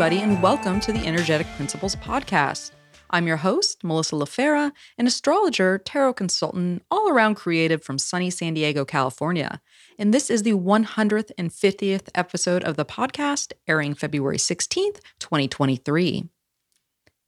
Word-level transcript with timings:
everybody, 0.00 0.22
and 0.22 0.40
welcome 0.40 0.78
to 0.78 0.92
the 0.92 1.04
Energetic 1.04 1.44
Principles 1.56 1.96
Podcast. 1.96 2.70
I'm 3.10 3.26
your 3.26 3.38
host, 3.38 3.82
Melissa 3.82 4.14
LaFera, 4.14 4.70
an 4.96 5.08
astrologer, 5.08 5.78
tarot 5.78 6.12
consultant, 6.12 6.84
all 6.88 7.10
around 7.10 7.34
creative 7.34 7.82
from 7.82 7.98
sunny 7.98 8.30
San 8.30 8.54
Diego, 8.54 8.84
California. 8.84 9.60
And 9.98 10.14
this 10.14 10.30
is 10.30 10.44
the 10.44 10.52
150th 10.52 12.10
episode 12.14 12.62
of 12.62 12.76
the 12.76 12.84
podcast, 12.84 13.54
airing 13.66 13.94
February 13.94 14.36
16th, 14.36 15.00
2023. 15.18 16.28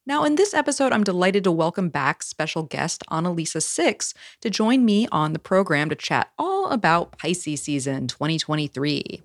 Now, 0.07 0.23
in 0.23 0.37
this 0.37 0.55
episode, 0.55 0.93
I'm 0.93 1.03
delighted 1.03 1.43
to 1.43 1.51
welcome 1.51 1.89
back 1.89 2.23
special 2.23 2.63
guest 2.63 3.03
Annalisa 3.11 3.61
Six 3.61 4.15
to 4.43 4.49
join 4.49 4.85
me 4.85 5.09
on 5.11 5.33
the 5.33 5.41
program 5.41 5.89
to 5.89 5.97
chat 5.97 6.31
all 6.39 6.71
about 6.71 7.19
Pisces 7.19 7.63
season 7.63 8.07
2023. 8.07 9.23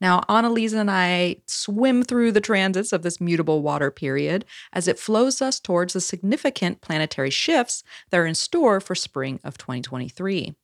Now, 0.00 0.20
Annalisa 0.28 0.74
and 0.74 0.90
I 0.90 1.36
swim 1.46 2.04
through 2.04 2.32
the 2.32 2.40
transits 2.40 2.92
of 2.92 3.02
this 3.02 3.20
mutable 3.20 3.62
water 3.62 3.90
period 3.90 4.44
as 4.72 4.86
it 4.86 4.98
flows 4.98 5.42
us 5.42 5.58
towards 5.58 5.92
the 5.92 6.00
significant 6.00 6.80
planetary 6.80 7.30
shifts 7.30 7.82
that 8.10 8.18
are 8.18 8.26
in 8.26 8.36
store 8.36 8.80
for 8.80 8.94
spring 8.94 9.40
of 9.42 9.58
2023. 9.58 10.54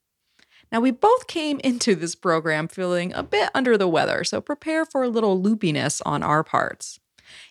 Now, 0.70 0.80
we 0.80 0.90
both 0.90 1.26
came 1.26 1.60
into 1.62 1.94
this 1.94 2.14
program 2.14 2.68
feeling 2.68 3.12
a 3.12 3.22
bit 3.22 3.50
under 3.54 3.76
the 3.76 3.88
weather, 3.88 4.24
so 4.24 4.40
prepare 4.40 4.84
for 4.84 5.02
a 5.02 5.08
little 5.08 5.40
loopiness 5.40 6.00
on 6.06 6.22
our 6.22 6.42
parts. 6.42 7.00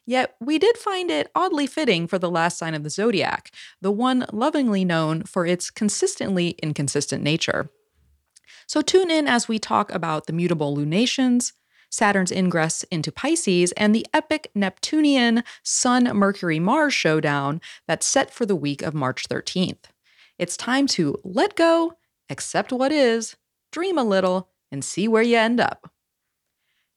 Yet, 0.06 0.36
we 0.40 0.60
did 0.60 0.78
find 0.78 1.10
it 1.10 1.32
oddly 1.36 1.68
fitting 1.68 2.08
for 2.08 2.20
the 2.20 2.30
last 2.30 2.58
sign 2.58 2.74
of 2.74 2.84
the 2.84 2.90
zodiac, 2.90 3.52
the 3.82 3.92
one 3.92 4.26
lovingly 4.32 4.86
known 4.86 5.24
for 5.24 5.46
its 5.46 5.70
consistently 5.70 6.50
inconsistent 6.62 7.24
nature. 7.24 7.70
So, 8.68 8.82
tune 8.82 9.12
in 9.12 9.28
as 9.28 9.48
we 9.48 9.60
talk 9.60 9.92
about 9.94 10.28
the 10.28 10.34
mutable 10.34 10.76
lunations, 10.76 11.54
Saturn's 11.94 12.32
ingress 12.32 12.82
into 12.90 13.12
Pisces, 13.12 13.72
and 13.74 13.94
the 13.94 14.08
epic 14.16 14.50
Neptunian 14.56 15.44
Sun 15.62 16.06
Mercury 16.18 16.60
Mars 16.60 16.96
showdown 16.96 17.62
that's 17.88 18.08
set 18.08 18.34
for 18.34 18.48
the 18.48 18.56
week 18.56 18.82
of 18.82 18.96
March 18.96 19.30
13th. 19.30 19.92
It's 20.40 20.58
time 20.58 20.88
to 20.88 21.20
let 21.24 21.56
go, 21.56 21.94
accept 22.32 22.72
what 22.72 22.92
is, 22.92 23.36
dream 23.72 24.00
a 24.00 24.04
little, 24.04 24.50
and 24.72 24.84
see 24.84 25.08
where 25.08 25.22
you 25.22 25.38
end 25.38 25.60
up. 25.60 25.92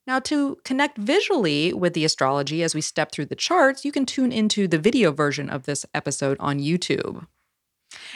Now, 0.07 0.17
to 0.21 0.57
connect 0.65 0.97
visually 0.97 1.73
with 1.73 1.93
the 1.93 2.03
astrology 2.03 2.63
as 2.63 2.73
we 2.73 2.81
step 2.81 3.11
through 3.11 3.25
the 3.25 3.35
charts, 3.35 3.85
you 3.85 3.91
can 3.91 4.07
tune 4.07 4.31
into 4.31 4.67
the 4.67 4.79
video 4.79 5.11
version 5.11 5.47
of 5.47 5.67
this 5.67 5.85
episode 5.93 6.37
on 6.39 6.57
YouTube. 6.57 7.27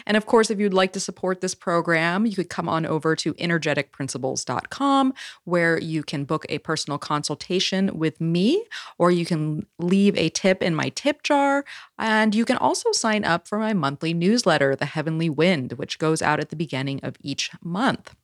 And 0.06 0.18
of 0.18 0.26
course, 0.26 0.50
if 0.50 0.60
you'd 0.60 0.74
like 0.74 0.92
to 0.94 1.00
support 1.00 1.40
this 1.42 1.54
program, 1.56 2.26
you 2.26 2.36
could 2.36 2.50
come 2.50 2.68
on 2.68 2.86
over 2.86 3.16
to 3.18 3.34
energeticprinciples.com 3.36 5.14
where 5.44 5.80
you 5.80 6.02
can 6.04 6.26
book 6.26 6.46
a 6.50 6.58
personal 6.60 6.98
consultation 6.98 7.98
with 7.98 8.22
me, 8.22 8.64
or 8.98 9.12
you 9.12 9.26
can 9.26 9.66
leave 9.80 10.18
a 10.18 10.30
tip 10.30 10.64
in 10.64 10.74
my 10.76 10.90
tip 10.90 11.24
jar. 11.24 11.64
And 11.98 12.36
you 12.36 12.46
can 12.46 12.58
also 12.58 12.92
sign 12.92 13.24
up 13.24 13.48
for 13.48 13.58
my 13.60 13.74
monthly 13.74 14.14
newsletter, 14.14 14.76
The 14.76 14.86
Heavenly 14.86 15.30
Wind, 15.30 15.74
which 15.74 16.00
goes 16.00 16.22
out 16.22 16.40
at 16.40 16.50
the 16.50 16.56
beginning 16.56 17.02
of 17.04 17.18
each 17.22 17.52
month. 17.62 18.16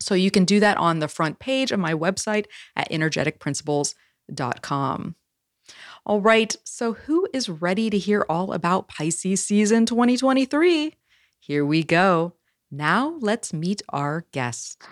So 0.00 0.14
you 0.14 0.30
can 0.30 0.44
do 0.44 0.60
that 0.60 0.76
on 0.78 1.00
the 1.00 1.08
front 1.08 1.38
page 1.38 1.72
of 1.72 1.80
my 1.80 1.92
website 1.92 2.46
at 2.74 2.90
energeticprinciples.com. 2.90 5.14
All 6.06 6.20
right, 6.20 6.56
so 6.64 6.94
who 6.94 7.28
is 7.32 7.48
ready 7.48 7.90
to 7.90 7.98
hear 7.98 8.24
all 8.28 8.52
about 8.52 8.88
Pisces 8.88 9.44
season 9.44 9.86
2023? 9.86 10.96
Here 11.40 11.64
we 11.64 11.82
go. 11.82 12.34
Now 12.70 13.16
let's 13.20 13.52
meet 13.52 13.82
our 13.88 14.24
guest. 14.32 14.82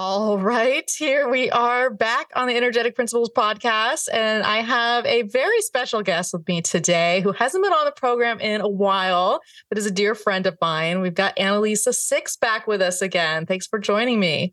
All 0.00 0.38
right, 0.38 0.88
here 0.96 1.28
we 1.28 1.50
are 1.50 1.90
back 1.90 2.30
on 2.36 2.46
the 2.46 2.56
Energetic 2.56 2.94
Principles 2.94 3.30
podcast. 3.36 4.08
And 4.12 4.44
I 4.44 4.58
have 4.58 5.04
a 5.06 5.22
very 5.22 5.60
special 5.60 6.02
guest 6.02 6.32
with 6.32 6.46
me 6.46 6.62
today 6.62 7.20
who 7.20 7.32
hasn't 7.32 7.64
been 7.64 7.72
on 7.72 7.84
the 7.84 7.92
program 7.92 8.40
in 8.40 8.60
a 8.60 8.68
while, 8.68 9.40
but 9.68 9.76
is 9.76 9.86
a 9.86 9.90
dear 9.90 10.14
friend 10.14 10.46
of 10.46 10.56
mine. 10.60 11.00
We've 11.00 11.14
got 11.14 11.36
Annalisa 11.36 11.92
Six 11.92 12.36
back 12.36 12.66
with 12.66 12.80
us 12.80 13.02
again. 13.02 13.44
Thanks 13.44 13.66
for 13.66 13.78
joining 13.78 14.20
me 14.20 14.52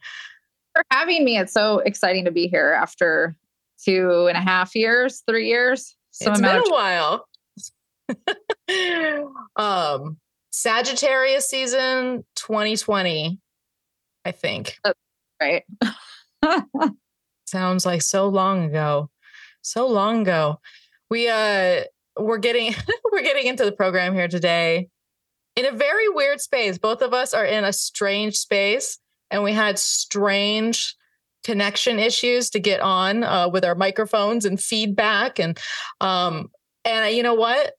for 0.76 0.84
having 0.92 1.24
me. 1.24 1.38
It's 1.38 1.54
so 1.54 1.80
exciting 1.80 2.26
to 2.26 2.32
be 2.32 2.48
here 2.48 2.74
after 2.74 3.36
two 3.84 4.28
and 4.28 4.38
a 4.38 4.42
half 4.42 4.76
years, 4.76 5.24
three 5.28 5.48
years. 5.48 5.96
So 6.12 6.32
it's 6.32 6.42
been 6.42 6.58
a 6.58 6.70
while. 6.70 7.28
um, 9.56 10.18
Sagittarius 10.52 11.50
season 11.50 12.24
2020, 12.36 13.40
I 14.24 14.32
think. 14.32 14.78
That's 14.84 15.00
right. 15.42 15.64
Sounds 17.46 17.86
like 17.86 18.02
so 18.02 18.28
long 18.28 18.64
ago. 18.64 19.10
So 19.62 19.88
long 19.88 20.22
ago. 20.22 20.60
We 21.10 21.30
uh 21.30 21.84
we're 22.18 22.38
getting 22.38 22.74
we're 23.12 23.22
getting 23.22 23.48
into 23.48 23.66
the 23.66 23.72
program 23.72 24.14
here 24.14 24.28
today 24.28 24.90
in 25.56 25.66
a 25.66 25.72
very 25.72 26.10
weird 26.10 26.42
space. 26.42 26.78
Both 26.78 27.02
of 27.02 27.14
us 27.14 27.34
are 27.34 27.46
in 27.46 27.64
a 27.64 27.74
strange 27.74 28.36
space 28.36 28.98
and 29.32 29.44
we 29.44 29.54
had 29.54 29.78
strange 29.78 30.96
connection 31.44 32.00
issues 32.00 32.50
to 32.50 32.60
get 32.60 32.80
on 32.82 33.24
uh, 33.24 33.48
with 33.50 33.64
our 33.64 33.76
microphones 33.76 34.46
and 34.46 34.60
feedback 34.60 35.38
and 35.38 35.60
um 36.02 36.50
and 36.84 37.16
you 37.16 37.22
know 37.22 37.36
what 37.36 37.74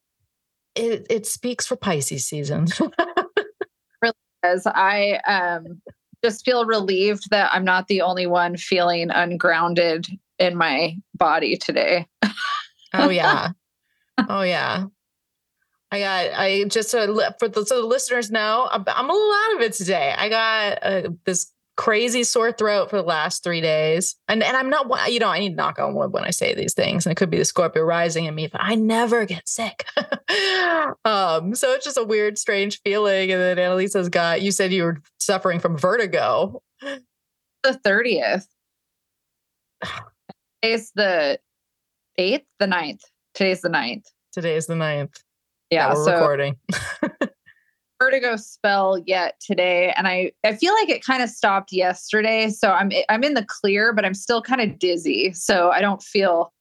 it 0.76 1.06
it 1.10 1.26
speaks 1.26 1.66
for 1.66 1.76
pisces 1.76 2.26
season. 2.26 2.68
Really 4.02 4.12
does. 4.42 4.66
I 4.66 5.20
um 5.26 5.80
just 6.22 6.44
feel 6.44 6.66
relieved 6.66 7.30
that 7.30 7.50
i'm 7.52 7.64
not 7.64 7.88
the 7.88 8.02
only 8.02 8.26
one 8.26 8.56
feeling 8.56 9.10
ungrounded 9.10 10.06
in 10.38 10.56
my 10.56 10.96
body 11.14 11.56
today. 11.56 12.06
Oh 12.94 13.10
yeah. 13.10 13.50
Oh 14.30 14.40
yeah. 14.40 14.86
I 15.92 15.98
got, 16.00 16.40
I 16.40 16.64
just, 16.64 16.94
uh, 16.94 17.32
for 17.38 17.48
the, 17.48 17.66
so 17.66 17.82
the 17.82 17.86
listeners 17.86 18.30
know, 18.30 18.66
I'm, 18.72 18.82
I'm 18.88 19.10
a 19.10 19.12
little 19.12 19.32
out 19.32 19.56
of 19.56 19.60
it 19.60 19.74
today. 19.74 20.14
I 20.16 20.28
got 20.30 20.78
uh, 20.82 21.10
this 21.26 21.52
crazy 21.76 22.24
sore 22.24 22.52
throat 22.52 22.90
for 22.90 22.96
the 22.96 23.02
last 23.02 23.44
three 23.44 23.60
days. 23.60 24.16
And, 24.28 24.42
and 24.42 24.56
I'm 24.56 24.70
not, 24.70 25.12
you 25.12 25.18
know, 25.18 25.28
I 25.28 25.38
need 25.38 25.50
to 25.50 25.54
knock 25.54 25.78
on 25.78 25.94
wood 25.94 26.12
when 26.12 26.24
I 26.24 26.30
say 26.30 26.54
these 26.54 26.74
things. 26.74 27.06
And 27.06 27.12
it 27.12 27.16
could 27.16 27.30
be 27.30 27.38
the 27.38 27.44
Scorpio 27.44 27.82
rising 27.82 28.24
in 28.24 28.34
me, 28.34 28.46
but 28.46 28.60
I 28.62 28.74
never 28.74 29.26
get 29.26 29.48
sick. 29.48 29.86
um, 31.04 31.54
so 31.54 31.72
it's 31.72 31.84
just 31.84 31.98
a 31.98 32.04
weird, 32.04 32.38
strange 32.38 32.80
feeling. 32.82 33.30
And 33.30 33.40
then 33.40 33.56
Annalisa's 33.58 34.08
got, 34.08 34.42
you 34.42 34.52
said 34.52 34.72
you 34.72 34.84
were 34.84 35.02
suffering 35.18 35.60
from 35.60 35.76
vertigo. 35.76 36.62
The 36.80 37.80
30th. 37.84 38.46
Today's 40.62 40.92
the 40.94 41.38
8th, 42.18 42.44
the 42.58 42.66
ninth. 42.66 43.02
Today's 43.34 43.60
the 43.60 43.68
ninth. 43.68 44.06
Today's 44.32 44.66
the 44.66 44.74
9th. 44.74 45.20
Yeah. 45.70 45.92
we're 45.94 46.04
so 46.04 46.12
recording. 46.12 46.56
vertigo 47.98 48.36
spell 48.36 48.98
yet 49.06 49.40
today 49.40 49.92
and 49.96 50.06
I 50.06 50.32
I 50.44 50.54
feel 50.54 50.74
like 50.74 50.88
it 50.88 51.04
kind 51.04 51.22
of 51.22 51.30
stopped 51.30 51.72
yesterday 51.72 52.50
so 52.50 52.72
I'm 52.72 52.90
I'm 53.08 53.24
in 53.24 53.34
the 53.34 53.46
clear 53.46 53.92
but 53.92 54.04
I'm 54.04 54.14
still 54.14 54.42
kind 54.42 54.60
of 54.60 54.78
dizzy 54.78 55.32
so 55.32 55.70
I 55.70 55.80
don't 55.80 56.02
feel 56.02 56.52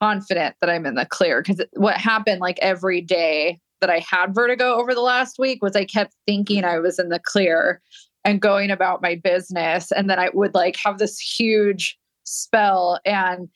confident 0.00 0.56
that 0.60 0.70
I'm 0.70 0.86
in 0.86 0.94
the 0.94 1.06
clear 1.06 1.42
cuz 1.42 1.60
what 1.74 1.96
happened 1.96 2.40
like 2.40 2.58
every 2.60 3.00
day 3.00 3.58
that 3.80 3.90
I 3.90 4.04
had 4.08 4.34
vertigo 4.34 4.74
over 4.74 4.94
the 4.94 5.00
last 5.00 5.38
week 5.38 5.62
was 5.62 5.74
I 5.74 5.84
kept 5.84 6.14
thinking 6.26 6.64
I 6.64 6.78
was 6.78 6.98
in 6.98 7.08
the 7.08 7.18
clear 7.18 7.80
and 8.24 8.40
going 8.40 8.70
about 8.70 9.02
my 9.02 9.14
business 9.16 9.90
and 9.90 10.08
then 10.08 10.18
I 10.18 10.30
would 10.32 10.54
like 10.54 10.76
have 10.84 10.98
this 10.98 11.18
huge 11.18 11.98
spell 12.24 13.00
and 13.04 13.48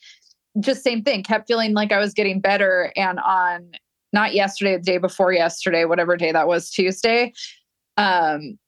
just 0.61 0.83
same 0.83 1.03
thing 1.03 1.23
kept 1.23 1.47
feeling 1.47 1.75
like 1.75 1.93
I 1.93 1.99
was 1.99 2.15
getting 2.15 2.41
better 2.41 2.93
and 2.97 3.19
on 3.21 3.73
not 4.15 4.33
yesterday, 4.33 4.77
the 4.77 4.83
day 4.83 4.99
before 4.99 5.33
yesterday, 5.33 5.85
whatever 5.85 6.17
day 6.17 6.33
that 6.33 6.47
was, 6.47 6.71
Tuesday. 6.71 7.33
Um, 7.97 8.59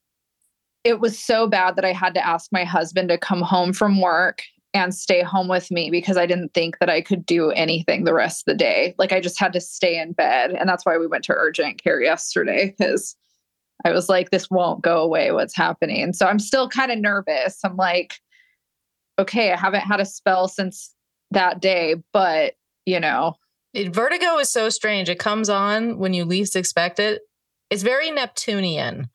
it 0.83 0.99
was 0.99 1.17
so 1.17 1.47
bad 1.47 1.75
that 1.77 1.85
I 1.85 1.93
had 1.93 2.13
to 2.13 2.25
ask 2.25 2.51
my 2.51 2.65
husband 2.65 3.09
to 3.09 3.17
come 3.17 3.41
home 3.41 3.73
from 3.73 4.01
work 4.01 4.43
and 4.73 4.93
stay 4.93 5.23
home 5.23 5.47
with 5.47 5.71
me 5.71 5.89
because 5.89 6.17
I 6.17 6.25
didn't 6.25 6.53
think 6.53 6.77
that 6.79 6.89
I 6.89 7.01
could 7.01 7.25
do 7.25 7.51
anything 7.51 8.03
the 8.03 8.13
rest 8.13 8.41
of 8.41 8.53
the 8.53 8.57
day. 8.57 8.93
Like 8.97 9.11
I 9.11 9.19
just 9.19 9.39
had 9.39 9.53
to 9.53 9.61
stay 9.61 9.99
in 9.99 10.11
bed. 10.11 10.51
And 10.51 10.69
that's 10.69 10.85
why 10.85 10.97
we 10.97 11.07
went 11.07 11.23
to 11.25 11.33
urgent 11.33 11.81
care 11.81 12.01
yesterday 12.01 12.75
because 12.77 13.15
I 13.85 13.91
was 13.91 14.09
like, 14.09 14.29
this 14.29 14.49
won't 14.49 14.81
go 14.81 15.01
away. 15.01 15.31
What's 15.31 15.55
happening? 15.55 16.13
So 16.13 16.27
I'm 16.27 16.39
still 16.39 16.67
kind 16.67 16.91
of 16.91 16.99
nervous. 16.99 17.59
I'm 17.63 17.77
like, 17.77 18.15
okay, 19.17 19.51
I 19.51 19.57
haven't 19.57 19.81
had 19.81 20.01
a 20.01 20.05
spell 20.05 20.47
since 20.47 20.93
that 21.31 21.61
day, 21.61 21.95
but 22.11 22.53
you 22.85 22.99
know, 22.99 23.35
it, 23.77 23.93
vertigo 23.93 24.39
is 24.39 24.51
so 24.51 24.69
strange. 24.69 25.07
It 25.07 25.19
comes 25.19 25.49
on 25.49 25.99
when 25.99 26.13
you 26.13 26.25
least 26.25 26.55
expect 26.55 26.99
it. 26.99 27.21
It's 27.69 27.83
very 27.83 28.09
Neptunian. 28.09 29.09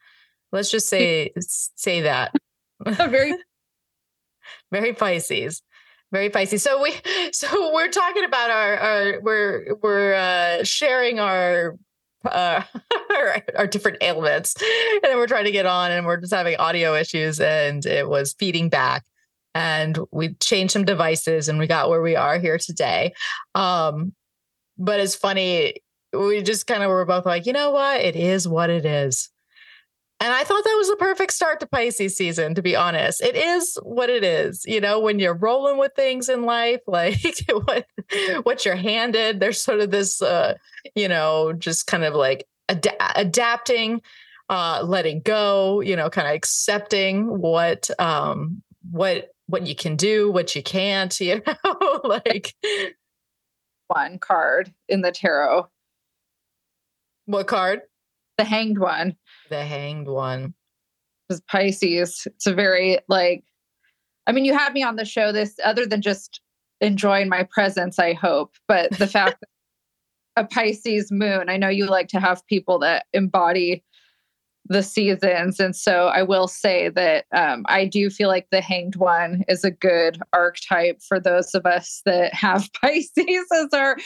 Let's 0.53 0.71
just 0.71 0.89
say 0.89 1.33
say 1.37 2.03
that. 2.03 2.33
very 2.87 3.35
very 4.73 4.93
Pisces. 4.93 5.63
Very 6.13 6.31
Pisces. 6.31 6.63
So 6.63 6.81
we 6.81 6.95
so 7.33 7.75
we're 7.75 7.89
talking 7.89 8.25
about 8.25 8.51
our, 8.51 8.77
our 8.77 9.21
we're 9.21 9.75
we're 9.83 10.15
uh, 10.15 10.63
sharing 10.63 11.19
our 11.19 11.77
uh, 12.25 12.63
our, 13.11 13.43
our, 13.57 13.67
different 13.67 13.99
ailments. 14.01 14.55
And 14.63 15.01
then 15.03 15.17
we're 15.17 15.27
trying 15.27 15.47
to 15.47 15.51
get 15.51 15.67
on 15.67 15.91
and 15.91 16.07
we're 16.07 16.19
just 16.19 16.33
having 16.33 16.55
audio 16.57 16.95
issues 16.95 17.41
and 17.41 17.85
it 17.85 18.09
was 18.09 18.33
feeding 18.35 18.69
back. 18.69 19.03
and 19.57 19.99
we 20.13 20.35
changed 20.35 20.73
some 20.73 20.85
devices 20.85 21.49
and 21.49 21.59
we 21.59 21.67
got 21.67 21.89
where 21.89 22.01
we 22.01 22.15
are 22.15 22.39
here 22.39 22.59
today. 22.59 23.13
Um, 23.57 24.13
but 24.83 24.99
it's 24.99 25.15
funny, 25.15 25.77
we 26.13 26.43
just 26.43 26.67
kind 26.67 26.83
of 26.83 26.91
were 26.91 27.05
both 27.05 27.25
like, 27.25 27.47
you 27.47 27.53
know 27.53 27.71
what? 27.71 28.01
It 28.01 28.17
is 28.17 28.49
what 28.49 28.69
it 28.69 28.85
is. 28.85 29.31
And 30.19 30.33
I 30.33 30.45
thought 30.45 30.63
that 30.63 30.77
was 30.77 30.89
the 30.89 30.97
perfect 30.97 31.33
start 31.33 31.59
to 31.61 31.67
Pisces 31.67 32.17
season, 32.17 32.55
to 32.55 32.63
be 32.63 32.77
honest. 32.77 33.23
It 33.23 33.35
is 33.35 33.77
what 33.83 34.09
it 34.11 34.23
is. 34.23 34.65
You 34.67 34.81
know, 34.81 35.01
when 35.01 35.19
you're 35.19 35.35
rolling 35.35 35.79
with 35.79 35.93
things 35.95 36.29
in 36.29 36.43
life, 36.43 36.81
like 36.87 37.19
what 37.49 37.87
what 38.43 38.65
you're 38.65 38.77
handed, 38.77 39.41
there's 39.41 39.61
sort 39.61 39.81
of 39.81 39.91
this 39.91 40.21
uh, 40.21 40.55
you 40.95 41.09
know, 41.09 41.53
just 41.53 41.87
kind 41.87 42.05
of 42.05 42.15
like 42.15 42.47
ad- 42.69 42.97
adapting, 43.17 44.01
uh, 44.49 44.83
letting 44.85 45.21
go, 45.21 45.81
you 45.81 45.97
know, 45.97 46.11
kind 46.11 46.29
of 46.29 46.35
accepting 46.35 47.41
what 47.41 47.91
um 47.99 48.63
what 48.91 49.31
what 49.47 49.67
you 49.67 49.75
can 49.75 49.97
do, 49.97 50.31
what 50.31 50.55
you 50.55 50.63
can't, 50.63 51.19
you 51.21 51.43
know, 51.47 52.01
like 52.05 52.55
one 53.95 54.19
card 54.19 54.73
in 54.89 55.03
the 55.03 55.13
tarot. 55.13 55.69
What 57.27 57.47
card? 57.47 57.83
The 58.39 58.45
hanged 58.45 58.79
one 58.79 59.17
the 59.53 59.65
hanged 59.65 60.09
one. 60.09 60.55
Because 61.29 61.43
Pisces, 61.43 62.27
it's 62.27 62.47
a 62.47 62.55
very 62.55 62.99
like, 63.09 63.45
I 64.27 64.33
mean, 64.33 64.45
you 64.45 64.57
had 64.57 64.73
me 64.73 64.83
on 64.83 64.97
the 64.97 65.05
show 65.05 65.31
this 65.31 65.55
other 65.65 65.87
than 65.87 66.03
just 66.03 66.41
enjoying 66.81 67.29
my 67.29 67.45
presence, 67.45 67.99
I 67.99 68.15
hope, 68.15 68.57
but 68.67 68.91
the 68.99 69.07
fact 69.19 69.41
that 69.41 69.49
a 70.43 70.47
Pisces 70.47 71.13
moon, 71.13 71.49
I 71.49 71.59
know 71.59 71.69
you 71.69 71.87
like 71.87 72.09
to 72.09 72.21
have 72.21 72.47
people 72.47 72.79
that 72.81 73.07
embody 73.13 73.85
the 74.69 74.83
seasons. 74.83 75.59
And 75.59 75.75
so 75.75 76.07
I 76.07 76.23
will 76.23 76.47
say 76.47 76.89
that 76.91 77.25
um, 77.35 77.65
I 77.69 77.85
do 77.85 78.11
feel 78.11 78.29
like 78.29 78.47
the 78.51 78.61
hanged 78.61 78.97
one 78.97 79.45
is 79.49 79.65
a 79.65 79.71
good 79.71 80.19
archetype 80.33 81.01
for 81.03 81.19
those 81.19 81.55
of 81.55 81.67
us 81.67 82.01
that 82.07 82.33
have 82.33 82.71
Pisces 82.81 83.47
as 83.53 83.69
our 83.73 83.97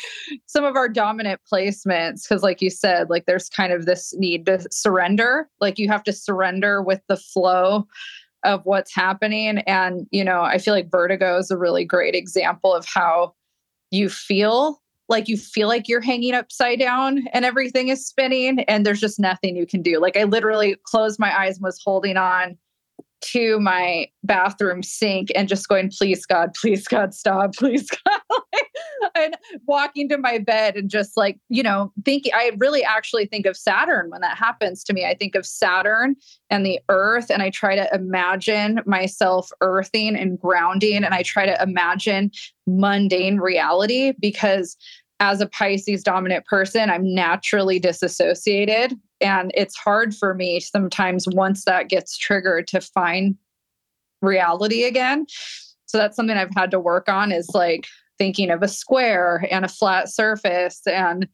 some 0.47 0.65
of 0.65 0.77
our 0.77 0.89
dominant 0.89 1.41
placements. 1.53 2.27
Cause 2.29 2.43
like 2.43 2.63
you 2.63 2.71
said, 2.71 3.11
like 3.11 3.27
there's 3.27 3.49
kind 3.49 3.73
of 3.73 3.87
this 3.87 4.15
need 4.17 4.47
to 4.47 4.67
surrender. 4.71 5.49
Like 5.61 5.79
you 5.79 5.89
have 5.89 6.05
to 6.05 6.13
surrender 6.13 6.83
with 6.83 7.03
the 7.09 7.17
flow 7.17 7.87
of 8.45 8.65
what's 8.65 8.95
happening. 8.95 9.59
And, 9.59 10.07
you 10.11 10.25
know, 10.25 10.43
I 10.43 10.59
feel 10.59 10.73
like 10.73 10.91
vertigo 10.91 11.37
is 11.37 11.51
a 11.51 11.59
really 11.59 11.85
great 11.85 12.15
example 12.15 12.73
of 12.73 12.87
how 12.87 13.35
you 13.91 14.09
feel 14.09 14.81
like 15.09 15.29
you 15.29 15.37
feel 15.37 15.69
like 15.69 15.89
you're 15.89 16.01
hanging 16.01 16.35
upside 16.35 16.79
down 16.79 17.27
and 17.33 17.45
everything 17.45 17.89
is 17.89 18.07
spinning 18.07 18.61
and 18.61 18.85
there's 18.85 19.01
just 19.01 19.21
nothing 19.21 19.57
you 19.57 19.67
can 19.67 19.83
do. 19.83 20.01
Like 20.01 20.17
I 20.17 20.25
literally 20.25 20.77
closed 20.85 21.19
my 21.19 21.37
eyes 21.39 21.57
and 21.57 21.65
was 21.65 21.81
holding 21.85 22.17
on 22.17 22.57
to 23.21 23.59
my 23.61 24.09
bathroom 24.25 24.83
sink 24.83 25.31
and 25.35 25.49
just 25.49 25.69
going, 25.69 25.91
please 25.97 26.27
God, 26.27 26.55
please 26.55 26.87
God, 26.87 27.15
stop, 27.15 27.55
please 27.57 27.89
God. 27.89 28.21
And 29.17 29.37
walking 29.67 30.09
to 30.09 30.19
my 30.19 30.39
bed 30.39 30.77
and 30.77 30.91
just 30.91 31.17
like, 31.17 31.39
you 31.49 31.63
know, 31.63 31.93
thinking, 32.05 32.33
I 32.35 32.53
really 32.59 32.85
actually 32.85 33.27
think 33.27 33.47
of 33.47 33.57
Saturn 33.57 34.11
when 34.11 34.21
that 34.21 34.37
happens 34.37 34.85
to 34.85 34.93
me. 34.93 35.05
I 35.05 35.15
think 35.15 35.35
of 35.35 35.47
Saturn 35.47 36.17
and 36.51 36.65
the 36.65 36.81
earth, 36.89 37.31
and 37.31 37.43
I 37.43 37.51
try 37.51 37.77
to 37.77 37.89
imagine 37.95 38.81
myself 38.87 39.51
earthing 39.61 40.17
and 40.17 40.39
grounding, 40.39 41.05
and 41.05 41.15
I 41.15 41.23
try 41.23 41.47
to 41.47 41.63
imagine 41.63 42.31
mundane 42.67 43.39
reality 43.39 44.13
because 44.21 44.77
as 45.21 45.41
a 45.41 45.47
Pisces 45.47 46.03
dominant 46.03 46.45
person, 46.45 46.91
I'm 46.91 47.15
naturally 47.15 47.79
disassociated. 47.79 48.95
And 49.21 49.51
it's 49.55 49.77
hard 49.77 50.15
for 50.15 50.35
me 50.35 50.61
sometimes 50.61 51.27
once 51.29 51.65
that 51.65 51.89
gets 51.89 52.19
triggered 52.19 52.67
to 52.69 52.83
find 52.83 53.35
reality 54.21 54.85
again. 54.85 55.27
So 55.87 55.99
that's 55.99 56.17
something 56.17 56.37
I've 56.37 56.55
had 56.55 56.71
to 56.73 56.81
work 56.81 57.09
on 57.09 57.33
is 57.33 57.49
like 57.55 57.87
thinking 58.19 58.51
of 58.51 58.63
a 58.63 58.69
square 58.69 59.47
and 59.51 59.65
a 59.65 59.69
flat 59.69 60.09
surface 60.09 60.81
and 60.87 61.29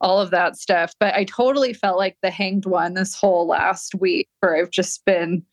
all 0.00 0.20
of 0.20 0.30
that 0.30 0.56
stuff. 0.56 0.92
But 1.00 1.14
I 1.14 1.24
totally 1.24 1.72
felt 1.72 1.98
like 1.98 2.16
the 2.22 2.30
hanged 2.30 2.66
one 2.66 2.94
this 2.94 3.14
whole 3.14 3.46
last 3.46 3.94
week 3.94 4.28
where 4.40 4.56
I've 4.56 4.70
just 4.70 5.04
been 5.04 5.44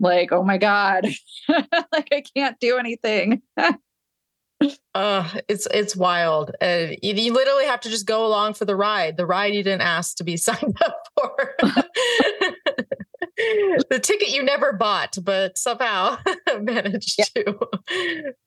like, 0.00 0.32
oh 0.32 0.42
my 0.42 0.58
God, 0.58 1.06
like 1.48 2.08
I 2.12 2.22
can't 2.34 2.58
do 2.60 2.78
anything. 2.78 3.42
uh 4.94 5.28
it's 5.46 5.68
it's 5.72 5.94
wild 5.94 6.50
uh, 6.60 6.88
you, 7.00 7.14
you, 7.14 7.32
literally 7.32 7.64
have 7.64 7.80
to 7.80 7.88
just 7.88 8.06
go 8.06 8.26
along 8.26 8.52
for 8.52 8.64
the 8.64 8.74
ride 8.74 9.16
the 9.16 9.24
ride 9.24 9.54
you 9.54 9.62
didn't 9.62 9.82
ask 9.82 10.16
to 10.16 10.24
be 10.24 10.36
signed 10.48 10.76
up 10.84 10.96
for 11.16 11.54
the 13.88 14.00
ticket 14.02 14.30
you 14.30 14.42
never 14.42 14.72
bought, 14.72 15.16
but 15.22 15.56
somehow 15.56 16.18
managed 16.60 17.18
yeah. 17.18 17.24
to 17.36 17.58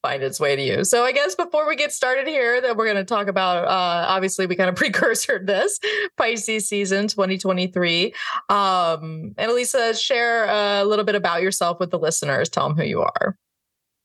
find 0.02 0.22
its 0.22 0.40
way 0.40 0.56
to 0.56 0.62
you. 0.62 0.84
So 0.84 1.04
I 1.04 1.12
guess 1.12 1.36
before 1.36 1.68
we 1.68 1.76
get 1.76 1.94
started 1.94 2.28
here, 2.28 2.60
that 2.60 2.76
we're 2.76 2.86
going 2.86 2.98
to 2.98 3.06
talk 3.06 3.28
about, 3.28 3.66
uh, 3.66 4.06
obviously 4.08 4.46
we 4.46 4.56
kind 4.56 4.70
of 4.70 4.76
precursored 4.82 5.48
this 5.48 5.80
Pisces 6.18 6.68
season 6.68 7.08
2023. 7.08 8.08
Um, 8.50 9.34
Annalisa, 9.38 10.00
share 10.00 10.46
a 10.46 10.84
little 10.84 11.06
bit 11.06 11.16
about 11.16 11.42
yourself 11.42 11.80
with 11.80 11.92
the 11.92 12.00
listeners. 12.00 12.50
Tell 12.50 12.68
them 12.68 12.78
who 12.78 12.84
you 12.84 13.02
are. 13.02 13.38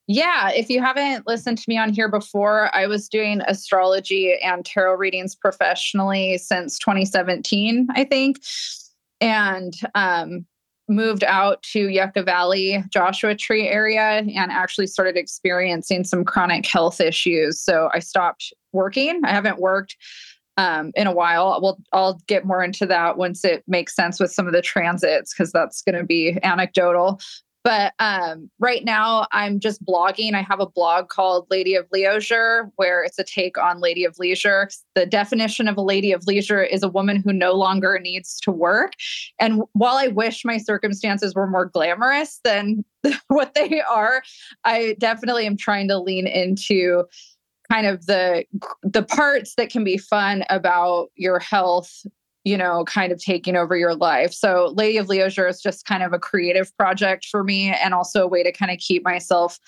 Yeah, 0.09 0.51
if 0.51 0.69
you 0.69 0.81
haven't 0.81 1.27
listened 1.27 1.57
to 1.57 1.65
me 1.67 1.77
on 1.77 1.91
here 1.91 2.07
before, 2.07 2.73
I 2.73 2.87
was 2.87 3.09
doing 3.09 3.41
astrology 3.41 4.37
and 4.41 4.65
tarot 4.65 4.95
readings 4.95 5.35
professionally 5.35 6.37
since 6.37 6.79
2017, 6.79 7.89
I 7.93 8.05
think. 8.05 8.37
And 9.19 9.73
um, 9.95 10.45
moved 10.87 11.23
out 11.23 11.61
to 11.63 11.89
Yucca 11.89 12.23
Valley, 12.23 12.83
Joshua 12.89 13.35
Tree 13.35 13.67
area, 13.67 14.01
and 14.01 14.51
actually 14.51 14.87
started 14.87 15.17
experiencing 15.17 16.03
some 16.03 16.23
chronic 16.23 16.65
health 16.65 17.01
issues. 17.01 17.59
So 17.59 17.89
I 17.93 17.99
stopped 17.99 18.53
working. 18.71 19.21
I 19.23 19.31
haven't 19.31 19.59
worked 19.59 19.97
um, 20.57 20.91
in 20.95 21.07
a 21.07 21.13
while. 21.13 21.59
We'll 21.61 21.77
I'll 21.93 22.19
get 22.27 22.45
more 22.45 22.63
into 22.63 22.85
that 22.87 23.17
once 23.17 23.45
it 23.45 23.63
makes 23.67 23.95
sense 23.95 24.19
with 24.19 24.31
some 24.31 24.47
of 24.47 24.53
the 24.53 24.61
transits 24.61 25.33
because 25.33 25.51
that's 25.51 25.81
going 25.81 25.97
to 25.97 26.03
be 26.03 26.37
anecdotal. 26.43 27.19
But 27.67 27.91
um, 27.99 28.49
right 28.59 28.85
now, 28.85 29.27
I'm 29.33 29.59
just 29.59 29.83
blogging. 29.83 30.35
I 30.35 30.41
have 30.41 30.61
a 30.61 30.65
blog 30.65 31.09
called 31.09 31.47
Lady 31.49 31.75
of 31.75 31.85
Leisure, 31.91 32.71
where 32.77 33.03
it's 33.03 33.19
a 33.19 33.25
take 33.25 33.57
on 33.57 33.81
Lady 33.81 34.05
of 34.05 34.17
Leisure. 34.17 34.69
The 34.95 35.05
definition 35.05 35.67
of 35.67 35.75
a 35.75 35.81
Lady 35.81 36.13
of 36.13 36.25
Leisure 36.25 36.63
is 36.63 36.81
a 36.81 36.87
woman 36.87 37.21
who 37.21 37.33
no 37.33 37.51
longer 37.51 37.99
needs 37.99 38.39
to 38.39 38.51
work. 38.51 38.93
And 39.37 39.63
while 39.73 39.97
I 39.97 40.07
wish 40.07 40.45
my 40.45 40.59
circumstances 40.59 41.35
were 41.35 41.45
more 41.45 41.65
glamorous 41.65 42.39
than 42.45 42.85
what 43.27 43.53
they 43.53 43.81
are, 43.81 44.23
I 44.63 44.95
definitely 44.97 45.45
am 45.45 45.57
trying 45.57 45.89
to 45.89 45.99
lean 45.99 46.25
into 46.25 47.03
kind 47.69 47.85
of 47.85 48.05
the 48.05 48.45
the 48.81 49.03
parts 49.03 49.55
that 49.57 49.69
can 49.69 49.83
be 49.83 49.97
fun 49.97 50.45
about 50.49 51.09
your 51.15 51.37
health 51.37 52.05
you 52.47 52.57
know, 52.57 52.85
kind 52.85 53.11
of 53.11 53.21
taking 53.21 53.57
over 53.57 53.75
your 53.75 53.93
life. 53.93 54.31
So, 54.31 54.73
Lady 54.73 54.97
of 54.97 55.09
Leisure 55.09 55.49
is 55.49 55.61
just 55.61 55.85
kind 55.85 56.01
of 56.01 56.13
a 56.13 56.19
creative 56.19 56.75
project 56.77 57.25
for 57.29 57.43
me 57.43 57.73
and 57.73 57.93
also 57.93 58.23
a 58.23 58.27
way 58.27 58.41
to 58.41 58.53
kind 58.53 58.71
of 58.71 58.77
keep 58.77 59.03
myself, 59.03 59.59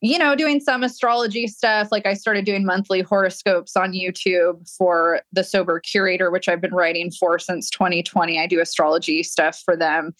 you 0.00 0.18
know, 0.18 0.34
doing 0.34 0.58
some 0.58 0.82
astrology 0.82 1.46
stuff. 1.46 1.88
Like 1.92 2.06
I 2.06 2.14
started 2.14 2.46
doing 2.46 2.64
monthly 2.64 3.02
horoscopes 3.02 3.76
on 3.76 3.92
YouTube 3.92 4.74
for 4.74 5.20
the 5.32 5.44
Sober 5.44 5.80
Curator, 5.80 6.30
which 6.30 6.48
I've 6.48 6.62
been 6.62 6.74
writing 6.74 7.10
for 7.10 7.38
since 7.38 7.68
2020. 7.68 8.40
I 8.40 8.46
do 8.46 8.58
astrology 8.58 9.22
stuff 9.22 9.60
for 9.62 9.76
them 9.76 10.14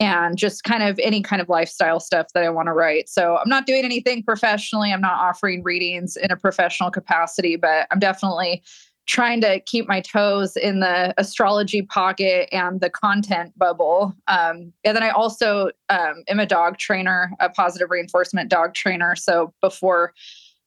and 0.00 0.36
just 0.36 0.64
kind 0.64 0.82
of 0.82 0.98
any 0.98 1.22
kind 1.22 1.40
of 1.40 1.48
lifestyle 1.48 2.00
stuff 2.00 2.26
that 2.34 2.42
I 2.42 2.50
want 2.50 2.66
to 2.66 2.72
write. 2.72 3.08
So 3.08 3.36
I'm 3.36 3.48
not 3.48 3.66
doing 3.66 3.84
anything 3.84 4.24
professionally. 4.24 4.92
I'm 4.92 5.00
not 5.00 5.18
offering 5.18 5.62
readings 5.62 6.16
in 6.16 6.32
a 6.32 6.36
professional 6.36 6.90
capacity, 6.90 7.54
but 7.54 7.86
I'm 7.92 7.98
definitely 8.00 8.62
trying 9.08 9.40
to 9.40 9.58
keep 9.60 9.88
my 9.88 10.00
toes 10.00 10.54
in 10.56 10.80
the 10.80 11.14
astrology 11.16 11.82
pocket 11.82 12.48
and 12.52 12.80
the 12.80 12.90
content 12.90 13.58
bubble. 13.58 14.14
Um, 14.28 14.72
and 14.84 14.94
then 14.94 15.02
I 15.02 15.08
also 15.08 15.70
um, 15.88 16.22
am 16.28 16.38
a 16.38 16.46
dog 16.46 16.76
trainer, 16.76 17.32
a 17.40 17.48
positive 17.48 17.90
reinforcement 17.90 18.50
dog 18.50 18.74
trainer. 18.74 19.16
So 19.16 19.54
before 19.62 20.12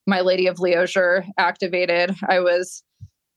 my 0.08 0.22
Lady 0.22 0.48
of 0.48 0.60
Leisure 0.60 1.24
activated, 1.38 2.16
I 2.28 2.40
was 2.40 2.84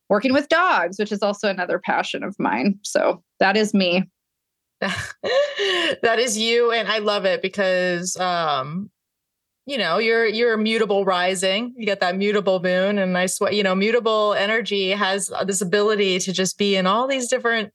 working 0.08 0.32
with 0.32 0.49
dogs, 0.49 0.99
which 0.99 1.12
is 1.12 1.23
also 1.23 1.49
another 1.49 1.78
passion 1.78 2.25
of 2.25 2.34
mine. 2.38 2.78
So 2.82 3.23
that 3.40 3.56
is 3.56 3.75
me. 3.75 4.04
that 4.80 6.18
is 6.18 6.37
you 6.37 6.70
and 6.70 6.88
i 6.88 6.99
love 6.99 7.25
it 7.25 7.40
because 7.40 8.16
um 8.18 8.90
you 9.66 9.78
know 9.78 9.99
you're 9.99 10.26
you're 10.26 10.56
mutable 10.56 11.04
rising. 11.04 11.75
You 11.76 11.87
get 11.87 12.00
that 12.00 12.16
mutable 12.16 12.61
moon 12.61 12.99
and 12.99 13.16
i 13.16 13.26
sweat 13.26 13.54
you 13.54 13.62
know 13.62 13.75
mutable 13.75 14.35
energy 14.35 14.90
has 14.90 15.30
this 15.47 15.61
ability 15.61 16.18
to 16.21 16.33
just 16.33 16.59
be 16.59 16.76
in 16.76 16.87
all 16.87 17.06
these 17.06 17.28
different 17.28 17.73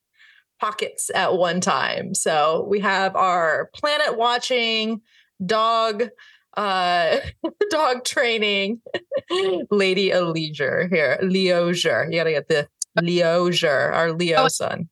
pockets 0.60 1.10
at 1.14 1.36
one 1.36 1.62
time. 1.62 2.14
So 2.14 2.66
we 2.70 2.80
have 2.82 3.16
our 3.16 3.70
planet 3.74 4.18
watching 4.18 5.02
dog 5.44 6.10
uh 6.58 7.18
dog 7.70 8.04
training 8.04 8.82
lady 9.72 10.14
leisure 10.14 10.88
here 10.92 11.18
leisure 11.22 12.08
you 12.10 12.18
gotta 12.18 12.32
get 12.32 12.48
the 12.48 12.68
leisure 13.02 13.70
our 13.70 14.12
leo 14.12 14.44
oh, 14.44 14.48
sun. 14.48 14.90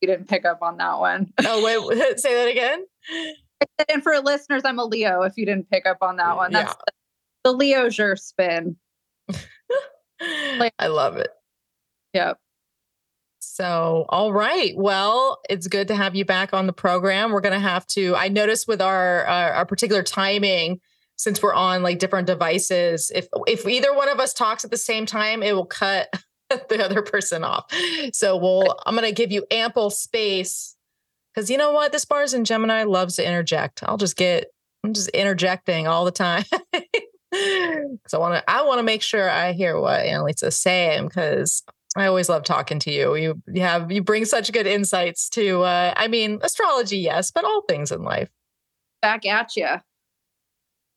you 0.00 0.08
didn't 0.08 0.28
pick 0.28 0.44
up 0.44 0.60
on 0.62 0.78
that 0.78 0.98
one. 0.98 1.32
Oh 1.44 1.62
wait 1.62 2.18
say 2.18 2.34
that 2.34 2.50
again 2.50 2.84
And 3.88 4.02
for 4.02 4.18
listeners, 4.20 4.62
I'm 4.64 4.78
a 4.78 4.84
Leo. 4.84 5.22
If 5.22 5.36
you 5.36 5.46
didn't 5.46 5.70
pick 5.70 5.86
up 5.86 5.98
on 6.02 6.16
that 6.16 6.36
one, 6.36 6.52
that's 6.52 6.72
yeah. 6.72 6.92
the, 7.44 7.50
the 7.50 7.56
Leo 7.56 7.88
spin. 8.16 8.76
I 10.20 10.86
love 10.86 11.16
it. 11.16 11.30
Yep. 12.14 12.38
So, 13.40 14.06
all 14.08 14.32
right. 14.32 14.72
Well, 14.76 15.40
it's 15.50 15.66
good 15.66 15.88
to 15.88 15.94
have 15.94 16.14
you 16.14 16.24
back 16.24 16.54
on 16.54 16.66
the 16.66 16.72
program. 16.72 17.32
We're 17.32 17.40
going 17.40 17.52
to 17.52 17.58
have 17.58 17.86
to, 17.88 18.14
I 18.16 18.28
noticed 18.28 18.68
with 18.68 18.80
our, 18.80 19.24
our, 19.24 19.52
our 19.52 19.66
particular 19.66 20.02
timing, 20.02 20.80
since 21.16 21.42
we're 21.42 21.54
on 21.54 21.82
like 21.82 21.98
different 21.98 22.26
devices, 22.26 23.12
if 23.14 23.28
if 23.46 23.66
either 23.66 23.94
one 23.94 24.08
of 24.08 24.18
us 24.18 24.34
talks 24.34 24.64
at 24.64 24.70
the 24.70 24.76
same 24.76 25.06
time, 25.06 25.42
it 25.42 25.54
will 25.54 25.66
cut 25.66 26.08
the 26.68 26.84
other 26.84 27.02
person 27.02 27.44
off. 27.44 27.72
So 28.12 28.36
we'll 28.36 28.76
I'm 28.86 28.96
going 28.96 29.08
to 29.08 29.14
give 29.14 29.30
you 29.30 29.44
ample 29.50 29.90
space 29.90 30.71
cuz 31.34 31.50
you 31.50 31.56
know 31.56 31.72
what? 31.72 31.92
This 31.92 32.08
Mars 32.08 32.34
in 32.34 32.44
Gemini 32.44 32.84
loves 32.84 33.16
to 33.16 33.26
interject. 33.26 33.82
I'll 33.82 33.96
just 33.96 34.16
get 34.16 34.46
I'm 34.84 34.92
just 34.92 35.08
interjecting 35.10 35.86
all 35.86 36.04
the 36.04 36.10
time. 36.10 36.44
so 38.06 38.18
I 38.18 38.18
want 38.18 38.34
to 38.34 38.50
I 38.50 38.62
want 38.62 38.78
to 38.78 38.82
make 38.82 39.02
sure 39.02 39.28
I 39.30 39.52
hear 39.52 39.78
what 39.78 40.04
Annalisa's 40.04 40.56
saying 40.56 41.08
cuz 41.10 41.62
I 41.96 42.06
always 42.06 42.28
love 42.28 42.44
talking 42.44 42.78
to 42.80 42.90
you. 42.90 43.14
You, 43.16 43.42
you 43.48 43.62
have 43.62 43.92
you 43.92 44.02
bring 44.02 44.24
such 44.24 44.52
good 44.52 44.66
insights 44.66 45.28
to 45.30 45.62
uh 45.62 45.94
I 45.96 46.08
mean 46.08 46.38
astrology 46.42 46.98
yes, 46.98 47.30
but 47.30 47.44
all 47.44 47.62
things 47.68 47.92
in 47.92 48.02
life. 48.02 48.30
Back 49.00 49.26
at 49.26 49.56
you. 49.56 49.68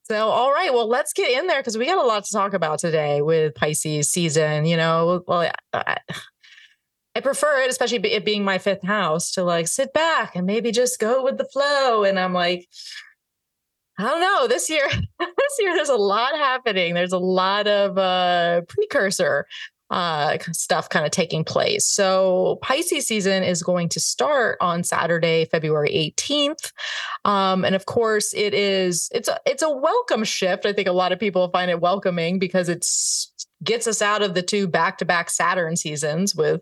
So, 0.08 0.28
all 0.28 0.54
right, 0.54 0.72
well, 0.72 0.88
let's 0.88 1.14
get 1.14 1.32
in 1.32 1.48
there 1.48 1.60
because 1.60 1.80
we 1.80 1.88
got 1.88 1.98
a 1.98 2.06
lot 2.06 2.24
to 2.26 2.32
talk 2.32 2.54
about 2.54 2.78
today 2.78 3.24
with 3.24 3.56
Pisces 3.56 4.12
season. 4.12 4.66
You 4.66 4.78
know, 4.78 5.24
well, 5.28 5.50
I, 5.74 5.98
I 7.16 7.22
prefer 7.22 7.62
it, 7.62 7.70
especially 7.70 8.00
it 8.12 8.26
being 8.26 8.44
my 8.44 8.58
fifth 8.58 8.84
house, 8.84 9.32
to 9.34 9.44
like 9.44 9.68
sit 9.68 9.94
back 9.94 10.36
and 10.36 10.46
maybe 10.46 10.72
just 10.72 11.00
go 11.00 11.24
with 11.24 11.38
the 11.38 11.46
flow. 11.46 12.04
And 12.04 12.20
I'm 12.20 12.34
like, 12.34 12.68
I 13.98 14.04
don't 14.04 14.20
know. 14.20 14.48
This 14.48 14.70
year, 14.70 14.88
this 15.20 15.58
year, 15.60 15.74
there's 15.74 15.90
a 15.90 15.96
lot 15.96 16.36
happening. 16.36 16.94
There's 16.94 17.14
a 17.14 17.18
lot 17.18 17.68
of 17.68 17.98
uh, 17.98 18.62
precursor 18.68 19.48
uh, 19.92 20.38
stuff 20.52 20.90
kind 20.90 21.06
of 21.06 21.12
taking 21.12 21.44
place. 21.44 21.86
So 21.86 22.58
Pisces 22.62 23.08
season 23.08 23.44
is 23.44 23.62
going 23.62 23.88
to 23.90 24.00
start 24.00 24.58
on 24.60 24.84
Saturday, 24.84 25.46
February 25.46 26.14
18th. 26.18 26.72
Um, 27.24 27.64
and 27.64 27.76
of 27.76 27.86
course, 27.86 28.34
it 28.34 28.54
is 28.54 29.10
it's 29.14 29.30
a 29.30 29.40
it's 29.46 29.62
a 29.62 29.70
welcome 29.70 30.24
shift. 30.24 30.66
I 30.66 30.74
think 30.74 30.88
a 30.88 30.92
lot 30.92 31.12
of 31.12 31.20
people 31.20 31.50
find 31.50 31.70
it 31.70 31.82
welcoming 31.82 32.40
because 32.40 32.68
it's 32.68 33.32
gets 33.64 33.88
us 33.88 34.02
out 34.02 34.22
of 34.22 34.34
the 34.34 34.42
two 34.42 34.68
back-to-back 34.68 35.30
Saturn 35.30 35.76
seasons 35.76 36.36
with 36.36 36.62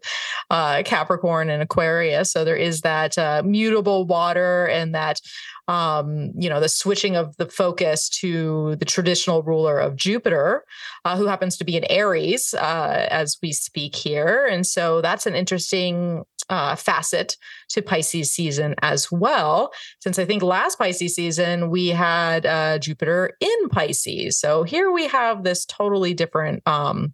uh, 0.50 0.83
Capricorn 0.83 1.50
and 1.50 1.62
Aquarius. 1.62 2.31
So 2.31 2.43
there 2.43 2.55
is 2.55 2.81
that 2.81 3.17
uh, 3.17 3.41
mutable 3.43 4.05
water 4.05 4.65
and 4.67 4.93
that 4.95 5.19
um, 5.67 6.31
you 6.35 6.50
know, 6.50 6.59
the 6.59 6.67
switching 6.67 7.15
of 7.15 7.38
the 7.38 7.45
focus 7.45 8.09
to 8.09 8.75
the 8.75 8.85
traditional 8.85 9.43
ruler 9.43 9.79
of 9.79 9.95
Jupiter, 9.95 10.65
uh, 11.05 11.15
who 11.15 11.25
happens 11.25 11.57
to 11.57 11.63
be 11.63 11.77
in 11.77 11.85
Aries 11.89 12.53
uh, 12.53 13.07
as 13.09 13.38
we 13.41 13.53
speak 13.53 13.95
here. 13.95 14.45
And 14.45 14.65
so 14.67 15.01
that's 15.01 15.25
an 15.25 15.35
interesting 15.35 16.23
uh, 16.50 16.75
facet 16.75 17.38
to 17.69 17.81
Pisces 17.81 18.31
season 18.31 18.75
as 18.81 19.12
well. 19.12 19.71
Since 20.01 20.19
I 20.19 20.25
think 20.25 20.43
last 20.43 20.77
Pisces 20.77 21.15
season 21.15 21.69
we 21.69 21.89
had 21.89 22.45
uh, 22.45 22.79
Jupiter 22.79 23.31
in 23.39 23.69
Pisces. 23.69 24.39
So 24.39 24.63
here 24.63 24.91
we 24.91 25.07
have 25.07 25.43
this 25.43 25.65
totally 25.65 26.13
different 26.13 26.62
um, 26.67 27.13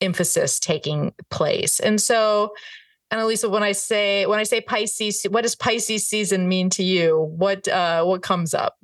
emphasis 0.00 0.58
taking 0.60 1.12
place. 1.30 1.80
And 1.80 2.00
so 2.00 2.52
Annalisa, 3.12 3.50
when 3.50 3.62
I 3.62 3.72
say 3.72 4.26
when 4.26 4.38
I 4.38 4.42
say 4.42 4.60
Pisces, 4.60 5.24
what 5.30 5.42
does 5.42 5.54
Pisces 5.54 6.08
season 6.08 6.48
mean 6.48 6.70
to 6.70 6.82
you? 6.82 7.32
What 7.36 7.68
uh, 7.68 8.04
what 8.04 8.22
comes 8.22 8.52
up? 8.52 8.76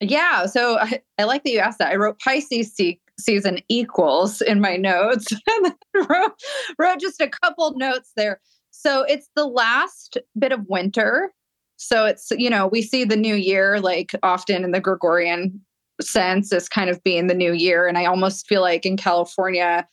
Yeah, 0.00 0.46
so 0.46 0.78
I, 0.78 1.00
I 1.18 1.24
like 1.24 1.44
that 1.44 1.50
you 1.50 1.60
asked 1.60 1.78
that. 1.78 1.92
I 1.92 1.96
wrote 1.96 2.18
Pisces 2.18 2.74
se- 2.74 3.00
season 3.18 3.60
equals 3.68 4.40
in 4.40 4.60
my 4.60 4.76
notes, 4.76 5.26
and 5.46 5.74
wrote, 5.94 6.32
wrote 6.78 7.00
just 7.00 7.20
a 7.20 7.28
couple 7.28 7.72
notes 7.76 8.12
there. 8.16 8.40
So 8.80 9.02
it's 9.02 9.28
the 9.36 9.46
last 9.46 10.16
bit 10.38 10.52
of 10.52 10.64
winter. 10.68 11.32
So 11.76 12.06
it's 12.06 12.28
you 12.30 12.48
know 12.48 12.66
we 12.66 12.82
see 12.82 13.04
the 13.04 13.16
new 13.16 13.34
year 13.34 13.80
like 13.80 14.12
often 14.22 14.64
in 14.64 14.70
the 14.70 14.80
Gregorian 14.80 15.60
sense 16.00 16.50
as 16.50 16.68
kind 16.68 16.88
of 16.88 17.02
being 17.04 17.26
the 17.26 17.34
new 17.34 17.52
year, 17.52 17.86
and 17.86 17.98
I 17.98 18.06
almost 18.06 18.46
feel 18.48 18.62
like 18.62 18.86
in 18.86 18.96
California 18.96 19.86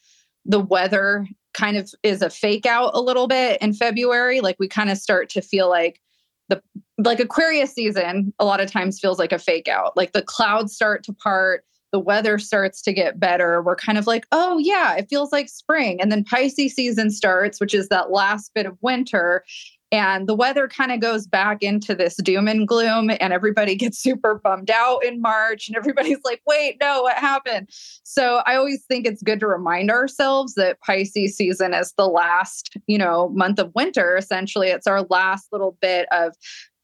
the 0.46 0.60
weather 0.62 1.27
kind 1.53 1.75
of 1.75 1.91
is 2.03 2.22
a 2.22 2.29
fake 2.29 2.65
out 2.65 2.91
a 2.94 3.01
little 3.01 3.27
bit 3.27 3.62
in 3.62 3.74
February. 3.74 4.39
Like 4.39 4.56
we 4.60 4.70
kind 4.70 4.89
of 4.89 4.98
start 4.98 5.29
to 5.32 5.41
feel 5.41 5.70
like 5.70 6.00
the 6.48 6.62
like 6.98 7.20
Aquarius 7.20 7.74
season 7.74 8.34
a 8.39 8.46
lot 8.46 8.62
of 8.62 8.72
times 8.72 9.00
feels 9.00 9.20
like 9.20 9.34
a 9.34 9.39
fake 9.39 9.67
out. 9.67 9.98
Like 9.98 10.13
the 10.13 10.22
clouds 10.22 10.74
start 10.74 11.03
to 11.03 11.13
part, 11.13 11.65
the 11.91 12.00
weather 12.00 12.38
starts 12.38 12.82
to 12.84 12.94
get 12.94 13.20
better. 13.20 13.62
We're 13.62 13.75
kind 13.75 13.98
of 13.98 14.08
like, 14.08 14.25
oh 14.32 14.58
yeah, 14.58 14.96
it 14.96 15.08
feels 15.10 15.32
like 15.32 15.50
spring. 15.50 16.01
And 16.01 16.12
then 16.12 16.24
Pisces 16.24 16.74
season 16.74 17.12
starts, 17.12 17.60
which 17.60 17.74
is 17.74 17.89
that 17.89 18.12
last 18.12 18.53
bit 18.53 18.65
of 18.65 18.77
winter 18.82 19.44
and 19.91 20.27
the 20.27 20.36
weather 20.36 20.67
kind 20.67 20.91
of 20.91 21.00
goes 21.00 21.27
back 21.27 21.63
into 21.63 21.96
this 21.96 22.15
doom 22.17 22.48
and 22.48 22.67
gloom 22.67 23.10
and 23.10 23.32
everybody 23.32 23.75
gets 23.75 23.98
super 23.98 24.36
bummed 24.36 24.70
out 24.70 25.03
in 25.03 25.22
march 25.22 25.67
and 25.67 25.77
everybody's 25.77 26.20
like 26.24 26.41
wait 26.46 26.77
no 26.82 27.01
what 27.01 27.17
happened 27.17 27.70
so 28.03 28.41
i 28.46 28.56
always 28.56 28.84
think 28.86 29.06
it's 29.06 29.24
good 29.24 29.39
to 29.39 29.48
remind 29.48 29.89
ourselves 29.89 30.56
that 30.56 30.79
pisces 30.82 31.36
season 31.36 31.74
is 31.74 31.94
the 31.98 32.08
last 32.08 32.75
you 32.88 32.98
know 32.98 33.29
month 33.29 33.60
of 33.60 33.74
winter 33.75 34.17
essentially 34.17 34.67
it's 34.67 34.88
our 34.88 35.03
last 35.03 35.48
little 35.51 35.77
bit 35.82 36.08
of 36.12 36.34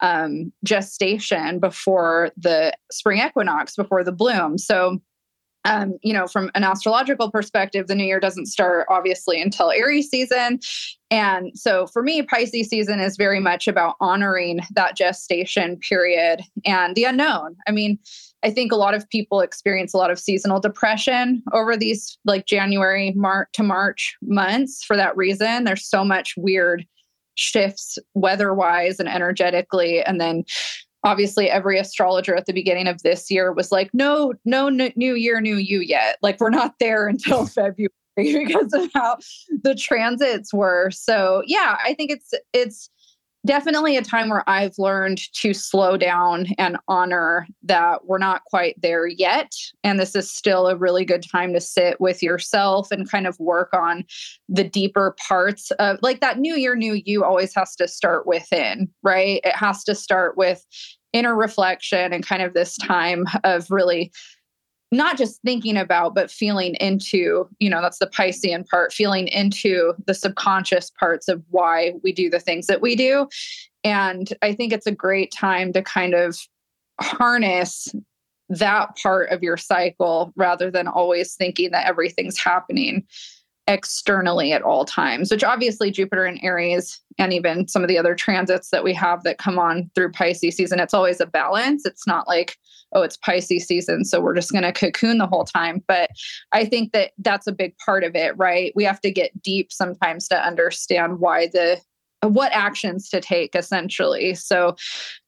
um, 0.03 0.53
gestation 0.63 1.59
before 1.59 2.29
the 2.37 2.71
spring 2.91 3.19
equinox 3.19 3.75
before 3.75 4.03
the 4.03 4.11
bloom 4.11 4.59
so 4.59 4.99
um, 5.65 5.97
you 6.01 6.13
know, 6.13 6.27
from 6.27 6.51
an 6.55 6.63
astrological 6.63 7.31
perspective, 7.31 7.87
the 7.87 7.95
new 7.95 8.03
year 8.03 8.19
doesn't 8.19 8.47
start 8.47 8.85
obviously 8.89 9.41
until 9.41 9.71
Aries 9.71 10.09
season. 10.09 10.59
And 11.09 11.57
so 11.57 11.87
for 11.87 12.01
me, 12.01 12.21
Pisces 12.21 12.67
season 12.67 12.99
is 12.99 13.15
very 13.15 13.39
much 13.39 13.67
about 13.67 13.95
honoring 14.01 14.59
that 14.75 14.97
gestation 14.97 15.77
period 15.77 16.41
and 16.65 16.95
the 16.95 17.05
unknown. 17.05 17.55
I 17.67 17.71
mean, 17.71 17.97
I 18.43 18.51
think 18.51 18.71
a 18.71 18.77
lot 18.77 18.93
of 18.93 19.09
people 19.09 19.39
experience 19.39 19.93
a 19.93 19.97
lot 19.97 20.11
of 20.11 20.19
seasonal 20.19 20.59
depression 20.59 21.41
over 21.53 21.77
these 21.77 22.17
like 22.25 22.45
January 22.45 23.13
March 23.15 23.47
to 23.53 23.63
March 23.63 24.17
months 24.21 24.83
for 24.83 24.97
that 24.97 25.15
reason. 25.15 25.63
There's 25.63 25.87
so 25.87 26.03
much 26.03 26.33
weird 26.35 26.85
shifts 27.35 27.97
weather 28.13 28.53
wise 28.53 28.99
and 28.99 29.09
energetically. 29.09 30.01
And 30.01 30.19
then 30.19 30.43
obviously 31.03 31.49
every 31.49 31.79
astrologer 31.79 32.35
at 32.35 32.45
the 32.45 32.53
beginning 32.53 32.87
of 32.87 33.01
this 33.03 33.29
year 33.29 33.51
was 33.51 33.71
like 33.71 33.89
no 33.93 34.33
no 34.45 34.69
new 34.69 35.15
year 35.15 35.41
new 35.41 35.57
you 35.57 35.81
yet 35.81 36.17
like 36.21 36.39
we're 36.39 36.49
not 36.49 36.75
there 36.79 37.07
until 37.09 37.45
february 37.47 37.89
because 38.15 38.73
of 38.73 38.89
how 38.93 39.17
the 39.63 39.75
transits 39.75 40.53
were 40.53 40.89
so 40.91 41.43
yeah 41.45 41.77
i 41.83 41.93
think 41.93 42.11
it's 42.11 42.33
it's 42.53 42.89
definitely 43.45 43.97
a 43.97 44.01
time 44.01 44.29
where 44.29 44.47
i've 44.49 44.77
learned 44.77 45.19
to 45.33 45.53
slow 45.53 45.97
down 45.97 46.47
and 46.57 46.77
honor 46.87 47.47
that 47.63 48.05
we're 48.05 48.17
not 48.17 48.43
quite 48.45 48.79
there 48.81 49.07
yet 49.07 49.51
and 49.83 49.99
this 49.99 50.15
is 50.15 50.31
still 50.31 50.67
a 50.67 50.75
really 50.75 51.05
good 51.05 51.23
time 51.23 51.53
to 51.53 51.61
sit 51.61 51.99
with 51.99 52.23
yourself 52.23 52.91
and 52.91 53.09
kind 53.09 53.27
of 53.27 53.39
work 53.39 53.73
on 53.73 54.03
the 54.49 54.63
deeper 54.63 55.15
parts 55.27 55.71
of 55.71 55.97
like 56.01 56.21
that 56.21 56.39
new 56.39 56.55
year 56.55 56.75
new 56.75 57.01
you 57.05 57.23
always 57.23 57.53
has 57.53 57.75
to 57.75 57.87
start 57.87 58.25
within 58.25 58.89
right? 59.03 59.41
It 59.43 59.55
has 59.55 59.83
to 59.85 59.95
start 59.95 60.37
with 60.37 60.65
inner 61.11 61.35
reflection 61.35 62.11
and 62.11 62.25
kind 62.25 62.41
of 62.41 62.53
this 62.53 62.75
time 62.77 63.25
of 63.43 63.69
really 63.69 64.11
not 64.93 65.17
just 65.17 65.41
thinking 65.41 65.75
about 65.75 66.15
but 66.15 66.31
feeling 66.31 66.75
into 66.75 67.47
you 67.59 67.69
know 67.69 67.81
that's 67.81 67.99
the 67.99 68.07
piscean 68.07 68.67
part 68.67 68.93
feeling 68.93 69.27
into 69.27 69.93
the 70.05 70.13
subconscious 70.13 70.91
parts 70.91 71.27
of 71.27 71.43
why 71.49 71.93
we 72.03 72.13
do 72.13 72.29
the 72.29 72.39
things 72.39 72.67
that 72.67 72.81
we 72.81 72.95
do. 72.95 73.27
And 73.83 74.31
i 74.41 74.53
think 74.53 74.71
it's 74.71 74.87
a 74.87 74.91
great 74.91 75.31
time 75.31 75.73
to 75.73 75.81
kind 75.81 76.13
of 76.13 76.37
harness 77.01 77.93
that 78.49 78.95
part 79.01 79.29
of 79.29 79.41
your 79.41 79.57
cycle 79.57 80.31
rather 80.35 80.69
than 80.69 80.87
always 80.87 81.35
thinking 81.35 81.71
that 81.71 81.87
everything's 81.87 82.37
happening 82.37 83.05
externally 83.67 84.51
at 84.51 84.61
all 84.61 84.85
times, 84.85 85.31
which 85.31 85.43
obviously 85.43 85.91
Jupiter 85.91 86.25
and 86.25 86.39
Aries 86.43 86.99
and 87.17 87.31
even 87.31 87.67
some 87.67 87.81
of 87.81 87.87
the 87.87 87.97
other 87.97 88.15
transits 88.15 88.69
that 88.69 88.83
we 88.83 88.93
have 88.93 89.23
that 89.23 89.37
come 89.37 89.57
on 89.57 89.89
through 89.95 90.11
Pisces 90.11 90.55
season, 90.55 90.79
it's 90.79 90.93
always 90.93 91.21
a 91.21 91.25
balance. 91.25 91.85
It's 91.85 92.05
not 92.05 92.27
like, 92.27 92.57
oh, 92.93 93.01
it's 93.01 93.17
Pisces 93.17 93.65
season, 93.65 94.05
so 94.05 94.19
we're 94.19 94.35
just 94.35 94.51
going 94.51 94.63
to 94.63 94.71
cocoon 94.73 95.17
the 95.17 95.27
whole 95.27 95.45
time. 95.45 95.83
But 95.87 96.09
I 96.51 96.65
think 96.65 96.91
that 96.91 97.11
that's 97.19 97.47
a 97.47 97.53
big 97.53 97.77
part 97.77 98.03
of 98.03 98.15
it, 98.15 98.37
right? 98.37 98.73
We 98.75 98.83
have 98.83 99.01
to 99.01 99.11
get 99.11 99.41
deep 99.41 99.71
sometimes 99.71 100.27
to 100.27 100.45
understand 100.45 101.19
why 101.19 101.47
the 101.47 101.79
what 102.27 102.51
actions 102.51 103.09
to 103.09 103.19
take 103.19 103.55
essentially 103.55 104.33
so 104.33 104.75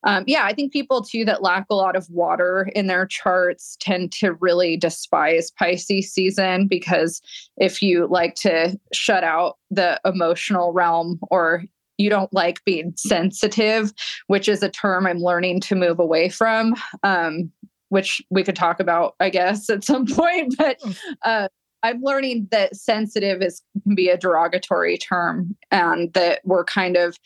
um, 0.03 0.23
yeah 0.27 0.43
i 0.43 0.53
think 0.53 0.71
people 0.71 1.01
too 1.01 1.25
that 1.25 1.41
lack 1.41 1.65
a 1.69 1.75
lot 1.75 1.95
of 1.95 2.09
water 2.09 2.69
in 2.75 2.87
their 2.87 3.05
charts 3.05 3.77
tend 3.79 4.11
to 4.11 4.33
really 4.33 4.77
despise 4.77 5.51
pisces 5.51 6.11
season 6.11 6.67
because 6.67 7.21
if 7.57 7.81
you 7.81 8.07
like 8.07 8.35
to 8.35 8.77
shut 8.93 9.23
out 9.23 9.57
the 9.69 9.99
emotional 10.05 10.73
realm 10.73 11.19
or 11.29 11.63
you 11.97 12.09
don't 12.09 12.33
like 12.33 12.61
being 12.65 12.93
sensitive, 12.97 13.93
which 14.27 14.49
is 14.49 14.61
a 14.61 14.69
term 14.69 15.07
I'm 15.07 15.19
learning 15.19 15.61
to 15.61 15.75
move 15.75 15.97
away 15.97 16.27
from. 16.27 16.75
Um, 17.03 17.51
which 17.89 18.21
we 18.29 18.43
could 18.43 18.55
talk 18.55 18.79
about, 18.79 19.15
I 19.19 19.29
guess, 19.29 19.69
at 19.69 19.83
some 19.83 20.05
point. 20.15 20.55
But 20.57 20.79
mm. 20.81 20.97
uh, 21.23 21.47
I'm 21.85 22.01
learning 22.01 22.47
that 22.51 22.75
sensitive 22.75 23.41
is 23.41 23.61
can 23.83 23.95
be 23.95 24.09
a 24.09 24.17
derogatory 24.17 24.97
term, 24.97 25.55
and 25.71 26.11
that 26.13 26.41
we're 26.43 26.65
kind 26.65 26.97
of 26.97 27.17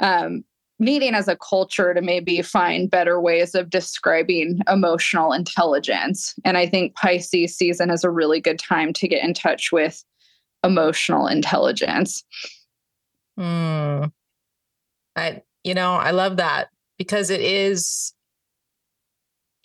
um, 0.00 0.44
needing 0.78 1.14
as 1.14 1.28
a 1.28 1.36
culture 1.36 1.94
to 1.94 2.02
maybe 2.02 2.42
find 2.42 2.90
better 2.90 3.20
ways 3.20 3.54
of 3.54 3.70
describing 3.70 4.60
emotional 4.70 5.32
intelligence. 5.32 6.34
And 6.44 6.56
I 6.56 6.66
think 6.66 6.94
Pisces 6.96 7.56
season 7.56 7.90
is 7.90 8.04
a 8.04 8.10
really 8.10 8.40
good 8.40 8.58
time 8.58 8.92
to 8.94 9.08
get 9.08 9.22
in 9.22 9.34
touch 9.34 9.72
with 9.72 10.04
emotional 10.64 11.26
intelligence. 11.26 12.24
Mm. 13.38 14.10
I, 15.14 15.42
you 15.64 15.74
know, 15.74 15.94
I 15.94 16.10
love 16.10 16.38
that 16.38 16.68
because 16.98 17.30
it 17.30 17.40
is 17.40 18.12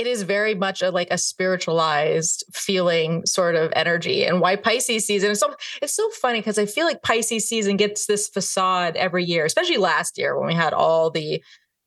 it 0.02 0.08
is 0.08 0.24
very 0.24 0.56
much 0.56 0.82
a 0.82 0.90
like 0.90 1.10
a 1.12 1.18
spiritualized 1.18 2.44
feeling 2.54 3.24
sort 3.24 3.54
of 3.54 3.72
energy 3.76 4.26
and 4.26 4.42
why 4.42 4.56
pisces 4.56 5.06
season 5.06 5.30
is 5.30 5.40
so 5.40 5.54
it's 5.80 5.94
so 5.94 6.10
funny 6.10 6.40
because 6.40 6.58
i 6.58 6.66
feel 6.66 6.88
like 6.88 7.04
pisces 7.04 7.48
season 7.48 7.78
gets 7.78 8.08
this 8.08 8.28
facade 8.28 8.96
every 8.96 9.24
year 9.24 9.46
especially 9.46 9.78
last 9.78 10.18
year 10.18 10.36
when 10.38 10.48
we 10.48 10.56
had 10.56 10.74
all 10.74 11.12
the 11.12 11.42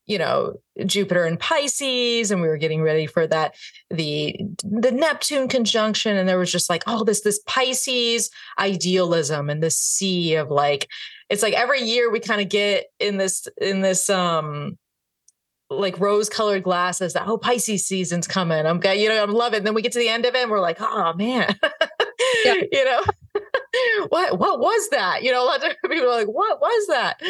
you 0.06 0.16
know 0.16 0.54
jupiter 0.86 1.24
and 1.24 1.40
pisces 1.40 2.30
and 2.30 2.40
we 2.40 2.46
were 2.46 2.56
getting 2.56 2.82
ready 2.82 3.06
for 3.06 3.26
that 3.26 3.56
the 3.90 4.36
the 4.62 4.92
neptune 4.92 5.48
conjunction 5.48 6.16
and 6.16 6.28
there 6.28 6.38
was 6.38 6.52
just 6.52 6.70
like 6.70 6.84
oh 6.86 7.02
this 7.02 7.22
this 7.22 7.40
pisces 7.46 8.30
idealism 8.60 9.50
and 9.50 9.60
this 9.60 9.76
sea 9.76 10.36
of 10.36 10.52
like 10.52 10.88
it's 11.30 11.42
like 11.42 11.54
every 11.54 11.82
year 11.82 12.12
we 12.12 12.20
kind 12.20 12.40
of 12.40 12.48
get 12.48 12.86
in 13.00 13.16
this 13.16 13.48
in 13.60 13.80
this 13.80 14.08
um 14.08 14.78
like 15.78 15.98
rose 15.98 16.28
colored 16.28 16.62
glasses 16.62 17.12
that 17.12 17.26
oh 17.26 17.38
Pisces 17.38 17.86
season's 17.86 18.26
coming. 18.26 18.66
I'm 18.66 18.80
good, 18.80 18.98
you 18.98 19.08
know, 19.08 19.22
I'm 19.22 19.32
loving. 19.32 19.58
And 19.58 19.66
then 19.66 19.74
we 19.74 19.82
get 19.82 19.92
to 19.92 19.98
the 19.98 20.08
end 20.08 20.24
of 20.24 20.34
it 20.34 20.42
and 20.42 20.50
we're 20.50 20.60
like, 20.60 20.78
oh 20.80 21.12
man. 21.14 21.54
yeah. 22.44 22.54
you 22.72 22.84
know, 22.84 23.02
what 24.08 24.38
what 24.38 24.60
was 24.60 24.88
that? 24.90 25.22
You 25.22 25.32
know, 25.32 25.42
a 25.42 25.46
lot 25.46 25.64
of 25.64 25.76
people 25.90 26.06
are 26.06 26.18
like, 26.18 26.28
what 26.28 26.60
was 26.60 26.86
that? 26.88 27.22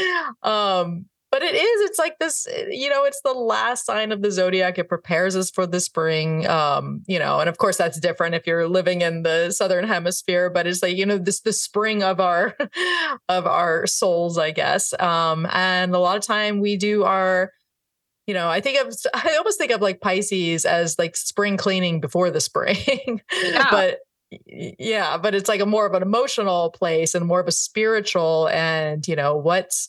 Um, 0.42 1.06
but 1.34 1.42
it 1.42 1.56
is, 1.56 1.90
it's 1.90 1.98
like 1.98 2.20
this, 2.20 2.46
you 2.70 2.88
know, 2.88 3.02
it's 3.02 3.20
the 3.24 3.32
last 3.32 3.86
sign 3.86 4.12
of 4.12 4.22
the 4.22 4.30
zodiac. 4.30 4.78
It 4.78 4.88
prepares 4.88 5.34
us 5.34 5.50
for 5.50 5.66
the 5.66 5.80
spring. 5.80 6.46
Um, 6.46 7.02
you 7.08 7.18
know, 7.18 7.40
and 7.40 7.48
of 7.48 7.58
course 7.58 7.76
that's 7.76 7.98
different 7.98 8.36
if 8.36 8.46
you're 8.46 8.68
living 8.68 9.00
in 9.00 9.24
the 9.24 9.50
southern 9.50 9.84
hemisphere, 9.84 10.48
but 10.48 10.68
it's 10.68 10.80
like, 10.80 10.96
you 10.96 11.04
know, 11.04 11.18
this 11.18 11.40
the 11.40 11.52
spring 11.52 12.04
of 12.04 12.20
our 12.20 12.56
of 13.28 13.48
our 13.48 13.84
souls, 13.88 14.38
I 14.38 14.52
guess. 14.52 14.94
Um, 15.00 15.48
and 15.50 15.92
a 15.92 15.98
lot 15.98 16.16
of 16.16 16.22
time 16.22 16.60
we 16.60 16.76
do 16.76 17.02
our 17.02 17.50
you 18.26 18.34
know, 18.34 18.48
I 18.48 18.60
think 18.60 18.80
of 18.80 18.94
I 19.14 19.36
almost 19.36 19.58
think 19.58 19.70
of 19.72 19.80
like 19.80 20.00
Pisces 20.00 20.64
as 20.64 20.98
like 20.98 21.16
spring 21.16 21.56
cleaning 21.56 22.00
before 22.00 22.30
the 22.30 22.40
spring. 22.40 23.20
Yeah. 23.42 23.68
but 23.70 23.98
yeah, 24.46 25.16
but 25.16 25.34
it's 25.34 25.48
like 25.48 25.60
a 25.60 25.66
more 25.66 25.86
of 25.86 25.94
an 25.94 26.02
emotional 26.02 26.70
place 26.70 27.14
and 27.14 27.24
more 27.24 27.40
of 27.40 27.46
a 27.46 27.52
spiritual 27.52 28.48
and 28.48 29.06
you 29.06 29.16
know, 29.16 29.36
what's 29.36 29.88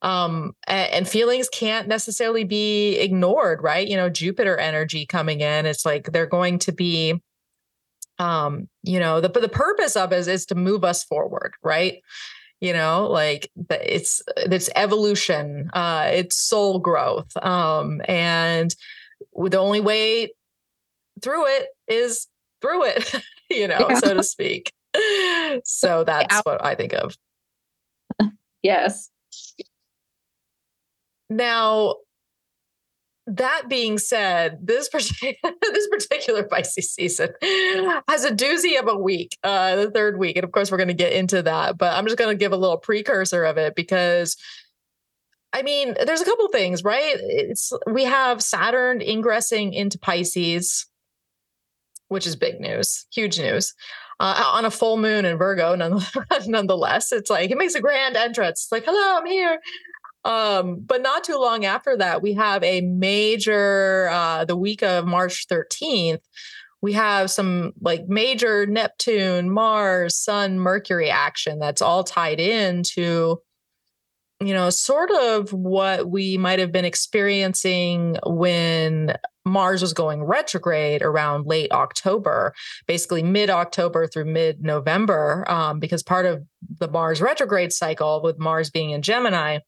um 0.00 0.54
and, 0.66 0.92
and 0.92 1.08
feelings 1.08 1.48
can't 1.48 1.88
necessarily 1.88 2.44
be 2.44 2.98
ignored, 2.98 3.62
right? 3.62 3.86
You 3.86 3.96
know, 3.96 4.08
Jupiter 4.08 4.56
energy 4.56 5.04
coming 5.04 5.40
in, 5.40 5.66
it's 5.66 5.84
like 5.84 6.12
they're 6.12 6.26
going 6.26 6.58
to 6.60 6.72
be 6.72 7.20
um, 8.18 8.68
you 8.82 9.00
know, 9.00 9.20
the 9.20 9.28
the 9.28 9.48
purpose 9.48 9.96
of 9.96 10.12
it 10.12 10.18
is, 10.18 10.28
is 10.28 10.46
to 10.46 10.54
move 10.54 10.84
us 10.84 11.02
forward, 11.02 11.54
right? 11.62 12.02
You 12.62 12.72
know 12.72 13.08
like 13.10 13.50
it's 13.70 14.22
it's 14.36 14.70
evolution 14.76 15.68
uh 15.74 16.08
it's 16.10 16.36
soul 16.36 16.78
growth 16.78 17.36
um 17.42 18.00
and 18.06 18.74
the 19.34 19.58
only 19.58 19.80
way 19.80 20.32
through 21.20 21.46
it 21.46 21.66
is 21.88 22.28
through 22.62 22.84
it 22.84 23.14
you 23.50 23.66
know 23.68 23.86
yeah. 23.90 23.98
so 23.98 24.14
to 24.14 24.22
speak. 24.22 24.72
So 25.64 26.04
that's 26.04 26.40
what 26.44 26.64
i 26.64 26.74
think 26.74 26.94
of. 26.94 27.16
Yes. 28.62 29.10
Now 31.28 31.96
that 33.36 33.64
being 33.68 33.98
said, 33.98 34.58
this 34.62 34.88
particular 34.88 35.54
this 35.72 35.88
particular 35.88 36.44
Pisces 36.44 36.92
season 36.92 37.30
has 38.08 38.24
a 38.24 38.30
doozy 38.30 38.78
of 38.78 38.88
a 38.88 38.96
week, 38.96 39.38
uh, 39.42 39.76
the 39.76 39.90
third 39.90 40.18
week, 40.18 40.36
and 40.36 40.44
of 40.44 40.52
course 40.52 40.70
we're 40.70 40.78
going 40.78 40.88
to 40.88 40.94
get 40.94 41.12
into 41.12 41.42
that. 41.42 41.78
But 41.78 41.96
I'm 41.96 42.04
just 42.06 42.18
going 42.18 42.30
to 42.30 42.38
give 42.38 42.52
a 42.52 42.56
little 42.56 42.78
precursor 42.78 43.44
of 43.44 43.58
it 43.58 43.74
because, 43.74 44.36
I 45.52 45.62
mean, 45.62 45.94
there's 46.04 46.20
a 46.20 46.24
couple 46.24 46.48
things, 46.48 46.84
right? 46.84 47.16
It's 47.18 47.72
we 47.90 48.04
have 48.04 48.42
Saturn 48.42 49.00
ingressing 49.00 49.72
into 49.72 49.98
Pisces, 49.98 50.86
which 52.08 52.26
is 52.26 52.36
big 52.36 52.60
news, 52.60 53.06
huge 53.12 53.38
news. 53.38 53.74
Uh, 54.20 54.52
on 54.54 54.64
a 54.64 54.70
full 54.70 54.98
moon 54.98 55.24
in 55.24 55.36
Virgo, 55.36 55.74
nonetheless, 56.46 57.10
it's 57.10 57.28
like 57.28 57.50
it 57.50 57.58
makes 57.58 57.74
a 57.74 57.80
grand 57.80 58.16
entrance. 58.16 58.64
It's 58.64 58.72
like, 58.72 58.84
hello, 58.84 59.18
I'm 59.18 59.26
here. 59.26 59.58
Um, 60.24 60.80
but 60.80 61.02
not 61.02 61.24
too 61.24 61.36
long 61.36 61.64
after 61.64 61.96
that, 61.96 62.22
we 62.22 62.34
have 62.34 62.62
a 62.62 62.80
major, 62.80 64.08
uh, 64.10 64.44
the 64.44 64.56
week 64.56 64.82
of 64.82 65.04
March 65.04 65.46
13th, 65.48 66.20
we 66.82 66.92
have 66.94 67.30
some 67.30 67.72
like 67.80 68.08
major 68.08 68.66
Neptune, 68.66 69.50
Mars, 69.50 70.16
Sun, 70.16 70.58
Mercury 70.58 71.10
action 71.10 71.60
that's 71.60 71.80
all 71.80 72.02
tied 72.02 72.40
into, 72.40 73.40
you 74.40 74.52
know, 74.52 74.68
sort 74.68 75.12
of 75.12 75.52
what 75.52 76.10
we 76.10 76.36
might 76.36 76.58
have 76.58 76.72
been 76.72 76.84
experiencing 76.84 78.16
when 78.26 79.16
Mars 79.44 79.80
was 79.80 79.92
going 79.92 80.24
retrograde 80.24 81.02
around 81.02 81.46
late 81.46 81.70
October, 81.70 82.52
basically 82.88 83.22
mid 83.22 83.48
October 83.48 84.08
through 84.08 84.24
mid 84.24 84.60
November, 84.62 85.48
um, 85.48 85.78
because 85.78 86.02
part 86.02 86.26
of 86.26 86.42
the 86.80 86.88
Mars 86.88 87.20
retrograde 87.20 87.72
cycle 87.72 88.20
with 88.22 88.40
Mars 88.40 88.70
being 88.70 88.90
in 88.90 89.02
Gemini 89.02 89.58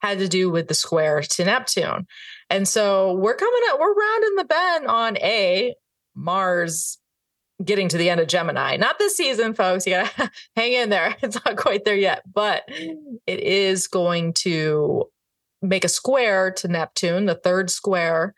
had 0.00 0.18
to 0.18 0.28
do 0.28 0.50
with 0.50 0.68
the 0.68 0.74
square 0.74 1.22
to 1.22 1.44
Neptune. 1.44 2.06
And 2.50 2.68
so 2.68 3.14
we're 3.14 3.36
coming 3.36 3.62
up, 3.70 3.80
we're 3.80 3.94
rounding 3.94 4.34
the 4.36 4.44
bend 4.44 4.86
on 4.86 5.16
A, 5.18 5.74
Mars 6.14 6.98
getting 7.64 7.88
to 7.88 7.98
the 7.98 8.10
end 8.10 8.20
of 8.20 8.28
Gemini. 8.28 8.76
Not 8.76 8.98
this 8.98 9.16
season, 9.16 9.54
folks. 9.54 9.86
You 9.86 9.94
gotta 9.94 10.30
hang 10.56 10.72
in 10.72 10.90
there. 10.90 11.16
It's 11.22 11.38
not 11.44 11.56
quite 11.56 11.84
there 11.84 11.96
yet, 11.96 12.22
but 12.32 12.64
it 12.68 13.40
is 13.40 13.86
going 13.86 14.34
to 14.34 15.06
make 15.62 15.84
a 15.84 15.88
square 15.88 16.50
to 16.50 16.68
Neptune, 16.68 17.26
the 17.26 17.34
third 17.34 17.70
square, 17.70 18.34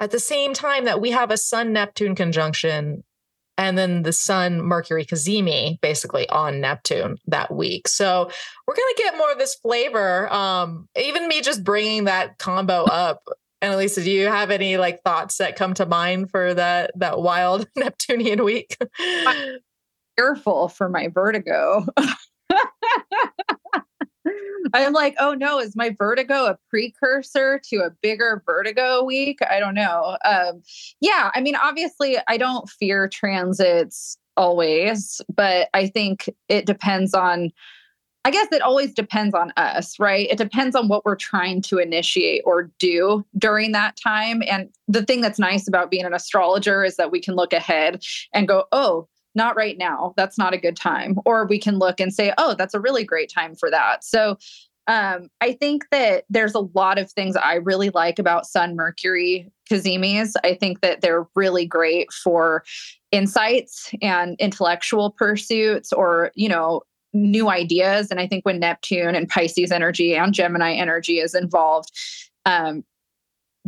at 0.00 0.10
the 0.10 0.20
same 0.20 0.54
time 0.54 0.84
that 0.84 1.00
we 1.00 1.10
have 1.10 1.30
a 1.30 1.36
Sun 1.36 1.72
Neptune 1.72 2.14
conjunction 2.14 3.02
and 3.58 3.76
then 3.76 4.02
the 4.02 4.12
sun 4.12 4.62
mercury 4.62 5.04
cazimi 5.04 5.78
basically 5.82 6.26
on 6.30 6.60
neptune 6.60 7.18
that 7.26 7.54
week 7.54 7.86
so 7.86 8.30
we're 8.66 8.74
going 8.74 8.94
to 8.96 9.02
get 9.02 9.18
more 9.18 9.30
of 9.30 9.38
this 9.38 9.56
flavor 9.56 10.32
um 10.32 10.88
even 10.96 11.28
me 11.28 11.42
just 11.42 11.62
bringing 11.62 12.04
that 12.04 12.38
combo 12.38 12.84
up 12.84 13.22
Annalisa, 13.60 14.04
do 14.04 14.10
you 14.10 14.28
have 14.28 14.52
any 14.52 14.76
like 14.76 15.02
thoughts 15.02 15.38
that 15.38 15.56
come 15.56 15.74
to 15.74 15.84
mind 15.84 16.30
for 16.30 16.54
that 16.54 16.92
that 16.94 17.20
wild 17.20 17.66
Neptunian 17.76 18.44
week? 18.44 18.76
I'm 19.00 19.58
Careful 20.16 20.68
for 20.68 20.88
my 20.88 21.08
vertigo. 21.08 21.86
I'm 24.74 24.92
like, 24.92 25.14
oh 25.18 25.34
no, 25.34 25.58
is 25.58 25.76
my 25.76 25.94
vertigo 25.98 26.46
a 26.46 26.58
precursor 26.70 27.60
to 27.70 27.76
a 27.78 27.90
bigger 28.02 28.42
vertigo 28.46 29.04
week? 29.04 29.38
I 29.48 29.60
don't 29.60 29.74
know. 29.74 30.16
Um, 30.24 30.62
yeah, 31.00 31.30
I 31.34 31.40
mean, 31.40 31.56
obviously, 31.56 32.16
I 32.28 32.36
don't 32.36 32.68
fear 32.68 33.08
transits 33.08 34.18
always, 34.36 35.20
but 35.34 35.68
I 35.74 35.88
think 35.88 36.28
it 36.48 36.66
depends 36.66 37.14
on. 37.14 37.50
I 38.24 38.30
guess 38.30 38.48
it 38.52 38.60
always 38.60 38.92
depends 38.92 39.32
on 39.34 39.54
us, 39.56 39.98
right? 39.98 40.28
It 40.28 40.36
depends 40.36 40.76
on 40.76 40.88
what 40.88 41.06
we're 41.06 41.16
trying 41.16 41.62
to 41.62 41.78
initiate 41.78 42.42
or 42.44 42.70
do 42.78 43.24
during 43.38 43.72
that 43.72 43.96
time. 43.96 44.42
And 44.46 44.68
the 44.86 45.02
thing 45.04 45.22
that's 45.22 45.38
nice 45.38 45.66
about 45.66 45.90
being 45.90 46.04
an 46.04 46.12
astrologer 46.12 46.84
is 46.84 46.96
that 46.96 47.10
we 47.10 47.22
can 47.22 47.36
look 47.36 47.54
ahead 47.54 48.02
and 48.34 48.46
go, 48.46 48.64
oh, 48.70 49.08
not 49.38 49.56
right 49.56 49.78
now. 49.78 50.12
That's 50.18 50.36
not 50.36 50.52
a 50.52 50.58
good 50.58 50.76
time. 50.76 51.16
Or 51.24 51.46
we 51.46 51.58
can 51.58 51.78
look 51.78 52.00
and 52.00 52.12
say, 52.12 52.34
oh, 52.36 52.54
that's 52.54 52.74
a 52.74 52.80
really 52.80 53.04
great 53.04 53.32
time 53.32 53.54
for 53.54 53.70
that. 53.70 54.04
So 54.04 54.36
um, 54.88 55.28
I 55.40 55.52
think 55.52 55.86
that 55.90 56.24
there's 56.28 56.54
a 56.54 56.60
lot 56.74 56.98
of 56.98 57.10
things 57.10 57.36
I 57.36 57.54
really 57.54 57.90
like 57.90 58.18
about 58.18 58.46
Sun 58.46 58.74
Mercury 58.74 59.50
Cazimis. 59.70 60.32
I 60.44 60.54
think 60.54 60.80
that 60.80 61.02
they're 61.02 61.26
really 61.34 61.66
great 61.66 62.12
for 62.12 62.64
insights 63.12 63.90
and 64.02 64.34
intellectual 64.38 65.10
pursuits 65.10 65.92
or, 65.92 66.32
you 66.34 66.48
know, 66.48 66.82
new 67.12 67.48
ideas. 67.48 68.10
And 68.10 68.18
I 68.18 68.26
think 68.26 68.44
when 68.44 68.60
Neptune 68.60 69.14
and 69.14 69.28
Pisces 69.28 69.70
energy 69.70 70.14
and 70.14 70.34
Gemini 70.34 70.74
energy 70.74 71.20
is 71.20 71.34
involved, 71.34 71.90
um, 72.46 72.82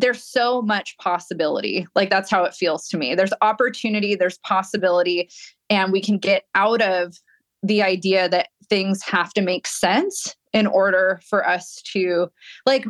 there's 0.00 0.22
so 0.22 0.62
much 0.62 0.96
possibility. 0.98 1.86
Like 1.94 2.10
that's 2.10 2.30
how 2.30 2.44
it 2.44 2.54
feels 2.54 2.88
to 2.88 2.96
me. 2.96 3.14
There's 3.14 3.32
opportunity, 3.42 4.14
there's 4.14 4.38
possibility, 4.38 5.30
and 5.68 5.92
we 5.92 6.00
can 6.00 6.18
get 6.18 6.44
out 6.54 6.82
of 6.82 7.16
the 7.62 7.82
idea 7.82 8.28
that 8.28 8.48
things 8.68 9.02
have 9.02 9.32
to 9.34 9.42
make 9.42 9.66
sense 9.66 10.34
in 10.52 10.66
order 10.66 11.20
for 11.28 11.46
us 11.46 11.82
to 11.92 12.28
like 12.66 12.86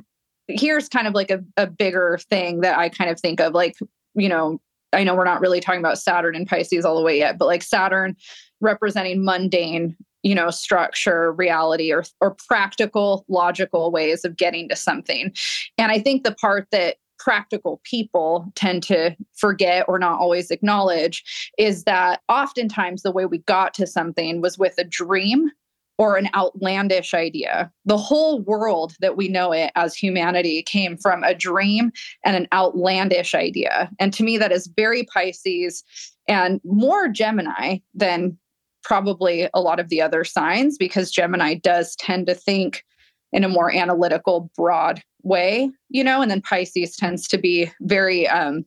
here's 0.49 0.89
kind 0.89 1.07
of 1.07 1.15
like 1.15 1.31
a, 1.31 1.43
a 1.57 1.67
bigger 1.67 2.19
thing 2.29 2.61
that 2.61 2.79
i 2.79 2.89
kind 2.89 3.11
of 3.11 3.19
think 3.19 3.41
of 3.41 3.53
like 3.53 3.77
you 4.15 4.29
know 4.29 4.61
i 4.93 5.03
know 5.03 5.15
we're 5.15 5.25
not 5.25 5.41
really 5.41 5.61
talking 5.61 5.81
about 5.81 5.99
saturn 5.99 6.37
and 6.37 6.47
pisces 6.47 6.85
all 6.85 6.97
the 6.97 7.03
way 7.03 7.19
yet 7.19 7.39
but 7.39 7.47
like 7.47 7.63
saturn 7.63 8.15
representing 8.61 9.25
mundane 9.25 9.97
you 10.23 10.35
know 10.35 10.51
structure 10.51 11.33
reality 11.33 11.93
or 11.93 12.05
or 12.21 12.37
practical 12.47 13.25
logical 13.29 13.91
ways 13.91 14.25
of 14.25 14.37
getting 14.37 14.69
to 14.69 14.77
something 14.77 15.33
and 15.79 15.91
i 15.91 15.99
think 15.99 16.25
the 16.25 16.35
part 16.35 16.67
that 16.71 16.97
practical 17.21 17.81
people 17.85 18.51
tend 18.55 18.83
to 18.83 19.15
forget 19.37 19.85
or 19.87 19.99
not 19.99 20.19
always 20.19 20.51
acknowledge 20.51 21.23
is 21.59 21.85
that 21.85 22.23
oftentimes 22.29 23.03
the 23.03 23.13
way 23.13 23.27
we 23.27 23.39
got 23.39 23.75
to 23.75 23.87
something 23.87 24.41
was 24.41 24.59
with 24.59 24.75
a 24.79 24.85
dream 24.85 25.51
or 25.99 26.17
an 26.17 26.31
outlandish 26.35 27.13
idea. 27.13 27.71
The 27.85 27.99
whole 27.99 28.41
world 28.41 28.95
that 29.01 29.19
we 29.19 29.29
know 29.29 29.53
it 29.53 29.71
as 29.77 29.95
humanity 29.95 30.63
came 30.63 30.97
from 30.97 31.23
a 31.23 31.35
dream 31.35 31.93
and 32.25 32.37
an 32.37 32.49
outlandish 32.55 33.35
idea. 33.35 33.91
And 33.99 34.11
to 34.15 34.25
me, 34.25 34.39
that 34.39 34.51
is 34.51 34.67
very 34.75 35.05
Pisces 35.05 35.85
and 36.27 36.59
more 36.65 37.07
Gemini 37.09 37.79
than 37.93 38.39
probably 38.83 39.51
a 39.53 39.61
lot 39.61 39.79
of 39.79 39.91
the 39.91 40.01
other 40.01 40.25
signs 40.25 40.79
because 40.79 41.11
Gemini 41.11 41.53
does 41.53 41.95
tend 41.97 42.29
to 42.29 42.35
think 42.35 42.83
in 43.31 43.45
a 43.45 43.49
more 43.49 43.71
analytical, 43.71 44.51
broad 44.57 45.03
way, 45.23 45.71
you 45.89 46.05
know, 46.05 46.23
and 46.23 46.31
then 46.31 46.43
Pisces 46.43 46.97
tends 46.97 47.29
to 47.29 47.39
be 47.39 47.71
very 47.81 48.29
um 48.29 48.65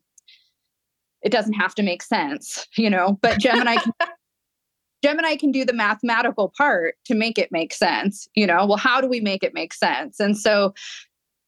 it 1.22 1.32
doesn't 1.32 1.54
have 1.54 1.74
to 1.76 1.84
make 1.84 2.04
sense, 2.04 2.68
you 2.76 2.90
know, 2.90 3.18
but 3.22 3.40
Gemini 3.40 3.76
can, 3.76 3.94
Gemini 5.04 5.36
can 5.38 5.52
do 5.52 5.64
the 5.64 5.74
mathematical 5.74 6.54
part 6.58 6.96
to 7.06 7.16
make 7.16 7.38
it 7.38 7.52
make 7.52 7.74
sense, 7.74 8.28
you 8.36 8.46
know. 8.46 8.66
Well, 8.66 8.78
how 8.78 9.00
do 9.00 9.08
we 9.08 9.22
make 9.22 9.42
it 9.44 9.54
make 9.54 9.74
sense? 9.74 10.20
And 10.20 10.38
so 10.38 10.74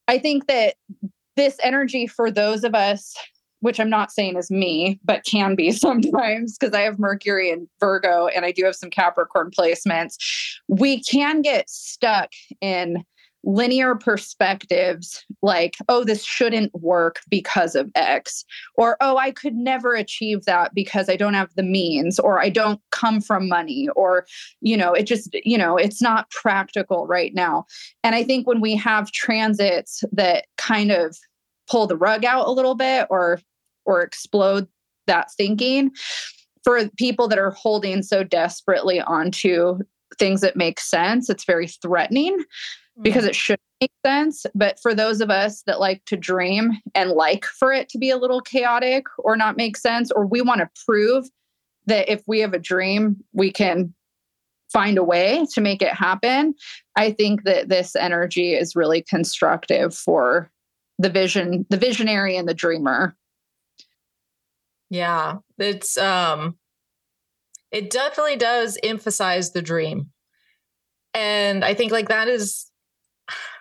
I 0.07 0.17
think 0.17 0.47
that 0.47 0.75
this 1.35 1.57
energy 1.61 2.07
for 2.07 2.31
those 2.31 2.63
of 2.63 2.73
us 2.73 3.15
which 3.65 3.79
I'm 3.79 3.89
not 3.89 4.11
saying 4.11 4.37
is 4.37 4.51
me, 4.51 4.99
but 5.03 5.25
can 5.25 5.55
be 5.55 5.71
sometimes 5.71 6.55
because 6.55 6.75
I 6.75 6.81
have 6.81 6.99
Mercury 6.99 7.49
and 7.49 7.67
Virgo 7.79 8.27
and 8.27 8.45
I 8.45 8.51
do 8.51 8.63
have 8.63 8.75
some 8.75 8.91
Capricorn 8.91 9.49
placements. 9.49 10.17
We 10.67 11.01
can 11.01 11.41
get 11.41 11.67
stuck 11.67 12.29
in 12.61 13.03
linear 13.45 13.95
perspectives 13.95 15.23
like, 15.41 15.75
oh, 15.87 16.03
this 16.03 16.23
shouldn't 16.23 16.73
work 16.73 17.21
because 17.29 17.75
of 17.75 17.89
X, 17.95 18.43
or 18.75 18.97
oh, 19.01 19.17
I 19.17 19.31
could 19.31 19.53
never 19.53 19.93
achieve 19.93 20.45
that 20.45 20.73
because 20.73 21.07
I 21.09 21.15
don't 21.15 21.35
have 21.35 21.53
the 21.55 21.63
means, 21.63 22.19
or 22.19 22.41
I 22.41 22.49
don't 22.49 22.81
come 22.91 23.21
from 23.21 23.47
money, 23.47 23.87
or, 23.95 24.25
you 24.61 24.75
know, 24.75 24.93
it 24.93 25.03
just, 25.03 25.33
you 25.45 25.57
know, 25.57 25.77
it's 25.77 26.01
not 26.01 26.29
practical 26.31 27.07
right 27.07 27.33
now. 27.33 27.65
And 28.03 28.15
I 28.15 28.23
think 28.23 28.47
when 28.47 28.61
we 28.61 28.75
have 28.75 29.11
transits 29.11 30.03
that 30.11 30.45
kind 30.57 30.91
of 30.91 31.15
pull 31.69 31.87
the 31.87 31.97
rug 31.97 32.25
out 32.25 32.47
a 32.47 32.51
little 32.51 32.75
bit 32.75 33.07
or 33.09 33.39
or 33.85 34.01
explode 34.01 34.67
that 35.07 35.31
thinking 35.37 35.91
for 36.63 36.89
people 36.97 37.27
that 37.27 37.39
are 37.39 37.51
holding 37.51 38.01
so 38.01 38.23
desperately 38.23 38.99
onto 39.01 39.79
things 40.17 40.41
that 40.41 40.55
make 40.55 40.79
sense 40.79 41.29
it's 41.29 41.45
very 41.45 41.67
threatening 41.67 42.37
because 43.01 43.25
mm. 43.25 43.29
it 43.29 43.35
should 43.35 43.59
make 43.81 43.91
sense 44.05 44.45
but 44.55 44.79
for 44.79 44.93
those 44.93 45.21
of 45.21 45.29
us 45.29 45.63
that 45.63 45.79
like 45.79 46.03
to 46.05 46.15
dream 46.15 46.71
and 46.93 47.11
like 47.11 47.45
for 47.45 47.73
it 47.73 47.89
to 47.89 47.97
be 47.97 48.09
a 48.09 48.17
little 48.17 48.41
chaotic 48.41 49.05
or 49.19 49.35
not 49.35 49.57
make 49.57 49.77
sense 49.77 50.11
or 50.11 50.25
we 50.25 50.41
want 50.41 50.61
to 50.61 50.69
prove 50.85 51.25
that 51.87 52.09
if 52.11 52.23
we 52.27 52.39
have 52.39 52.53
a 52.53 52.59
dream 52.59 53.17
we 53.33 53.51
can 53.51 53.93
find 54.71 54.97
a 54.97 55.03
way 55.03 55.45
to 55.53 55.61
make 55.61 55.81
it 55.81 55.93
happen 55.93 56.53
i 56.95 57.11
think 57.11 57.43
that 57.43 57.69
this 57.69 57.95
energy 57.95 58.53
is 58.53 58.75
really 58.75 59.01
constructive 59.01 59.93
for 59.93 60.49
the 60.97 61.09
vision 61.09 61.65
the 61.69 61.77
visionary 61.77 62.37
and 62.37 62.47
the 62.47 62.53
dreamer 62.53 63.15
yeah 64.89 65.37
it's 65.57 65.97
um 65.97 66.55
it 67.71 67.89
definitely 67.89 68.37
does 68.37 68.77
emphasize 68.83 69.51
the 69.51 69.61
dream 69.61 70.09
and 71.13 71.65
i 71.65 71.73
think 71.73 71.91
like 71.91 72.07
that 72.07 72.27
is 72.27 72.71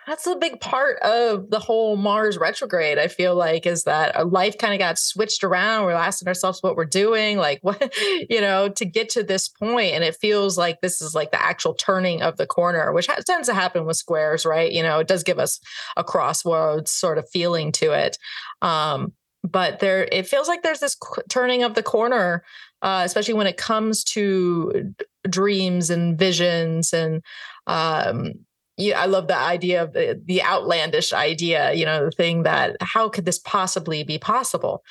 that's 0.07 0.27
a 0.27 0.35
big 0.35 0.59
part 0.59 0.99
of 0.99 1.49
the 1.49 1.59
whole 1.59 1.97
Mars 1.97 2.37
retrograde. 2.37 2.99
I 2.99 3.07
feel 3.07 3.35
like 3.35 3.65
is 3.65 3.83
that 3.83 4.15
our 4.15 4.25
life 4.25 4.57
kind 4.57 4.73
of 4.73 4.79
got 4.79 4.99
switched 4.99 5.43
around. 5.43 5.85
We're 5.85 5.93
asking 5.93 6.27
ourselves 6.27 6.61
what 6.61 6.75
we're 6.75 6.85
doing, 6.85 7.37
like 7.37 7.59
what, 7.61 7.93
you 8.29 8.39
know, 8.39 8.69
to 8.69 8.85
get 8.85 9.09
to 9.09 9.23
this 9.23 9.47
point. 9.47 9.93
And 9.93 10.03
it 10.03 10.15
feels 10.15 10.57
like 10.57 10.81
this 10.81 11.01
is 11.01 11.15
like 11.15 11.31
the 11.31 11.41
actual 11.41 11.73
turning 11.73 12.21
of 12.21 12.37
the 12.37 12.45
corner, 12.45 12.93
which 12.93 13.07
ha- 13.07 13.19
tends 13.25 13.47
to 13.47 13.53
happen 13.53 13.85
with 13.85 13.97
squares, 13.97 14.45
right? 14.45 14.71
You 14.71 14.83
know, 14.83 14.99
it 14.99 15.07
does 15.07 15.23
give 15.23 15.39
us 15.39 15.59
a 15.97 16.03
crossroads 16.03 16.91
sort 16.91 17.17
of 17.17 17.29
feeling 17.29 17.71
to 17.73 17.91
it. 17.91 18.17
Um, 18.61 19.13
but 19.43 19.79
there, 19.79 20.07
it 20.11 20.27
feels 20.27 20.47
like 20.47 20.63
there's 20.63 20.79
this 20.79 20.97
turning 21.29 21.63
of 21.63 21.75
the 21.75 21.83
corner, 21.83 22.43
uh, 22.81 23.03
especially 23.05 23.35
when 23.35 23.47
it 23.47 23.57
comes 23.57 24.03
to 24.03 24.93
dreams 25.29 25.89
and 25.89 26.17
visions 26.17 26.93
and 26.93 27.23
um, 27.67 28.33
yeah, 28.77 28.99
I 29.01 29.05
love 29.05 29.27
the 29.27 29.37
idea 29.37 29.83
of 29.83 29.93
the, 29.93 30.21
the 30.25 30.43
outlandish 30.43 31.13
idea, 31.13 31.73
you 31.73 31.85
know, 31.85 32.05
the 32.05 32.11
thing 32.11 32.43
that 32.43 32.75
how 32.81 33.07
could 33.09 33.25
this 33.25 33.39
possibly 33.39 34.03
be 34.03 34.17
possible? 34.17 34.83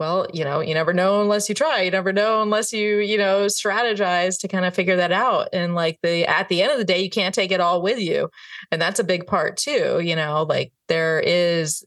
Well, 0.00 0.28
you 0.32 0.44
know, 0.44 0.60
you 0.60 0.74
never 0.74 0.92
know 0.92 1.20
unless 1.20 1.48
you 1.48 1.54
try. 1.54 1.82
You 1.82 1.90
never 1.90 2.12
know 2.12 2.40
unless 2.40 2.72
you, 2.72 2.98
you 2.98 3.18
know, 3.18 3.46
strategize 3.46 4.40
to 4.40 4.48
kind 4.48 4.64
of 4.64 4.74
figure 4.74 4.96
that 4.96 5.10
out. 5.10 5.48
And 5.52 5.74
like 5.74 5.98
the 6.02 6.24
at 6.26 6.48
the 6.48 6.62
end 6.62 6.72
of 6.72 6.78
the 6.78 6.84
day, 6.84 7.02
you 7.02 7.10
can't 7.10 7.34
take 7.34 7.50
it 7.50 7.60
all 7.60 7.82
with 7.82 7.98
you. 7.98 8.28
And 8.70 8.80
that's 8.80 9.00
a 9.00 9.04
big 9.04 9.26
part 9.26 9.56
too, 9.56 10.00
you 10.00 10.14
know, 10.14 10.44
like 10.48 10.72
there 10.86 11.20
is 11.20 11.84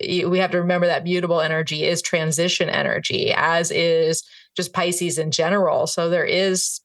we 0.00 0.38
have 0.38 0.50
to 0.50 0.60
remember 0.60 0.86
that 0.86 1.04
mutable 1.04 1.40
energy 1.40 1.84
is 1.84 2.02
transition 2.02 2.68
energy, 2.68 3.32
as 3.32 3.70
is 3.70 4.22
just 4.56 4.72
Pisces 4.72 5.18
in 5.18 5.30
general. 5.30 5.86
So 5.86 6.10
there 6.10 6.24
is 6.24 6.80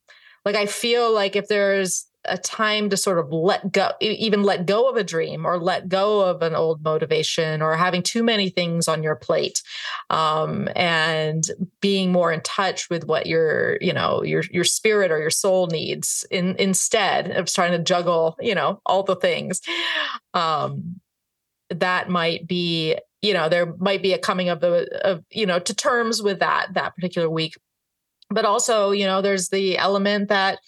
like 0.45 0.55
I 0.55 0.65
feel 0.65 1.13
like 1.13 1.35
if 1.35 1.47
there's 1.47 2.06
a 2.27 2.37
time 2.37 2.89
to 2.89 2.97
sort 2.97 3.19
of 3.19 3.31
let 3.31 3.71
go, 3.71 3.91
even 4.01 4.43
let 4.43 4.65
go 4.65 4.89
of 4.89 4.95
a 4.95 5.03
dream 5.03 5.45
or 5.45 5.59
let 5.59 5.87
go 5.87 6.21
of 6.21 6.41
an 6.41 6.55
old 6.55 6.83
motivation 6.83 7.61
or 7.61 7.75
having 7.75 8.03
too 8.03 8.23
many 8.23 8.49
things 8.49 8.87
on 8.87 9.03
your 9.03 9.15
plate, 9.15 9.61
um, 10.09 10.69
and 10.75 11.51
being 11.81 12.11
more 12.11 12.31
in 12.31 12.41
touch 12.41 12.89
with 12.89 13.05
what 13.05 13.25
your, 13.25 13.77
you 13.81 13.93
know, 13.93 14.23
your 14.23 14.43
your 14.51 14.63
spirit 14.63 15.11
or 15.11 15.19
your 15.19 15.29
soul 15.29 15.67
needs 15.67 16.25
in, 16.31 16.55
instead 16.57 17.31
of 17.31 17.51
trying 17.51 17.71
to 17.71 17.79
juggle, 17.79 18.35
you 18.39 18.55
know, 18.55 18.81
all 18.85 19.03
the 19.03 19.15
things. 19.15 19.61
Um, 20.33 20.99
that 21.69 22.09
might 22.09 22.47
be, 22.47 22.95
you 23.21 23.33
know, 23.33 23.49
there 23.49 23.73
might 23.77 24.01
be 24.01 24.13
a 24.13 24.17
coming 24.17 24.49
of 24.49 24.61
the 24.61 24.87
of, 25.05 25.23
you 25.31 25.45
know, 25.45 25.59
to 25.59 25.73
terms 25.75 26.21
with 26.21 26.39
that 26.39 26.73
that 26.73 26.95
particular 26.95 27.29
week. 27.29 27.57
But 28.29 28.45
also, 28.45 28.91
you 28.91 29.05
know, 29.05 29.21
there's 29.21 29.49
the 29.49 29.77
element 29.77 30.29
that 30.29 30.59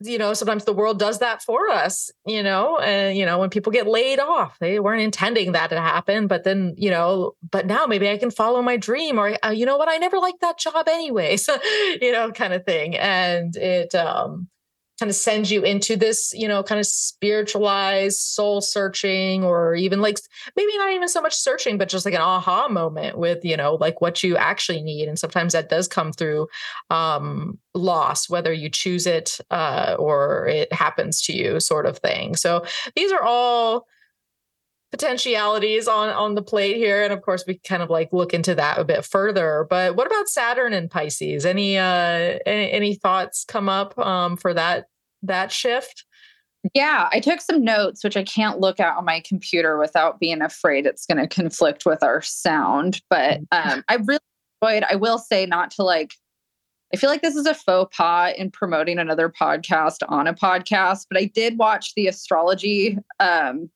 you 0.00 0.18
know 0.18 0.32
sometimes 0.32 0.64
the 0.64 0.72
world 0.72 0.98
does 0.98 1.18
that 1.18 1.42
for 1.42 1.68
us 1.68 2.10
you 2.26 2.42
know 2.42 2.78
and 2.78 3.16
you 3.16 3.26
know 3.26 3.38
when 3.38 3.50
people 3.50 3.70
get 3.70 3.86
laid 3.86 4.18
off 4.18 4.58
they 4.58 4.80
weren't 4.80 5.02
intending 5.02 5.52
that 5.52 5.70
to 5.70 5.80
happen 5.80 6.26
but 6.26 6.44
then 6.44 6.74
you 6.76 6.90
know 6.90 7.34
but 7.50 7.66
now 7.66 7.86
maybe 7.86 8.08
i 8.08 8.16
can 8.16 8.30
follow 8.30 8.62
my 8.62 8.76
dream 8.76 9.18
or 9.18 9.36
uh, 9.44 9.50
you 9.50 9.66
know 9.66 9.76
what? 9.76 9.88
I 9.88 9.98
never 9.98 10.18
liked 10.18 10.40
that 10.40 10.58
job 10.58 10.88
anyway 10.88 11.36
so 11.36 11.56
you 12.00 12.12
know 12.12 12.32
kind 12.32 12.52
of 12.52 12.64
thing. 12.64 12.96
And 12.96 13.54
it 13.56 13.94
um 13.94 14.48
kind 15.00 15.10
of 15.10 15.16
sends 15.16 15.50
you 15.50 15.62
into 15.62 15.96
this, 15.96 16.32
you 16.34 16.46
know, 16.46 16.62
kind 16.62 16.78
of 16.78 16.86
spiritualized 16.86 18.18
soul 18.18 18.60
searching, 18.60 19.42
or 19.42 19.74
even 19.74 20.02
like 20.02 20.20
maybe 20.56 20.76
not 20.76 20.92
even 20.92 21.08
so 21.08 21.22
much 21.22 21.34
searching, 21.34 21.78
but 21.78 21.88
just 21.88 22.04
like 22.04 22.14
an 22.14 22.20
aha 22.20 22.68
moment 22.68 23.16
with, 23.16 23.42
you 23.44 23.56
know, 23.56 23.76
like 23.76 24.02
what 24.02 24.22
you 24.22 24.36
actually 24.36 24.82
need. 24.82 25.08
And 25.08 25.18
sometimes 25.18 25.54
that 25.54 25.70
does 25.70 25.88
come 25.88 26.12
through 26.12 26.48
um, 26.90 27.58
loss, 27.74 28.28
whether 28.28 28.52
you 28.52 28.68
choose 28.68 29.06
it 29.06 29.38
uh, 29.50 29.96
or 29.98 30.46
it 30.46 30.70
happens 30.72 31.22
to 31.22 31.32
you, 31.32 31.60
sort 31.60 31.86
of 31.86 31.98
thing. 31.98 32.36
So 32.36 32.64
these 32.94 33.10
are 33.10 33.22
all 33.22 33.86
potentialities 34.90 35.86
on 35.86 36.08
on 36.08 36.34
the 36.34 36.42
plate 36.42 36.76
here 36.76 37.04
and 37.04 37.12
of 37.12 37.22
course 37.22 37.44
we 37.46 37.58
kind 37.58 37.82
of 37.82 37.90
like 37.90 38.12
look 38.12 38.34
into 38.34 38.56
that 38.56 38.76
a 38.76 38.84
bit 38.84 39.04
further 39.04 39.64
but 39.70 39.94
what 39.94 40.08
about 40.08 40.28
saturn 40.28 40.72
and 40.72 40.90
pisces 40.90 41.46
any 41.46 41.78
uh 41.78 42.38
any, 42.44 42.72
any 42.72 42.94
thoughts 42.96 43.44
come 43.44 43.68
up 43.68 43.96
um 44.00 44.36
for 44.36 44.52
that 44.52 44.86
that 45.22 45.52
shift 45.52 46.04
yeah 46.74 47.08
i 47.12 47.20
took 47.20 47.40
some 47.40 47.64
notes 47.64 48.04
which 48.04 48.16
i 48.16 48.22
can't 48.22 48.60
look 48.60 48.80
at 48.80 48.96
on 48.96 49.04
my 49.04 49.22
computer 49.26 49.78
without 49.78 50.20
being 50.20 50.42
afraid 50.42 50.86
it's 50.86 51.06
going 51.06 51.18
to 51.18 51.26
conflict 51.26 51.86
with 51.86 52.02
our 52.02 52.20
sound 52.20 53.00
but 53.08 53.40
mm. 53.40 53.72
um 53.72 53.84
i 53.88 53.94
really 53.94 54.20
enjoyed 54.62 54.84
i 54.90 54.96
will 54.96 55.18
say 55.18 55.46
not 55.46 55.70
to 55.70 55.82
like 55.82 56.12
I 56.92 56.96
feel 56.96 57.08
like 57.08 57.22
this 57.22 57.36
is 57.36 57.46
a 57.46 57.54
faux 57.54 57.96
pas 57.96 58.34
in 58.36 58.50
promoting 58.50 58.98
another 58.98 59.28
podcast 59.28 59.98
on 60.08 60.26
a 60.26 60.34
podcast, 60.34 61.06
but 61.08 61.20
I 61.20 61.26
did 61.26 61.56
watch 61.56 61.94
the 61.94 62.08
astrology 62.08 62.98
um, 63.20 63.70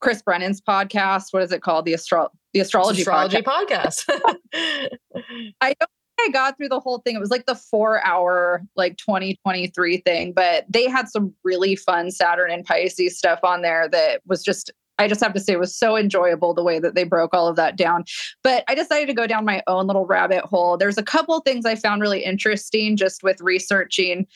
Chris 0.00 0.22
Brennan's 0.22 0.60
podcast. 0.60 1.26
What 1.30 1.42
is 1.42 1.52
it 1.52 1.62
called? 1.62 1.86
The 1.86 1.94
astro 1.94 2.28
the 2.52 2.60
astrology, 2.60 3.02
astrology 3.02 3.38
podcast. 3.38 4.04
podcast. 4.06 4.88
I 5.60 5.74
don't 5.78 5.90
I 6.26 6.30
got 6.32 6.56
through 6.56 6.68
the 6.68 6.80
whole 6.80 6.98
thing. 6.98 7.16
It 7.16 7.20
was 7.20 7.30
like 7.30 7.46
the 7.46 7.54
four 7.54 8.04
hour, 8.06 8.62
like 8.76 8.96
2023 8.96 9.98
thing, 9.98 10.32
but 10.32 10.64
they 10.68 10.88
had 10.88 11.08
some 11.08 11.34
really 11.44 11.76
fun 11.76 12.10
Saturn 12.10 12.50
and 12.50 12.64
Pisces 12.64 13.18
stuff 13.18 13.40
on 13.42 13.62
there 13.62 13.88
that 13.88 14.20
was 14.26 14.42
just, 14.42 14.70
I 14.98 15.08
just 15.08 15.22
have 15.22 15.32
to 15.34 15.40
say, 15.40 15.54
it 15.54 15.58
was 15.58 15.74
so 15.74 15.96
enjoyable 15.96 16.54
the 16.54 16.62
way 16.62 16.78
that 16.78 16.94
they 16.94 17.04
broke 17.04 17.34
all 17.34 17.48
of 17.48 17.56
that 17.56 17.76
down. 17.76 18.04
But 18.42 18.64
I 18.68 18.74
decided 18.74 19.06
to 19.06 19.14
go 19.14 19.26
down 19.26 19.44
my 19.44 19.62
own 19.66 19.86
little 19.86 20.06
rabbit 20.06 20.44
hole. 20.44 20.76
There's 20.76 20.98
a 20.98 21.02
couple 21.02 21.38
things 21.40 21.64
I 21.64 21.74
found 21.74 22.02
really 22.02 22.24
interesting 22.24 22.96
just 22.96 23.22
with 23.22 23.40
researching 23.40 24.26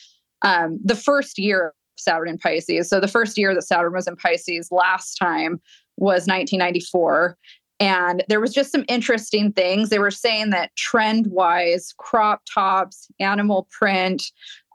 um, 0.42 0.78
the 0.82 0.96
first 0.96 1.38
year 1.38 1.68
of 1.68 1.72
Saturn 1.96 2.28
in 2.28 2.38
Pisces. 2.38 2.88
So 2.88 3.00
the 3.00 3.08
first 3.08 3.38
year 3.38 3.54
that 3.54 3.62
Saturn 3.62 3.92
was 3.92 4.06
in 4.06 4.16
Pisces 4.16 4.70
last 4.70 5.16
time 5.16 5.60
was 5.96 6.26
1994. 6.26 7.36
And 7.80 8.22
there 8.28 8.40
was 8.40 8.52
just 8.52 8.70
some 8.70 8.84
interesting 8.88 9.52
things. 9.52 9.88
They 9.88 9.98
were 9.98 10.10
saying 10.10 10.50
that 10.50 10.74
trend 10.76 11.26
wise, 11.28 11.92
crop 11.98 12.42
tops, 12.52 13.08
animal 13.18 13.68
print, 13.70 14.22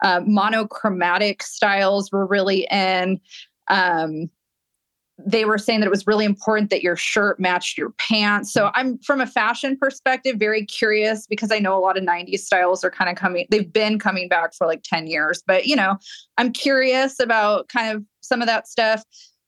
uh, 0.03 0.21
monochromatic 0.25 1.43
styles 1.43 2.11
were 2.11 2.25
really 2.25 2.67
in. 2.71 3.19
Um, 3.69 4.29
they 5.25 5.45
were 5.45 5.57
saying 5.57 5.81
that 5.81 5.87
it 5.87 5.91
was 5.91 6.07
really 6.07 6.25
important 6.25 6.69
that 6.69 6.81
your 6.81 6.95
shirt 6.95 7.39
matched 7.39 7.77
your 7.77 7.91
pants. 7.91 8.53
So 8.53 8.71
I'm 8.73 8.97
from 8.99 9.19
a 9.19 9.27
fashion 9.27 9.77
perspective 9.77 10.37
very 10.37 10.65
curious 10.65 11.27
because 11.27 11.51
I 11.51 11.59
know 11.59 11.77
a 11.77 11.81
lot 11.81 11.97
of 11.97 12.03
90s 12.03 12.39
styles 12.39 12.83
are 12.83 12.91
kind 12.91 13.09
of 13.09 13.17
coming 13.17 13.45
they've 13.49 13.71
been 13.71 13.99
coming 13.99 14.29
back 14.29 14.53
for 14.53 14.65
like 14.65 14.81
10 14.83 15.07
years, 15.07 15.43
but 15.45 15.65
you 15.65 15.75
know, 15.75 15.97
I'm 16.37 16.53
curious 16.53 17.19
about 17.19 17.67
kind 17.67 17.95
of 17.95 18.03
some 18.21 18.41
of 18.41 18.47
that 18.47 18.67
stuff. 18.67 19.03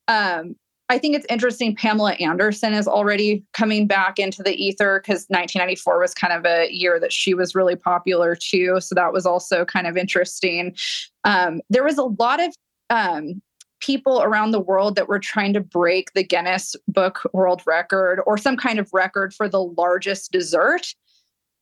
Um, 0.07 0.55
I 0.91 0.97
think 0.97 1.15
it's 1.15 1.25
interesting. 1.29 1.73
Pamela 1.73 2.11
Anderson 2.15 2.73
is 2.73 2.85
already 2.85 3.45
coming 3.53 3.87
back 3.87 4.19
into 4.19 4.43
the 4.43 4.53
ether 4.61 4.99
because 4.99 5.25
1994 5.29 5.99
was 6.01 6.13
kind 6.13 6.33
of 6.33 6.45
a 6.45 6.69
year 6.69 6.99
that 6.99 7.13
she 7.13 7.33
was 7.33 7.55
really 7.55 7.77
popular 7.77 8.35
too. 8.35 8.81
So 8.81 8.93
that 8.95 9.13
was 9.13 9.25
also 9.25 9.63
kind 9.63 9.87
of 9.87 9.95
interesting. 9.95 10.75
Um, 11.23 11.61
there 11.69 11.85
was 11.85 11.97
a 11.97 12.03
lot 12.03 12.41
of 12.41 12.53
um, 12.89 13.41
people 13.79 14.21
around 14.21 14.51
the 14.51 14.59
world 14.59 14.97
that 14.97 15.07
were 15.07 15.17
trying 15.17 15.53
to 15.53 15.61
break 15.61 16.11
the 16.11 16.25
Guinness 16.25 16.75
Book 16.89 17.21
World 17.31 17.61
Record 17.65 18.21
or 18.25 18.37
some 18.37 18.57
kind 18.57 18.77
of 18.77 18.89
record 18.91 19.33
for 19.33 19.47
the 19.47 19.63
largest 19.63 20.33
dessert. 20.33 20.93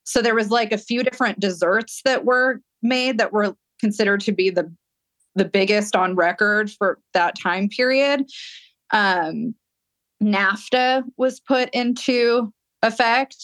So 0.05 0.23
there 0.23 0.33
was 0.33 0.49
like 0.49 0.71
a 0.71 0.77
few 0.79 1.03
different 1.03 1.39
desserts 1.39 2.01
that 2.03 2.25
were 2.25 2.61
made 2.81 3.19
that 3.19 3.31
were 3.31 3.55
considered 3.79 4.21
to 4.21 4.31
be 4.31 4.49
the 4.49 4.73
the 5.35 5.45
biggest 5.45 5.95
on 5.95 6.15
record 6.15 6.71
for 6.71 6.97
that 7.13 7.37
time 7.39 7.69
period 7.69 8.25
um, 8.91 9.55
NAFTA 10.21 11.03
was 11.17 11.39
put 11.39 11.69
into 11.71 12.51
effect 12.83 13.37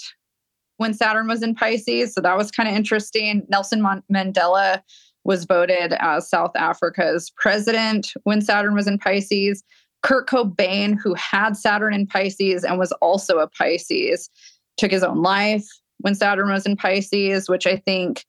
when 0.78 0.94
Saturn 0.94 1.28
was 1.28 1.42
in 1.42 1.56
Pisces. 1.56 2.14
So 2.14 2.22
that 2.22 2.38
was 2.38 2.52
kind 2.52 2.68
of 2.68 2.76
interesting. 2.76 3.46
Nelson 3.50 3.82
Mandela 4.12 4.82
was 5.24 5.46
voted 5.46 5.94
as 6.00 6.30
South 6.30 6.56
Africa's 6.56 7.32
president 7.36 8.14
when 8.24 8.42
Saturn 8.42 8.76
was 8.76 8.88
in 8.88 8.98
Pisces. 8.98 9.64
Kurt 10.04 10.28
Cobain, 10.28 10.98
who 11.02 11.16
had 11.16 11.58
Saturn 11.58 11.94
in 11.94 12.06
Pisces 12.06 12.64
and 12.64 12.78
was 12.78 12.92
also 12.94 13.40
a 13.40 13.50
Pisces, 13.50 14.30
took 14.78 14.92
his 14.92 15.04
own 15.04 15.22
life 15.22 15.66
when 16.00 16.14
Saturn 16.14 16.50
was 16.50 16.66
in 16.66 16.76
Pisces, 16.76 17.50
which 17.50 17.66
I 17.66 17.78
think 17.78 18.26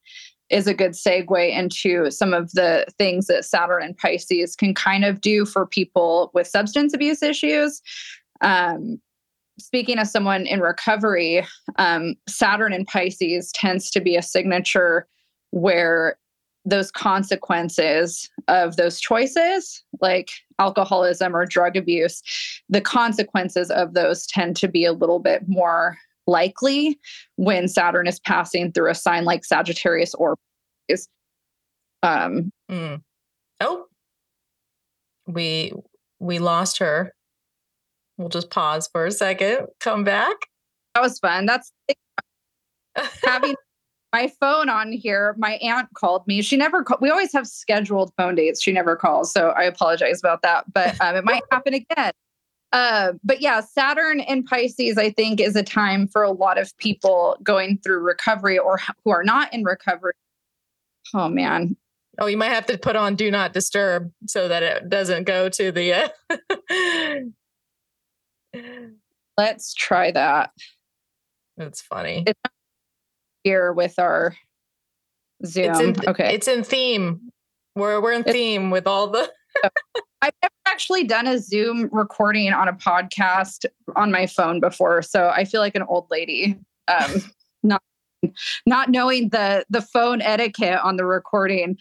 is 0.50 0.66
a 0.66 0.74
good 0.74 0.92
segue 0.92 1.56
into 1.56 2.10
some 2.10 2.32
of 2.32 2.52
the 2.52 2.86
things 2.98 3.26
that 3.26 3.44
Saturn 3.44 3.82
and 3.82 3.96
Pisces 3.96 4.54
can 4.54 4.74
kind 4.74 5.04
of 5.04 5.20
do 5.20 5.44
for 5.44 5.66
people 5.66 6.30
with 6.34 6.46
substance 6.46 6.94
abuse 6.94 7.22
issues. 7.22 7.82
Um, 8.40 9.00
speaking 9.58 9.98
as 9.98 10.12
someone 10.12 10.46
in 10.46 10.60
recovery, 10.60 11.44
um, 11.76 12.14
Saturn 12.28 12.72
and 12.72 12.86
Pisces 12.86 13.50
tends 13.52 13.90
to 13.90 14.00
be 14.00 14.16
a 14.16 14.22
signature 14.22 15.06
where 15.50 16.18
those 16.64 16.90
consequences 16.90 18.28
of 18.48 18.76
those 18.76 19.00
choices, 19.00 19.82
like 20.00 20.30
alcoholism 20.58 21.34
or 21.34 21.46
drug 21.46 21.76
abuse, 21.76 22.22
the 22.68 22.80
consequences 22.80 23.70
of 23.70 23.94
those 23.94 24.26
tend 24.26 24.56
to 24.56 24.68
be 24.68 24.84
a 24.84 24.92
little 24.92 25.20
bit 25.20 25.42
more 25.46 25.96
likely 26.26 26.98
when 27.36 27.68
Saturn 27.68 28.06
is 28.06 28.20
passing 28.20 28.72
through 28.72 28.90
a 28.90 28.94
sign 28.94 29.24
like 29.24 29.44
Sagittarius 29.44 30.14
or 30.14 30.36
is 30.88 31.08
um 32.02 32.50
mm. 32.70 33.00
oh. 33.60 33.86
We 35.26 35.72
we 36.20 36.38
lost 36.38 36.78
her. 36.78 37.12
We'll 38.16 38.28
just 38.28 38.50
pause 38.50 38.88
for 38.90 39.06
a 39.06 39.10
second 39.10 39.66
come 39.80 40.04
back. 40.04 40.36
That 40.94 41.02
was 41.02 41.18
fun. 41.18 41.46
That's 41.46 41.72
having 43.24 43.56
my 44.12 44.32
phone 44.40 44.68
on 44.68 44.92
here 44.92 45.34
my 45.36 45.54
aunt 45.54 45.88
called 45.94 46.26
me. 46.26 46.42
She 46.42 46.56
never 46.56 46.82
called 46.82 47.00
we 47.00 47.10
always 47.10 47.32
have 47.32 47.46
scheduled 47.46 48.12
phone 48.16 48.36
dates. 48.36 48.62
She 48.62 48.72
never 48.72 48.96
calls 48.96 49.32
so 49.32 49.50
i 49.50 49.64
apologize 49.64 50.20
about 50.20 50.42
that 50.42 50.64
but 50.72 50.98
um, 51.00 51.16
it 51.16 51.24
might 51.24 51.42
happen 51.50 51.74
again 51.74 52.12
uh, 52.72 53.12
but 53.22 53.40
yeah, 53.40 53.60
Saturn 53.60 54.20
in 54.20 54.42
Pisces, 54.42 54.98
I 54.98 55.10
think, 55.10 55.40
is 55.40 55.56
a 55.56 55.62
time 55.62 56.08
for 56.08 56.22
a 56.22 56.30
lot 56.30 56.58
of 56.58 56.76
people 56.78 57.38
going 57.42 57.78
through 57.78 58.00
recovery 58.00 58.58
or 58.58 58.80
who 59.04 59.10
are 59.10 59.24
not 59.24 59.52
in 59.54 59.64
recovery. 59.64 60.14
Oh, 61.14 61.28
man. 61.28 61.76
Oh, 62.18 62.26
you 62.26 62.36
might 62.36 62.50
have 62.50 62.66
to 62.66 62.78
put 62.78 62.96
on 62.96 63.14
do 63.14 63.30
not 63.30 63.52
disturb 63.52 64.10
so 64.26 64.48
that 64.48 64.62
it 64.62 64.88
doesn't 64.88 65.24
go 65.24 65.48
to 65.50 65.70
the. 65.70 65.92
Uh... 65.92 66.08
Let's 69.38 69.74
try 69.74 70.10
that. 70.12 70.50
That's 71.56 71.82
funny. 71.82 72.24
It's 72.26 72.40
here 73.44 73.72
with 73.72 73.98
our 73.98 74.34
Zoom. 75.44 75.70
It's 75.70 75.80
in, 75.80 76.08
okay. 76.08 76.34
It's 76.34 76.48
in 76.48 76.64
theme. 76.64 77.32
We're 77.74 78.00
we're 78.00 78.12
in 78.12 78.24
theme 78.24 78.70
with 78.70 78.86
all 78.86 79.08
the 79.08 79.30
I've 80.22 80.32
never 80.42 80.52
actually 80.66 81.04
done 81.04 81.26
a 81.26 81.38
Zoom 81.38 81.88
recording 81.92 82.52
on 82.52 82.68
a 82.68 82.72
podcast 82.72 83.66
on 83.94 84.10
my 84.10 84.26
phone 84.26 84.60
before, 84.60 85.02
so 85.02 85.28
I 85.28 85.44
feel 85.44 85.60
like 85.60 85.74
an 85.74 85.82
old 85.82 86.06
lady. 86.10 86.58
Um, 86.88 87.22
not 87.62 87.82
not 88.64 88.88
knowing 88.88 89.28
the 89.30 89.64
the 89.70 89.82
phone 89.82 90.22
etiquette 90.22 90.80
on 90.82 90.96
the 90.96 91.04
recording. 91.04 91.76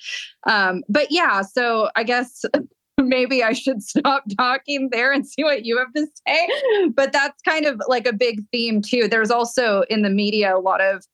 Um, 0.48 0.84
but 0.90 1.08
yeah, 1.12 1.42
so 1.42 1.90
I 1.96 2.04
guess 2.04 2.44
maybe 2.98 3.44
I 3.44 3.54
should 3.54 3.82
stop 3.82 4.24
talking 4.38 4.90
there 4.92 5.12
and 5.12 5.28
see 5.28 5.44
what 5.44 5.66
you 5.66 5.78
have 5.78 5.94
to 5.94 6.08
say. 6.28 6.90
But 6.94 7.12
that's 7.12 7.42
kind 7.44 7.66
of 7.66 7.82
like 7.88 8.08
a 8.08 8.14
big 8.14 8.42
theme 8.52 8.82
too. 8.82 9.08
There's 9.08 9.32
also 9.32 9.84
in 9.90 10.02
the 10.02 10.10
media 10.10 10.56
a 10.56 10.60
lot 10.60 10.82
of 10.82 11.06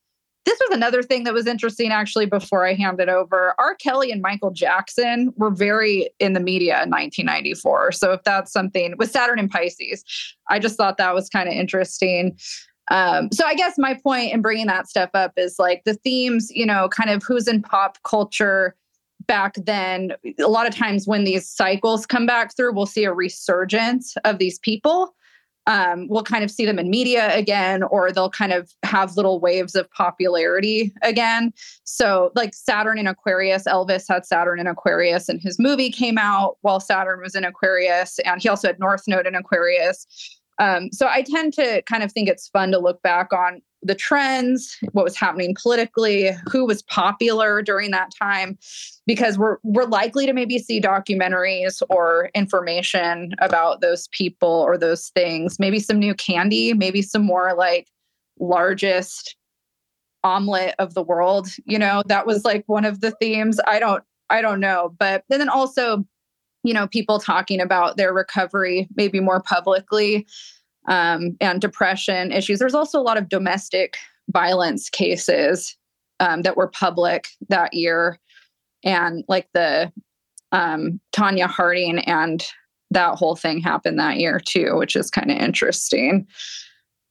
this 0.44 0.58
was 0.68 0.76
another 0.76 1.02
thing 1.02 1.24
that 1.24 1.34
was 1.34 1.46
interesting 1.46 1.90
actually 1.92 2.26
before 2.26 2.66
I 2.66 2.74
hand 2.74 3.00
it 3.00 3.08
over. 3.08 3.54
R. 3.58 3.74
Kelly 3.76 4.10
and 4.10 4.20
Michael 4.20 4.50
Jackson 4.50 5.32
were 5.36 5.50
very 5.50 6.10
in 6.18 6.32
the 6.32 6.40
media 6.40 6.82
in 6.82 6.90
1994. 6.90 7.92
So 7.92 8.12
if 8.12 8.22
that's 8.24 8.52
something 8.52 8.94
with 8.98 9.10
Saturn 9.10 9.38
and 9.38 9.50
Pisces, 9.50 10.04
I 10.48 10.58
just 10.58 10.76
thought 10.76 10.96
that 10.96 11.14
was 11.14 11.28
kind 11.28 11.48
of 11.48 11.54
interesting. 11.54 12.36
Um, 12.90 13.30
so 13.32 13.46
I 13.46 13.54
guess 13.54 13.74
my 13.78 13.98
point 14.02 14.32
in 14.32 14.42
bringing 14.42 14.66
that 14.66 14.88
stuff 14.88 15.10
up 15.14 15.32
is 15.36 15.56
like 15.58 15.82
the 15.84 15.94
themes, 15.94 16.50
you 16.50 16.66
know, 16.66 16.88
kind 16.88 17.10
of 17.10 17.22
who's 17.22 17.46
in 17.46 17.62
pop 17.62 17.98
culture 18.02 18.74
back 19.26 19.54
then. 19.54 20.12
A 20.40 20.48
lot 20.48 20.66
of 20.66 20.74
times 20.74 21.06
when 21.06 21.22
these 21.22 21.48
cycles 21.48 22.04
come 22.04 22.26
back 22.26 22.56
through, 22.56 22.72
we'll 22.72 22.86
see 22.86 23.04
a 23.04 23.12
resurgence 23.12 24.16
of 24.24 24.38
these 24.38 24.58
people 24.58 25.14
um, 25.66 26.08
we'll 26.08 26.24
kind 26.24 26.42
of 26.42 26.50
see 26.50 26.66
them 26.66 26.78
in 26.78 26.90
media 26.90 27.34
again, 27.36 27.82
or 27.84 28.10
they'll 28.10 28.30
kind 28.30 28.52
of 28.52 28.72
have 28.82 29.16
little 29.16 29.38
waves 29.38 29.74
of 29.74 29.90
popularity 29.92 30.92
again. 31.02 31.52
So, 31.84 32.32
like 32.34 32.54
Saturn 32.54 32.98
in 32.98 33.06
Aquarius, 33.06 33.64
Elvis 33.64 34.06
had 34.08 34.26
Saturn 34.26 34.58
in 34.58 34.66
Aquarius, 34.66 35.28
and 35.28 35.40
his 35.40 35.58
movie 35.58 35.90
came 35.90 36.18
out 36.18 36.56
while 36.62 36.80
Saturn 36.80 37.20
was 37.20 37.34
in 37.34 37.44
Aquarius, 37.44 38.18
and 38.20 38.42
he 38.42 38.48
also 38.48 38.68
had 38.68 38.80
North 38.80 39.04
Node 39.06 39.26
in 39.26 39.34
Aquarius. 39.34 40.06
Um, 40.58 40.90
so, 40.92 41.06
I 41.08 41.22
tend 41.22 41.52
to 41.54 41.82
kind 41.82 42.02
of 42.02 42.12
think 42.12 42.28
it's 42.28 42.48
fun 42.48 42.72
to 42.72 42.78
look 42.78 43.00
back 43.02 43.32
on 43.32 43.62
the 43.82 43.94
trends, 43.94 44.78
what 44.92 45.04
was 45.04 45.16
happening 45.16 45.56
politically, 45.60 46.30
who 46.50 46.64
was 46.64 46.82
popular 46.82 47.62
during 47.62 47.90
that 47.90 48.10
time, 48.16 48.56
because 49.06 49.36
we're 49.36 49.58
we're 49.62 49.84
likely 49.84 50.26
to 50.26 50.32
maybe 50.32 50.58
see 50.58 50.80
documentaries 50.80 51.82
or 51.90 52.30
information 52.34 53.34
about 53.40 53.80
those 53.80 54.08
people 54.08 54.48
or 54.48 54.78
those 54.78 55.08
things. 55.10 55.58
Maybe 55.58 55.80
some 55.80 55.98
new 55.98 56.14
candy, 56.14 56.72
maybe 56.74 57.02
some 57.02 57.22
more 57.22 57.54
like 57.54 57.88
largest 58.38 59.36
omelet 60.24 60.74
of 60.78 60.94
the 60.94 61.02
world. 61.02 61.48
You 61.64 61.78
know, 61.78 62.02
that 62.06 62.26
was 62.26 62.44
like 62.44 62.64
one 62.66 62.84
of 62.84 63.00
the 63.00 63.10
themes. 63.12 63.58
I 63.66 63.78
don't 63.78 64.04
I 64.30 64.40
don't 64.40 64.60
know, 64.60 64.94
but 64.98 65.24
then 65.28 65.48
also, 65.48 66.04
you 66.62 66.72
know, 66.72 66.86
people 66.86 67.18
talking 67.18 67.60
about 67.60 67.96
their 67.96 68.12
recovery 68.12 68.88
maybe 68.96 69.20
more 69.20 69.42
publicly 69.42 70.26
um, 70.88 71.36
and 71.40 71.60
depression 71.60 72.32
issues. 72.32 72.58
There's 72.58 72.74
also 72.74 73.00
a 73.00 73.02
lot 73.02 73.18
of 73.18 73.28
domestic 73.28 73.96
violence 74.30 74.88
cases 74.88 75.76
um, 76.20 76.42
that 76.42 76.56
were 76.56 76.68
public 76.68 77.28
that 77.48 77.74
year, 77.74 78.18
and 78.84 79.24
like 79.28 79.48
the 79.54 79.92
um, 80.52 81.00
Tonya 81.12 81.46
Harding 81.46 81.98
and 82.00 82.44
that 82.90 83.16
whole 83.16 83.36
thing 83.36 83.60
happened 83.60 83.98
that 83.98 84.18
year 84.18 84.38
too, 84.38 84.76
which 84.76 84.96
is 84.96 85.10
kind 85.10 85.30
of 85.30 85.38
interesting. 85.38 86.26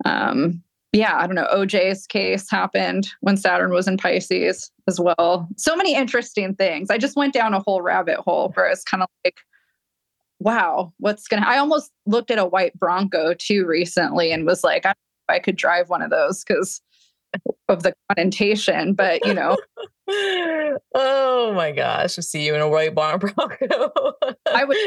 Um, 0.06 0.64
yeah, 0.94 1.18
I 1.18 1.26
don't 1.26 1.36
know, 1.36 1.48
OJ's 1.54 2.06
case 2.06 2.50
happened 2.50 3.08
when 3.22 3.38
Saturn 3.38 3.72
was 3.72 3.88
in 3.88 3.98
Pisces 3.98 4.72
as 4.88 5.00
well. 5.00 5.48
So 5.58 5.76
many 5.76 5.96
interesting 5.96 6.54
things. 6.54 6.90
I 6.90 6.98
just 6.98 7.16
went 7.16 7.34
down 7.34 7.54
a 7.54 7.62
whole 7.62 7.82
rabbit 7.82 8.18
hole 8.18 8.52
where 8.54 8.68
it's 8.68 8.84
kind 8.84 9.02
of 9.02 9.10
like, 9.24 9.38
wow, 10.42 10.92
what's 10.98 11.28
going 11.28 11.42
to, 11.42 11.48
I 11.48 11.58
almost 11.58 11.92
looked 12.06 12.32
at 12.32 12.40
a 12.40 12.46
white 12.46 12.78
Bronco 12.78 13.34
too 13.34 13.66
recently 13.66 14.32
and 14.32 14.46
was 14.46 14.64
like, 14.64 14.86
I, 14.86 14.94
I 15.30 15.40
could 15.40 15.56
drive 15.56 15.90
one 15.90 16.02
of 16.02 16.10
those 16.10 16.44
because 16.44 16.82
of 17.70 17.84
the 17.84 17.94
connotation, 18.10 18.94
but 18.94 19.26
you 19.26 19.34
know. 19.34 19.58
oh 20.96 21.54
my 21.56 21.72
gosh, 21.72 22.18
I 22.18 22.22
see 22.22 22.46
you 22.46 22.56
in 22.56 22.62
a 22.62 22.68
white 22.68 22.96
Bronco. 22.96 24.14
I 24.52 24.66
would 24.66 24.78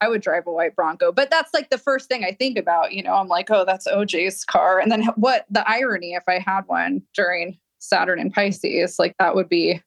I 0.00 0.08
would 0.08 0.22
drive 0.22 0.46
a 0.46 0.52
white 0.52 0.74
Bronco. 0.74 1.12
But 1.12 1.30
that's 1.30 1.54
like 1.54 1.70
the 1.70 1.78
first 1.78 2.08
thing 2.08 2.24
I 2.24 2.32
think 2.32 2.58
about. 2.58 2.92
You 2.92 3.02
know, 3.02 3.14
I'm 3.14 3.28
like, 3.28 3.50
oh, 3.50 3.64
that's 3.64 3.86
OJ's 3.86 4.44
car. 4.44 4.78
And 4.78 4.90
then 4.90 5.04
what 5.16 5.46
the 5.50 5.68
irony 5.68 6.14
if 6.14 6.24
I 6.26 6.38
had 6.38 6.62
one 6.66 7.02
during 7.14 7.58
Saturn 7.78 8.18
and 8.18 8.32
Pisces, 8.32 8.98
like 8.98 9.14
that 9.18 9.34
would 9.34 9.48
be. 9.48 9.82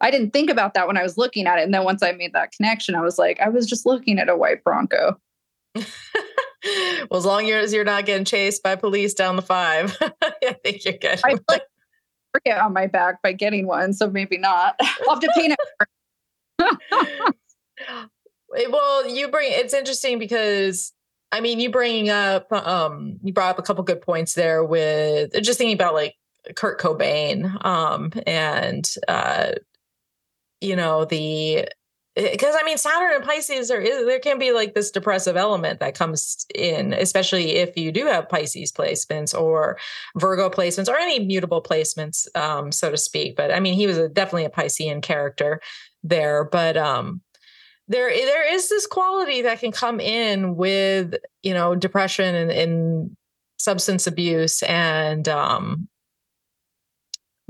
I 0.00 0.10
didn't 0.10 0.32
think 0.32 0.50
about 0.50 0.74
that 0.74 0.86
when 0.86 0.96
I 0.96 1.02
was 1.02 1.16
looking 1.16 1.46
at 1.46 1.58
it. 1.58 1.62
And 1.62 1.72
then 1.72 1.84
once 1.84 2.02
I 2.02 2.12
made 2.12 2.32
that 2.34 2.52
connection, 2.52 2.94
I 2.94 3.00
was 3.00 3.18
like, 3.18 3.40
I 3.40 3.48
was 3.48 3.66
just 3.66 3.86
looking 3.86 4.18
at 4.18 4.28
a 4.28 4.36
white 4.36 4.62
Bronco. 4.62 5.18
well, 5.74 5.86
as 7.14 7.24
long 7.24 7.50
as 7.50 7.72
you're 7.72 7.84
not 7.84 8.06
getting 8.06 8.24
chased 8.24 8.62
by 8.62 8.76
police 8.76 9.14
down 9.14 9.36
the 9.36 9.42
five, 9.42 9.96
I 10.22 10.56
think 10.64 10.84
you're 10.84 10.94
good. 10.94 11.20
I 11.24 11.38
like 11.48 11.62
forget 12.32 12.58
on 12.58 12.72
my 12.72 12.86
back 12.86 13.22
by 13.22 13.32
getting 13.32 13.66
one, 13.66 13.92
so 13.92 14.10
maybe 14.10 14.36
not. 14.38 14.76
I'll 14.80 15.14
have 15.14 15.20
to 15.20 15.32
paint 15.34 15.56
it. 16.58 17.34
Well, 18.70 19.08
you 19.08 19.28
bring 19.28 19.50
it's 19.52 19.74
interesting 19.74 20.18
because 20.18 20.92
I 21.32 21.40
mean, 21.40 21.60
you 21.60 21.70
bringing 21.70 22.10
up 22.10 22.52
um 22.52 23.18
you 23.22 23.32
brought 23.32 23.50
up 23.50 23.58
a 23.58 23.62
couple 23.62 23.84
good 23.84 24.00
points 24.00 24.34
there 24.34 24.64
with 24.64 25.32
just 25.42 25.58
thinking 25.58 25.74
about 25.74 25.94
like 25.94 26.14
Kurt 26.54 26.80
Cobain 26.80 27.64
um 27.64 28.12
and 28.26 28.88
uh 29.08 29.52
you 30.60 30.76
know 30.76 31.04
the 31.04 31.68
because 32.16 32.54
I 32.58 32.64
mean 32.64 32.78
Saturn 32.78 33.14
and 33.14 33.24
Pisces 33.24 33.68
there 33.68 33.80
is 33.80 34.06
there 34.06 34.18
can 34.18 34.38
be 34.38 34.52
like 34.52 34.74
this 34.74 34.90
depressive 34.90 35.36
element 35.36 35.80
that 35.80 35.94
comes 35.94 36.46
in, 36.54 36.94
especially 36.94 37.56
if 37.56 37.76
you 37.76 37.92
do 37.92 38.06
have 38.06 38.28
Pisces 38.28 38.72
placements 38.72 39.38
or 39.38 39.78
Virgo 40.16 40.48
placements 40.48 40.88
or 40.88 40.96
any 40.96 41.24
mutable 41.24 41.62
placements, 41.62 42.26
um, 42.34 42.72
so 42.72 42.90
to 42.90 42.96
speak. 42.96 43.36
But 43.36 43.52
I 43.52 43.60
mean, 43.60 43.74
he 43.74 43.86
was 43.86 43.98
a, 43.98 44.08
definitely 44.08 44.46
a 44.46 44.50
Piscean 44.50 45.02
character 45.02 45.60
there. 46.02 46.44
But 46.44 46.78
um, 46.78 47.20
there 47.88 48.08
there 48.08 48.54
is 48.54 48.70
this 48.70 48.86
quality 48.86 49.42
that 49.42 49.60
can 49.60 49.72
come 49.72 50.00
in 50.00 50.56
with 50.56 51.14
you 51.42 51.52
know 51.52 51.74
depression 51.74 52.34
and, 52.34 52.50
and 52.50 53.16
substance 53.58 54.06
abuse 54.06 54.62
and 54.64 55.28
um 55.28 55.88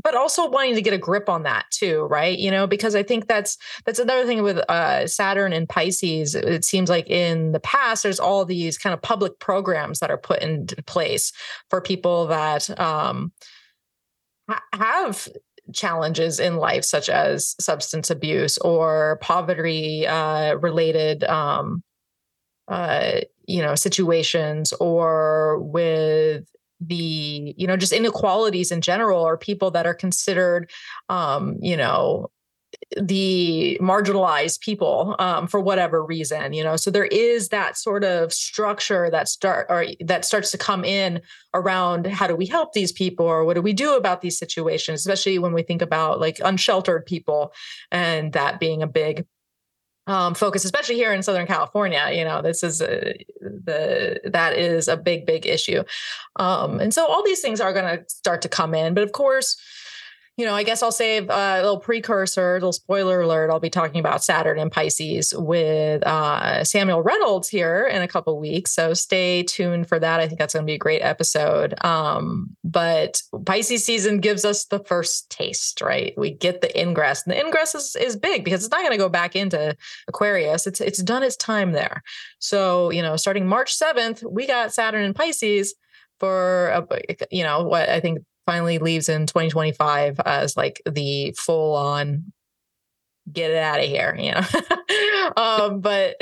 but 0.07 0.15
also 0.15 0.49
wanting 0.49 0.77
to 0.77 0.83
get 0.83 0.93
a 0.95 0.99
grip 0.99 1.29
on 1.29 1.43
that 1.43 1.65
too 1.73 2.05
right? 2.05 2.39
You 2.39 2.53
know 2.53 2.67
because 2.69 2.95
i 2.95 3.03
think 3.03 3.27
that's 3.27 3.59
that's 3.85 3.99
another 3.99 4.25
thing 4.25 4.43
with 4.43 4.59
uh, 4.71 5.07
saturn 5.07 5.53
and 5.53 5.69
pisces 5.69 6.37
it 6.37 6.65
seems 6.65 6.89
like 6.89 7.11
in 7.11 7.51
the 7.51 7.61
past 7.61 8.05
there's 8.05 8.21
all 8.21 8.45
these 8.45 8.79
kind 8.79 8.95
of 8.95 9.03
public 9.03 9.39
programs 9.41 9.99
that 9.99 10.11
are 10.11 10.19
put 10.19 10.43
into 10.43 10.81
place 10.85 11.33
for 11.71 11.81
people 11.81 12.27
that 12.29 12.79
um, 12.79 13.33
ha- 14.49 14.63
have 14.73 15.29
challenges 15.73 16.39
in 16.41 16.57
life, 16.57 16.85
such 16.85 17.09
as 17.09 17.55
substance 17.61 18.11
abuse 18.11 18.59
or 18.59 19.19
poverty 19.21 20.07
uh, 20.07 20.55
related, 20.57 21.25
um, 21.25 21.83
uh, 22.69 23.21
you 23.47 23.63
know, 23.63 23.75
situations, 23.75 24.73
or 24.75 25.61
with 25.61 26.45
the 26.81 27.55
you 27.57 27.67
know 27.67 27.77
just 27.77 27.93
inequalities 27.93 28.71
in 28.71 28.81
general, 28.81 29.23
or 29.23 29.37
people 29.37 29.71
that 29.73 29.87
are 29.87 29.95
considered, 29.95 30.71
um, 31.09 31.57
you 31.61 31.77
know, 31.77 32.31
the 33.01 33.79
marginalized 33.81 34.61
people 34.61 35.17
um, 35.19 35.47
for 35.47 35.61
whatever 35.61 36.05
reason 36.05 36.53
you 36.53 36.63
know? 36.63 36.77
So 36.77 36.91
there 36.91 37.07
is 37.07 37.49
that 37.49 37.77
sort 37.77 38.05
of 38.05 38.33
structure 38.33 39.09
that 39.11 39.29
start 39.29 39.67
or 39.69 39.87
that 40.01 40.25
starts 40.25 40.51
to 40.53 40.59
come 40.59 40.85
in 40.85 41.21
around 41.55 42.07
how 42.07 42.27
do 42.27 42.37
we 42.37 42.47
help 42.47 42.73
these 42.73 42.93
people 42.93 43.27
or 43.27 43.45
what 43.45 43.55
do 43.55 43.63
we 43.63 43.73
do 43.73 43.97
about 43.97 44.21
these 44.21 44.39
situations 44.39 45.01
especially 45.01 45.39
when 45.39 45.53
we 45.53 45.63
think 45.63 45.83
about 45.83 46.21
like 46.21 46.39
unsheltered 46.45 47.07
people 47.07 47.53
and 47.91 48.33
that 48.33 48.61
being 48.61 48.83
a 48.83 48.87
big 48.87 49.25
um, 50.07 50.35
focus, 50.35 50.65
especially 50.65 50.95
here 50.95 51.13
in 51.13 51.23
Southern 51.23 51.47
California. 51.47 52.11
You 52.13 52.25
know, 52.25 52.43
this 52.43 52.63
is 52.63 52.81
a, 52.81 53.15
the 53.41 54.21
that 54.25 54.57
is 54.57 54.89
a 54.89 54.97
big, 54.97 55.27
big 55.27 55.47
issue, 55.47 55.83
um, 56.37 56.81
and 56.81 56.93
so 56.95 57.07
all 57.07 57.25
these 57.25 57.41
things 57.41 57.61
are 57.61 57.73
going 57.73 57.99
to 57.99 58.05
start 58.09 58.43
to 58.43 58.49
come 58.49 58.75
in. 58.75 58.95
But 58.95 59.05
of 59.05 59.13
course, 59.13 59.57
you 60.37 60.45
know, 60.45 60.55
I 60.55 60.65
guess 60.65 60.83
I'll 60.83 60.93
save 60.93 61.31
a 61.31 61.63
little 61.63 61.79
precursor, 61.79 62.53
a 62.53 62.55
little 62.55 62.73
spoiler 62.73 63.23
alert. 63.23 63.51
I'll 63.51 63.59
be 63.59 63.71
talking 63.71 64.01
about 64.01 64.23
Saturn 64.23 64.59
and 64.59 64.71
Pisces 64.71 65.33
with 65.35 66.07
uh, 66.07 66.63
Samuel 66.63 67.03
Reynolds 67.03 67.49
here 67.49 67.87
in 67.87 68.03
a 68.03 68.09
couple 68.09 68.39
weeks. 68.39 68.73
So 68.73 68.93
stay 68.93 69.45
tuned 69.45 69.89
for 69.89 69.99
that. 69.99 70.21
I 70.21 70.27
think 70.27 70.39
that's 70.39 70.53
going 70.53 70.67
to 70.67 70.71
be 70.71 70.75
a 70.75 70.79
great 70.79 71.01
episode. 71.01 71.75
Um, 71.83 72.55
but 72.63 73.23
Pisces 73.47 73.87
season 73.87 74.21
gives 74.21 74.45
us 74.45 74.67
the 74.67 74.81
first 74.81 75.31
taste, 75.31 75.81
right? 75.81 76.13
We 76.19 76.33
get 76.33 76.61
the 76.61 76.79
ingress, 76.79 77.25
and 77.25 77.35
the 77.35 77.41
ingress 77.41 77.75
is, 77.75 77.97
is 77.97 78.15
big 78.15 78.45
because 78.45 78.63
it's 78.63 78.71
not 78.71 78.81
going 78.81 78.93
to 78.93 78.99
go 78.99 79.09
back 79.09 79.37
into 79.37 79.75
Aquarius. 80.07 80.67
It's 80.67 80.83
it's 80.83 81.03
done 81.03 81.23
its 81.23 81.37
time 81.37 81.73
there. 81.73 82.03
So 82.41 82.91
you 82.91 83.01
know, 83.01 83.17
starting 83.17 83.47
March 83.47 83.73
seventh, 83.73 84.23
we 84.23 84.47
got 84.47 84.75
Saturn 84.75 85.05
and 85.05 85.15
Pisces 85.15 85.75
for 86.21 86.69
a, 86.69 86.87
you 87.31 87.43
know 87.43 87.65
what 87.65 87.89
I 87.89 88.01
think 88.01 88.19
finally 88.47 88.79
leaves 88.79 89.09
in 89.09 89.27
2025 89.27 90.21
as 90.21 90.57
like 90.57 90.81
the 90.89 91.35
full 91.37 91.75
on 91.75 92.33
get 93.31 93.51
it 93.51 93.59
out 93.59 93.81
of 93.81 93.87
here, 93.87 94.17
you 94.19 94.33
know. 94.33 95.33
um, 95.37 95.81
but 95.81 96.17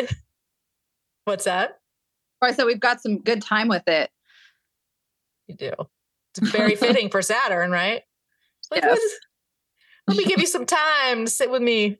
what's 1.25 1.45
that? 1.45 1.79
I 2.43 2.53
so 2.53 2.67
we've 2.67 2.81
got 2.81 3.01
some 3.01 3.21
good 3.21 3.43
time 3.43 3.69
with 3.69 3.87
it. 3.89 4.11
You 5.47 5.57
do. 5.57 5.73
It's 6.37 6.51
very 6.51 6.75
fitting 6.77 7.11
for 7.11 7.23
Saturn, 7.23 7.71
right? 7.71 8.03
Like, 8.71 8.83
yes. 8.83 9.01
let 10.07 10.17
me 10.17 10.25
give 10.25 10.41
you 10.41 10.47
some 10.47 10.67
time 10.67 11.27
to 11.27 11.31
sit 11.31 11.51
with 11.51 11.63
me 11.63 11.99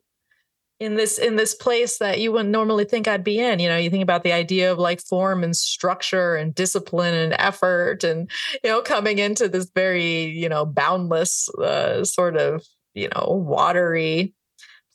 in 0.79 0.95
this 0.95 1.17
in 1.17 1.37
this 1.37 1.55
place 1.55 1.99
that 1.99 2.19
you 2.19 2.31
wouldn't 2.31 2.49
normally 2.49 2.85
think 2.85 3.07
I'd 3.07 3.23
be 3.23 3.39
in. 3.39 3.59
You 3.59 3.69
know, 3.69 3.77
you 3.77 3.89
think 3.89 4.03
about 4.03 4.23
the 4.23 4.33
idea 4.33 4.71
of 4.71 4.77
like 4.77 5.01
form 5.01 5.43
and 5.43 5.55
structure 5.55 6.35
and 6.35 6.53
discipline 6.53 7.13
and 7.13 7.33
effort, 7.39 8.03
and 8.03 8.29
you 8.63 8.69
know, 8.69 8.81
coming 8.81 9.19
into 9.19 9.47
this 9.47 9.69
very 9.73 10.25
you 10.25 10.49
know 10.49 10.65
boundless 10.65 11.49
uh, 11.55 12.03
sort 12.03 12.35
of 12.35 12.63
you 12.93 13.09
know 13.15 13.43
watery 13.45 14.33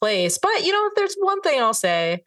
place. 0.00 0.38
But 0.38 0.64
you 0.64 0.72
know, 0.72 0.86
if 0.86 0.94
there's 0.96 1.16
one 1.18 1.40
thing 1.40 1.60
I'll 1.60 1.72
say, 1.72 2.24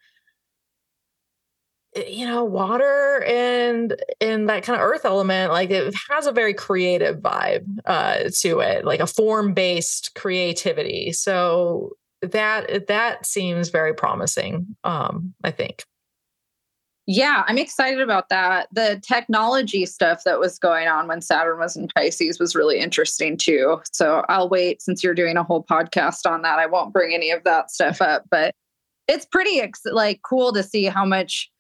eh, 1.96 2.08
you 2.08 2.26
know, 2.26 2.44
water 2.44 3.24
and 3.28 3.96
and 4.20 4.50
that 4.50 4.64
kind 4.64 4.82
of 4.82 4.88
earth 4.88 5.06
element, 5.06 5.52
like 5.52 5.70
it 5.70 5.94
has 6.10 6.26
a 6.26 6.32
very 6.32 6.56
creative 6.56 7.18
vibe 7.18 7.66
uh, 7.86 8.30
to 8.40 8.62
it, 8.62 8.84
like 8.84 9.00
a 9.00 9.08
form 9.08 9.54
based 9.54 10.16
creativity. 10.16 11.12
So 11.12 11.92
that 12.32 12.88
that 12.88 13.26
seems 13.26 13.70
very 13.70 13.94
promising 13.94 14.76
um 14.84 15.34
i 15.44 15.52
think. 15.52 15.84
Yeah 17.06 17.44
i'm 17.48 17.58
excited 17.58 18.02
about 18.02 18.30
that. 18.30 18.70
The 18.72 19.02
technology 19.06 19.86
stuff 19.86 20.24
that 20.24 20.40
was 20.40 20.58
going 20.58 20.88
on 20.88 21.08
when 21.08 21.22
saturn 21.22 21.60
was 21.60 21.76
in 21.76 21.88
pisces 21.90 22.40
was 22.40 22.56
really 22.56 22.80
interesting 22.80 23.38
too. 23.38 23.82
So 23.92 24.24
i'll 24.30 24.50
wait 24.50 24.82
since 24.82 25.04
you're 25.04 25.14
doing 25.14 25.38
a 25.38 25.44
whole 25.44 25.64
podcast 25.64 26.26
on 26.26 26.42
that 26.44 26.60
i 26.60 26.66
won't 26.66 26.94
bring 26.94 27.14
any 27.14 27.32
of 27.32 27.44
that 27.44 27.72
stuff 27.72 28.02
up 28.02 28.24
but 28.32 28.56
it's 29.08 29.26
pretty 29.26 29.60
ex- 29.60 29.82
like 29.86 30.22
cool 30.24 30.54
to 30.54 30.64
see 30.64 30.86
how 30.86 31.06
much 31.06 31.52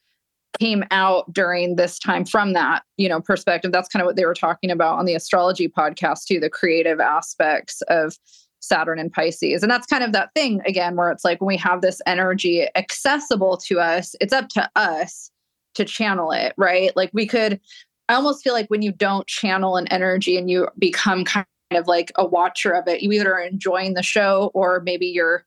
came 0.60 0.84
out 0.92 1.32
during 1.34 1.76
this 1.76 1.98
time 2.00 2.26
from 2.26 2.54
that 2.54 2.84
you 2.98 3.10
know 3.10 3.22
perspective. 3.22 3.72
That's 3.72 3.90
kind 3.90 4.02
of 4.02 4.06
what 4.06 4.16
they 4.16 4.26
were 4.26 4.34
talking 4.34 4.72
about 4.72 5.00
on 5.00 5.06
the 5.06 5.16
astrology 5.16 5.68
podcast 5.68 6.26
too 6.26 6.40
the 6.40 6.50
creative 6.50 7.00
aspects 7.00 7.82
of 7.84 8.16
Saturn 8.64 8.98
and 8.98 9.12
Pisces. 9.12 9.62
And 9.62 9.70
that's 9.70 9.86
kind 9.86 10.04
of 10.04 10.14
that 10.14 10.34
thing 10.34 10.62
again, 10.66 10.96
where 10.96 11.12
it's 11.12 11.26
like 11.26 11.42
when 11.42 11.48
we 11.48 11.58
have 11.58 11.82
this 11.82 12.02
energy 12.06 12.66
accessible 12.76 13.58
to 13.58 13.80
us, 13.80 14.16
it's 14.22 14.34
up 14.34 14.48
to 14.50 14.70
us 14.76 15.30
to 15.76 15.84
channel 15.84 16.32
it, 16.32 16.54
right? 16.58 16.96
Like 16.96 17.10
we 17.14 17.28
could, 17.28 17.60
I 18.08 18.14
almost 18.14 18.42
feel 18.44 18.54
like 18.54 18.70
when 18.70 18.82
you 18.82 18.94
don't 18.94 19.28
channel 19.28 19.76
an 19.76 19.88
energy 19.88 20.38
and 20.38 20.50
you 20.50 20.70
become 20.80 21.26
kind 21.26 21.46
of 21.72 21.88
like 21.88 22.12
a 22.16 22.26
watcher 22.26 22.72
of 22.72 22.88
it, 22.88 23.02
you 23.02 23.12
either 23.12 23.34
are 23.34 23.42
enjoying 23.42 23.96
the 23.96 24.04
show 24.04 24.50
or 24.54 24.82
maybe 24.86 25.08
you're 25.08 25.46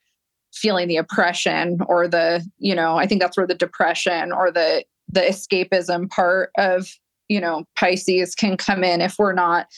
feeling 0.53 0.89
the 0.89 0.97
oppression 0.97 1.79
or 1.87 2.07
the, 2.07 2.47
you 2.59 2.75
know, 2.75 2.97
I 2.97 3.07
think 3.07 3.23
that's 3.23 3.37
where 3.37 3.47
the 3.47 3.55
depression 3.55 4.31
or 4.31 4.51
the, 4.51 4.85
the 5.09 5.21
escapism 5.21 6.11
part 6.11 6.51
of, 6.59 6.89
you 7.29 7.41
know, 7.41 7.65
Pisces 7.77 8.35
can 8.35 8.57
come 8.57 8.85
in 8.85 9.01
if 9.01 9.19
we're 9.19 9.33
not 9.33 9.69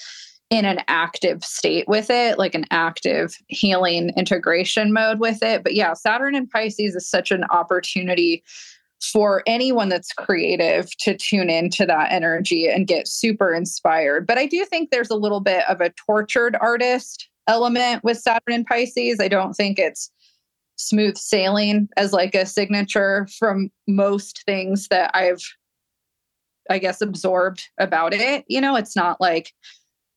in 0.51 0.65
an 0.65 0.81
active 0.89 1.45
state 1.45 1.87
with 1.89 2.09
it, 2.11 2.39
like 2.39 2.55
an 2.55 2.65
active 2.71 3.37
healing 3.49 4.11
integration 4.17 4.93
mode 4.93 5.21
with 5.21 5.43
it. 5.43 5.63
But 5.63 5.75
yeah, 5.75 5.93
Saturn 5.93 6.35
and 6.35 6.49
Pisces 6.49 6.95
is 6.95 7.09
such 7.09 7.31
an 7.31 7.45
opportunity 7.45 8.43
for 9.13 9.43
anyone 9.47 9.89
that's 9.89 10.13
creative 10.13 10.89
to 10.99 11.17
tune 11.17 11.51
into 11.51 11.87
that 11.87 12.11
energy 12.11 12.67
and 12.69 12.87
get 12.87 13.07
super 13.07 13.55
inspired. 13.55 14.27
But 14.27 14.39
I 14.39 14.47
do 14.47 14.65
think 14.65 14.91
there's 14.91 15.11
a 15.11 15.17
little 15.17 15.41
bit 15.41 15.63
of 15.69 15.81
a 15.81 15.91
tortured 15.91 16.57
artist 16.61 17.29
element 17.47 18.03
with 18.03 18.19
Saturn 18.19 18.55
and 18.55 18.67
Pisces. 18.67 19.21
I 19.21 19.29
don't 19.29 19.55
think 19.55 19.79
it's 19.79 20.11
smooth 20.77 21.17
sailing 21.17 21.89
as 21.97 22.13
like 22.13 22.35
a 22.35 22.47
signature 22.47 23.29
from 23.39 23.71
most 23.87 24.43
things 24.47 24.89
that 24.89 25.11
I've 25.15 25.43
I 26.71 26.79
guess 26.79 27.01
absorbed 27.01 27.67
about 27.79 28.13
it. 28.13 28.45
You 28.47 28.61
know, 28.61 28.77
it's 28.77 28.95
not 28.95 29.21
like 29.23 29.53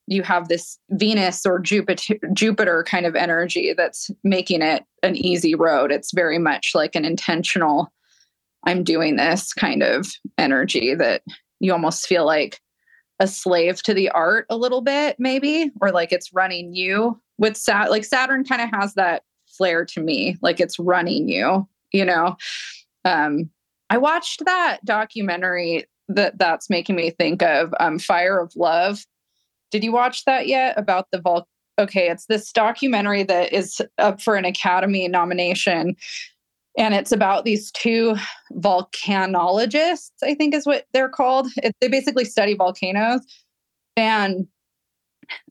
you 0.08 0.24
have 0.24 0.48
this 0.48 0.78
Venus 0.90 1.46
or 1.46 1.60
Jupiter 1.60 2.16
Jupiter 2.34 2.84
kind 2.84 3.06
of 3.06 3.16
energy 3.16 3.74
that's 3.74 4.12
making 4.24 4.62
it 4.62 4.84
an 5.04 5.16
easy 5.16 5.56
road. 5.56 5.92
It's 5.92 6.12
very 6.14 6.38
much 6.38 6.72
like 6.74 6.96
an 6.96 7.06
intentional 7.06 7.92
I'm 8.66 8.84
doing 8.84 9.16
this 9.16 9.54
kind 9.54 9.82
of 9.84 10.08
energy 10.38 10.94
that 10.96 11.24
you 11.60 11.72
almost 11.72 12.08
feel 12.08 12.26
like 12.26 12.60
a 13.20 13.28
slave 13.28 13.82
to 13.84 13.94
the 13.94 14.10
art 14.10 14.46
a 14.50 14.58
little 14.58 14.82
bit 14.82 15.16
maybe 15.20 15.72
or 15.80 15.92
like 15.92 16.12
it's 16.12 16.34
running 16.34 16.74
you 16.74 17.20
with 17.38 17.56
Sat 17.56 17.92
like 17.92 18.04
Saturn 18.04 18.44
kind 18.44 18.62
of 18.62 18.70
has 18.72 18.96
that 18.96 19.24
flair 19.48 19.86
to 19.86 20.02
me 20.02 20.38
like 20.42 20.60
it's 20.60 20.80
running 20.80 21.30
you 21.30 21.68
you 21.92 22.04
know 22.04 22.36
um 23.06 23.50
I 23.90 23.98
watched 23.98 24.44
that 24.46 24.80
documentary 24.86 25.86
that 26.08 26.38
that's 26.40 26.70
making 26.70 26.96
me 26.96 27.12
think 27.12 27.44
of 27.44 27.74
um 27.80 28.00
Fire 28.00 28.40
of 28.40 28.56
Love 28.56 29.06
did 29.72 29.84
you 29.84 29.92
watch 29.92 30.26
that 30.26 30.48
yet 30.48 30.78
about 30.78 31.08
the 31.12 31.20
vol 31.20 31.48
okay 31.80 32.10
it's 32.10 32.26
this 32.26 32.52
documentary 32.52 33.24
that 33.24 33.52
is 33.52 33.82
up 33.98 34.22
for 34.22 34.36
an 34.36 34.46
academy 34.46 35.08
nomination 35.08 35.96
and 36.78 36.94
it's 36.94 37.12
about 37.12 37.44
these 37.44 37.72
two 37.72 38.16
volcanologists 38.54 40.12
i 40.24 40.34
think 40.36 40.54
is 40.54 40.66
what 40.66 40.86
they're 40.94 41.10
called. 41.10 41.48
It, 41.58 41.76
they 41.82 41.88
basically 41.88 42.26
study 42.26 42.56
volcanoes 42.56 43.22
and 43.98 44.48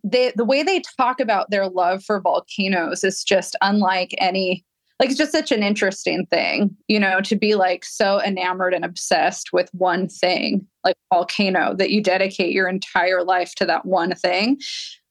they 0.05 0.33
the 0.37 0.45
way 0.45 0.63
they 0.63 0.83
talk 0.97 1.21
about 1.21 1.51
their 1.51 1.69
love 1.69 2.05
for 2.05 2.21
volcanoes 2.21 3.05
is 3.05 3.23
just 3.25 3.57
unlike 3.61 4.15
any 4.19 4.65
like 4.99 5.09
it's 5.09 5.19
just 5.19 5.33
such 5.33 5.53
an 5.53 5.63
interesting 5.63 6.27
thing 6.27 6.77
you 6.89 6.99
know 6.99 7.21
to 7.21 7.37
be 7.37 7.55
like 7.55 7.85
so 7.85 8.21
enamored 8.23 8.75
and 8.75 8.85
obsessed 8.85 9.53
with 9.53 9.71
one 9.73 10.09
thing 10.09 10.67
like 10.85 10.97
volcano 11.13 11.75
that 11.75 11.91
you 11.91 12.03
dedicate 12.03 12.53
your 12.53 12.69
entire 12.69 13.23
life 13.23 13.55
to 13.55 13.67
that 13.67 13.85
one 13.85 14.15
thing 14.15 14.59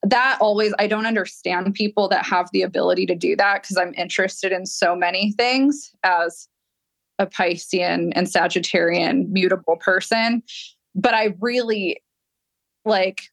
that 0.04 0.38
always 0.40 0.74
i 0.80 0.88
don't 0.88 1.06
understand 1.06 1.74
people 1.74 2.08
that 2.08 2.26
have 2.26 2.50
the 2.54 2.62
ability 2.62 3.06
to 3.06 3.16
do 3.16 3.36
that 3.36 3.62
because 3.62 3.78
i'm 3.78 3.94
interested 3.96 4.52
in 4.52 4.66
so 4.66 4.96
many 4.96 5.32
things 5.34 5.92
as 6.04 6.48
a 7.20 7.28
piscean 7.28 8.12
and 8.16 8.28
sagittarian 8.28 9.28
mutable 9.30 9.78
person 9.78 10.42
but 10.96 11.14
i 11.14 11.36
really 11.40 12.02
like 12.86 13.24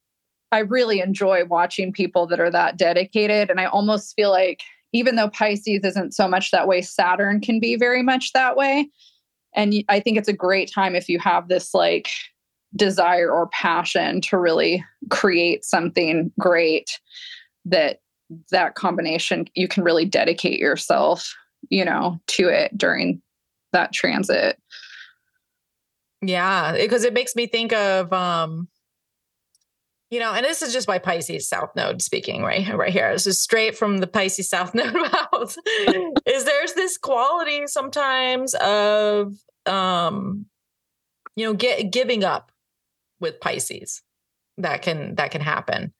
i 0.53 0.59
really 0.59 1.01
enjoy 1.01 1.45
watching 1.45 1.93
people 1.93 2.27
that 2.27 2.41
are 2.41 2.51
that 2.51 2.77
dedicated 2.77 3.51
and 3.51 3.61
i 3.61 3.67
almost 3.67 4.15
feel 4.17 4.31
like 4.31 4.63
even 4.93 5.17
though 5.17 5.29
Pisces 5.29 5.85
isn't 5.85 6.15
so 6.15 6.27
much 6.27 6.51
that 6.51 6.67
way, 6.69 6.81
Saturn 6.81 7.41
can 7.41 7.61
be 7.61 7.77
very 7.77 8.03
much 8.03 8.33
that 8.33 8.57
way. 8.57 8.89
And 9.57 9.75
I 9.89 10.01
think 10.01 10.19
it's 10.19 10.29
a 10.29 10.35
great 10.35 10.71
time 10.73 10.95
if 10.95 11.09
you 11.09 11.19
have 11.19 11.49
this 11.49 11.75
like 11.75 12.11
desire 12.77 13.31
or 13.31 13.49
passion 13.49 14.21
to 14.21 14.39
really 14.39 14.85
create 15.11 15.65
something 15.65 16.31
great 16.39 17.01
that 17.65 18.01
that 18.51 18.75
combination 18.75 19.47
you 19.55 19.67
can 19.67 19.83
really 19.83 20.05
dedicate 20.05 20.59
yourself, 20.59 21.35
you 21.71 21.85
know, 21.85 22.21
to 22.27 22.49
it 22.49 22.77
during 22.77 23.23
that 23.73 23.93
transit. 23.93 24.61
Yeah, 26.23 26.73
because 26.73 27.05
it 27.05 27.13
makes 27.13 27.35
me 27.35 27.47
think 27.47 27.73
of 27.73 28.13
um 28.13 28.69
you 30.11 30.21
know, 30.21 30.33
and 30.33 30.45
this 30.45 30.63
is 30.63 30.73
just 30.73 30.87
by 30.87 30.99
Pisces 30.99 31.49
South 31.49 31.71
Node 31.75 32.01
speaking, 32.01 32.43
right? 32.43 32.75
Right 32.75 32.93
here. 32.93 33.13
This 33.13 33.27
is 33.27 33.41
straight 33.41 33.77
from 33.77 33.99
the 33.99 34.07
Pisces 34.07 34.49
South 34.49 34.75
Node 34.75 34.95
mouth. 34.95 35.57
is 36.27 36.45
there's 36.45 36.75
this 36.75 36.97
quality 36.97 37.67
sometimes 37.67 38.55
of 38.55 39.35
um, 39.67 40.47
you 41.35 41.45
know, 41.47 41.55
get 41.55 41.91
giving 41.91 42.25
up 42.25 42.51
with 43.21 43.41
Pisces 43.41 44.03
that 44.59 44.83
can 44.83 45.15
that 45.17 45.31
can 45.31 45.41
happen. 45.41 45.93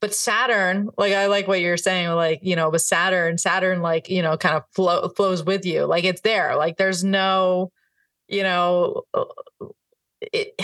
But 0.00 0.14
Saturn, 0.14 0.90
like 0.98 1.12
I 1.12 1.26
like 1.26 1.48
what 1.48 1.60
you're 1.60 1.76
saying, 1.76 2.10
like, 2.10 2.40
you 2.42 2.56
know, 2.56 2.68
with 2.68 2.82
Saturn, 2.82 3.38
Saturn, 3.38 3.80
like, 3.80 4.10
you 4.10 4.20
know, 4.20 4.36
kind 4.36 4.54
of 4.54 4.64
flow, 4.74 5.08
flows 5.08 5.42
with 5.42 5.64
you. 5.64 5.86
Like 5.86 6.04
it's 6.04 6.20
there. 6.20 6.56
Like 6.56 6.76
there's 6.76 7.02
no, 7.02 7.72
you 8.28 8.42
know, 8.42 9.02
uh, 9.14 9.24
it 10.20 10.60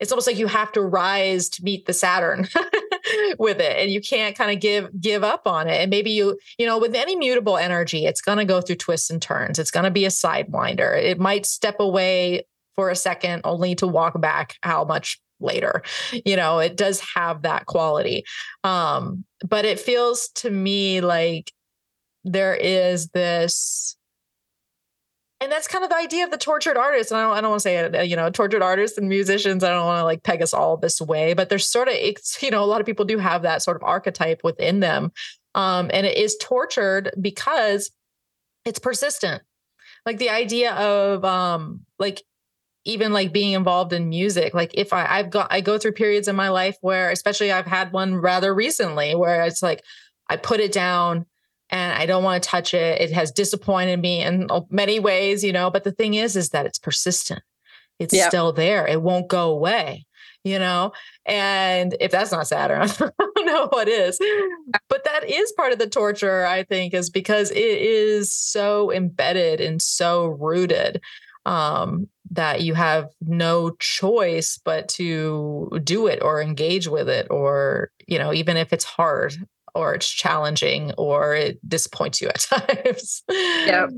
it's 0.00 0.10
almost 0.10 0.26
like 0.26 0.38
you 0.38 0.46
have 0.46 0.72
to 0.72 0.82
rise 0.82 1.48
to 1.50 1.62
meet 1.62 1.86
the 1.86 1.92
Saturn 1.92 2.48
with 3.38 3.60
it 3.60 3.76
and 3.78 3.90
you 3.90 4.00
can't 4.00 4.36
kind 4.36 4.50
of 4.50 4.60
give 4.60 4.88
give 5.00 5.22
up 5.22 5.46
on 5.46 5.68
it 5.68 5.80
and 5.80 5.90
maybe 5.90 6.10
you 6.10 6.38
you 6.58 6.66
know 6.66 6.78
with 6.78 6.94
any 6.94 7.16
mutable 7.16 7.56
energy 7.56 8.06
it's 8.06 8.20
going 8.20 8.38
to 8.38 8.44
go 8.44 8.60
through 8.60 8.76
twists 8.76 9.10
and 9.10 9.20
turns 9.20 9.58
it's 9.58 9.70
going 9.70 9.84
to 9.84 9.90
be 9.90 10.04
a 10.04 10.08
sidewinder 10.08 11.00
it 11.00 11.18
might 11.18 11.46
step 11.46 11.76
away 11.80 12.46
for 12.76 12.90
a 12.90 12.96
second 12.96 13.40
only 13.44 13.74
to 13.74 13.86
walk 13.86 14.20
back 14.20 14.56
how 14.62 14.84
much 14.84 15.20
later 15.40 15.82
you 16.24 16.36
know 16.36 16.58
it 16.58 16.76
does 16.76 17.00
have 17.14 17.42
that 17.42 17.66
quality 17.66 18.24
um 18.64 19.24
but 19.46 19.64
it 19.64 19.80
feels 19.80 20.28
to 20.28 20.50
me 20.50 21.00
like 21.00 21.52
there 22.24 22.54
is 22.54 23.08
this 23.08 23.96
and 25.40 25.50
that's 25.50 25.66
kind 25.66 25.82
of 25.82 25.90
the 25.90 25.96
idea 25.96 26.24
of 26.24 26.30
the 26.30 26.38
tortured 26.38 26.76
artist. 26.76 27.10
And 27.10 27.18
I 27.18 27.22
don't, 27.22 27.36
I 27.36 27.40
don't 27.40 27.50
want 27.50 27.60
to 27.60 27.62
say 27.62 27.78
uh, 27.78 28.02
you 28.02 28.14
know, 28.14 28.28
tortured 28.30 28.62
artists 28.62 28.98
and 28.98 29.08
musicians. 29.08 29.64
I 29.64 29.70
don't 29.70 29.86
want 29.86 30.00
to 30.00 30.04
like 30.04 30.22
peg 30.22 30.42
us 30.42 30.52
all 30.52 30.76
this 30.76 31.00
way, 31.00 31.32
but 31.32 31.48
there's 31.48 31.66
sort 31.66 31.88
of, 31.88 31.94
it's, 31.94 32.42
you 32.42 32.50
know, 32.50 32.62
a 32.62 32.66
lot 32.66 32.80
of 32.80 32.86
people 32.86 33.06
do 33.06 33.18
have 33.18 33.42
that 33.42 33.62
sort 33.62 33.76
of 33.76 33.82
archetype 33.82 34.42
within 34.44 34.80
them. 34.80 35.12
Um, 35.54 35.90
and 35.92 36.06
it 36.06 36.16
is 36.16 36.36
tortured 36.40 37.10
because 37.20 37.90
it's 38.66 38.78
persistent. 38.78 39.42
Like 40.04 40.18
the 40.18 40.30
idea 40.30 40.74
of, 40.74 41.24
um, 41.24 41.80
like, 41.98 42.22
even 42.86 43.12
like 43.12 43.30
being 43.30 43.52
involved 43.52 43.92
in 43.92 44.08
music 44.08 44.54
like 44.54 44.70
if 44.72 44.94
i 44.94 45.04
i've 45.18 45.28
got 45.28 45.46
i 45.50 45.60
go 45.60 45.76
through 45.76 45.92
periods 45.92 46.28
in 46.28 46.34
my 46.34 46.48
life 46.48 46.78
where 46.80 47.10
especially 47.10 47.52
i've 47.52 47.66
had 47.66 47.92
one 47.92 48.16
rather 48.16 48.54
recently 48.54 49.14
where 49.14 49.42
it's 49.44 49.62
like 49.62 49.84
i 50.30 50.36
put 50.36 50.60
it 50.60 50.72
down 50.72 51.26
and 51.70 51.92
I 51.92 52.06
don't 52.06 52.24
want 52.24 52.42
to 52.42 52.48
touch 52.48 52.74
it. 52.74 53.00
It 53.00 53.12
has 53.12 53.30
disappointed 53.30 54.00
me 54.00 54.22
in 54.22 54.48
many 54.70 54.98
ways, 54.98 55.44
you 55.44 55.52
know, 55.52 55.70
but 55.70 55.84
the 55.84 55.92
thing 55.92 56.14
is, 56.14 56.36
is 56.36 56.50
that 56.50 56.66
it's 56.66 56.78
persistent. 56.78 57.42
It's 57.98 58.14
yep. 58.14 58.28
still 58.28 58.52
there. 58.52 58.86
It 58.86 59.02
won't 59.02 59.28
go 59.28 59.50
away, 59.50 60.06
you 60.42 60.58
know? 60.58 60.92
And 61.26 61.94
if 62.00 62.10
that's 62.10 62.32
not 62.32 62.46
Saturn, 62.46 62.82
I 62.90 63.10
don't 63.18 63.46
know 63.46 63.68
what 63.68 63.88
is. 63.88 64.18
But 64.88 65.04
that 65.04 65.28
is 65.28 65.52
part 65.52 65.72
of 65.72 65.78
the 65.78 65.88
torture, 65.88 66.44
I 66.44 66.64
think, 66.64 66.92
is 66.94 67.10
because 67.10 67.50
it 67.50 67.56
is 67.56 68.32
so 68.32 68.90
embedded 68.90 69.60
and 69.60 69.80
so 69.80 70.26
rooted 70.26 71.00
um, 71.46 72.08
that 72.30 72.62
you 72.62 72.74
have 72.74 73.10
no 73.20 73.70
choice 73.78 74.58
but 74.64 74.88
to 74.88 75.70
do 75.84 76.06
it 76.06 76.20
or 76.22 76.42
engage 76.42 76.88
with 76.88 77.08
it, 77.08 77.26
or, 77.30 77.90
you 78.06 78.18
know, 78.18 78.32
even 78.32 78.56
if 78.56 78.72
it's 78.72 78.84
hard, 78.84 79.36
or 79.74 79.94
it's 79.94 80.08
challenging 80.08 80.92
or 80.98 81.34
it 81.34 81.58
disappoints 81.68 82.20
you 82.20 82.28
at 82.28 82.40
times. 82.40 83.22
Yep. 83.28 83.90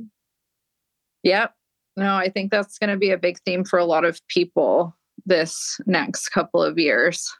Yep. 1.22 1.54
No, 1.96 2.14
I 2.14 2.30
think 2.30 2.50
that's 2.50 2.78
going 2.78 2.90
to 2.90 2.96
be 2.96 3.10
a 3.10 3.18
big 3.18 3.38
theme 3.44 3.64
for 3.64 3.78
a 3.78 3.84
lot 3.84 4.04
of 4.04 4.20
people 4.28 4.96
this 5.26 5.78
next 5.86 6.30
couple 6.30 6.62
of 6.62 6.78
years. 6.78 7.32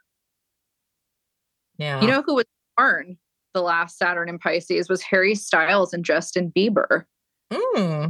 Yeah. 1.78 2.00
You 2.00 2.06
know 2.06 2.22
who 2.24 2.34
was 2.34 2.44
born 2.76 3.16
the 3.54 3.62
last 3.62 3.98
Saturn 3.98 4.28
in 4.28 4.38
Pisces 4.38 4.88
was 4.88 5.02
Harry 5.02 5.34
Styles 5.34 5.92
and 5.92 6.04
Justin 6.04 6.52
Bieber. 6.56 7.04
Hmm. 7.52 8.06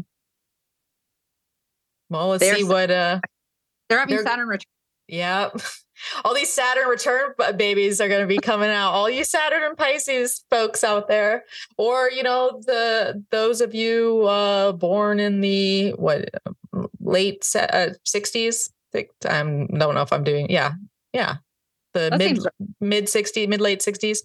Well, 2.10 2.28
let's 2.28 2.42
they're, 2.42 2.56
see 2.56 2.64
what 2.64 2.90
uh 2.90 3.20
they're 3.88 3.98
having 3.98 4.18
Saturn 4.18 4.48
return. 4.48 4.64
Yep. 5.12 5.60
all 6.24 6.34
these 6.34 6.52
Saturn 6.52 6.88
return 6.88 7.34
babies 7.56 8.00
are 8.00 8.08
going 8.08 8.22
to 8.22 8.26
be 8.26 8.38
coming 8.38 8.70
out. 8.70 8.92
All 8.92 9.10
you 9.10 9.24
Saturn 9.24 9.62
and 9.62 9.76
Pisces 9.76 10.44
folks 10.50 10.82
out 10.82 11.06
there, 11.06 11.44
or 11.76 12.10
you 12.10 12.22
know 12.22 12.60
the 12.66 13.22
those 13.30 13.60
of 13.60 13.74
you 13.74 14.22
uh, 14.22 14.72
born 14.72 15.20
in 15.20 15.40
the 15.40 15.90
what 15.90 16.30
late 17.00 17.46
uh, 17.54 17.90
sixties. 18.04 18.72
I 18.94 19.04
don't 19.24 19.70
know 19.70 20.02
if 20.02 20.12
I'm 20.12 20.24
doing. 20.24 20.50
Yeah, 20.50 20.72
yeah, 21.12 21.36
the 21.92 22.10
that 22.10 22.18
mid 22.18 22.38
mid 22.80 23.04
60s, 23.04 23.48
mid 23.48 23.60
late 23.60 23.82
sixties. 23.82 24.22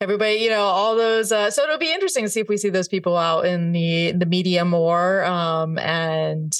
Everybody, 0.00 0.36
you 0.36 0.50
know, 0.50 0.64
all 0.64 0.96
those. 0.96 1.32
Uh, 1.32 1.50
so 1.50 1.62
it'll 1.62 1.78
be 1.78 1.92
interesting 1.92 2.24
to 2.24 2.30
see 2.30 2.40
if 2.40 2.48
we 2.48 2.58
see 2.58 2.68
those 2.68 2.88
people 2.88 3.16
out 3.16 3.46
in 3.46 3.72
the 3.72 4.12
the 4.12 4.26
media 4.26 4.64
more, 4.64 5.24
um, 5.24 5.78
and 5.78 6.58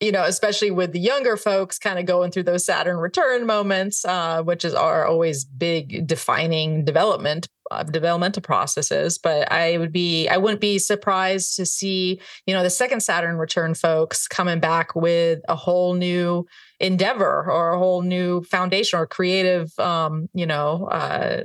you 0.00 0.12
know, 0.12 0.24
especially 0.24 0.70
with 0.70 0.92
the 0.92 1.00
younger 1.00 1.36
folks 1.36 1.78
kind 1.78 1.98
of 1.98 2.04
going 2.04 2.30
through 2.30 2.42
those 2.42 2.66
Saturn 2.66 2.98
return 2.98 3.46
moments, 3.46 4.04
uh, 4.04 4.42
which 4.42 4.64
is 4.64 4.74
are 4.74 5.06
always 5.06 5.44
big 5.44 6.06
defining 6.06 6.84
development 6.84 7.48
uh, 7.70 7.82
developmental 7.82 8.42
processes. 8.42 9.18
But 9.18 9.50
I 9.50 9.78
would 9.78 9.92
be, 9.92 10.28
I 10.28 10.36
wouldn't 10.36 10.60
be 10.60 10.78
surprised 10.78 11.56
to 11.56 11.66
see, 11.66 12.20
you 12.46 12.54
know, 12.54 12.62
the 12.62 12.70
second 12.70 13.00
Saturn 13.00 13.36
return 13.36 13.74
folks 13.74 14.28
coming 14.28 14.60
back 14.60 14.94
with 14.94 15.40
a 15.48 15.56
whole 15.56 15.94
new 15.94 16.46
endeavor 16.80 17.50
or 17.50 17.72
a 17.72 17.78
whole 17.78 18.02
new 18.02 18.42
foundation 18.44 18.98
or 18.98 19.06
creative, 19.06 19.76
um, 19.78 20.28
you 20.34 20.46
know, 20.46 20.86
uh, 20.86 21.42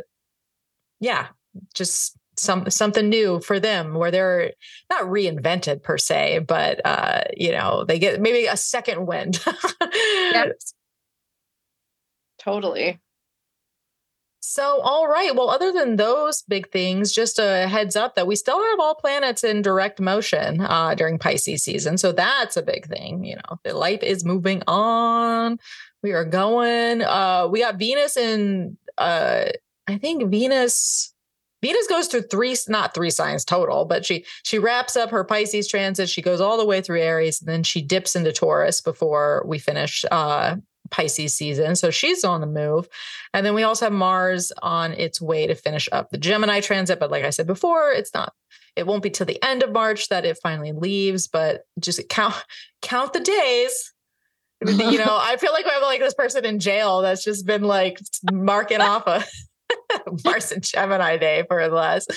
yeah, 0.99 1.28
just 1.74 2.18
some 2.42 2.70
something 2.70 3.08
new 3.08 3.39
for 3.39 3.60
them 3.60 3.94
where 3.94 4.12
they're 4.12 4.52
not 4.89 5.04
reinvented 5.04 5.84
per 5.84 5.98
se, 5.98 6.39
but 6.39 6.82
uh, 6.86 7.22
you 7.38 7.52
know, 7.52 7.86
they 7.86 8.00
get 8.00 8.20
maybe 8.20 8.48
a 8.48 8.58
second 8.58 9.06
wind. 9.06 9.44
yep. 9.82 10.54
Totally. 12.39 13.00
So, 14.44 14.82
all 14.82 15.08
right. 15.08 15.36
Well, 15.36 15.52
other 15.52 15.72
than 15.72 15.98
those 15.98 16.42
big 16.42 16.72
things, 16.72 17.14
just 17.14 17.38
a 17.38 17.68
heads 17.68 17.96
up 17.96 18.16
that 18.16 18.26
we 18.26 18.36
still 18.36 18.60
have 18.60 18.80
all 18.80 18.96
planets 18.96 19.44
in 19.44 19.62
direct 19.62 20.00
motion 20.00 20.62
uh, 20.62 20.96
during 20.96 21.20
Pisces 21.20 21.64
season. 21.64 22.00
So 22.00 22.12
that's 22.12 22.58
a 22.58 22.64
big 22.64 22.88
thing. 22.88 23.24
You 23.24 23.36
know, 23.36 23.60
the 23.64 23.76
life 23.76 24.02
is 24.02 24.26
moving 24.26 24.64
on. 24.66 25.60
We 26.02 26.14
are 26.14 26.26
going. 26.26 27.04
Uh, 27.04 27.48
we 27.52 27.60
got 27.60 27.78
Venus 27.78 28.18
in. 28.18 28.78
Uh, 28.98 29.46
I 29.88 29.98
think 30.00 30.32
Venus 30.32 31.14
Venus 31.62 31.88
goes 31.88 32.07
through 32.07 32.24
three, 32.24 32.55
not 32.68 32.93
three 32.93 33.12
signs 33.12 33.45
total, 33.45 33.86
but 33.86 34.05
she 34.05 34.26
she 34.43 34.57
wraps 34.57 34.95
up 34.95 35.12
her 35.12 35.24
Pisces 35.24 35.68
transit. 35.68 36.09
She 36.09 36.22
goes 36.22 36.41
all 36.41 36.57
the 36.57 36.66
way 36.66 36.82
through 36.82 37.01
Aries, 37.01 37.39
and 37.39 37.49
then 37.49 37.64
she 37.64 37.82
dips 37.82 38.16
into 38.16 38.32
Taurus 38.32 38.82
before 38.82 39.43
we 39.45 39.59
finish 39.59 40.03
uh, 40.12 40.55
Pisces 40.91 41.34
season. 41.34 41.76
So 41.76 41.89
she's 41.89 42.24
on 42.24 42.41
the 42.41 42.47
move. 42.47 42.88
And 43.34 43.45
then 43.45 43.55
we 43.55 43.64
also 43.64 43.86
have 43.86 43.93
Mars 43.93 44.51
on 44.62 44.93
its 44.93 45.20
way 45.20 45.47
to 45.47 45.55
finish 45.55 45.89
up 45.91 46.12
the 46.12 46.18
Gemini 46.18 46.59
transit. 46.59 46.99
But 46.99 47.09
like 47.09 47.24
I 47.24 47.32
said 47.32 47.47
before, 47.47 47.91
it's 47.91 48.14
not, 48.14 48.34
it 48.76 48.86
won't 48.86 49.01
be 49.01 49.09
till 49.09 49.26
the 49.26 49.41
end 49.43 49.64
of 49.64 49.72
March 49.72 50.09
that 50.09 50.26
it 50.26 50.38
finally 50.43 50.74
leaves, 50.74 51.28
but 51.28 51.64
just 51.80 52.07
count 52.09 52.36
count 52.84 53.14
the 53.14 53.20
days. 53.20 53.93
you 54.68 54.99
know, 54.99 55.18
I 55.20 55.38
feel 55.38 55.53
like 55.53 55.66
we 55.66 55.72
have 55.72 55.82
like 55.82 56.01
this 56.01 56.14
person 56.14 56.45
in 56.45 56.59
jail 56.59 57.01
that's 57.01 57.24
just 57.24 57.47
been 57.47 57.64
like 57.64 57.97
marking 58.32 58.82
off 58.82 59.07
a 59.07 59.24
Mars 60.26 60.52
and 60.52 60.64
Gemini 60.64 61.18
day 61.18 61.44
for 61.48 61.68
the 61.68 61.76
last 61.76 62.14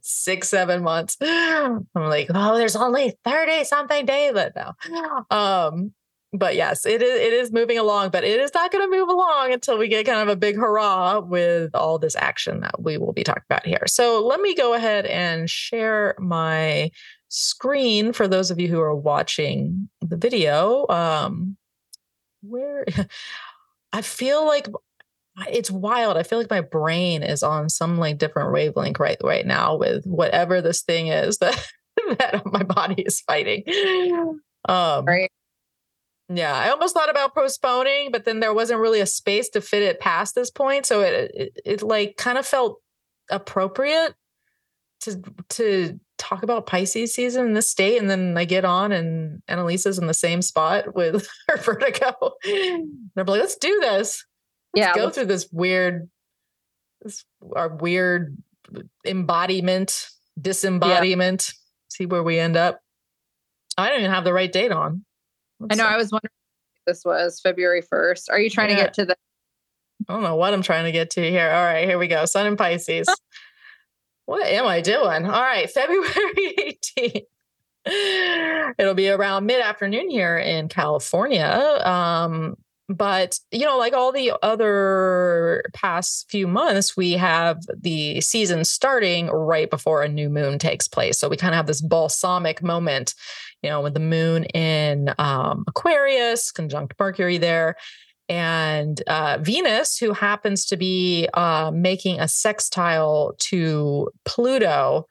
six, 0.00 0.48
seven 0.48 0.82
months. 0.82 1.16
I'm 1.20 1.86
like, 1.94 2.28
oh, 2.34 2.56
there's 2.56 2.76
only 2.76 3.14
30 3.24 3.64
something 3.64 4.06
days 4.06 4.34
but 4.34 4.52
no. 4.56 5.36
Um, 5.36 5.92
but 6.32 6.56
yes, 6.56 6.84
it 6.84 7.00
is 7.00 7.20
it 7.20 7.32
is 7.32 7.52
moving 7.52 7.78
along, 7.78 8.10
but 8.10 8.24
it 8.24 8.40
is 8.40 8.52
not 8.52 8.72
going 8.72 8.84
to 8.84 8.96
move 8.96 9.08
along 9.08 9.52
until 9.52 9.78
we 9.78 9.86
get 9.86 10.04
kind 10.04 10.20
of 10.20 10.28
a 10.28 10.36
big 10.36 10.56
hurrah 10.56 11.20
with 11.20 11.70
all 11.74 11.98
this 11.98 12.16
action 12.16 12.60
that 12.60 12.82
we 12.82 12.98
will 12.98 13.12
be 13.12 13.22
talking 13.22 13.44
about 13.48 13.64
here. 13.64 13.84
So 13.86 14.24
let 14.26 14.40
me 14.40 14.54
go 14.54 14.74
ahead 14.74 15.06
and 15.06 15.48
share 15.48 16.16
my 16.18 16.90
screen 17.28 18.12
for 18.12 18.26
those 18.26 18.50
of 18.50 18.58
you 18.58 18.68
who 18.68 18.80
are 18.80 18.94
watching 18.94 19.88
the 20.00 20.16
video. 20.16 20.86
Um, 20.88 21.56
where 22.42 22.84
I 23.92 24.02
feel 24.02 24.44
like 24.44 24.66
it's 25.48 25.70
wild. 25.70 26.16
I 26.16 26.22
feel 26.22 26.38
like 26.38 26.50
my 26.50 26.60
brain 26.60 27.22
is 27.22 27.42
on 27.42 27.68
some 27.68 27.98
like 27.98 28.18
different 28.18 28.52
wavelength 28.52 28.98
right 29.00 29.18
right 29.22 29.46
now 29.46 29.76
with 29.76 30.04
whatever 30.04 30.60
this 30.60 30.82
thing 30.82 31.08
is 31.08 31.38
that 31.38 31.66
that 32.18 32.42
my 32.46 32.62
body 32.62 33.02
is 33.02 33.20
fighting. 33.20 33.64
Um, 34.68 35.04
right. 35.04 35.30
Yeah, 36.28 36.54
I 36.54 36.70
almost 36.70 36.94
thought 36.94 37.10
about 37.10 37.34
postponing, 37.34 38.10
but 38.10 38.24
then 38.24 38.40
there 38.40 38.54
wasn't 38.54 38.80
really 38.80 39.00
a 39.00 39.06
space 39.06 39.50
to 39.50 39.60
fit 39.60 39.82
it 39.82 40.00
past 40.00 40.34
this 40.34 40.50
point, 40.50 40.86
so 40.86 41.00
it 41.02 41.30
it, 41.34 41.60
it 41.64 41.82
like 41.82 42.16
kind 42.16 42.38
of 42.38 42.46
felt 42.46 42.80
appropriate 43.30 44.14
to 45.02 45.22
to 45.50 46.00
talk 46.16 46.42
about 46.42 46.66
Pisces 46.66 47.12
season 47.12 47.46
in 47.46 47.52
this 47.52 47.68
state, 47.68 47.98
and 47.98 48.08
then 48.08 48.38
I 48.38 48.46
get 48.46 48.64
on 48.64 48.90
and 48.92 49.42
Annalisa's 49.50 49.98
in 49.98 50.06
the 50.06 50.14
same 50.14 50.40
spot 50.40 50.94
with 50.94 51.28
her 51.48 51.58
vertigo. 51.58 52.14
They're 52.44 53.24
like, 53.24 53.40
let's 53.40 53.56
do 53.56 53.78
this 53.80 54.24
yeah 54.74 54.94
go 54.94 55.10
through 55.10 55.26
this 55.26 55.48
weird 55.52 56.08
this 57.02 57.24
our 57.54 57.68
weird 57.68 58.36
embodiment 59.06 60.08
disembodiment 60.40 61.52
yeah. 61.52 61.60
see 61.88 62.06
where 62.06 62.22
we 62.22 62.38
end 62.38 62.56
up 62.56 62.80
i 63.76 63.88
don't 63.88 64.00
even 64.00 64.10
have 64.10 64.24
the 64.24 64.32
right 64.32 64.52
date 64.52 64.72
on 64.72 65.04
Let's 65.60 65.78
i 65.78 65.82
know 65.82 65.88
see. 65.88 65.94
i 65.94 65.96
was 65.96 66.12
wondering 66.12 66.30
this 66.86 67.04
was 67.04 67.40
february 67.40 67.82
1st 67.82 68.30
are 68.30 68.40
you 68.40 68.50
trying 68.50 68.70
yeah. 68.70 68.76
to 68.76 68.82
get 68.82 68.94
to 68.94 69.04
the 69.06 69.16
i 70.08 70.12
don't 70.12 70.22
know 70.22 70.36
what 70.36 70.54
i'm 70.54 70.62
trying 70.62 70.84
to 70.84 70.92
get 70.92 71.10
to 71.10 71.22
here 71.22 71.50
all 71.50 71.64
right 71.64 71.86
here 71.86 71.98
we 71.98 72.08
go 72.08 72.24
sun 72.24 72.46
and 72.46 72.58
pisces 72.58 73.06
what 74.26 74.46
am 74.46 74.66
i 74.66 74.80
doing 74.80 75.26
all 75.26 75.42
right 75.42 75.70
february 75.74 76.76
18th 76.88 77.24
It'll 77.86 78.94
be 78.94 79.10
around 79.10 79.46
mid 79.46 79.60
afternoon 79.60 80.08
here 80.08 80.38
in 80.38 80.68
California. 80.68 81.46
Um, 81.84 82.56
but 82.88 83.38
you 83.50 83.64
know 83.64 83.78
like 83.78 83.94
all 83.94 84.12
the 84.12 84.32
other 84.42 85.62
past 85.72 86.26
few 86.30 86.46
months 86.46 86.96
we 86.96 87.12
have 87.12 87.58
the 87.74 88.20
season 88.20 88.64
starting 88.64 89.28
right 89.28 89.70
before 89.70 90.02
a 90.02 90.08
new 90.08 90.28
moon 90.28 90.58
takes 90.58 90.86
place. 90.86 91.18
So 91.18 91.28
we 91.28 91.36
kind 91.36 91.54
of 91.54 91.56
have 91.56 91.66
this 91.66 91.80
balsamic 91.80 92.62
moment 92.62 93.14
you 93.62 93.70
know 93.70 93.80
with 93.80 93.94
the 93.94 94.00
moon 94.00 94.44
in 94.46 95.12
um, 95.18 95.64
aquarius 95.66 96.52
conjunct 96.52 96.94
mercury 96.98 97.38
there 97.38 97.76
and 98.28 99.02
uh, 99.06 99.38
venus 99.40 99.98
who 99.98 100.12
happens 100.12 100.64
to 100.66 100.76
be 100.76 101.28
uh, 101.34 101.70
making 101.74 102.20
a 102.20 102.28
sextile 102.28 103.34
to 103.38 104.10
pluto 104.24 105.06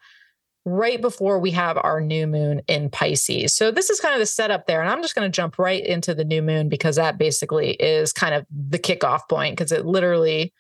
right 0.66 1.02
before 1.02 1.40
we 1.40 1.52
have 1.52 1.78
our 1.78 2.00
new 2.00 2.26
moon 2.26 2.62
in 2.68 2.90
Pisces. 2.90 3.54
So 3.54 3.70
this 3.72 3.90
is 3.90 4.00
kind 4.00 4.14
of 4.14 4.20
the 4.20 4.26
setup 4.26 4.66
there. 4.66 4.82
And 4.82 4.90
I'm 4.90 5.02
just 5.02 5.16
going 5.16 5.30
to 5.30 5.36
jump 5.36 5.60
right 5.60 5.86
into 5.86 6.16
the 6.16 6.24
new 6.24 6.42
moon 6.42 6.70
because 6.70 6.96
that 6.96 7.18
basically 7.18 7.72
is 7.72 8.14
kind 8.14 8.34
of 8.34 8.46
the 8.50 8.80
kickoff 8.80 9.28
point 9.30 9.58
because 9.58 9.72
it 9.72 9.86
literally 9.86 10.54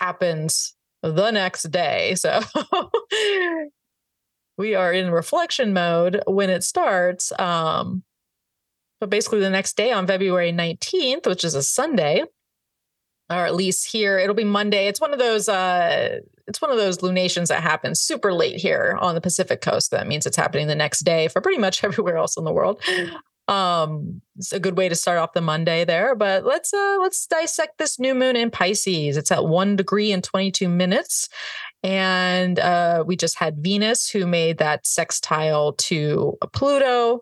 happens 0.00 0.74
the 1.02 1.30
next 1.30 1.64
day. 1.70 2.14
So 2.16 2.40
we 4.58 4.74
are 4.74 4.92
in 4.92 5.10
reflection 5.10 5.72
mode 5.72 6.22
when 6.26 6.50
it 6.50 6.62
starts. 6.62 7.32
Um, 7.38 8.02
but 9.00 9.10
basically 9.10 9.40
the 9.40 9.48
next 9.48 9.76
day 9.76 9.92
on 9.92 10.06
February 10.06 10.52
19th, 10.52 11.26
which 11.26 11.44
is 11.44 11.54
a 11.54 11.62
Sunday, 11.62 12.24
or 13.30 13.46
at 13.46 13.54
least 13.54 13.90
here 13.90 14.18
it'll 14.18 14.34
be 14.34 14.44
monday 14.44 14.86
it's 14.86 15.00
one 15.00 15.12
of 15.12 15.18
those 15.18 15.48
uh 15.48 16.18
it's 16.48 16.60
one 16.62 16.70
of 16.70 16.78
those 16.78 17.02
lunations 17.02 17.50
that 17.50 17.62
happens 17.62 18.00
super 18.00 18.32
late 18.32 18.56
here 18.56 18.98
on 19.00 19.14
the 19.14 19.20
pacific 19.20 19.60
coast 19.60 19.90
that 19.90 20.08
means 20.08 20.26
it's 20.26 20.36
happening 20.36 20.66
the 20.66 20.74
next 20.74 21.00
day 21.00 21.28
for 21.28 21.40
pretty 21.40 21.58
much 21.58 21.84
everywhere 21.84 22.16
else 22.16 22.36
in 22.36 22.44
the 22.44 22.52
world. 22.52 22.82
Um 23.46 24.20
it's 24.36 24.52
a 24.52 24.60
good 24.60 24.76
way 24.76 24.88
to 24.88 24.94
start 24.94 25.18
off 25.18 25.32
the 25.32 25.40
monday 25.40 25.84
there 25.84 26.14
but 26.14 26.44
let's 26.44 26.72
uh 26.74 26.98
let's 27.00 27.26
dissect 27.26 27.78
this 27.78 27.98
new 27.98 28.14
moon 28.14 28.36
in 28.36 28.50
pisces. 28.50 29.16
It's 29.16 29.30
at 29.30 29.46
1 29.46 29.76
degree 29.76 30.12
and 30.12 30.24
22 30.24 30.68
minutes 30.68 31.28
and 31.82 32.58
uh 32.58 33.04
we 33.06 33.16
just 33.16 33.38
had 33.38 33.58
venus 33.58 34.10
who 34.10 34.26
made 34.26 34.58
that 34.58 34.86
sextile 34.86 35.74
to 35.74 36.36
pluto. 36.52 37.20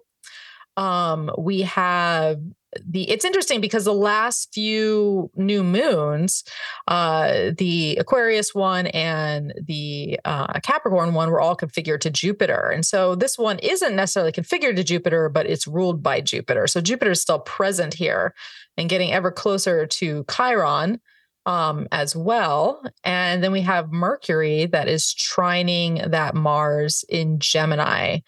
Um 0.76 1.30
we 1.38 1.62
have 1.62 2.38
the 2.84 3.08
it's 3.10 3.24
interesting 3.24 3.60
because 3.60 3.84
the 3.84 3.92
last 3.92 4.52
few 4.52 5.30
new 5.34 5.62
moons 5.62 6.44
uh 6.88 7.50
the 7.58 7.96
aquarius 7.96 8.54
one 8.54 8.86
and 8.88 9.54
the 9.62 10.18
uh 10.24 10.58
capricorn 10.60 11.14
one 11.14 11.30
were 11.30 11.40
all 11.40 11.56
configured 11.56 12.00
to 12.00 12.10
jupiter 12.10 12.70
and 12.70 12.84
so 12.84 13.14
this 13.14 13.38
one 13.38 13.58
isn't 13.60 13.96
necessarily 13.96 14.32
configured 14.32 14.76
to 14.76 14.84
jupiter 14.84 15.28
but 15.28 15.46
it's 15.46 15.66
ruled 15.66 16.02
by 16.02 16.20
jupiter 16.20 16.66
so 16.66 16.80
jupiter 16.80 17.12
is 17.12 17.20
still 17.20 17.40
present 17.40 17.94
here 17.94 18.34
and 18.76 18.88
getting 18.88 19.12
ever 19.12 19.30
closer 19.30 19.86
to 19.86 20.24
chiron 20.30 21.00
um, 21.46 21.86
as 21.92 22.14
well. 22.14 22.82
And 23.04 23.42
then 23.42 23.52
we 23.52 23.62
have 23.62 23.92
Mercury 23.92 24.66
that 24.66 24.88
is 24.88 25.14
trining 25.14 26.10
that 26.10 26.34
Mars 26.34 27.04
in 27.08 27.38
Gemini. 27.38 28.18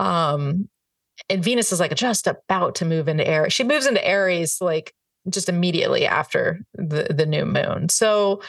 Um, 0.00 0.68
and 1.30 1.42
Venus 1.42 1.72
is 1.72 1.80
like 1.80 1.94
just 1.94 2.26
about 2.26 2.74
to 2.76 2.84
move 2.84 3.08
into 3.08 3.26
Aries. 3.26 3.52
She 3.52 3.64
moves 3.64 3.86
into 3.86 4.06
Aries 4.06 4.58
like 4.60 4.94
just 5.28 5.48
immediately 5.48 6.06
after 6.06 6.60
the 6.74 7.08
the 7.10 7.26
new 7.26 7.44
moon. 7.44 7.88
So 7.88 8.42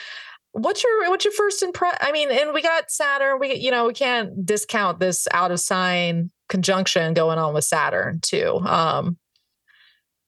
what's 0.51 0.83
your 0.83 1.09
what's 1.09 1.25
your 1.25 1.33
first 1.33 1.61
impression? 1.61 1.99
I 2.01 2.11
mean, 2.11 2.29
and 2.31 2.53
we 2.53 2.61
got 2.61 2.91
Saturn. 2.91 3.39
We 3.39 3.55
you 3.55 3.71
know 3.71 3.87
we 3.87 3.93
can't 3.93 4.45
discount 4.45 4.99
this 4.99 5.27
out 5.31 5.51
of 5.51 5.59
sign 5.59 6.31
conjunction 6.47 7.13
going 7.13 7.37
on 7.37 7.53
with 7.53 7.63
Saturn 7.63 8.19
too. 8.21 8.59
Um, 8.65 9.17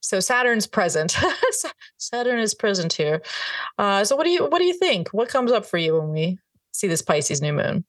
so 0.02 0.20
Saturn's 0.20 0.68
present. 0.68 1.16
Saturn 1.97 2.39
is 2.39 2.54
present 2.54 2.93
here. 2.93 3.22
Uh, 3.78 4.04
so 4.04 4.16
what 4.16 4.26
do 4.26 4.32
you 4.32 4.45
what 4.45 4.60
do 4.60 4.66
you 4.66 4.78
think? 4.78 5.10
What 5.10 5.30
comes 5.30 5.52
up 5.52 5.66
for 5.66 5.78
you 5.78 5.97
when 5.97 6.10
we 6.10 6.39
see 6.74 6.88
this 6.88 7.02
Pisces 7.02 7.41
new 7.41 7.54
moon? 7.54 7.86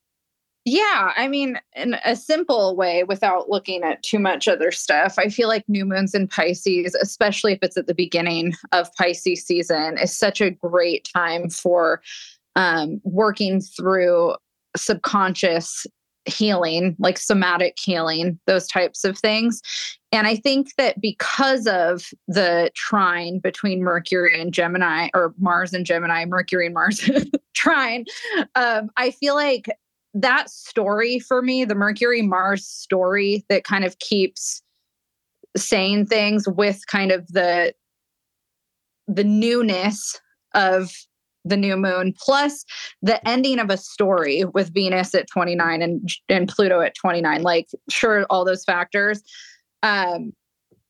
Yeah, 0.65 1.13
I 1.17 1.27
mean, 1.27 1.59
in 1.75 1.97
a 2.05 2.15
simple 2.15 2.77
way, 2.77 3.03
without 3.03 3.51
looking 3.51 3.83
at 3.83 4.03
too 4.05 4.21
much 4.21 4.47
other 4.47 4.71
stuff, 4.71 5.19
I 5.19 5.29
feel 5.29 5.49
like 5.49 5.69
new 5.69 5.85
moons 5.85 6.15
in 6.15 6.29
Pisces, 6.29 6.95
especially 6.95 7.53
if 7.53 7.59
it's 7.63 7.77
at 7.77 7.89
the 7.89 7.95
beginning 7.95 8.55
of 8.71 8.95
Pisces 8.95 9.45
season, 9.45 9.99
is 9.99 10.17
such 10.17 10.41
a 10.41 10.51
great 10.51 11.09
time 11.13 11.51
for 11.51 12.01
um, 12.55 13.01
working 13.03 13.61
through 13.61 14.37
subconscious 14.77 15.85
healing, 16.27 16.95
like 17.01 17.19
somatic 17.19 17.77
healing, 17.81 18.39
those 18.47 18.69
types 18.69 19.03
of 19.03 19.19
things. 19.19 19.61
And 20.13 20.29
I 20.29 20.37
think 20.37 20.77
that 20.77 21.01
because 21.01 21.67
of 21.67 22.11
the 22.29 22.71
trine 22.77 23.41
between 23.41 23.83
Mercury 23.83 24.41
and 24.41 24.55
Gemini, 24.55 25.09
or 25.15 25.35
Mars 25.39 25.73
and 25.73 25.85
Gemini, 25.85 26.25
Mercury 26.25 26.67
and 26.67 26.75
Mars 26.75 27.11
trine, 27.55 28.05
um, 28.55 28.91
I 28.97 29.11
feel 29.11 29.35
like 29.35 29.69
that 30.15 30.51
story 30.51 31.19
for 31.19 31.43
me, 31.43 31.65
the 31.65 31.75
Mercury 31.75 32.23
Mars 32.23 32.67
story 32.67 33.45
that 33.49 33.65
kind 33.65 33.85
of 33.85 33.99
keeps 33.99 34.63
saying 35.57 36.07
things 36.07 36.49
with 36.49 36.87
kind 36.87 37.13
of 37.13 37.27
the 37.29 37.75
the 39.09 39.25
newness 39.25 40.21
of 40.55 40.93
the 41.45 41.57
new 41.57 41.77
moon 41.77 42.15
plus 42.17 42.65
the 43.03 43.27
ending 43.29 43.59
of 43.59 43.69
a 43.69 43.77
story 43.77 44.45
with 44.55 44.73
venus 44.73 45.15
at 45.15 45.29
29 45.29 45.83
and 45.83 46.09
and 46.29 46.49
pluto 46.49 46.81
at 46.81 46.95
29 46.95 47.43
like 47.43 47.69
sure 47.91 48.25
all 48.31 48.45
those 48.45 48.65
factors. 48.65 49.23
Um 49.83 50.33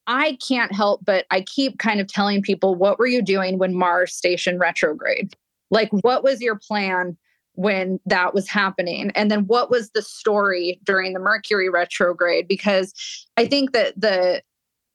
i 0.06 0.36
can't 0.46 0.74
help 0.74 1.04
but 1.04 1.26
i 1.30 1.40
keep 1.40 1.78
kind 1.78 2.00
of 2.00 2.08
telling 2.08 2.42
people 2.42 2.74
what 2.74 2.98
were 2.98 3.06
you 3.06 3.22
doing 3.22 3.58
when 3.58 3.74
mars 3.74 4.14
station 4.14 4.58
retrograde? 4.58 5.34
Like 5.70 5.90
what 6.02 6.22
was 6.22 6.40
your 6.40 6.58
plan 6.58 7.16
when 7.54 8.00
that 8.06 8.32
was 8.34 8.48
happening 8.48 9.10
and 9.14 9.30
then 9.30 9.46
what 9.46 9.70
was 9.70 9.90
the 9.90 10.02
story 10.02 10.80
during 10.84 11.12
the 11.12 11.20
mercury 11.20 11.68
retrograde 11.68 12.48
because 12.48 12.94
i 13.36 13.46
think 13.46 13.72
that 13.72 13.92
the 14.00 14.42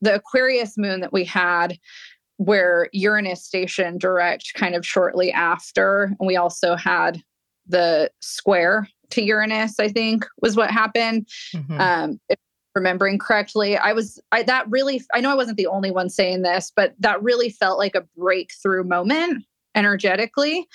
the 0.02 0.16
aquarius 0.16 0.78
moon 0.78 1.00
that 1.02 1.14
we 1.14 1.24
had 1.24 1.78
where 2.38 2.88
Uranus 2.94 3.44
stationed 3.44 4.00
direct 4.00 4.54
kind 4.54 4.76
of 4.76 4.86
shortly 4.86 5.32
after. 5.32 6.16
And 6.20 6.28
we 6.28 6.38
also 6.38 6.76
had 6.76 7.22
the 7.68 8.10
square 8.22 8.88
to 9.10 9.24
Uranus, 9.24 9.80
I 9.80 9.90
think 9.90 10.26
was 10.42 10.56
what 10.56 10.72
happened. 10.72 11.28
Mm-hmm. 11.54 11.82
Um, 11.82 12.20
if 12.30 12.38
remembering 12.76 13.18
correctly, 13.18 13.76
I 13.76 13.94
was, 13.94 14.20
I, 14.32 14.44
that 14.44 14.70
really, 14.70 15.02
I 15.14 15.20
know 15.20 15.32
I 15.32 15.36
wasn't 15.36 15.58
the 15.58 15.68
only 15.68 15.90
one 15.90 16.10
saying 16.10 16.44
this, 16.44 16.72
but 16.76 16.94
that 17.00 17.22
really 17.24 17.50
felt 17.50 17.80
like 17.80 17.96
a 17.96 18.06
breakthrough 18.16 18.84
moment 18.84 19.44
energetically. 19.74 20.68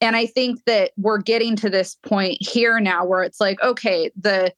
And 0.00 0.16
I 0.16 0.26
think 0.26 0.64
that 0.64 0.92
we're 0.96 1.18
getting 1.18 1.56
to 1.56 1.70
this 1.70 1.96
point 2.02 2.38
here 2.40 2.80
now 2.80 3.04
where 3.04 3.22
it's 3.22 3.40
like, 3.40 3.60
okay, 3.62 4.10
the, 4.18 4.52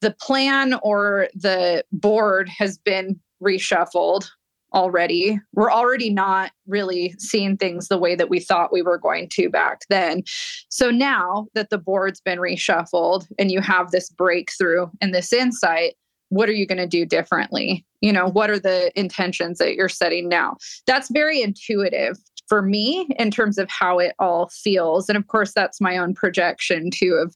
the 0.00 0.14
plan 0.20 0.74
or 0.82 1.28
the 1.34 1.84
board 1.92 2.48
has 2.48 2.78
been 2.78 3.18
reshuffled 3.42 4.28
already. 4.74 5.40
We're 5.54 5.72
already 5.72 6.10
not 6.10 6.52
really 6.66 7.14
seeing 7.18 7.56
things 7.56 7.88
the 7.88 7.98
way 7.98 8.14
that 8.14 8.28
we 8.28 8.40
thought 8.40 8.72
we 8.72 8.82
were 8.82 8.98
going 8.98 9.28
to 9.30 9.48
back 9.48 9.82
then. 9.88 10.22
So 10.68 10.90
now 10.90 11.46
that 11.54 11.70
the 11.70 11.78
board's 11.78 12.20
been 12.20 12.38
reshuffled 12.38 13.26
and 13.38 13.50
you 13.50 13.60
have 13.60 13.90
this 13.90 14.10
breakthrough 14.10 14.88
and 15.00 15.14
this 15.14 15.32
insight, 15.32 15.94
what 16.28 16.48
are 16.48 16.52
you 16.52 16.66
going 16.66 16.78
to 16.78 16.86
do 16.86 17.06
differently? 17.06 17.86
You 18.02 18.12
know, 18.12 18.28
what 18.28 18.50
are 18.50 18.58
the 18.58 18.92
intentions 18.98 19.58
that 19.58 19.74
you're 19.74 19.88
setting 19.88 20.28
now? 20.28 20.58
That's 20.86 21.10
very 21.10 21.40
intuitive 21.40 22.18
for 22.48 22.62
me 22.62 23.08
in 23.18 23.30
terms 23.30 23.58
of 23.58 23.68
how 23.70 23.98
it 23.98 24.14
all 24.18 24.48
feels. 24.48 25.08
And 25.08 25.16
of 25.16 25.26
course, 25.26 25.52
that's 25.54 25.80
my 25.80 25.98
own 25.98 26.14
projection 26.14 26.90
too 26.90 27.14
of 27.14 27.34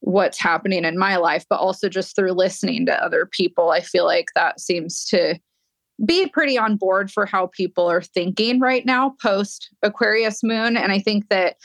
what's 0.00 0.38
happening 0.38 0.84
in 0.84 0.98
my 0.98 1.16
life, 1.16 1.44
but 1.48 1.60
also 1.60 1.88
just 1.88 2.14
through 2.14 2.32
listening 2.32 2.86
to 2.86 3.04
other 3.04 3.26
people, 3.26 3.70
I 3.70 3.80
feel 3.80 4.04
like 4.04 4.28
that 4.34 4.60
seems 4.60 5.04
to 5.06 5.38
be 6.04 6.28
pretty 6.28 6.58
on 6.58 6.76
board 6.76 7.10
for 7.10 7.24
how 7.24 7.46
people 7.46 7.90
are 7.90 8.02
thinking 8.02 8.60
right 8.60 8.84
now 8.84 9.14
post 9.22 9.70
Aquarius 9.82 10.42
moon. 10.42 10.76
And 10.76 10.92
I 10.92 10.98
think 10.98 11.28
that 11.28 11.56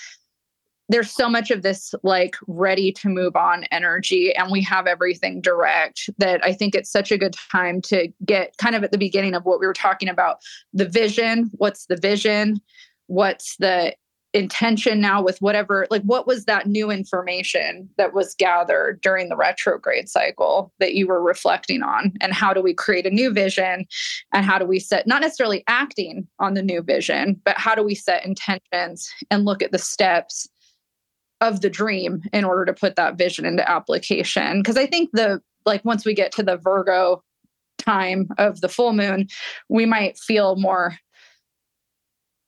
there's 0.89 1.11
so 1.11 1.29
much 1.29 1.51
of 1.51 1.61
this 1.61 1.93
like 2.03 2.35
ready 2.47 2.91
to 2.91 3.07
move 3.07 3.35
on 3.35 3.63
energy 3.65 4.35
and 4.35 4.51
we 4.51 4.61
have 4.61 4.87
everything 4.87 5.39
direct 5.39 6.09
that 6.17 6.43
i 6.43 6.51
think 6.51 6.75
it's 6.75 6.91
such 6.91 7.11
a 7.11 7.17
good 7.17 7.35
time 7.51 7.81
to 7.81 8.07
get 8.25 8.57
kind 8.57 8.75
of 8.75 8.83
at 8.83 8.91
the 8.91 8.97
beginning 8.97 9.35
of 9.35 9.45
what 9.45 9.59
we 9.59 9.67
were 9.67 9.73
talking 9.73 10.09
about 10.09 10.37
the 10.73 10.87
vision 10.87 11.49
what's 11.53 11.85
the 11.85 11.97
vision 11.97 12.59
what's 13.07 13.55
the 13.57 13.93
intention 14.33 15.01
now 15.01 15.21
with 15.21 15.41
whatever 15.41 15.87
like 15.89 16.03
what 16.03 16.27
was 16.27 16.45
that 16.45 16.67
new 16.67 16.91
information 16.91 17.89
that 17.97 18.13
was 18.13 18.35
gathered 18.35 19.01
during 19.01 19.27
the 19.27 19.35
retrograde 19.35 20.07
cycle 20.07 20.71
that 20.79 20.93
you 20.93 21.07
were 21.07 21.21
reflecting 21.21 21.81
on? 21.81 22.13
And 22.21 22.31
how 22.31 22.53
do 22.53 22.61
we 22.61 22.73
create 22.73 23.07
a 23.07 23.09
new 23.09 23.31
vision? 23.31 23.87
And 24.31 24.45
how 24.45 24.59
do 24.59 24.65
we 24.65 24.79
set 24.79 25.07
not 25.07 25.21
necessarily 25.21 25.63
acting 25.67 26.27
on 26.37 26.53
the 26.53 26.61
new 26.61 26.83
vision 26.83 27.41
but 27.43 27.57
how 27.57 27.73
do 27.73 27.83
we 27.83 27.95
set 27.95 28.23
intentions 28.25 29.09
and 29.31 29.45
look 29.45 29.63
at 29.63 29.71
the 29.71 29.79
steps 29.79 30.47
of 31.41 31.61
the 31.61 31.69
dream 31.69 32.21
in 32.33 32.43
order 32.43 32.65
to 32.65 32.73
put 32.73 32.95
that 32.95 33.17
vision 33.17 33.45
into 33.45 33.69
application 33.69 34.61
because 34.61 34.77
i 34.77 34.85
think 34.85 35.09
the 35.13 35.41
like 35.65 35.83
once 35.85 36.05
we 36.05 36.13
get 36.13 36.31
to 36.31 36.43
the 36.43 36.57
virgo 36.57 37.23
time 37.77 38.27
of 38.37 38.61
the 38.61 38.69
full 38.69 38.93
moon 38.93 39.27
we 39.69 39.85
might 39.85 40.17
feel 40.17 40.55
more 40.55 40.97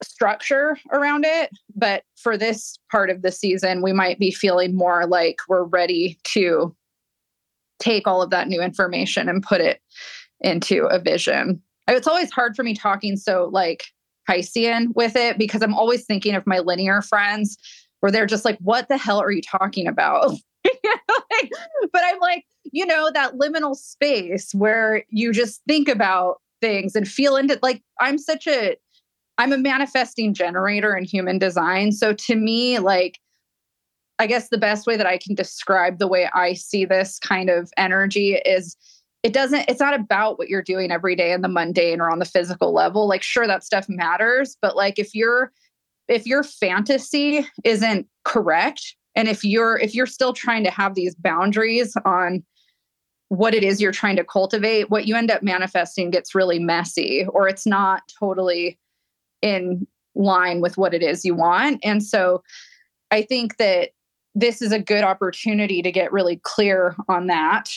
structure 0.04 0.78
around 0.92 1.26
it. 1.26 1.52
But 1.76 2.04
for 2.16 2.38
this 2.38 2.78
part 2.92 3.10
of 3.10 3.22
the 3.22 3.32
season, 3.32 3.82
we 3.82 3.94
might 3.94 4.20
be 4.20 4.32
feeling 4.32 4.76
more 4.76 5.06
like 5.06 5.38
we're 5.48 5.64
ready 5.64 6.18
to 6.26 6.76
take 7.80 8.08
all 8.08 8.22
of 8.22 8.30
that 8.30 8.48
new 8.48 8.62
information 8.62 9.28
and 9.28 9.44
put 9.44 9.62
it 9.62 9.82
into 10.40 10.86
a 10.86 11.00
vision. 11.00 11.62
It's 11.88 12.08
always 12.08 12.32
hard 12.32 12.56
for 12.56 12.64
me 12.64 12.76
talking 12.76 13.18
so 13.18 13.50
like 13.52 13.86
Piscean 14.30 14.96
with 14.96 15.16
it 15.16 15.38
because 15.38 15.62
I'm 15.62 15.74
always 15.74 16.06
thinking 16.06 16.36
of 16.36 16.46
my 16.46 16.60
linear 16.60 17.02
friends 17.02 17.58
where 18.02 18.12
they're 18.12 18.26
just 18.26 18.46
like, 18.46 18.58
what 18.60 18.88
the 18.90 18.98
hell 18.98 19.20
are 19.20 19.32
you 19.32 19.42
talking 19.42 19.88
about? 19.88 20.34
but 20.64 22.02
I'm 22.04 22.20
like, 22.20 22.46
you 22.72 22.86
know, 22.86 23.10
that 23.14 23.36
liminal 23.36 23.76
space 23.76 24.54
where 24.54 25.04
you 25.10 25.32
just 25.32 25.62
think 25.68 25.88
about 25.88 26.42
things 26.60 26.96
and 26.96 27.08
feel 27.08 27.36
into 27.36 27.58
like 27.64 27.82
I'm 28.00 28.18
such 28.18 28.46
a 28.48 28.76
I'm 29.38 29.54
a 29.54 29.58
manifesting 29.58 30.34
generator 30.34 30.96
in 30.96 31.04
human 31.04 31.40
design. 31.40 31.92
So 31.94 32.14
to 32.14 32.36
me, 32.36 32.78
like, 32.78 33.20
I 34.20 34.28
guess 34.28 34.50
the 34.50 34.58
best 34.60 34.86
way 34.86 34.98
that 34.98 35.08
I 35.08 35.18
can 35.18 35.34
describe 35.34 35.98
the 35.98 36.08
way 36.08 36.30
I 36.32 36.54
see 36.54 36.86
this 36.86 37.18
kind 37.18 37.50
of 37.50 37.72
energy 37.76 38.36
is 38.46 38.78
it 39.24 39.34
doesn't, 39.34 39.66
it's 39.68 39.80
not 39.80 40.00
about 40.00 40.38
what 40.38 40.48
you're 40.48 40.62
doing 40.62 40.92
every 40.92 41.16
day 41.16 41.32
in 41.32 41.42
the 41.42 41.48
mundane 41.48 42.02
or 42.02 42.12
on 42.12 42.20
the 42.20 42.26
physical 42.26 42.72
level. 42.72 43.08
Like, 43.08 43.24
sure, 43.24 43.48
that 43.48 43.64
stuff 43.64 43.88
matters, 43.90 44.58
but 44.62 44.76
like 44.76 45.00
if 45.00 45.16
you're, 45.16 45.52
if 46.08 46.26
your 46.26 46.44
fantasy 46.44 47.48
isn't 47.64 48.08
correct, 48.24 48.96
and 49.16 49.28
if 49.28 49.44
you're 49.44 49.78
if 49.78 49.94
you're 49.94 50.06
still 50.06 50.34
trying 50.34 50.64
to 50.64 50.72
have 50.72 50.96
these 50.96 51.16
boundaries 51.16 51.96
on 52.06 52.44
what 53.30 53.54
it 53.54 53.64
is 53.64 53.80
you're 53.80 53.94
trying 53.94 54.18
to 54.18 54.26
cultivate, 54.26 54.90
what 54.90 55.08
you 55.08 55.16
end 55.16 55.32
up 55.32 55.42
manifesting 55.42 56.10
gets 56.10 56.36
really 56.36 56.60
messy 56.60 57.26
or 57.30 57.48
it's 57.48 57.66
not 57.66 58.04
totally 58.20 58.78
in 59.42 59.88
line 60.16 60.60
with 60.60 60.78
what 60.78 60.94
it 60.94 61.02
is 61.02 61.24
you 61.24 61.34
want. 61.34 61.80
And 61.82 62.04
so 62.04 62.44
I 63.10 63.22
think 63.22 63.56
that 63.56 63.92
this 64.36 64.62
is 64.62 64.74
a 64.74 64.80
good 64.80 65.06
opportunity 65.06 65.82
to 65.82 65.94
get 65.94 66.12
really 66.12 66.42
clear 66.44 66.96
on 67.08 67.28
that. 67.28 67.70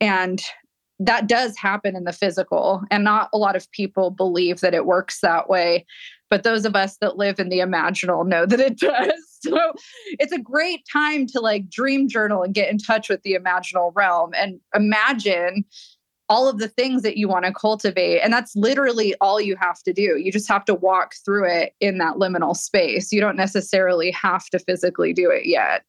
And 0.00 0.42
that 0.98 1.28
does 1.28 1.56
happen 1.56 1.94
in 1.94 2.02
the 2.04 2.12
physical. 2.12 2.82
And 2.90 3.04
not 3.04 3.28
a 3.32 3.38
lot 3.38 3.54
of 3.54 3.70
people 3.70 4.10
believe 4.10 4.60
that 4.60 4.74
it 4.74 4.86
works 4.86 5.20
that 5.20 5.48
way. 5.48 5.86
But 6.28 6.42
those 6.42 6.64
of 6.64 6.74
us 6.74 6.96
that 6.98 7.16
live 7.16 7.38
in 7.38 7.48
the 7.48 7.58
imaginal 7.58 8.26
know 8.26 8.46
that 8.46 8.60
it 8.60 8.78
does. 8.78 9.12
So 9.42 9.74
it's 10.18 10.32
a 10.32 10.40
great 10.40 10.80
time 10.90 11.26
to 11.28 11.40
like 11.40 11.68
dream 11.68 12.08
journal 12.08 12.42
and 12.42 12.54
get 12.54 12.68
in 12.68 12.78
touch 12.78 13.08
with 13.08 13.22
the 13.22 13.34
imaginal 13.34 13.92
realm 13.94 14.32
and 14.34 14.58
imagine 14.74 15.64
all 16.28 16.48
of 16.48 16.58
the 16.58 16.68
things 16.68 17.02
that 17.02 17.16
you 17.16 17.28
want 17.28 17.44
to 17.44 17.52
cultivate. 17.52 18.20
And 18.20 18.32
that's 18.32 18.56
literally 18.56 19.14
all 19.20 19.40
you 19.40 19.56
have 19.60 19.82
to 19.84 19.92
do. 19.92 20.18
You 20.18 20.32
just 20.32 20.48
have 20.48 20.64
to 20.64 20.74
walk 20.74 21.14
through 21.24 21.48
it 21.48 21.74
in 21.80 21.98
that 21.98 22.16
liminal 22.16 22.56
space. 22.56 23.12
You 23.12 23.20
don't 23.20 23.36
necessarily 23.36 24.10
have 24.10 24.46
to 24.46 24.58
physically 24.58 25.12
do 25.12 25.30
it 25.30 25.46
yet. 25.46 25.84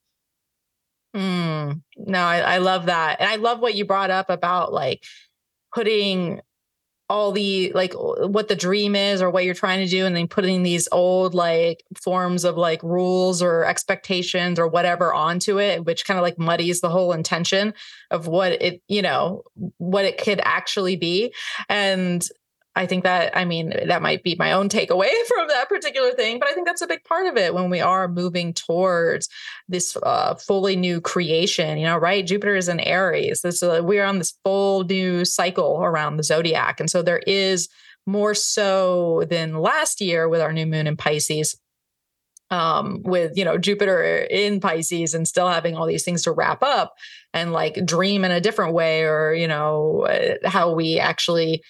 Mm, 1.16 1.82
no, 1.98 2.20
I, 2.20 2.40
I 2.40 2.58
love 2.58 2.86
that. 2.86 3.20
And 3.20 3.30
I 3.30 3.38
love 3.38 3.60
what 3.60 3.76
you 3.76 3.86
brought 3.86 4.12
up 4.12 4.30
about 4.30 4.72
like 4.72 5.04
putting 5.74 6.42
all 7.10 7.32
the 7.32 7.72
like 7.74 7.94
what 7.94 8.48
the 8.48 8.56
dream 8.56 8.96
is 8.96 9.22
or 9.22 9.30
what 9.30 9.46
you're 9.46 9.54
trying 9.54 9.86
to 9.86 9.90
do 9.90 10.06
and 10.06 10.16
then 10.16 10.28
putting 10.28 10.64
these 10.64 10.90
old 10.92 11.34
like 11.34 11.84
forms 11.96 12.44
of 12.44 12.58
like 12.58 12.84
rules 12.84 13.42
or 13.42 13.64
expectations 13.64 14.60
or 14.60 14.68
whatever 14.68 15.14
onto 15.14 15.60
it 15.60 15.86
which 15.86 16.06
kind 16.06 16.18
of 16.18 16.24
like 16.24 16.38
muddies 16.38 16.82
the 16.82 16.90
whole 16.90 17.14
intention 17.14 17.74
of 18.12 18.28
what 18.28 18.52
it 18.62 18.82
you 18.88 19.02
know 19.02 19.44
what 19.78 20.06
it 20.06 20.18
could 20.18 20.42
actually 20.44 20.96
be. 20.96 21.34
And 21.70 22.26
I 22.78 22.86
think 22.86 23.04
that, 23.04 23.36
I 23.36 23.44
mean, 23.44 23.74
that 23.88 24.04
might 24.04 24.24
be 24.24 24.36
my 24.38 24.52
own 24.52 24.70
takeaway 24.70 25.10
from 25.28 25.48
that 25.48 25.68
particular 25.68 26.12
thing, 26.12 26.40
but 26.40 26.48
I 26.48 26.54
think 26.54 26.68
that's 26.68 26.82
a 26.82 26.88
big 26.88 27.04
part 27.04 27.26
of 27.26 27.36
it 27.36 27.54
when 27.54 27.70
we 27.70 27.82
are 27.82 28.08
moving 28.08 28.54
towards 28.54 29.28
this 29.68 29.98
uh, 30.04 30.36
fully 30.36 30.76
new 30.76 31.02
creation, 31.02 31.80
you 31.80 31.86
know, 31.86 31.98
right? 31.98 32.26
Jupiter 32.26 32.56
is 32.56 32.70
in 32.70 32.80
Aries. 32.80 33.42
This, 33.42 33.64
uh, 33.64 33.82
we're 33.84 34.06
on 34.06 34.20
this 34.20 34.36
full 34.44 34.84
new 34.84 35.26
cycle 35.26 35.84
around 35.84 36.18
the 36.18 36.24
zodiac. 36.24 36.80
And 36.80 36.90
so 36.90 37.02
there 37.02 37.22
is 37.26 37.68
more 38.06 38.36
so 38.36 39.24
than 39.30 39.58
last 39.58 40.00
year 40.00 40.30
with 40.30 40.40
our 40.40 40.54
new 40.54 40.68
moon 40.68 40.88
in 40.88 40.96
Pisces 40.96 41.58
um 42.50 43.02
with 43.04 43.36
you 43.36 43.44
know 43.44 43.58
jupiter 43.58 44.26
in 44.32 44.62
pisces 44.62 45.14
and 45.14 45.28
still 45.28 45.50
having 45.50 45.76
all 45.76 45.86
these 45.86 46.06
things 46.06 46.24
to 46.24 46.32
wrap 46.32 46.64
up 46.64 46.94
and 47.34 47.52
like 47.52 47.86
dream 47.86 48.24
in 48.24 48.32
a 48.32 48.40
different 48.40 48.74
way 48.74 49.04
or 49.04 49.34
you 49.34 49.50
know 49.50 50.08
uh, 50.08 50.48
how 50.48 50.72
we 50.72 50.98
actually 50.98 51.62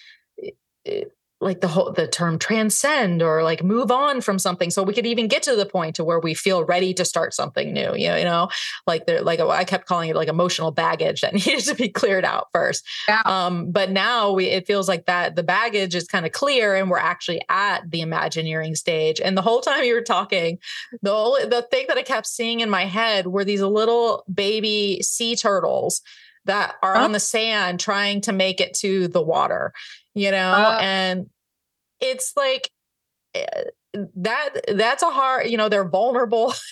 like 1.40 1.60
the 1.60 1.68
whole 1.68 1.92
the 1.92 2.08
term 2.08 2.38
transcend 2.38 3.22
or 3.22 3.42
like 3.42 3.62
move 3.62 3.92
on 3.92 4.20
from 4.20 4.38
something 4.38 4.70
so 4.70 4.82
we 4.82 4.92
could 4.92 5.06
even 5.06 5.28
get 5.28 5.42
to 5.42 5.54
the 5.54 5.66
point 5.66 5.94
to 5.94 6.02
where 6.02 6.18
we 6.18 6.34
feel 6.34 6.64
ready 6.64 6.92
to 6.92 7.04
start 7.04 7.32
something 7.32 7.72
new 7.72 7.94
you 7.94 8.08
know, 8.08 8.16
you 8.16 8.24
know 8.24 8.48
like 8.86 9.06
there 9.06 9.22
like 9.22 9.38
I 9.38 9.64
kept 9.64 9.86
calling 9.86 10.10
it 10.10 10.16
like 10.16 10.28
emotional 10.28 10.72
baggage 10.72 11.20
that 11.20 11.34
needed 11.46 11.60
to 11.60 11.74
be 11.74 11.88
cleared 11.88 12.24
out 12.24 12.48
first. 12.52 12.84
Yeah. 13.08 13.22
um 13.24 13.70
but 13.70 13.90
now 13.90 14.32
we 14.32 14.46
it 14.46 14.66
feels 14.66 14.88
like 14.88 15.06
that 15.06 15.36
the 15.36 15.44
baggage 15.44 15.94
is 15.94 16.06
kind 16.08 16.26
of 16.26 16.32
clear 16.32 16.74
and 16.74 16.90
we're 16.90 16.98
actually 16.98 17.40
at 17.48 17.88
the 17.90 18.00
imagineering 18.00 18.74
stage. 18.74 19.20
And 19.20 19.36
the 19.36 19.42
whole 19.42 19.60
time 19.60 19.84
you 19.84 19.94
were 19.94 20.02
talking 20.02 20.58
the 21.02 21.12
only 21.12 21.44
the 21.46 21.62
thing 21.62 21.86
that 21.88 21.98
I 21.98 22.02
kept 22.02 22.26
seeing 22.26 22.60
in 22.60 22.70
my 22.70 22.86
head 22.86 23.28
were 23.28 23.44
these 23.44 23.62
little 23.62 24.24
baby 24.32 25.00
sea 25.02 25.36
turtles 25.36 26.02
that 26.48 26.76
are 26.82 26.96
on 26.96 27.12
the 27.12 27.20
sand 27.20 27.78
trying 27.78 28.22
to 28.22 28.32
make 28.32 28.60
it 28.60 28.72
to 28.72 29.06
the 29.08 29.22
water 29.22 29.72
you 30.18 30.30
know 30.30 30.52
uh, 30.52 30.78
and 30.80 31.30
it's 32.00 32.32
like 32.36 32.70
eh, 33.34 33.64
that 34.14 34.50
that's 34.74 35.02
a 35.02 35.10
hard 35.10 35.48
you 35.48 35.56
know 35.56 35.68
they're 35.68 35.88
vulnerable. 35.88 36.52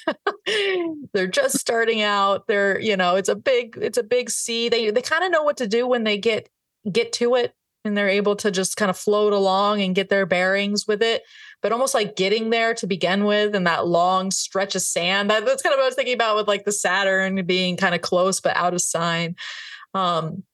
They're 1.12 1.26
just 1.26 1.58
starting 1.58 2.02
out. 2.02 2.46
They're 2.46 2.78
you 2.80 2.96
know 2.96 3.16
it's 3.16 3.28
a 3.28 3.34
big 3.34 3.78
it's 3.80 3.98
a 3.98 4.02
big 4.02 4.30
sea. 4.30 4.68
They 4.68 4.90
they 4.90 5.02
kind 5.02 5.24
of 5.24 5.32
know 5.32 5.42
what 5.42 5.56
to 5.58 5.66
do 5.66 5.86
when 5.86 6.04
they 6.04 6.18
get 6.18 6.48
get 6.90 7.12
to 7.14 7.34
it 7.34 7.54
and 7.84 7.96
they're 7.96 8.08
able 8.08 8.36
to 8.36 8.50
just 8.50 8.76
kind 8.76 8.90
of 8.90 8.96
float 8.96 9.32
along 9.32 9.80
and 9.80 9.94
get 9.94 10.08
their 10.08 10.26
bearings 10.26 10.86
with 10.86 11.02
it. 11.02 11.22
But 11.62 11.72
almost 11.72 11.94
like 11.94 12.16
getting 12.16 12.50
there 12.50 12.74
to 12.74 12.86
begin 12.86 13.24
with 13.24 13.54
and 13.54 13.66
that 13.66 13.86
long 13.86 14.30
stretch 14.30 14.74
of 14.74 14.82
sand 14.82 15.30
that, 15.30 15.44
that's 15.46 15.62
kind 15.62 15.72
of 15.72 15.78
what 15.78 15.84
i 15.84 15.88
was 15.88 15.94
thinking 15.94 16.14
about 16.14 16.36
with 16.36 16.48
like 16.48 16.64
the 16.64 16.72
saturn 16.72 17.44
being 17.46 17.76
kind 17.76 17.94
of 17.94 18.02
close 18.02 18.40
but 18.40 18.56
out 18.56 18.74
of 18.74 18.80
sign. 18.82 19.36
Um 19.94 20.44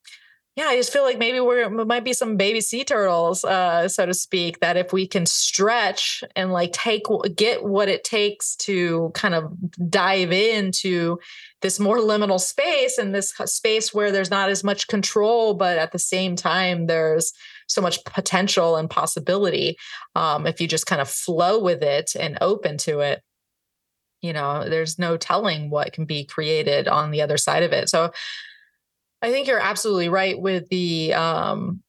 yeah, 0.55 0.67
I 0.67 0.77
just 0.77 0.93
feel 0.93 1.03
like 1.03 1.19
maybe 1.19 1.41
we're 1.41 1.67
we 1.71 1.85
might 1.87 2.05
be 2.05 2.13
some 2.13 2.37
baby 2.37 2.61
sea 2.61 2.85
turtles, 2.85 3.43
uh, 3.43 3.89
so 3.89 4.05
to 4.05 4.13
speak. 4.13 4.61
That 4.61 4.77
if 4.77 4.93
we 4.93 5.07
can 5.07 5.25
stretch 5.25 6.23
and 6.37 6.53
like 6.53 6.73
take 6.73 7.05
get 7.37 7.65
what 7.65 7.89
it 7.89 8.05
takes 8.05 8.55
to 8.57 9.11
kind 9.15 9.35
of 9.35 9.51
dive 9.89 10.31
into 10.31 11.19
this 11.63 11.81
more 11.81 11.99
liminal 11.99 12.39
space 12.39 12.99
and 12.99 13.15
this 13.15 13.33
space 13.47 13.95
where 13.95 14.13
there's 14.13 14.31
not 14.31 14.51
as 14.51 14.63
much 14.63 14.89
control, 14.89 15.55
but 15.55 15.79
at 15.79 15.93
the 15.93 15.99
same 15.99 16.37
time 16.37 16.87
there's 16.87 17.33
so 17.67 17.81
much 17.81 18.05
potential 18.05 18.77
and 18.77 18.91
possibility. 18.91 19.79
Um, 20.15 20.47
if 20.47 20.61
you 20.61 20.69
just 20.69 20.87
kind 20.87 21.01
of 21.01 21.09
flow 21.09 21.63
with 21.63 21.83
it 21.83 22.13
and 22.19 22.37
open 22.43 22.77
to 22.79 23.01
it, 23.01 23.23
you 24.21 24.35
know, 24.35 24.69
there's 24.69 24.99
no 24.99 25.17
telling 25.17 25.71
what 25.71 25.95
can 25.95 26.05
be 26.05 26.25
created 26.25 26.89
on 26.89 27.11
the 27.11 27.23
other 27.23 27.39
side 27.39 27.63
of 27.63 27.73
it. 27.73 27.89
So 27.89 28.13
I 29.23 29.31
think 29.31 29.47
you're 29.47 29.61
absolutely 29.61 30.09
right 30.09 30.39
with 30.39 30.68
the 30.68 31.14
um 31.14 31.83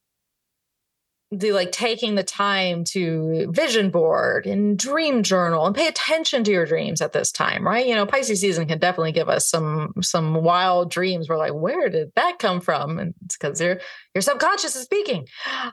the 1.40 1.52
like 1.52 1.72
taking 1.72 2.16
the 2.16 2.24
time 2.24 2.84
to 2.84 3.48
vision 3.52 3.90
board 3.90 4.46
and 4.46 4.78
dream 4.78 5.24
journal 5.24 5.66
and 5.66 5.76
pay 5.76 5.88
attention 5.88 6.44
to 6.44 6.52
your 6.52 6.66
dreams 6.66 7.02
at 7.02 7.12
this 7.12 7.32
time, 7.32 7.66
right? 7.66 7.88
You 7.88 7.96
know, 7.96 8.06
Pisces 8.06 8.42
season 8.42 8.68
can 8.68 8.78
definitely 8.78 9.14
give 9.14 9.30
us 9.30 9.50
some 9.50 9.94
some 10.02 10.36
wild 10.36 10.92
dreams. 10.92 11.28
We're 11.28 11.38
like, 11.38 11.54
where 11.54 11.90
did 11.90 12.12
that 12.16 12.40
come 12.40 12.62
from? 12.62 13.00
And 13.00 13.14
it's 13.26 13.38
because 13.38 13.60
your 13.60 13.80
your 14.14 14.22
subconscious 14.22 14.76
is 14.76 14.84
speaking. 14.84 15.28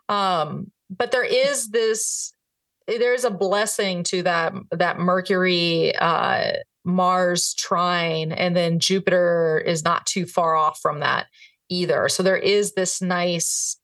Um, 0.08 0.70
but 0.88 1.12
there 1.12 1.24
is 1.24 1.68
this 1.68 2.32
there's 2.86 3.24
a 3.24 3.30
blessing 3.30 4.02
to 4.04 4.22
that 4.22 4.54
that 4.70 4.98
Mercury 4.98 5.94
uh 5.96 6.52
Mars 6.84 7.52
trine, 7.54 8.32
and 8.32 8.56
then 8.56 8.78
Jupiter 8.78 9.62
is 9.64 9.84
not 9.84 10.06
too 10.06 10.24
far 10.24 10.56
off 10.56 10.80
from 10.80 11.00
that 11.00 11.26
either. 11.70 12.08
So 12.08 12.22
there 12.22 12.36
is 12.36 12.74
this 12.74 13.00
nice 13.00 13.76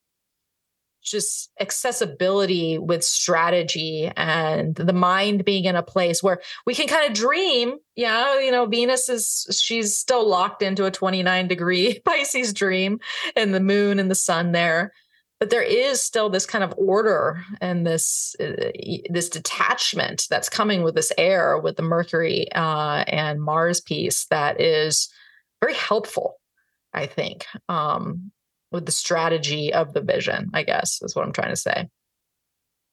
just 1.06 1.50
accessibility 1.60 2.78
with 2.78 3.04
strategy 3.04 4.10
and 4.16 4.74
the 4.74 4.92
mind 4.92 5.44
being 5.44 5.64
in 5.64 5.76
a 5.76 5.82
place 5.82 6.22
where 6.22 6.40
we 6.66 6.74
can 6.74 6.88
kind 6.88 7.08
of 7.08 7.16
dream. 7.16 7.76
Yeah, 7.94 8.40
you 8.40 8.50
know, 8.50 8.66
Venus 8.66 9.08
is 9.08 9.60
she's 9.62 9.96
still 9.96 10.28
locked 10.28 10.62
into 10.62 10.84
a 10.84 10.90
29 10.90 11.48
degree 11.48 12.00
Pisces 12.04 12.52
dream 12.52 12.98
and 13.36 13.54
the 13.54 13.60
moon 13.60 13.98
and 13.98 14.10
the 14.10 14.16
sun 14.16 14.52
there. 14.52 14.92
But 15.38 15.50
there 15.50 15.62
is 15.62 16.02
still 16.02 16.30
this 16.30 16.46
kind 16.46 16.64
of 16.64 16.74
order 16.78 17.44
and 17.60 17.86
this 17.86 18.34
uh, 18.40 18.70
this 19.10 19.28
detachment 19.28 20.26
that's 20.30 20.48
coming 20.48 20.82
with 20.82 20.94
this 20.94 21.12
air 21.18 21.58
with 21.58 21.76
the 21.76 21.82
Mercury 21.82 22.50
uh, 22.52 23.04
and 23.06 23.40
Mars 23.40 23.80
piece 23.80 24.24
that 24.26 24.60
is 24.60 25.10
very 25.60 25.74
helpful 25.74 26.38
I 26.96 27.06
think, 27.06 27.46
um, 27.68 28.32
with 28.72 28.86
the 28.86 28.92
strategy 28.92 29.72
of 29.72 29.92
the 29.92 30.00
vision, 30.00 30.50
I 30.52 30.64
guess 30.64 31.00
is 31.02 31.14
what 31.14 31.24
I'm 31.24 31.32
trying 31.32 31.50
to 31.50 31.56
say. 31.56 31.88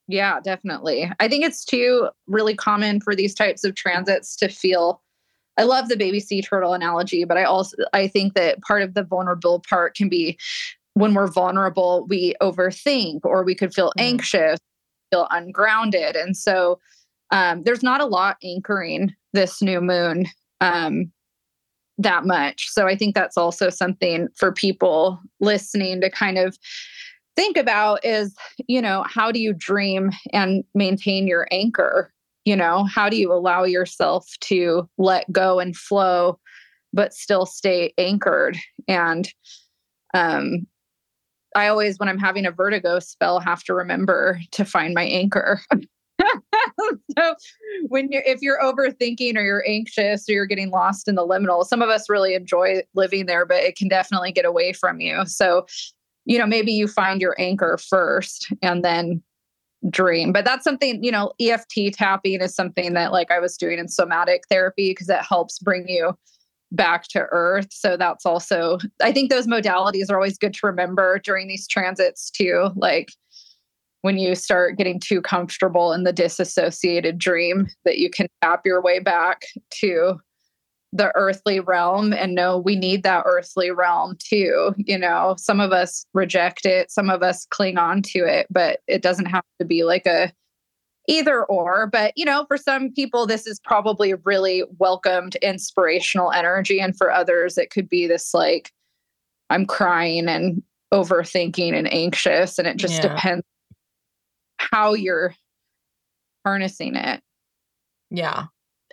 Yeah, 0.08 0.40
definitely. 0.44 1.12
I 1.20 1.28
think 1.28 1.46
it's 1.46 1.64
too 1.64 2.10
really 2.28 2.56
common 2.56 3.00
for 3.00 3.16
these 3.16 3.34
types 3.34 3.64
of 3.64 3.76
transits 3.76 4.36
to 4.38 4.50
feel 4.50 5.02
I 5.58 5.64
love 5.64 5.88
the 5.88 5.98
baby 5.98 6.20
sea 6.20 6.42
turtle 6.42 6.74
analogy, 6.74 7.26
but 7.26 7.38
I 7.38 7.44
also 7.44 7.78
I 7.94 8.08
think 8.08 8.34
that 8.34 8.62
part 8.62 8.82
of 8.82 8.96
the 8.96 9.04
vulnerable 9.04 9.64
part 9.68 9.96
can 9.96 10.10
be 10.10 10.38
when 10.96 11.14
we're 11.14 11.28
vulnerable, 11.28 12.06
we 12.08 12.36
overthink 12.42 13.22
or 13.24 13.44
we 13.44 13.56
could 13.56 13.74
feel 13.74 13.90
mm. 13.98 14.02
anxious, 14.02 14.60
feel 15.12 15.28
ungrounded. 15.32 16.16
And 16.16 16.36
so 16.36 16.80
um, 17.32 17.64
there's 17.64 17.84
not 17.84 18.02
a 18.02 18.06
lot 18.06 18.38
anchoring 18.44 19.14
this 19.32 19.62
new 19.62 19.82
moon 19.82 20.28
um, 20.62 21.12
that 21.98 22.26
much. 22.26 22.70
So 22.70 22.88
I 22.88 22.96
think 22.96 23.16
that's 23.16 23.38
also 23.38 23.70
something 23.70 24.28
for 24.36 24.52
people 24.52 25.20
listening 25.40 26.02
to 26.02 26.10
kind 26.10 26.38
of 26.38 26.58
think 27.36 27.58
about 27.58 28.04
is, 28.04 28.36
you 28.68 28.82
know, 28.82 29.06
how 29.08 29.32
do 29.32 29.40
you 29.40 29.54
dream 29.54 30.12
and 30.32 30.64
maintain 30.74 31.28
your 31.28 31.48
anchor? 31.52 32.12
You 32.46 32.56
know, 32.56 32.86
how 32.86 33.10
do 33.10 33.18
you 33.18 33.32
allow 33.32 33.64
yourself 33.64 34.28
to 34.42 34.90
let 34.98 35.32
go 35.32 35.60
and 35.60 35.76
flow, 35.76 36.40
but 36.92 37.14
still 37.14 37.46
stay 37.46 37.94
anchored? 37.98 38.58
And 38.88 39.30
um, 40.14 40.68
I 41.56 41.68
always, 41.68 41.98
when 42.00 42.10
I'm 42.10 42.20
having 42.20 42.46
a 42.46 42.52
vertigo 42.52 43.00
spell, 43.00 43.40
have 43.40 43.64
to 43.66 43.74
remember 43.74 44.40
to 44.52 44.66
find 44.66 44.94
my 44.94 45.04
anchor. 45.04 45.62
so 47.18 47.36
when 47.88 48.12
you're 48.12 48.24
if 48.26 48.42
you're 48.42 48.62
overthinking 48.62 49.36
or 49.36 49.42
you're 49.42 49.68
anxious 49.68 50.28
or 50.30 50.34
you're 50.34 50.46
getting 50.46 50.70
lost 50.70 51.08
in 51.08 51.16
the 51.16 51.26
liminal 51.26 51.66
some 51.66 51.82
of 51.82 51.90
us 51.90 52.10
really 52.10 52.34
enjoy 52.34 52.82
living 52.94 53.26
there 53.26 53.46
but 53.46 53.58
it 53.58 53.76
can 53.76 53.88
definitely 53.88 54.32
get 54.32 54.46
away 54.46 54.74
from 54.74 55.00
you. 55.00 55.26
So 55.26 55.66
you 56.26 56.38
know 56.38 56.46
maybe 56.46 56.72
you 56.72 56.88
find 56.88 57.22
your 57.22 57.36
anchor 57.40 57.78
first 57.78 58.52
and 58.62 58.84
then 58.84 59.22
dream. 59.90 60.32
But 60.32 60.46
that's 60.46 60.64
something 60.64 61.04
you 61.04 61.12
know 61.12 61.34
eft 61.42 61.74
tapping 61.94 62.42
is 62.42 62.56
something 62.56 62.94
that 62.94 63.12
like 63.12 63.32
i 63.32 63.40
was 63.40 63.58
doing 63.58 63.80
in 63.80 63.88
somatic 63.88 64.44
therapy 64.50 64.92
because 64.92 65.10
it 65.10 65.22
helps 65.22 65.60
bring 65.60 65.88
you 65.88 66.18
back 66.72 67.04
to 67.10 67.28
earth. 67.32 67.68
So 67.72 67.98
that's 67.98 68.26
also 68.26 68.78
i 69.02 69.12
think 69.12 69.30
those 69.30 69.48
modalities 69.48 70.10
are 70.10 70.16
always 70.16 70.38
good 70.38 70.54
to 70.56 70.66
remember 70.68 71.20
during 71.20 71.48
these 71.48 71.68
transits 71.68 72.32
too 72.32 72.70
like 72.76 73.12
when 74.04 74.18
you 74.18 74.36
start 74.36 74.78
getting 74.78 75.00
too 75.00 75.22
comfortable 75.22 75.94
in 75.94 76.04
the 76.04 76.12
disassociated 76.14 77.18
dream 77.18 77.68
that 77.86 77.98
you 77.98 78.10
can 78.10 78.28
tap 78.42 78.62
your 78.66 78.82
way 78.82 79.00
back 79.00 79.44
to 79.72 80.20
the 80.92 81.12
earthly 81.16 81.60
realm 81.60 82.14
and 82.14 82.36
know 82.36 82.58
we 82.60 82.76
need 82.76 83.02
that 83.02 83.24
earthly 83.26 83.72
realm 83.72 84.16
too 84.20 84.76
you 84.78 84.98
know 84.98 85.36
some 85.40 85.60
of 85.60 85.72
us 85.72 86.06
reject 86.14 86.66
it 86.66 86.92
some 86.92 87.10
of 87.10 87.24
us 87.24 87.48
cling 87.50 87.78
on 87.78 88.02
to 88.02 88.20
it 88.20 88.46
but 88.52 88.82
it 88.88 89.02
doesn't 89.02 89.26
have 89.26 89.44
to 89.60 89.66
be 89.66 89.84
like 89.84 90.06
a 90.06 90.32
either 91.08 91.46
or 91.46 91.88
but 91.88 92.14
you 92.16 92.24
know 92.24 92.46
for 92.48 92.58
some 92.58 92.92
people 92.92 93.26
this 93.26 93.48
is 93.48 93.60
probably 93.64 94.14
really 94.26 94.64
welcomed 94.78 95.36
inspirational 95.38 96.32
energy 96.32 96.80
and 96.80 96.96
for 96.96 97.12
others 97.12 97.58
it 97.58 97.72
could 97.72 97.90
be 97.90 98.06
this 98.06 98.34
like 98.34 98.72
i'm 99.50 99.66
crying 99.66 100.28
and 100.28 100.62
overthinking 100.94 101.74
and 101.74 101.92
anxious 101.92 102.60
and 102.60 102.68
it 102.68 102.78
just 102.78 103.02
yeah. 103.02 103.14
depends 103.14 103.44
how 104.58 104.94
you're 104.94 105.36
harnessing 106.46 106.96
it. 106.96 107.22
Yeah. 108.10 108.46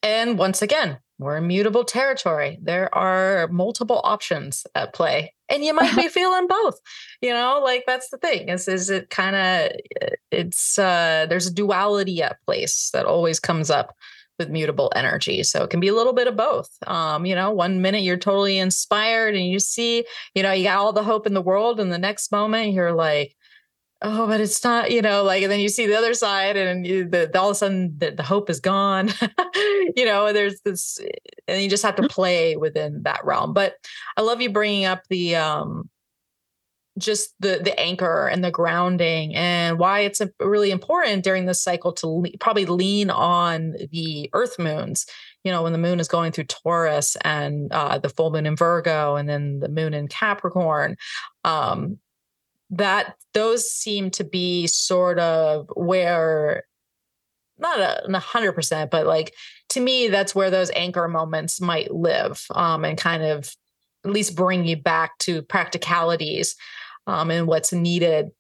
And 0.03 0.39
once 0.39 0.63
again, 0.63 0.99
we're 1.19 1.37
in 1.37 1.47
mutable 1.47 1.85
territory. 1.85 2.59
There 2.63 2.93
are 2.95 3.47
multiple 3.49 4.01
options 4.05 4.67
at 4.75 4.95
play. 4.95 5.35
And 5.51 5.63
you 5.63 5.75
might 5.75 5.95
be 5.95 6.09
feeling 6.09 6.47
both. 6.47 6.81
You 7.21 7.35
know, 7.35 7.61
like 7.63 7.85
that's 7.87 8.09
the 8.09 8.17
thing. 8.17 8.49
Is 8.49 8.67
is 8.67 8.89
it 8.89 9.11
kind 9.11 9.37
of 9.37 9.73
it's 10.31 10.79
uh 10.79 11.27
there's 11.29 11.47
a 11.47 11.53
duality 11.53 12.23
at 12.23 12.41
place 12.47 12.91
that 12.95 13.05
always 13.05 13.39
comes 13.39 13.71
up 13.71 13.95
with 14.39 14.49
mutable 14.49 14.91
energy. 14.97 15.43
So 15.43 15.63
it 15.63 15.69
can 15.69 15.81
be 15.81 15.89
a 15.89 15.95
little 15.95 16.15
bit 16.15 16.27
of 16.27 16.35
both. 16.35 16.71
Um, 16.87 17.27
you 17.27 17.35
know, 17.35 17.51
one 17.51 17.83
minute 17.83 18.03
you're 18.03 18.17
totally 18.17 18.59
inspired 18.59 19.35
and 19.35 19.45
you 19.45 19.61
see, 19.61 20.07
you 20.35 20.43
know, 20.43 20.53
you 20.53 20.65
got 20.65 20.79
all 20.79 20.95
the 20.95 21.05
hope 21.05 21.27
in 21.27 21.35
the 21.35 21.43
world, 21.43 21.79
and 21.79 21.93
the 21.93 21.99
next 21.99 22.33
moment 22.33 22.73
you're 22.73 22.93
like, 22.93 23.37
oh, 24.03 24.27
but 24.27 24.41
it's 24.41 24.63
not, 24.65 24.91
you 24.91 25.03
know, 25.03 25.23
like, 25.23 25.43
and 25.43 25.53
then 25.53 25.61
you 25.61 25.69
see 25.69 25.87
the 25.87 25.97
other 25.97 26.15
side 26.15 26.57
and 26.57 26.87
you, 26.87 27.09
the, 27.09 27.31
all 27.39 27.51
of 27.51 27.53
a 27.53 27.55
sudden 27.55 27.95
the, 27.99 28.11
the 28.13 28.23
hope 28.23 28.49
is 28.49 28.61
gone, 28.61 29.11
you 29.97 30.05
know, 30.05 30.33
there's 30.33 30.61
this, 30.63 30.99
and 31.47 31.63
you 31.63 31.69
just 31.69 31.83
have 31.83 31.97
to 31.97 32.09
play 32.09 32.57
within 32.57 33.03
that 33.03 33.25
realm. 33.25 33.53
But 33.53 33.75
I 34.17 34.23
love 34.23 34.41
you 34.41 34.51
bringing 34.51 34.85
up 34.87 35.03
the, 35.09 35.37
um, 35.37 35.91
just 36.99 37.35
the 37.41 37.61
the 37.63 37.79
anchor 37.79 38.27
and 38.27 38.45
the 38.45 38.51
grounding 38.51 39.35
and 39.35 39.79
why 39.79 40.01
it's 40.01 40.21
really 40.41 40.71
important 40.71 41.25
during 41.25 41.47
this 41.47 41.63
cycle 41.63 41.93
to 41.93 42.07
le- 42.07 42.37
probably 42.41 42.67
lean 42.67 43.11
on 43.11 43.75
the 43.93 44.29
earth 44.33 44.59
moons 44.59 45.07
you 45.45 45.53
know 45.53 45.63
when 45.63 45.73
the 45.73 45.79
moon 45.79 46.01
is 46.01 46.09
going 46.09 46.33
through 46.33 46.45
taurus 46.45 47.17
and 47.23 47.73
uh, 47.73 47.97
the 47.99 48.09
full 48.09 48.31
moon 48.31 48.45
in 48.45 48.57
virgo 48.57 49.15
and 49.15 49.29
then 49.29 49.61
the 49.61 49.69
moon 49.69 49.95
in 49.95 50.09
capricorn 50.09 50.97
um, 51.45 51.99
that 52.71 53.17
those 53.35 53.71
seem 53.71 54.11
to 54.13 54.25
be 54.25 54.67
sort 54.67 55.19
of 55.19 55.69
where 55.75 56.65
not 57.59 57.79
a 57.79 58.19
hundred 58.19 58.53
percent, 58.53 58.91
but 58.91 59.07
like 59.07 59.35
to 59.71 59.81
me, 59.81 60.09
that's 60.09 60.35
where 60.35 60.51
those 60.51 60.71
anchor 60.75 61.07
moments 61.09 61.61
might 61.61 61.93
live 61.93 62.45
um, 62.55 62.85
and 62.85 62.97
kind 62.99 63.23
of 63.23 63.55
at 64.05 64.11
least 64.11 64.35
bring 64.35 64.65
you 64.65 64.77
back 64.77 65.19
to 65.19 65.43
practicalities 65.43 66.57
um, 67.07 67.31
and 67.31 67.47
what's 67.47 67.73
needed 67.73 68.31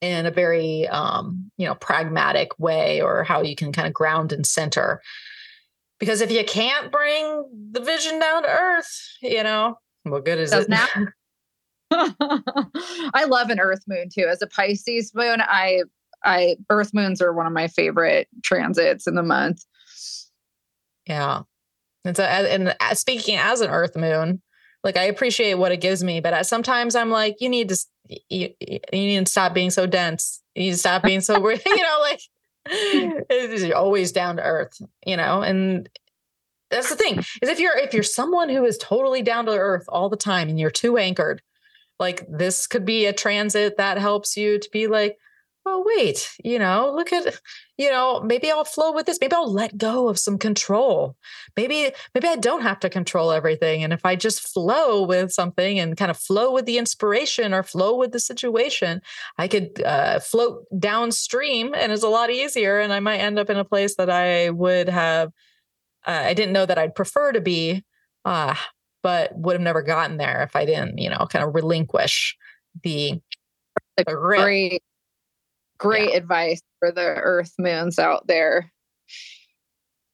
in 0.00 0.26
a 0.26 0.30
very 0.30 0.86
um, 0.88 1.50
you 1.56 1.66
know 1.66 1.74
pragmatic 1.74 2.58
way 2.58 3.00
or 3.00 3.24
how 3.24 3.42
you 3.42 3.56
can 3.56 3.72
kind 3.72 3.88
of 3.88 3.94
ground 3.94 4.32
and 4.32 4.46
center. 4.46 5.02
Because 5.98 6.20
if 6.20 6.30
you 6.30 6.44
can't 6.44 6.92
bring 6.92 7.70
the 7.72 7.80
vision 7.80 8.20
down 8.20 8.42
to 8.42 8.48
earth 8.48 9.16
you 9.22 9.42
know 9.42 9.78
what 10.02 10.24
good 10.24 10.38
is 10.38 10.50
Doesn't 10.50 10.72
it 10.72 11.08
I 13.14 13.24
love 13.28 13.50
an 13.50 13.60
earth 13.60 13.84
moon 13.86 14.08
too. 14.12 14.26
As 14.28 14.42
a 14.42 14.46
Pisces 14.46 15.12
moon, 15.14 15.40
I 15.40 15.82
I 16.24 16.56
earth 16.70 16.92
moons 16.92 17.22
are 17.22 17.32
one 17.32 17.46
of 17.46 17.52
my 17.52 17.68
favorite 17.68 18.28
transits 18.42 19.06
in 19.06 19.14
the 19.14 19.22
month. 19.22 19.64
Yeah. 21.06 21.42
And 22.04 22.16
so 22.16 22.24
and 22.24 22.74
speaking 22.92 23.36
as 23.36 23.60
an 23.60 23.70
earth 23.70 23.96
moon, 23.96 24.42
like 24.84 24.96
I 24.96 25.04
appreciate 25.04 25.54
what 25.54 25.72
it 25.72 25.80
gives 25.80 26.04
me, 26.04 26.20
but 26.20 26.32
uh, 26.32 26.42
sometimes 26.42 26.94
I'm 26.94 27.10
like 27.10 27.36
you 27.40 27.48
need 27.48 27.68
to 27.70 27.76
you, 28.28 28.50
you 28.60 28.80
need 28.92 29.26
to 29.26 29.30
stop 29.30 29.54
being 29.54 29.70
so 29.70 29.86
dense. 29.86 30.42
You 30.54 30.64
need 30.64 30.72
to 30.72 30.78
stop 30.78 31.02
being 31.02 31.20
so 31.20 31.36
you 31.48 31.82
know 31.82 31.98
like 32.00 32.20
you're 33.30 33.76
always 33.76 34.12
down 34.12 34.36
to 34.36 34.42
earth, 34.42 34.80
you 35.06 35.16
know, 35.16 35.42
and 35.42 35.88
that's 36.70 36.90
the 36.90 36.96
thing 36.96 37.18
is 37.18 37.48
if 37.48 37.60
you're 37.60 37.76
if 37.78 37.94
you're 37.94 38.02
someone 38.02 38.48
who 38.48 38.64
is 38.64 38.78
totally 38.78 39.22
down 39.22 39.46
to 39.46 39.52
earth 39.52 39.84
all 39.88 40.08
the 40.08 40.16
time 40.16 40.48
and 40.48 40.58
you're 40.58 40.70
too 40.70 40.96
anchored 40.96 41.40
like 41.98 42.26
this 42.28 42.66
could 42.66 42.84
be 42.84 43.06
a 43.06 43.12
transit 43.12 43.76
that 43.76 43.98
helps 43.98 44.36
you 44.36 44.58
to 44.58 44.68
be 44.72 44.86
like 44.86 45.16
oh 45.68 45.82
wait 45.84 46.30
you 46.44 46.58
know 46.58 46.92
look 46.94 47.12
at 47.12 47.40
you 47.76 47.90
know 47.90 48.20
maybe 48.20 48.50
i'll 48.50 48.64
flow 48.64 48.92
with 48.92 49.06
this. 49.06 49.18
Maybe 49.20 49.34
i'll 49.34 49.52
let 49.52 49.76
go 49.76 50.08
of 50.08 50.18
some 50.18 50.38
control. 50.38 51.16
Maybe 51.56 51.90
maybe 52.14 52.28
i 52.28 52.36
don't 52.36 52.62
have 52.62 52.78
to 52.80 52.88
control 52.88 53.32
everything 53.32 53.82
and 53.82 53.92
if 53.92 54.04
i 54.04 54.14
just 54.14 54.40
flow 54.40 55.02
with 55.02 55.32
something 55.32 55.78
and 55.78 55.96
kind 55.96 56.10
of 56.10 56.16
flow 56.16 56.52
with 56.52 56.66
the 56.66 56.78
inspiration 56.78 57.52
or 57.52 57.62
flow 57.62 57.96
with 57.96 58.12
the 58.12 58.20
situation 58.20 59.02
i 59.38 59.48
could 59.48 59.82
uh, 59.82 60.20
float 60.20 60.64
downstream 60.78 61.74
and 61.74 61.92
it's 61.92 62.04
a 62.04 62.08
lot 62.08 62.30
easier 62.30 62.78
and 62.78 62.92
i 62.92 63.00
might 63.00 63.18
end 63.18 63.38
up 63.38 63.50
in 63.50 63.56
a 63.56 63.64
place 63.64 63.96
that 63.96 64.10
i 64.10 64.50
would 64.50 64.88
have 64.88 65.30
uh, 66.06 66.22
i 66.26 66.34
didn't 66.34 66.52
know 66.52 66.66
that 66.66 66.78
i'd 66.78 66.94
prefer 66.94 67.32
to 67.32 67.40
be. 67.40 67.84
Uh, 68.24 68.54
but 69.02 69.36
would 69.36 69.54
have 69.54 69.62
never 69.62 69.82
gotten 69.82 70.16
there 70.16 70.42
if 70.42 70.56
I 70.56 70.64
didn't, 70.64 70.98
you 70.98 71.10
know, 71.10 71.26
kind 71.30 71.44
of 71.44 71.54
relinquish 71.54 72.36
the, 72.82 73.20
the 73.96 74.04
great, 74.04 74.82
great 75.78 76.10
yeah. 76.10 76.16
advice 76.16 76.60
for 76.78 76.90
the 76.90 77.06
earth 77.06 77.52
moons 77.58 77.98
out 77.98 78.26
there. 78.26 78.72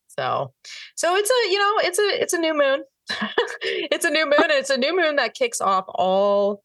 So, 0.08 0.52
so 0.94 1.16
it's 1.16 1.30
a, 1.30 1.50
you 1.50 1.58
know, 1.58 1.74
it's 1.78 1.98
a, 1.98 2.22
it's 2.22 2.32
a 2.32 2.38
new 2.38 2.54
moon. 2.54 2.84
it's 3.62 4.04
a 4.04 4.10
new 4.10 4.26
moon. 4.26 4.34
it's 4.50 4.70
a 4.70 4.76
new 4.76 4.94
moon 4.96 5.16
that 5.16 5.34
kicks 5.34 5.60
off 5.60 5.84
all 5.88 6.62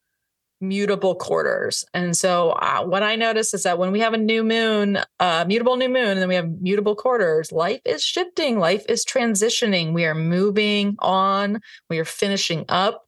mutable 0.60 1.14
quarters. 1.14 1.84
And 1.94 2.16
so 2.16 2.50
uh, 2.50 2.84
what 2.84 3.02
I 3.02 3.16
notice 3.16 3.54
is 3.54 3.62
that 3.62 3.78
when 3.78 3.92
we 3.92 4.00
have 4.00 4.14
a 4.14 4.18
new 4.18 4.42
moon, 4.42 4.98
uh, 5.20 5.44
mutable 5.46 5.76
new 5.76 5.88
moon, 5.88 6.08
and 6.08 6.20
then 6.20 6.28
we 6.28 6.34
have 6.34 6.60
mutable 6.60 6.96
quarters, 6.96 7.52
life 7.52 7.80
is 7.84 8.02
shifting, 8.02 8.58
life 8.58 8.84
is 8.88 9.04
transitioning. 9.04 9.92
We 9.92 10.04
are 10.04 10.14
moving 10.14 10.96
on, 10.98 11.60
we 11.88 11.98
are 11.98 12.04
finishing 12.04 12.64
up. 12.68 13.04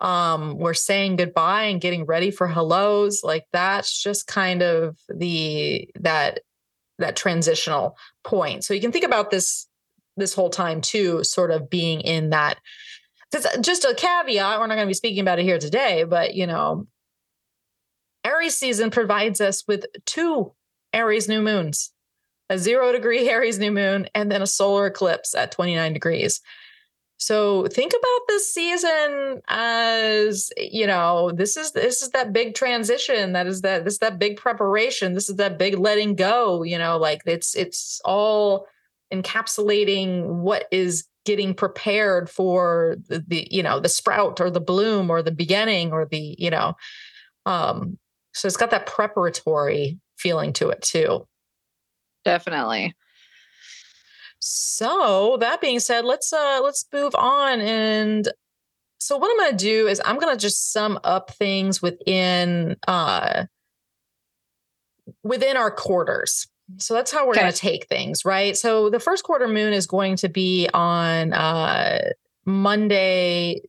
Um, 0.00 0.58
we're 0.58 0.74
saying 0.74 1.16
goodbye 1.16 1.64
and 1.64 1.80
getting 1.80 2.04
ready 2.04 2.30
for 2.30 2.46
hellos. 2.46 3.22
Like 3.22 3.46
that's 3.52 4.02
just 4.02 4.26
kind 4.26 4.62
of 4.62 4.98
the 5.08 5.88
that 6.00 6.40
that 6.98 7.16
transitional 7.16 7.96
point. 8.22 8.64
So 8.64 8.74
you 8.74 8.80
can 8.80 8.92
think 8.92 9.04
about 9.04 9.30
this 9.30 9.66
this 10.16 10.34
whole 10.34 10.50
time 10.50 10.80
too, 10.80 11.24
sort 11.24 11.50
of 11.50 11.70
being 11.70 12.00
in 12.00 12.30
that 12.30 12.58
just 13.60 13.84
a 13.84 13.94
caveat 13.94 14.60
we're 14.60 14.66
not 14.66 14.76
going 14.76 14.86
to 14.86 14.90
be 14.90 14.94
speaking 14.94 15.20
about 15.20 15.40
it 15.40 15.42
here 15.42 15.58
today 15.58 16.04
but 16.04 16.34
you 16.34 16.46
know 16.46 16.86
Aries 18.24 18.56
season 18.56 18.90
provides 18.90 19.40
us 19.40 19.64
with 19.66 19.86
two 20.06 20.52
Aries 20.92 21.28
new 21.28 21.42
moons 21.42 21.90
a 22.50 22.58
zero 22.58 22.92
degree 22.92 23.28
Aries 23.30 23.58
new 23.58 23.72
moon 23.72 24.06
and 24.14 24.30
then 24.30 24.42
a 24.42 24.46
solar 24.46 24.86
eclipse 24.86 25.34
at 25.34 25.52
29 25.52 25.92
degrees. 25.92 26.40
So 27.16 27.66
think 27.68 27.92
about 27.92 28.20
this 28.28 28.52
season 28.52 29.40
as 29.48 30.50
you 30.56 30.86
know 30.86 31.30
this 31.32 31.56
is 31.56 31.72
this 31.72 32.02
is 32.02 32.10
that 32.10 32.32
big 32.32 32.54
transition 32.54 33.32
that 33.32 33.46
is 33.46 33.62
that 33.62 33.84
this 33.84 33.94
is 33.94 34.00
that 34.00 34.18
big 34.18 34.36
preparation 34.36 35.14
this 35.14 35.30
is 35.30 35.36
that 35.36 35.56
big 35.56 35.78
letting 35.78 36.16
go 36.16 36.64
you 36.64 36.76
know 36.76 36.98
like 36.98 37.22
it's 37.24 37.54
it's 37.54 38.00
all 38.04 38.66
encapsulating 39.12 40.26
what 40.26 40.66
is 40.70 41.04
getting 41.24 41.54
prepared 41.54 42.28
for 42.28 42.96
the, 43.08 43.24
the 43.26 43.48
you 43.50 43.62
know 43.62 43.78
the 43.80 43.88
sprout 43.88 44.40
or 44.40 44.50
the 44.50 44.60
bloom 44.60 45.08
or 45.08 45.22
the 45.22 45.30
beginning 45.30 45.92
or 45.92 46.04
the 46.04 46.34
you 46.38 46.50
know 46.50 46.74
um 47.46 47.96
so 48.34 48.46
it's 48.46 48.56
got 48.56 48.70
that 48.70 48.86
preparatory 48.86 49.98
feeling 50.18 50.52
to 50.54 50.68
it 50.70 50.82
too. 50.82 51.26
Definitely. 52.24 52.94
So 54.40 55.38
that 55.40 55.60
being 55.60 55.80
said, 55.80 56.04
let's 56.04 56.32
uh 56.32 56.60
let's 56.62 56.86
move 56.92 57.14
on 57.14 57.60
and 57.60 58.28
so 58.98 59.18
what 59.18 59.30
I'm 59.30 59.36
going 59.36 59.58
to 59.58 59.64
do 59.64 59.86
is 59.86 60.00
I'm 60.04 60.18
going 60.18 60.34
to 60.34 60.40
just 60.40 60.72
sum 60.72 60.98
up 61.04 61.30
things 61.30 61.82
within 61.82 62.76
uh 62.88 63.44
within 65.22 65.56
our 65.56 65.70
quarters. 65.70 66.46
So 66.78 66.94
that's 66.94 67.12
how 67.12 67.26
we're 67.26 67.32
okay. 67.32 67.40
going 67.42 67.52
to 67.52 67.58
take 67.58 67.86
things, 67.86 68.24
right? 68.24 68.56
So 68.56 68.88
the 68.88 69.00
first 69.00 69.22
quarter 69.22 69.46
moon 69.46 69.74
is 69.74 69.86
going 69.86 70.16
to 70.16 70.28
be 70.28 70.68
on 70.72 71.32
uh 71.32 72.10
Monday 72.46 73.62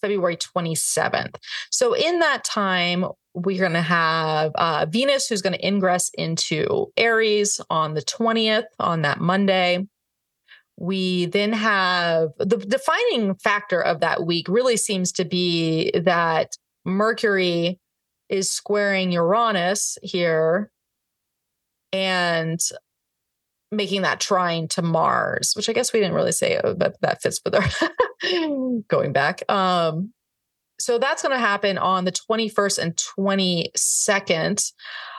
February 0.00 0.36
27th. 0.36 1.36
So 1.70 1.94
in 1.94 2.18
that 2.18 2.44
time, 2.44 3.06
we're 3.34 3.60
going 3.60 3.72
to 3.72 3.82
have 3.82 4.52
uh, 4.54 4.86
Venus, 4.88 5.28
who's 5.28 5.42
going 5.42 5.54
to 5.54 5.66
ingress 5.66 6.10
into 6.14 6.92
Aries 6.96 7.60
on 7.70 7.94
the 7.94 8.02
20th, 8.02 8.64
on 8.78 9.02
that 9.02 9.20
Monday. 9.20 9.86
We 10.76 11.26
then 11.26 11.52
have 11.52 12.30
the 12.38 12.56
defining 12.56 13.34
factor 13.36 13.80
of 13.80 14.00
that 14.00 14.24
week 14.24 14.48
really 14.48 14.76
seems 14.76 15.12
to 15.12 15.24
be 15.24 15.92
that 15.92 16.56
Mercury 16.84 17.78
is 18.28 18.50
squaring 18.50 19.12
Uranus 19.12 19.98
here 20.02 20.70
and 21.92 22.58
making 23.70 24.02
that 24.02 24.20
trine 24.20 24.68
to 24.68 24.82
Mars, 24.82 25.52
which 25.56 25.68
I 25.68 25.72
guess 25.72 25.92
we 25.92 26.00
didn't 26.00 26.14
really 26.14 26.32
say, 26.32 26.56
uh, 26.56 26.74
but 26.74 26.96
that 27.00 27.22
fits 27.22 27.40
with 27.44 27.54
our 27.54 27.64
going 28.88 29.12
back. 29.12 29.42
Um, 29.50 30.12
so 30.82 30.98
that's 30.98 31.22
going 31.22 31.32
to 31.32 31.38
happen 31.38 31.78
on 31.78 32.04
the 32.04 32.10
21st 32.10 32.78
and 32.80 32.96
22nd. 32.96 34.72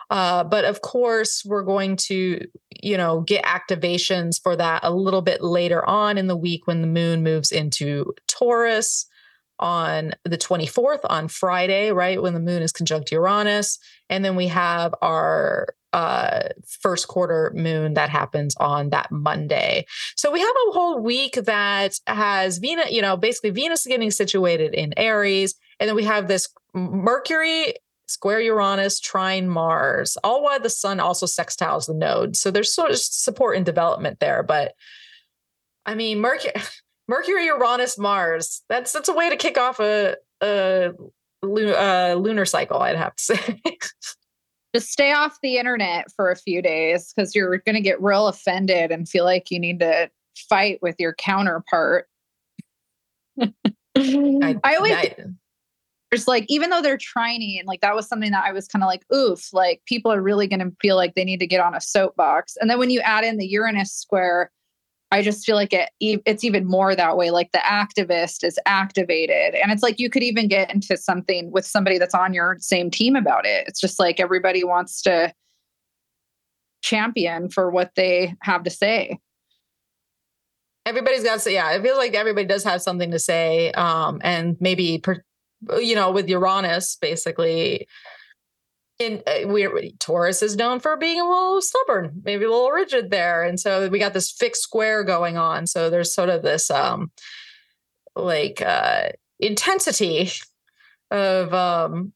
Uh, 0.10 0.44
but 0.44 0.66
of 0.66 0.82
course, 0.82 1.44
we're 1.46 1.64
going 1.64 1.96
to, 1.96 2.46
you 2.82 2.98
know, 2.98 3.22
get 3.22 3.46
activations 3.46 4.42
for 4.44 4.58
that 4.58 4.82
a 4.84 4.94
little 4.94 5.22
bit 5.22 5.42
later 5.42 5.88
on 5.88 6.18
in 6.18 6.28
the 6.28 6.36
week 6.36 6.68
when 6.68 6.82
the 6.82 6.88
moon 6.88 7.24
moves 7.24 7.50
into 7.50 8.14
Taurus 8.28 9.06
on 9.58 10.12
the 10.26 10.38
24th 10.38 11.00
on 11.06 11.30
Friday, 11.30 11.94
right? 11.94 12.22
When 12.22 12.34
the 12.34 12.42
moon 12.42 12.62
is 12.62 12.74
conjunct 12.74 13.14
Uranus. 13.14 13.80
And 14.10 14.26
then 14.26 14.36
we 14.36 14.48
have 14.48 14.94
our 15.02 15.70
uh, 15.94 16.50
first 16.82 17.08
quarter 17.08 17.52
moon 17.56 17.94
that 17.94 18.10
happens 18.10 18.56
on 18.58 18.90
that 18.90 19.12
Monday. 19.12 19.86
So 20.16 20.32
we 20.32 20.40
have 20.40 20.56
a 20.68 20.72
whole 20.72 21.00
week 21.00 21.36
that 21.36 22.00
has 22.08 22.58
Venus, 22.58 22.92
you 22.92 23.02
know, 23.02 23.16
basically 23.16 23.52
Venus 23.52 23.86
getting 23.86 24.12
situated 24.12 24.74
in 24.74 24.94
Aries. 24.98 25.56
And 25.80 25.88
then 25.88 25.96
we 25.96 26.04
have 26.04 26.28
this 26.28 26.50
Mercury 26.74 27.76
square 28.08 28.42
Uranus, 28.42 29.00
trine 29.00 29.48
Mars, 29.48 30.18
all 30.24 30.44
while 30.44 30.60
the 30.60 30.70
sun 30.70 31.00
also 31.00 31.26
sextiles 31.26 31.88
the 31.88 31.94
node. 31.94 32.36
So 32.36 32.52
there's 32.52 32.74
sort 32.74 32.92
of 32.92 32.98
support 32.98 33.56
and 33.56 33.66
development 33.66 34.20
there. 34.20 34.44
But 34.44 34.74
I 35.86 35.96
mean, 35.96 36.20
Mercury, 36.20 36.54
Mercury, 37.08 37.46
Uranus, 37.46 37.98
Mars. 38.00 38.64
That's 38.68 38.92
that's 38.92 39.10
a 39.10 39.14
way 39.14 39.30
to 39.30 39.36
kick 39.36 39.58
off 39.58 39.80
a 39.80 40.16
a, 40.42 40.92
a 41.44 42.16
lunar 42.16 42.46
cycle. 42.46 42.80
I'd 42.80 42.96
have 42.96 43.16
to 43.16 43.24
say. 43.24 43.62
Just 44.74 44.92
stay 44.92 45.12
off 45.12 45.40
the 45.42 45.58
internet 45.58 46.12
for 46.16 46.32
a 46.32 46.36
few 46.36 46.62
days 46.62 47.14
because 47.14 47.36
you're 47.36 47.58
going 47.60 47.76
to 47.76 47.82
get 47.82 48.02
real 48.02 48.28
offended 48.28 48.92
and 48.92 49.08
feel 49.08 49.24
like 49.24 49.52
you 49.52 49.60
need 49.60 49.80
to 49.80 50.10
fight 50.50 50.80
with 50.82 50.96
your 51.00 51.14
counterpart. 51.14 52.08
I, 53.40 54.60
I 54.64 54.76
always 54.76 54.94
I, 54.94 55.16
there's 56.14 56.28
like 56.28 56.46
even 56.48 56.70
though 56.70 56.82
they're 56.82 56.98
trying 56.98 57.58
and 57.58 57.68
like 57.68 57.82
that 57.82 57.96
was 57.96 58.08
something 58.08 58.32
that 58.32 58.44
I 58.44 58.52
was 58.52 58.68
kind 58.68 58.84
of 58.84 58.88
like 58.88 59.04
oof 59.12 59.52
like 59.52 59.82
people 59.88 60.12
are 60.12 60.22
really 60.22 60.46
going 60.46 60.60
to 60.60 60.72
feel 60.80 60.96
like 60.96 61.16
they 61.16 61.24
need 61.24 61.40
to 61.40 61.48
get 61.48 61.60
on 61.60 61.74
a 61.74 61.82
soapbox 61.82 62.56
and 62.58 62.70
then 62.70 62.78
when 62.78 62.92
you 62.92 63.00
add 63.02 63.24
in 63.24 63.38
the 63.38 63.48
Uranus 63.48 63.92
square 63.92 64.52
I 65.14 65.22
just 65.22 65.46
feel 65.46 65.56
like 65.56 65.74
it 65.74 65.90
it's 66.00 66.44
even 66.44 66.66
more 66.66 66.96
that 66.96 67.18
way 67.18 67.30
like 67.30 67.52
the 67.52 67.60
activist 67.60 68.44
is 68.44 68.60
activated 68.66 69.56
and 69.56 69.72
it's 69.72 69.84
like 69.84 70.00
you 70.00 70.10
could 70.10 70.24
even 70.24 70.48
get 70.48 70.74
into 70.74 70.98
something 70.98 71.52
with 71.52 71.66
somebody 71.66 71.98
that's 71.98 72.16
on 72.16 72.34
your 72.34 72.58
same 72.60 72.90
team 72.90 73.16
about 73.16 73.46
it. 73.46 73.68
It's 73.68 73.80
just 73.80 74.00
like 74.00 74.20
everybody 74.20 74.64
wants 74.64 75.02
to 75.04 75.34
champion 76.82 77.50
for 77.50 77.70
what 77.70 77.92
they 77.96 78.34
have 78.42 78.64
to 78.64 78.70
say. 78.70 79.20
Everybody's 80.86 81.24
got 81.24 81.36
to 81.36 81.40
say 81.40 81.54
yeah 81.54 81.72
it 81.72 81.82
feels 81.84 81.98
like 81.98 82.16
everybody 82.16 82.48
does 82.48 82.64
have 82.64 82.82
something 82.82 83.12
to 83.12 83.20
say 83.20 83.72
um 83.74 84.20
and 84.24 84.58
maybe 84.60 84.98
per- 84.98 85.24
you 85.80 85.96
know, 85.96 86.12
with 86.12 86.30
Uranus, 86.30 86.98
basically, 87.00 87.88
in 89.00 89.24
uh, 89.28 89.48
we 89.48 89.96
Taurus 90.00 90.42
is 90.42 90.56
known 90.56 90.80
for 90.80 90.98
being 90.98 91.20
a 91.20 91.28
little 91.28 91.62
stubborn, 91.62 92.22
maybe 92.24 92.46
a 92.46 92.50
little 92.50 92.72
rigid 92.72 93.12
there, 93.12 93.44
and 93.44 93.60
so 93.60 93.88
we 93.90 94.00
got 94.00 94.14
this 94.14 94.32
fixed 94.32 94.64
square 94.64 95.04
going 95.04 95.38
on. 95.38 95.68
So 95.68 95.90
there's 95.90 96.14
sort 96.14 96.30
of 96.30 96.42
this 96.42 96.70
um, 96.70 97.12
like 98.16 98.62
uh, 98.62 99.10
intensity 99.40 100.30
of 101.12 101.54
um, 101.54 102.14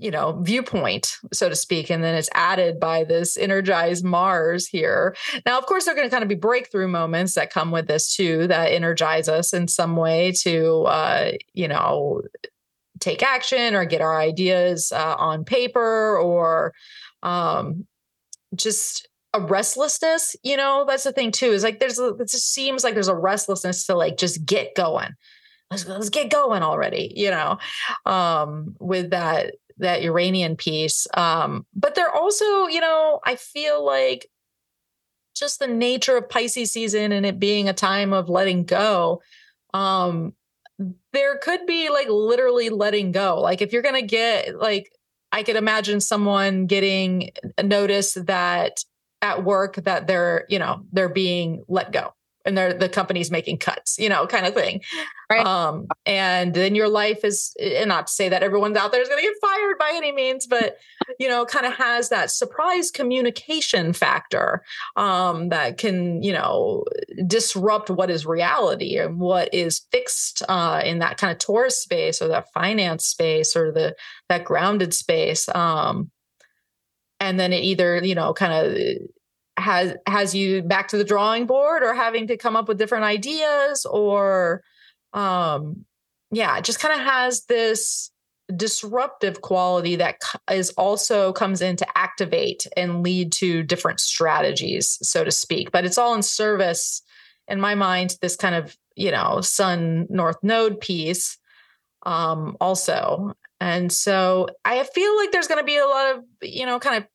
you 0.00 0.10
know 0.10 0.40
viewpoint 0.42 1.18
so 1.32 1.48
to 1.48 1.54
speak. 1.54 1.90
And 1.90 2.02
then 2.02 2.14
it's 2.14 2.30
added 2.34 2.80
by 2.80 3.04
this 3.04 3.36
energized 3.36 4.04
mars 4.04 4.66
here. 4.66 5.14
Now 5.44 5.58
of 5.58 5.66
course 5.66 5.84
there 5.84 5.94
are 5.94 5.96
going 5.96 6.08
to 6.08 6.10
kind 6.10 6.22
of 6.22 6.28
be 6.28 6.34
breakthrough 6.34 6.88
moments 6.88 7.34
that 7.34 7.52
come 7.52 7.70
with 7.70 7.86
this 7.86 8.14
too 8.14 8.46
that 8.48 8.72
energize 8.72 9.28
us 9.28 9.52
in 9.52 9.68
some 9.68 9.96
way 9.96 10.32
to 10.42 10.82
uh, 10.84 11.32
you 11.52 11.68
know 11.68 12.22
take 13.00 13.22
action 13.22 13.74
or 13.74 13.84
get 13.84 14.00
our 14.00 14.18
ideas 14.18 14.92
uh, 14.92 15.16
on 15.18 15.44
paper 15.44 16.18
or 16.18 16.72
um, 17.22 17.86
just 18.54 19.08
a 19.32 19.40
restlessness 19.40 20.36
you 20.42 20.56
know? 20.56 20.84
That's 20.86 21.04
the 21.04 21.12
thing 21.12 21.32
too 21.32 21.52
is 21.52 21.62
like 21.62 21.80
there's 21.80 21.98
a, 21.98 22.14
it 22.14 22.28
just 22.28 22.52
seems 22.52 22.84
like 22.84 22.94
there's 22.94 23.08
a 23.08 23.14
restlessness 23.14 23.86
to 23.86 23.94
like 23.94 24.16
just 24.16 24.44
get 24.44 24.74
going. 24.74 25.10
Let's, 25.70 25.86
let's 25.86 26.10
get 26.10 26.30
going 26.30 26.62
already 26.62 27.12
you 27.16 27.30
know? 27.30 27.58
Um, 28.06 28.76
with 28.80 29.10
that 29.10 29.54
that 29.80 30.02
uranian 30.02 30.56
piece 30.56 31.06
um, 31.14 31.66
but 31.74 31.94
they're 31.94 32.14
also 32.14 32.66
you 32.66 32.80
know 32.80 33.18
i 33.24 33.34
feel 33.34 33.84
like 33.84 34.28
just 35.34 35.58
the 35.58 35.66
nature 35.66 36.18
of 36.18 36.28
pisces 36.28 36.70
season 36.70 37.12
and 37.12 37.24
it 37.24 37.40
being 37.40 37.68
a 37.68 37.72
time 37.72 38.12
of 38.12 38.28
letting 38.28 38.64
go 38.64 39.22
um 39.72 40.34
there 41.12 41.38
could 41.38 41.66
be 41.66 41.90
like 41.90 42.08
literally 42.08 42.70
letting 42.70 43.12
go. 43.12 43.40
Like 43.40 43.60
if 43.60 43.72
you're 43.72 43.82
going 43.82 44.00
to 44.00 44.06
get 44.06 44.58
like 44.58 44.90
I 45.32 45.42
could 45.42 45.56
imagine 45.56 46.00
someone 46.00 46.66
getting 46.66 47.30
a 47.56 47.62
notice 47.62 48.14
that 48.14 48.84
at 49.22 49.44
work 49.44 49.76
that 49.76 50.06
they're, 50.06 50.44
you 50.48 50.58
know, 50.58 50.84
they're 50.92 51.08
being 51.08 51.62
let 51.68 51.92
go 51.92 52.14
and 52.50 52.58
they're 52.58 52.74
the 52.74 52.88
company's 52.88 53.30
making 53.30 53.58
cuts, 53.58 53.98
you 53.98 54.08
know, 54.08 54.26
kind 54.26 54.44
of 54.44 54.52
thing. 54.52 54.82
Right. 55.30 55.46
Um, 55.46 55.86
and 56.04 56.52
then 56.52 56.74
your 56.74 56.88
life 56.88 57.24
is, 57.24 57.54
and 57.62 57.88
not 57.88 58.08
to 58.08 58.12
say 58.12 58.28
that 58.28 58.42
everyone's 58.42 58.76
out 58.76 58.90
there 58.90 59.00
is 59.00 59.08
going 59.08 59.22
to 59.22 59.28
get 59.28 59.36
fired 59.40 59.78
by 59.78 59.92
any 59.94 60.10
means, 60.10 60.46
but 60.46 60.76
you 61.20 61.28
know, 61.28 61.46
kind 61.46 61.66
of 61.66 61.74
has 61.74 62.08
that 62.08 62.30
surprise 62.30 62.90
communication 62.90 63.92
factor 63.92 64.62
um, 64.96 65.50
that 65.50 65.78
can, 65.78 66.22
you 66.22 66.32
know, 66.32 66.84
disrupt 67.26 67.90
what 67.90 68.10
is 68.10 68.26
reality 68.26 68.98
and 68.98 69.20
what 69.20 69.52
is 69.54 69.82
fixed 69.92 70.42
uh, 70.48 70.82
in 70.84 70.98
that 70.98 71.16
kind 71.16 71.30
of 71.30 71.38
Taurus 71.38 71.80
space 71.80 72.20
or 72.20 72.28
that 72.28 72.52
finance 72.52 73.06
space 73.06 73.54
or 73.54 73.70
the 73.70 73.94
that 74.28 74.44
grounded 74.44 74.92
space. 74.92 75.48
Um, 75.54 76.10
and 77.20 77.38
then 77.38 77.52
it 77.52 77.62
either, 77.62 78.04
you 78.04 78.14
know, 78.14 78.34
kind 78.34 78.52
of 78.52 78.76
has 79.60 79.94
has 80.06 80.34
you 80.34 80.62
back 80.62 80.88
to 80.88 80.96
the 80.96 81.04
drawing 81.04 81.46
board 81.46 81.82
or 81.82 81.94
having 81.94 82.26
to 82.26 82.36
come 82.36 82.56
up 82.56 82.68
with 82.68 82.78
different 82.78 83.04
ideas 83.04 83.84
or 83.84 84.62
um 85.12 85.84
yeah 86.30 86.58
it 86.58 86.64
just 86.64 86.80
kind 86.80 86.98
of 86.98 87.06
has 87.06 87.44
this 87.44 88.10
disruptive 88.56 89.40
quality 89.42 89.96
that 89.96 90.16
is 90.50 90.70
also 90.70 91.32
comes 91.32 91.60
in 91.60 91.76
to 91.76 91.86
activate 91.98 92.66
and 92.76 93.02
lead 93.02 93.32
to 93.32 93.62
different 93.62 94.00
strategies 94.00 94.98
so 95.02 95.24
to 95.24 95.30
speak. 95.30 95.70
But 95.70 95.84
it's 95.84 95.98
all 95.98 96.14
in 96.14 96.22
service 96.22 97.02
in 97.48 97.60
my 97.60 97.74
mind 97.74 98.16
this 98.20 98.36
kind 98.36 98.54
of 98.54 98.76
you 98.96 99.10
know 99.10 99.40
sun 99.40 100.06
north 100.10 100.36
node 100.42 100.80
piece 100.80 101.38
um 102.06 102.56
also. 102.60 103.34
And 103.60 103.92
so 103.92 104.48
i 104.64 104.82
feel 104.84 105.16
like 105.16 105.32
there's 105.32 105.48
going 105.48 105.60
to 105.60 105.64
be 105.64 105.76
a 105.76 105.86
lot 105.86 106.16
of 106.16 106.24
you 106.42 106.66
know 106.66 106.78
kind 106.78 106.96
of 106.96 107.06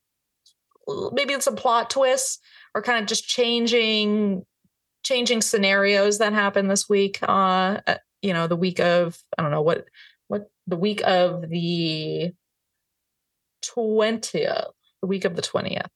maybe 1.12 1.38
some 1.40 1.56
plot 1.56 1.90
twists 1.90 2.38
or 2.74 2.82
kind 2.82 3.00
of 3.00 3.06
just 3.06 3.26
changing 3.26 4.44
changing 5.02 5.40
scenarios 5.40 6.18
that 6.18 6.32
happened 6.32 6.70
this 6.70 6.88
week 6.88 7.18
uh, 7.22 7.80
uh 7.86 7.96
you 8.22 8.32
know 8.32 8.46
the 8.46 8.56
week 8.56 8.80
of 8.80 9.18
i 9.38 9.42
don't 9.42 9.50
know 9.50 9.62
what 9.62 9.86
what 10.28 10.50
the 10.66 10.76
week 10.76 11.00
of 11.04 11.48
the 11.48 12.32
20th 13.64 14.70
the 15.02 15.06
week 15.06 15.24
of 15.24 15.36
the 15.36 15.42
20th 15.42 15.88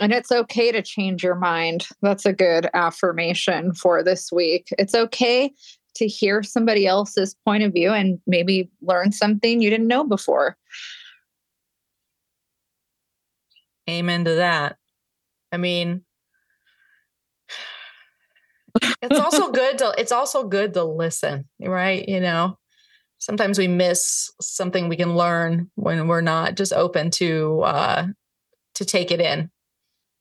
and 0.00 0.12
it's 0.12 0.30
okay 0.30 0.70
to 0.70 0.82
change 0.82 1.22
your 1.22 1.34
mind. 1.34 1.88
That's 2.02 2.24
a 2.24 2.32
good 2.32 2.68
affirmation 2.72 3.74
for 3.74 4.02
this 4.02 4.30
week. 4.30 4.68
It's 4.78 4.94
okay 4.94 5.52
to 5.98 6.06
hear 6.06 6.42
somebody 6.42 6.86
else's 6.86 7.36
point 7.44 7.62
of 7.62 7.72
view 7.72 7.92
and 7.92 8.18
maybe 8.26 8.70
learn 8.82 9.12
something 9.12 9.60
you 9.60 9.70
didn't 9.70 9.86
know 9.86 10.04
before. 10.04 10.56
Amen 13.88 14.24
to 14.24 14.34
that. 14.34 14.76
I 15.50 15.56
mean, 15.56 16.02
it's 19.02 19.18
also 19.18 19.50
good 19.52 19.78
to 19.78 19.94
it's 19.96 20.12
also 20.12 20.44
good 20.44 20.74
to 20.74 20.84
listen, 20.84 21.48
right? 21.60 22.06
You 22.06 22.20
know, 22.20 22.58
sometimes 23.18 23.58
we 23.58 23.68
miss 23.68 24.30
something 24.40 24.88
we 24.88 24.96
can 24.96 25.16
learn 25.16 25.70
when 25.74 26.08
we're 26.08 26.20
not 26.20 26.54
just 26.54 26.72
open 26.72 27.10
to 27.12 27.60
uh 27.62 28.06
to 28.74 28.84
take 28.84 29.10
it 29.10 29.20
in 29.20 29.50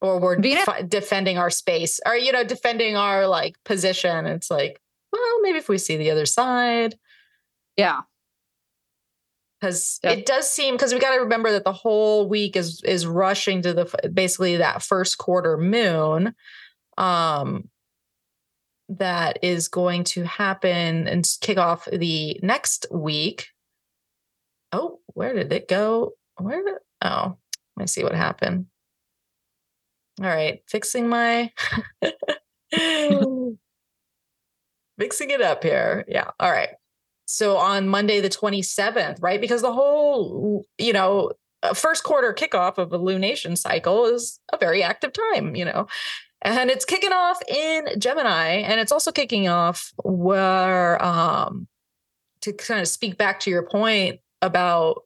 or 0.02 0.20
we're 0.20 0.36
defending 0.36 1.38
our 1.38 1.50
space 1.50 2.00
or 2.06 2.16
you 2.16 2.32
know 2.32 2.44
defending 2.44 2.96
our 2.96 3.28
like 3.28 3.56
position 3.66 4.26
it's 4.26 4.50
like 4.50 4.80
well, 5.12 5.41
maybe 5.41 5.58
if 5.58 5.70
we 5.70 5.78
see 5.78 5.97
the 5.97 6.12
other 6.12 6.26
side. 6.26 6.97
Yeah. 7.76 8.01
Because 9.60 9.99
yeah. 10.03 10.12
it 10.12 10.26
does 10.26 10.49
seem 10.49 10.76
because 10.76 10.93
we 10.93 10.99
got 10.99 11.16
to 11.16 11.22
remember 11.22 11.51
that 11.51 11.64
the 11.64 11.74
whole 11.74 12.30
week 12.30 12.55
is 12.55 12.82
is 12.84 13.08
rushing 13.08 13.64
to 13.64 13.74
the 13.74 14.10
basically 14.14 14.58
that 14.58 14.84
first 14.84 15.18
quarter 15.18 15.58
moon, 15.58 16.36
um, 16.97 17.70
that 18.89 19.39
is 19.41 19.68
going 19.68 20.03
to 20.03 20.24
happen 20.24 21.08
and 21.08 21.28
kick 21.41 21.58
off 21.58 21.88
the 21.91 22.39
next 22.43 22.86
week. 22.91 23.47
Oh, 24.72 24.99
where 25.08 25.34
did 25.34 25.51
it 25.51 25.68
go? 25.68 26.14
Where 26.39 26.64
did 26.64 26.76
oh, 27.03 27.38
let 27.76 27.84
me 27.84 27.88
see 27.88 28.03
what 28.03 28.14
happened. 28.14 28.68
All 30.22 30.28
right, 30.28 30.62
fixing 30.68 31.10
my 31.10 31.51
mixing 34.98 35.30
it 35.30 35.41
up 35.41 35.64
here. 35.64 36.06
Yeah. 36.08 36.32
All 36.39 36.52
right. 36.52 36.70
So 37.26 37.58
on 37.58 37.88
Monday, 37.89 38.22
the 38.22 38.30
27th, 38.30 39.22
right? 39.22 39.41
Because 39.41 39.62
the 39.62 39.74
whole, 39.74 40.66
you 40.78 40.93
know, 40.93 41.32
uh, 41.64 41.74
first 41.74 42.04
quarter 42.04 42.34
kickoff 42.34 42.78
of 42.78 42.93
a 42.93 43.00
lunation 43.00 43.58
cycle 43.58 44.06
is 44.06 44.39
a 44.54 44.58
very 44.58 44.82
active 44.82 45.12
time, 45.12 45.56
you 45.56 45.66
know, 45.66 45.88
and 46.41 46.70
it's 46.70 46.86
kicking 46.86 47.12
off 47.12 47.41
in 47.48 48.00
Gemini 48.00 48.60
and 48.60 48.80
it's 48.80 48.91
also 48.91 49.12
kicking 49.12 49.50
off 49.50 49.91
where, 50.04 51.04
um, 51.04 51.68
to 52.41 52.54
kind 52.54 52.80
of 52.80 52.88
speak 52.88 53.18
back 53.18 53.39
to 53.41 53.50
your 53.50 53.64
point 53.64 54.20
about 54.41 55.04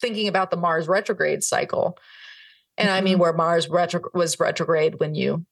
thinking 0.00 0.28
about 0.28 0.50
the 0.50 0.56
Mars 0.56 0.88
retrograde 0.88 1.42
cycle. 1.42 1.96
And 2.76 2.88
mm-hmm. 2.88 2.96
I 2.96 3.00
mean, 3.00 3.14
mm-hmm. 3.14 3.22
where 3.22 3.32
Mars 3.32 3.68
retro- 3.68 4.10
was 4.12 4.38
retrograde 4.38 5.00
when 5.00 5.14
you 5.14 5.46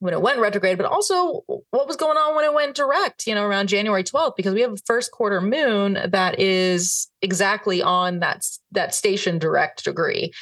when 0.00 0.14
it 0.14 0.22
went 0.22 0.38
retrograde, 0.38 0.78
but 0.78 0.86
also 0.86 1.44
what 1.70 1.86
was 1.86 1.96
going 1.96 2.16
on 2.16 2.36
when 2.36 2.44
it 2.44 2.54
went 2.54 2.76
direct, 2.76 3.26
you 3.26 3.34
know, 3.34 3.44
around 3.44 3.68
January 3.68 4.04
12th, 4.04 4.36
because 4.36 4.54
we 4.54 4.60
have 4.60 4.72
a 4.72 4.78
first 4.86 5.10
quarter 5.10 5.40
moon 5.40 5.98
that 6.10 6.38
is 6.38 7.08
exactly 7.20 7.82
on 7.82 8.20
that, 8.20 8.46
that 8.70 8.94
station 8.94 9.38
direct 9.38 9.84
degree. 9.84 10.32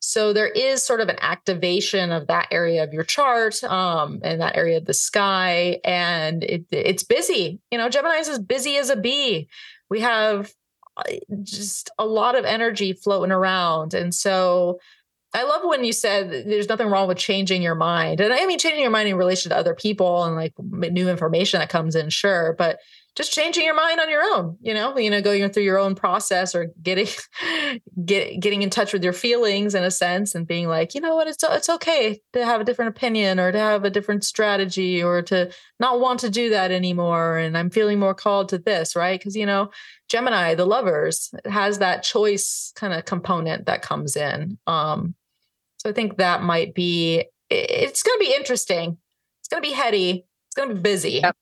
So 0.00 0.32
there 0.32 0.48
is 0.48 0.84
sort 0.84 1.00
of 1.00 1.08
an 1.08 1.18
activation 1.20 2.12
of 2.12 2.28
that 2.28 2.48
area 2.50 2.84
of 2.84 2.92
your 2.92 3.04
chart 3.04 3.62
um, 3.64 4.20
and 4.22 4.40
that 4.40 4.56
area 4.56 4.76
of 4.76 4.84
the 4.84 4.94
sky. 4.94 5.80
And 5.84 6.44
it, 6.44 6.66
it's 6.70 7.02
busy. 7.02 7.60
You 7.70 7.78
know, 7.78 7.88
Gemini 7.88 8.16
is 8.16 8.28
as 8.28 8.38
busy 8.38 8.76
as 8.76 8.90
a 8.90 8.96
bee. 8.96 9.48
We 9.90 10.00
have 10.00 10.52
uh, 10.96 11.02
just 11.42 11.90
a 11.98 12.06
lot 12.06 12.36
of 12.36 12.44
energy 12.44 12.92
floating 12.92 13.32
around. 13.32 13.94
And 13.94 14.14
so 14.14 14.78
I 15.34 15.42
love 15.42 15.60
when 15.64 15.84
you 15.84 15.92
said 15.92 16.30
there's 16.30 16.68
nothing 16.68 16.88
wrong 16.88 17.06
with 17.06 17.18
changing 17.18 17.60
your 17.60 17.74
mind. 17.74 18.20
And 18.20 18.32
I 18.32 18.46
mean, 18.46 18.58
changing 18.58 18.80
your 18.80 18.90
mind 18.90 19.08
in 19.08 19.16
relation 19.16 19.50
to 19.50 19.56
other 19.56 19.74
people 19.74 20.24
and 20.24 20.34
like 20.34 20.54
new 20.58 21.08
information 21.08 21.60
that 21.60 21.68
comes 21.68 21.94
in, 21.94 22.08
sure. 22.08 22.54
But 22.56 22.78
just 23.14 23.32
changing 23.32 23.64
your 23.64 23.74
mind 23.74 23.98
on 23.98 24.08
your 24.08 24.22
own, 24.22 24.56
you 24.60 24.72
know, 24.72 24.96
you 24.96 25.10
know, 25.10 25.20
going 25.20 25.50
through 25.50 25.64
your 25.64 25.78
own 25.78 25.96
process 25.96 26.54
or 26.54 26.68
getting, 26.80 27.08
get, 28.04 28.38
getting 28.38 28.62
in 28.62 28.70
touch 28.70 28.92
with 28.92 29.02
your 29.02 29.12
feelings 29.12 29.74
in 29.74 29.82
a 29.82 29.90
sense 29.90 30.36
and 30.36 30.46
being 30.46 30.68
like, 30.68 30.94
you 30.94 31.00
know 31.00 31.16
what, 31.16 31.26
it's, 31.26 31.42
it's 31.42 31.68
okay 31.68 32.20
to 32.32 32.44
have 32.44 32.60
a 32.60 32.64
different 32.64 32.96
opinion 32.96 33.40
or 33.40 33.50
to 33.50 33.58
have 33.58 33.84
a 33.84 33.90
different 33.90 34.22
strategy 34.22 35.02
or 35.02 35.20
to 35.20 35.50
not 35.80 35.98
want 35.98 36.20
to 36.20 36.30
do 36.30 36.50
that 36.50 36.70
anymore. 36.70 37.38
And 37.38 37.58
I'm 37.58 37.70
feeling 37.70 37.98
more 37.98 38.14
called 38.14 38.50
to 38.50 38.58
this, 38.58 38.94
right? 38.94 39.18
Because, 39.18 39.34
you 39.34 39.46
know, 39.46 39.70
Gemini, 40.08 40.54
the 40.54 40.64
lovers, 40.64 41.34
has 41.44 41.80
that 41.80 42.04
choice 42.04 42.72
kind 42.76 42.94
of 42.94 43.04
component 43.04 43.66
that 43.66 43.82
comes 43.82 44.14
in. 44.14 44.58
Um, 44.68 45.16
so 45.88 45.92
I 45.92 45.94
think 45.94 46.18
that 46.18 46.42
might 46.42 46.74
be, 46.74 47.24
it's 47.48 48.02
going 48.02 48.18
to 48.18 48.24
be 48.24 48.34
interesting. 48.34 48.98
It's 49.40 49.48
going 49.48 49.62
to 49.62 49.66
be 49.66 49.74
heady. 49.74 50.26
It's 50.46 50.54
going 50.54 50.68
to 50.68 50.74
be 50.74 50.82
busy. 50.82 51.20
Yep. 51.22 51.36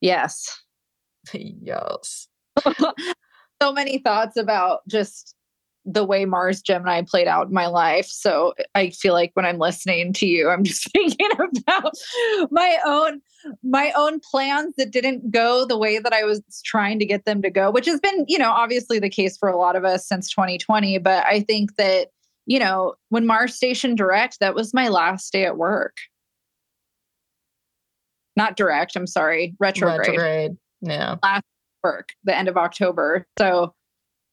Yes. 0.00 0.62
yes. 1.34 2.28
so 3.62 3.72
many 3.74 3.98
thoughts 3.98 4.38
about 4.38 4.80
just 4.88 5.34
the 5.84 6.04
way 6.04 6.24
Mars 6.24 6.62
Gemini 6.62 7.02
played 7.02 7.28
out 7.28 7.48
in 7.48 7.52
my 7.52 7.66
life. 7.66 8.06
So 8.06 8.54
I 8.74 8.90
feel 8.90 9.12
like 9.12 9.32
when 9.34 9.44
I'm 9.44 9.58
listening 9.58 10.12
to 10.14 10.26
you, 10.26 10.48
I'm 10.48 10.64
just 10.64 10.90
thinking 10.92 11.28
about 11.38 11.92
my 12.50 12.78
own 12.86 13.20
my 13.62 13.92
own 13.94 14.20
plans 14.20 14.74
that 14.78 14.90
didn't 14.90 15.30
go 15.30 15.66
the 15.66 15.76
way 15.76 15.98
that 15.98 16.14
I 16.14 16.24
was 16.24 16.40
trying 16.64 16.98
to 16.98 17.04
get 17.04 17.26
them 17.26 17.42
to 17.42 17.50
go, 17.50 17.70
which 17.70 17.84
has 17.84 18.00
been, 18.00 18.24
you 18.26 18.38
know, 18.38 18.50
obviously 18.50 18.98
the 18.98 19.10
case 19.10 19.36
for 19.36 19.50
a 19.50 19.58
lot 19.58 19.76
of 19.76 19.84
us 19.84 20.08
since 20.08 20.30
2020, 20.30 20.96
but 20.98 21.24
I 21.26 21.40
think 21.40 21.76
that 21.76 22.08
you 22.46 22.58
know, 22.58 22.94
when 23.08 23.26
Mars 23.26 23.54
Station 23.54 23.94
Direct, 23.94 24.40
that 24.40 24.54
was 24.54 24.74
my 24.74 24.88
last 24.88 25.32
day 25.32 25.46
at 25.46 25.56
work. 25.56 25.96
Not 28.36 28.56
direct, 28.56 28.96
I'm 28.96 29.06
sorry, 29.06 29.54
retrograde. 29.58 29.98
Retrograde. 30.08 30.56
Yeah. 30.82 31.16
Last 31.22 31.44
work, 31.82 32.10
the 32.24 32.36
end 32.36 32.48
of 32.48 32.56
October. 32.56 33.26
So 33.38 33.74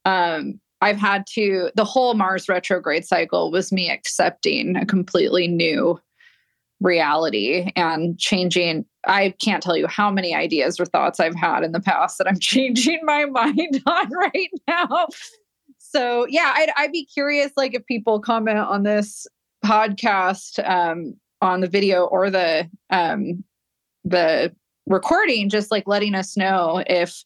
um 0.05 0.59
I've 0.81 0.97
had 0.97 1.25
to, 1.33 1.71
the 1.75 1.85
whole 1.85 2.15
Mars 2.15 2.49
retrograde 2.49 3.05
cycle 3.05 3.51
was 3.51 3.71
me 3.71 3.89
accepting 3.89 4.75
a 4.75 4.85
completely 4.85 5.47
new 5.47 5.99
reality 6.79 7.71
and 7.75 8.17
changing. 8.17 8.85
I 9.05 9.35
can't 9.41 9.61
tell 9.61 9.77
you 9.77 9.87
how 9.87 10.09
many 10.11 10.33
ideas 10.33 10.79
or 10.79 10.85
thoughts 10.85 11.19
I've 11.19 11.35
had 11.35 11.63
in 11.63 11.71
the 11.71 11.79
past 11.79 12.17
that 12.17 12.27
I'm 12.27 12.39
changing 12.39 12.99
my 13.03 13.25
mind 13.25 13.81
on 13.85 14.09
right 14.11 14.51
now. 14.67 15.07
So, 15.77 16.25
yeah, 16.27 16.53
I'd, 16.55 16.69
I'd 16.77 16.91
be 16.91 17.05
curious, 17.05 17.51
like, 17.55 17.73
if 17.73 17.85
people 17.85 18.19
comment 18.19 18.59
on 18.59 18.83
this 18.83 19.27
podcast 19.63 20.67
um, 20.67 21.15
on 21.41 21.61
the 21.61 21.67
video 21.67 22.05
or 22.05 22.29
the 22.29 22.69
um, 22.89 23.43
the 24.03 24.55
recording, 24.87 25.49
just 25.49 25.69
like 25.69 25.87
letting 25.87 26.15
us 26.15 26.35
know 26.35 26.83
if 26.87 27.23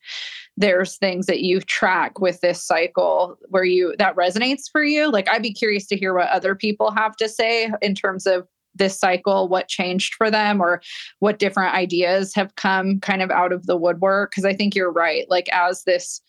there's 0.57 0.97
things 0.97 1.25
that 1.25 1.41
you 1.41 1.59
track 1.59 2.19
with 2.19 2.39
this 2.41 2.63
cycle 2.63 3.37
where 3.49 3.63
you 3.63 3.93
that 3.97 4.15
resonates 4.15 4.63
for 4.71 4.83
you? 4.83 5.11
Like 5.11 5.29
i'd 5.29 5.41
be 5.41 5.53
curious 5.53 5.85
to 5.87 5.97
hear 5.97 6.13
what 6.13 6.29
other 6.29 6.55
people 6.55 6.91
have 6.91 7.15
to 7.17 7.29
say 7.29 7.71
in 7.81 7.95
terms 7.95 8.25
of 8.25 8.47
this 8.73 8.99
cycle 8.99 9.47
what 9.47 9.67
changed 9.67 10.15
for 10.15 10.29
them 10.29 10.61
or 10.61 10.81
what 11.19 11.39
different 11.39 11.73
ideas 11.73 12.33
have 12.35 12.55
come 12.55 12.99
kind 12.99 13.21
of 13.21 13.31
out 13.31 13.53
of 13.53 13.65
the 13.65 13.77
woodwork. 13.77 14.31
Because 14.31 14.45
i 14.45 14.53
think 14.53 14.75
you're 14.75 14.91
right. 14.91 15.29
Like 15.29 15.49
as 15.51 15.83
this 15.83 16.21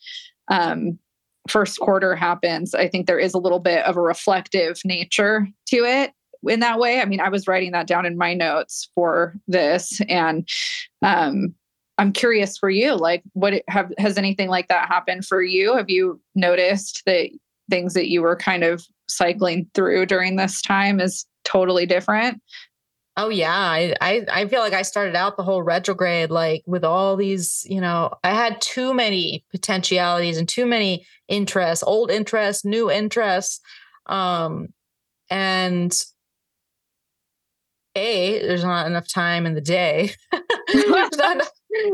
um 0.49 0.97
first 1.49 1.79
quarter 1.79 2.13
happens 2.13 2.75
i 2.75 2.89
think 2.89 3.07
there 3.07 3.19
is 3.19 3.33
a 3.33 3.39
little 3.39 3.59
bit 3.59 3.85
of 3.85 3.95
a 3.95 4.01
reflective 4.01 4.79
nature 4.83 5.47
to 5.67 5.77
it 5.77 6.11
in 6.43 6.59
that 6.59 6.79
way. 6.79 7.01
I 7.01 7.05
mean 7.05 7.21
i 7.21 7.29
was 7.29 7.47
writing 7.47 7.71
that 7.71 7.87
down 7.87 8.05
in 8.05 8.17
my 8.17 8.33
notes 8.33 8.89
for 8.93 9.35
this 9.47 10.01
and 10.09 10.47
um 11.01 11.55
I'm 11.97 12.11
curious 12.13 12.57
for 12.57 12.69
you, 12.69 12.95
like 12.95 13.23
what 13.33 13.61
have 13.67 13.91
has 13.97 14.17
anything 14.17 14.49
like 14.49 14.67
that 14.67 14.87
happened 14.87 15.25
for 15.25 15.41
you? 15.41 15.75
Have 15.75 15.89
you 15.89 16.21
noticed 16.35 17.03
that 17.05 17.29
things 17.69 17.93
that 17.95 18.09
you 18.09 18.21
were 18.21 18.35
kind 18.35 18.63
of 18.63 18.85
cycling 19.09 19.67
through 19.73 20.05
during 20.05 20.35
this 20.35 20.61
time 20.61 20.99
is 20.99 21.25
totally 21.43 21.85
different? 21.85 22.41
Oh 23.19 23.29
yeah, 23.29 23.55
I, 23.55 23.95
I 23.99 24.25
I 24.31 24.47
feel 24.47 24.59
like 24.59 24.73
I 24.73 24.83
started 24.83 25.15
out 25.15 25.37
the 25.37 25.43
whole 25.43 25.63
retrograde 25.63 26.29
like 26.29 26.61
with 26.67 26.83
all 26.83 27.15
these, 27.15 27.65
you 27.67 27.81
know, 27.81 28.11
I 28.23 28.29
had 28.29 28.61
too 28.61 28.93
many 28.93 29.43
potentialities 29.51 30.37
and 30.37 30.47
too 30.47 30.67
many 30.67 31.05
interests, 31.27 31.83
old 31.83 32.11
interests, 32.11 32.63
new 32.63 32.91
interests. 32.91 33.59
Um 34.05 34.67
and 35.31 35.99
a 37.95 38.39
there's 38.39 38.63
not 38.63 38.85
enough 38.85 39.07
time 39.11 39.45
in 39.47 39.55
the 39.55 39.61
day 39.61 40.11
there's, 40.73 41.17
not 41.17 41.47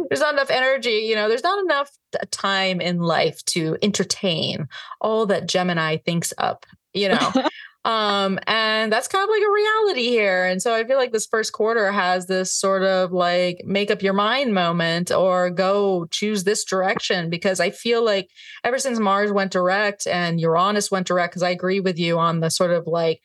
there's 0.09 0.21
not 0.21 0.33
enough 0.33 0.49
energy 0.49 1.05
you 1.07 1.15
know 1.15 1.27
there's 1.27 1.43
not 1.43 1.63
enough 1.63 1.91
time 2.31 2.81
in 2.81 2.99
life 2.99 3.43
to 3.45 3.77
entertain 3.81 4.67
all 5.01 5.25
that 5.25 5.47
gemini 5.47 5.97
thinks 5.97 6.33
up 6.37 6.65
you 6.93 7.09
know? 7.09 7.31
Um 7.85 8.39
and 8.47 8.93
that's 8.93 9.09
kind 9.09 9.23
of 9.25 9.29
like 9.29 9.43
a 9.43 9.51
reality 9.51 10.07
here. 10.07 10.45
And 10.45 10.61
so 10.61 10.73
i 10.73 10.85
feel 10.85 10.95
like 10.95 11.11
this 11.11 11.27
first 11.27 11.51
quarter 11.51 11.91
has 11.91 12.27
this 12.27 12.53
sort 12.53 12.83
of 12.83 13.11
like 13.11 13.61
make 13.65 13.91
up 13.91 14.01
your 14.01 14.13
mind 14.13 14.53
moment 14.53 15.11
or 15.11 15.49
go 15.49 16.05
choose 16.09 16.45
this 16.45 16.63
direction 16.63 17.29
because 17.29 17.59
i 17.59 17.69
feel 17.71 18.01
like 18.01 18.29
ever 18.63 18.79
since 18.79 18.99
mars 18.99 19.33
went 19.33 19.51
direct 19.51 20.07
and 20.07 20.39
uranus 20.39 20.91
went 20.91 21.07
direct 21.07 21.33
because 21.33 21.43
i 21.43 21.49
agree 21.49 21.81
with 21.81 21.99
you 21.99 22.17
on 22.17 22.39
the 22.39 22.49
sort 22.49 22.71
of 22.71 22.87
like 22.87 23.21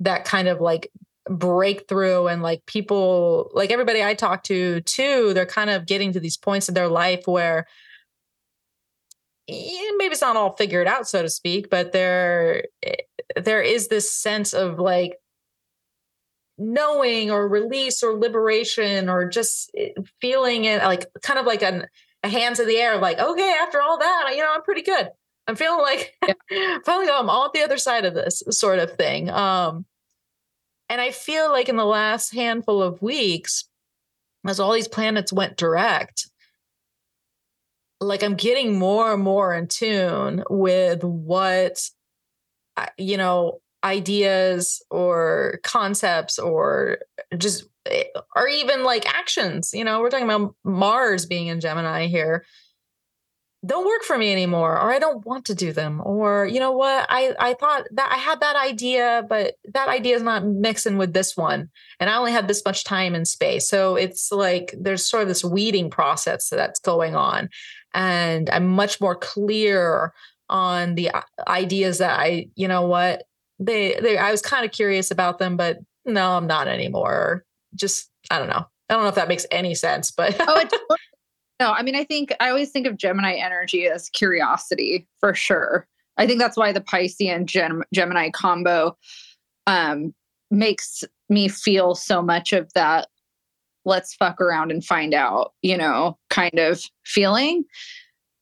that 0.00 0.24
kind 0.24 0.48
of 0.48 0.60
like 0.60 0.90
breakthrough 1.28 2.26
and 2.26 2.42
like 2.42 2.64
people 2.66 3.50
like 3.54 3.70
everybody 3.70 4.02
I 4.02 4.14
talk 4.14 4.42
to 4.44 4.80
too, 4.82 5.32
they're 5.34 5.46
kind 5.46 5.70
of 5.70 5.86
getting 5.86 6.12
to 6.12 6.20
these 6.20 6.36
points 6.36 6.68
in 6.68 6.74
their 6.74 6.88
life 6.88 7.26
where 7.26 7.66
maybe 9.48 10.12
it's 10.12 10.20
not 10.20 10.36
all 10.36 10.56
figured 10.56 10.86
out, 10.86 11.08
so 11.08 11.22
to 11.22 11.28
speak, 11.30 11.70
but 11.70 11.92
there 11.92 12.64
eh, 12.82 12.96
there 13.36 13.62
is 13.62 13.88
this 13.88 14.12
sense 14.12 14.52
of 14.52 14.78
like 14.78 15.16
knowing 16.58 17.30
or 17.30 17.48
release 17.48 18.02
or 18.02 18.18
liberation 18.18 19.08
or 19.08 19.28
just 19.28 19.70
eh, 19.76 19.90
feeling 20.20 20.64
it 20.64 20.82
like 20.82 21.06
kind 21.22 21.38
of 21.38 21.46
like 21.46 21.62
an, 21.62 21.86
a 22.22 22.28
hands 22.28 22.60
in 22.60 22.68
the 22.68 22.76
air, 22.76 22.98
like, 22.98 23.18
okay, 23.18 23.54
after 23.60 23.80
all 23.80 23.98
that, 23.98 24.32
you 24.32 24.38
know, 24.38 24.52
I'm 24.54 24.62
pretty 24.62 24.82
good. 24.82 25.08
I'm 25.48 25.56
feeling 25.56 25.80
like 25.80 26.14
yeah. 26.26 26.78
feeling 26.84 27.08
I'm 27.10 27.28
on 27.28 27.50
the 27.52 27.62
other 27.62 27.78
side 27.78 28.04
of 28.04 28.14
this 28.14 28.42
sort 28.50 28.78
of 28.78 28.92
thing. 28.96 29.28
Um, 29.28 29.84
and 30.92 31.00
I 31.00 31.10
feel 31.10 31.50
like 31.50 31.70
in 31.70 31.76
the 31.76 31.86
last 31.86 32.34
handful 32.34 32.82
of 32.82 33.00
weeks, 33.00 33.64
as 34.46 34.60
all 34.60 34.74
these 34.74 34.88
planets 34.88 35.32
went 35.32 35.56
direct, 35.56 36.28
like 37.98 38.22
I'm 38.22 38.34
getting 38.34 38.78
more 38.78 39.14
and 39.14 39.22
more 39.22 39.54
in 39.54 39.68
tune 39.68 40.44
with 40.50 41.02
what, 41.02 41.80
you 42.98 43.16
know, 43.16 43.62
ideas 43.82 44.82
or 44.90 45.60
concepts 45.62 46.38
or 46.38 46.98
just, 47.38 47.64
eh, 47.86 48.04
or 48.36 48.46
even 48.48 48.84
like 48.84 49.08
actions. 49.08 49.70
You 49.72 49.84
know, 49.84 50.02
we're 50.02 50.10
talking 50.10 50.28
about 50.28 50.54
Mars 50.62 51.24
being 51.24 51.46
in 51.46 51.60
Gemini 51.60 52.06
here 52.06 52.44
don't 53.64 53.86
work 53.86 54.02
for 54.02 54.18
me 54.18 54.32
anymore 54.32 54.72
or 54.72 54.92
i 54.92 54.98
don't 54.98 55.24
want 55.24 55.44
to 55.44 55.54
do 55.54 55.72
them 55.72 56.00
or 56.04 56.46
you 56.46 56.58
know 56.58 56.72
what? 56.72 57.06
I 57.08 57.34
i 57.38 57.54
thought 57.54 57.86
that 57.92 58.10
i 58.12 58.16
had 58.16 58.40
that 58.40 58.56
idea 58.56 59.24
but 59.28 59.54
that 59.72 59.88
idea 59.88 60.16
is 60.16 60.22
not 60.22 60.44
mixing 60.44 60.98
with 60.98 61.12
this 61.12 61.36
one 61.36 61.70
and 62.00 62.10
i 62.10 62.16
only 62.16 62.32
have 62.32 62.48
this 62.48 62.64
much 62.64 62.84
time 62.84 63.14
and 63.14 63.26
space. 63.26 63.68
So 63.68 63.96
it's 63.96 64.32
like 64.32 64.74
there's 64.78 65.06
sort 65.06 65.22
of 65.22 65.28
this 65.28 65.44
weeding 65.44 65.90
process 65.90 66.48
that's 66.48 66.80
going 66.80 67.14
on 67.14 67.48
and 67.94 68.50
i'm 68.50 68.66
much 68.66 69.00
more 69.00 69.14
clear 69.14 70.12
on 70.48 70.96
the 70.96 71.10
uh, 71.10 71.22
ideas 71.46 71.98
that 71.98 72.18
i 72.18 72.48
you 72.56 72.66
know 72.66 72.86
what? 72.86 73.24
They 73.60 73.98
they 74.02 74.18
i 74.18 74.32
was 74.32 74.42
kind 74.42 74.64
of 74.64 74.72
curious 74.72 75.10
about 75.12 75.38
them 75.38 75.56
but 75.56 75.78
no 76.04 76.32
i'm 76.32 76.48
not 76.48 76.66
anymore. 76.66 77.44
Just 77.76 78.10
i 78.30 78.38
don't 78.38 78.48
know. 78.48 78.66
I 78.88 78.94
don't 78.94 79.04
know 79.04 79.08
if 79.08 79.14
that 79.14 79.28
makes 79.28 79.46
any 79.52 79.76
sense 79.76 80.10
but 80.10 80.34
oh 80.40 80.58
it 80.58 80.72
No, 81.62 81.70
I 81.70 81.84
mean, 81.84 81.94
I 81.94 82.02
think 82.02 82.34
I 82.40 82.48
always 82.48 82.70
think 82.70 82.88
of 82.88 82.96
Gemini 82.96 83.34
energy 83.34 83.86
as 83.86 84.08
curiosity 84.08 85.06
for 85.20 85.32
sure. 85.32 85.86
I 86.16 86.26
think 86.26 86.40
that's 86.40 86.56
why 86.56 86.72
the 86.72 86.80
Piscean 86.80 87.44
Gem- 87.44 87.84
Gemini 87.94 88.30
combo 88.30 88.96
um, 89.68 90.12
makes 90.50 91.04
me 91.28 91.46
feel 91.46 91.94
so 91.94 92.20
much 92.20 92.52
of 92.52 92.68
that 92.74 93.06
let's 93.84 94.12
fuck 94.12 94.40
around 94.40 94.72
and 94.72 94.84
find 94.84 95.14
out, 95.14 95.52
you 95.62 95.76
know, 95.76 96.18
kind 96.30 96.58
of 96.58 96.82
feeling. 97.04 97.62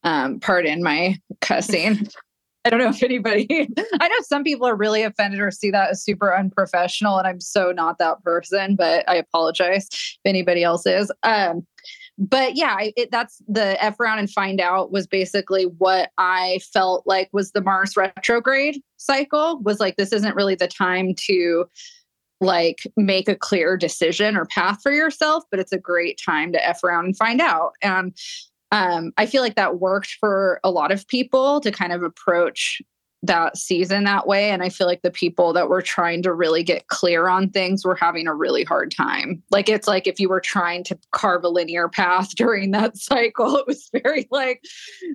Um, 0.02 0.40
pardon 0.40 0.82
my 0.82 1.18
cussing. 1.42 2.08
I 2.64 2.70
don't 2.70 2.78
know 2.78 2.88
if 2.88 3.02
anybody, 3.02 3.46
I 4.00 4.08
know 4.08 4.16
some 4.22 4.44
people 4.44 4.66
are 4.66 4.76
really 4.76 5.02
offended 5.02 5.40
or 5.40 5.50
see 5.50 5.70
that 5.72 5.90
as 5.90 6.02
super 6.02 6.34
unprofessional, 6.34 7.18
and 7.18 7.28
I'm 7.28 7.40
so 7.40 7.70
not 7.70 7.98
that 7.98 8.22
person, 8.22 8.76
but 8.76 9.06
I 9.06 9.16
apologize 9.16 9.88
if 9.92 10.18
anybody 10.24 10.62
else 10.62 10.86
is. 10.86 11.12
Um, 11.22 11.66
but 12.20 12.54
yeah, 12.54 12.76
it, 12.96 13.10
that's 13.10 13.42
the 13.48 13.82
F 13.82 13.98
around 13.98 14.18
and 14.18 14.30
find 14.30 14.60
out 14.60 14.92
was 14.92 15.06
basically 15.06 15.64
what 15.64 16.10
I 16.18 16.60
felt 16.70 17.06
like 17.06 17.30
was 17.32 17.52
the 17.52 17.62
Mars 17.62 17.96
retrograde 17.96 18.82
cycle 18.98 19.58
was 19.62 19.80
like, 19.80 19.96
this 19.96 20.12
isn't 20.12 20.36
really 20.36 20.54
the 20.54 20.68
time 20.68 21.14
to 21.28 21.64
like 22.42 22.86
make 22.94 23.26
a 23.26 23.34
clear 23.34 23.78
decision 23.78 24.36
or 24.36 24.44
path 24.44 24.80
for 24.82 24.92
yourself, 24.92 25.44
but 25.50 25.60
it's 25.60 25.72
a 25.72 25.78
great 25.78 26.20
time 26.22 26.52
to 26.52 26.66
F 26.66 26.84
around 26.84 27.06
and 27.06 27.16
find 27.16 27.40
out. 27.40 27.72
And 27.80 28.14
um, 28.70 29.12
I 29.16 29.24
feel 29.24 29.40
like 29.40 29.56
that 29.56 29.80
worked 29.80 30.16
for 30.20 30.60
a 30.62 30.70
lot 30.70 30.92
of 30.92 31.08
people 31.08 31.60
to 31.60 31.72
kind 31.72 31.92
of 31.92 32.02
approach 32.02 32.82
that 33.22 33.56
season 33.56 34.04
that 34.04 34.26
way. 34.26 34.50
And 34.50 34.62
I 34.62 34.70
feel 34.70 34.86
like 34.86 35.02
the 35.02 35.10
people 35.10 35.52
that 35.52 35.68
were 35.68 35.82
trying 35.82 36.22
to 36.22 36.32
really 36.32 36.62
get 36.62 36.88
clear 36.88 37.28
on 37.28 37.50
things 37.50 37.84
were 37.84 37.94
having 37.94 38.26
a 38.26 38.34
really 38.34 38.64
hard 38.64 38.90
time. 38.90 39.42
Like 39.50 39.68
it's 39.68 39.86
like 39.86 40.06
if 40.06 40.18
you 40.18 40.28
were 40.28 40.40
trying 40.40 40.84
to 40.84 40.98
carve 41.12 41.44
a 41.44 41.48
linear 41.48 41.88
path 41.88 42.30
during 42.34 42.70
that 42.70 42.96
cycle, 42.96 43.56
it 43.56 43.66
was 43.66 43.90
very 43.92 44.26
like, 44.30 44.62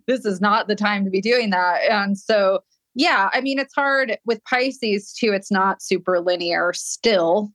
this 0.08 0.26
is 0.26 0.40
not 0.40 0.68
the 0.68 0.76
time 0.76 1.04
to 1.06 1.10
be 1.10 1.22
doing 1.22 1.50
that. 1.50 1.82
And 1.90 2.18
so, 2.18 2.60
yeah, 2.94 3.30
I 3.34 3.42
mean, 3.42 3.60
it's 3.60 3.74
hard 3.74 4.18
with 4.26 4.44
Pisces 4.44 5.12
too. 5.12 5.34
It's 5.34 5.52
not 5.52 5.82
super 5.82 6.20
linear 6.20 6.74
still. 6.74 7.52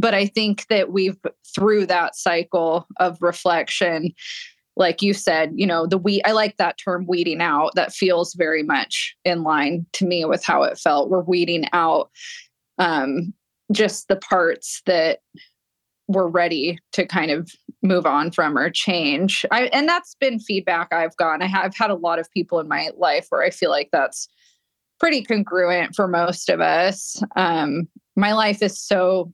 But 0.00 0.14
I 0.14 0.26
think 0.26 0.66
that 0.68 0.92
we've 0.92 1.18
through 1.56 1.86
that 1.86 2.14
cycle 2.14 2.86
of 3.00 3.20
reflection 3.20 4.14
like 4.78 5.02
you 5.02 5.12
said, 5.12 5.52
you 5.54 5.66
know, 5.66 5.86
the 5.86 5.98
we 5.98 6.22
I 6.22 6.32
like 6.32 6.56
that 6.56 6.78
term 6.78 7.04
weeding 7.06 7.42
out. 7.42 7.72
That 7.74 7.92
feels 7.92 8.34
very 8.34 8.62
much 8.62 9.16
in 9.24 9.42
line 9.42 9.84
to 9.94 10.06
me 10.06 10.24
with 10.24 10.44
how 10.44 10.62
it 10.62 10.78
felt. 10.78 11.10
We're 11.10 11.22
weeding 11.22 11.64
out 11.72 12.10
um, 12.78 13.34
just 13.72 14.08
the 14.08 14.16
parts 14.16 14.80
that 14.86 15.18
we're 16.06 16.28
ready 16.28 16.78
to 16.92 17.04
kind 17.04 17.30
of 17.30 17.50
move 17.82 18.06
on 18.06 18.30
from 18.30 18.56
or 18.56 18.70
change. 18.70 19.44
I, 19.50 19.64
and 19.66 19.88
that's 19.88 20.14
been 20.14 20.38
feedback 20.38 20.92
I've 20.92 21.16
gotten. 21.16 21.42
I 21.42 21.46
have 21.46 21.76
had 21.76 21.90
a 21.90 21.94
lot 21.94 22.18
of 22.18 22.30
people 22.30 22.60
in 22.60 22.68
my 22.68 22.90
life 22.96 23.26
where 23.28 23.42
I 23.42 23.50
feel 23.50 23.70
like 23.70 23.90
that's 23.92 24.28
pretty 24.98 25.22
congruent 25.22 25.94
for 25.94 26.08
most 26.08 26.48
of 26.48 26.60
us. 26.60 27.22
Um, 27.36 27.88
my 28.16 28.32
life 28.32 28.62
is 28.62 28.80
so 28.80 29.32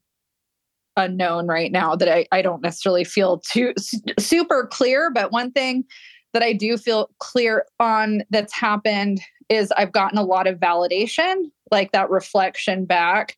unknown 0.97 1.47
right 1.47 1.73
now 1.73 1.97
that 1.97 2.09
I, 2.09 2.27
I 2.33 2.43
don't 2.43 2.63
necessarily 2.63 3.05
feel 3.05 3.39
too 3.41 3.75
super 4.19 4.67
clear. 4.67 5.11
But 5.11 5.33
one 5.33 5.51
thing 5.51 5.85
that 6.33 6.43
I 6.43 6.53
do 6.53 6.77
feel 6.77 7.11
clear 7.19 7.67
on 7.81 8.23
that's 8.31 8.53
happened 8.53 9.21
is 9.49 9.73
I've 9.73 9.93
gotten 9.93 10.19
a 10.19 10.25
lot 10.25 10.47
of 10.47 10.59
validation, 10.59 11.51
like 11.71 11.93
that 11.93 12.11
reflection 12.11 12.85
back. 12.85 13.37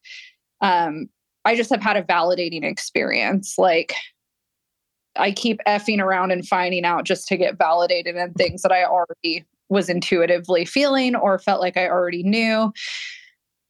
Um, 0.60 1.08
I 1.44 1.54
just 1.54 1.70
have 1.70 1.82
had 1.82 1.96
a 1.96 2.02
validating 2.02 2.64
experience. 2.64 3.56
Like 3.58 3.94
I 5.16 5.32
keep 5.32 5.60
effing 5.66 6.00
around 6.00 6.32
and 6.32 6.46
finding 6.46 6.84
out 6.84 7.04
just 7.04 7.28
to 7.28 7.36
get 7.36 7.58
validated 7.58 8.16
in 8.16 8.32
things 8.34 8.62
that 8.62 8.72
I 8.72 8.84
already 8.84 9.44
was 9.68 9.88
intuitively 9.88 10.64
feeling 10.64 11.16
or 11.16 11.38
felt 11.38 11.60
like 11.60 11.76
I 11.76 11.88
already 11.88 12.22
knew 12.22 12.72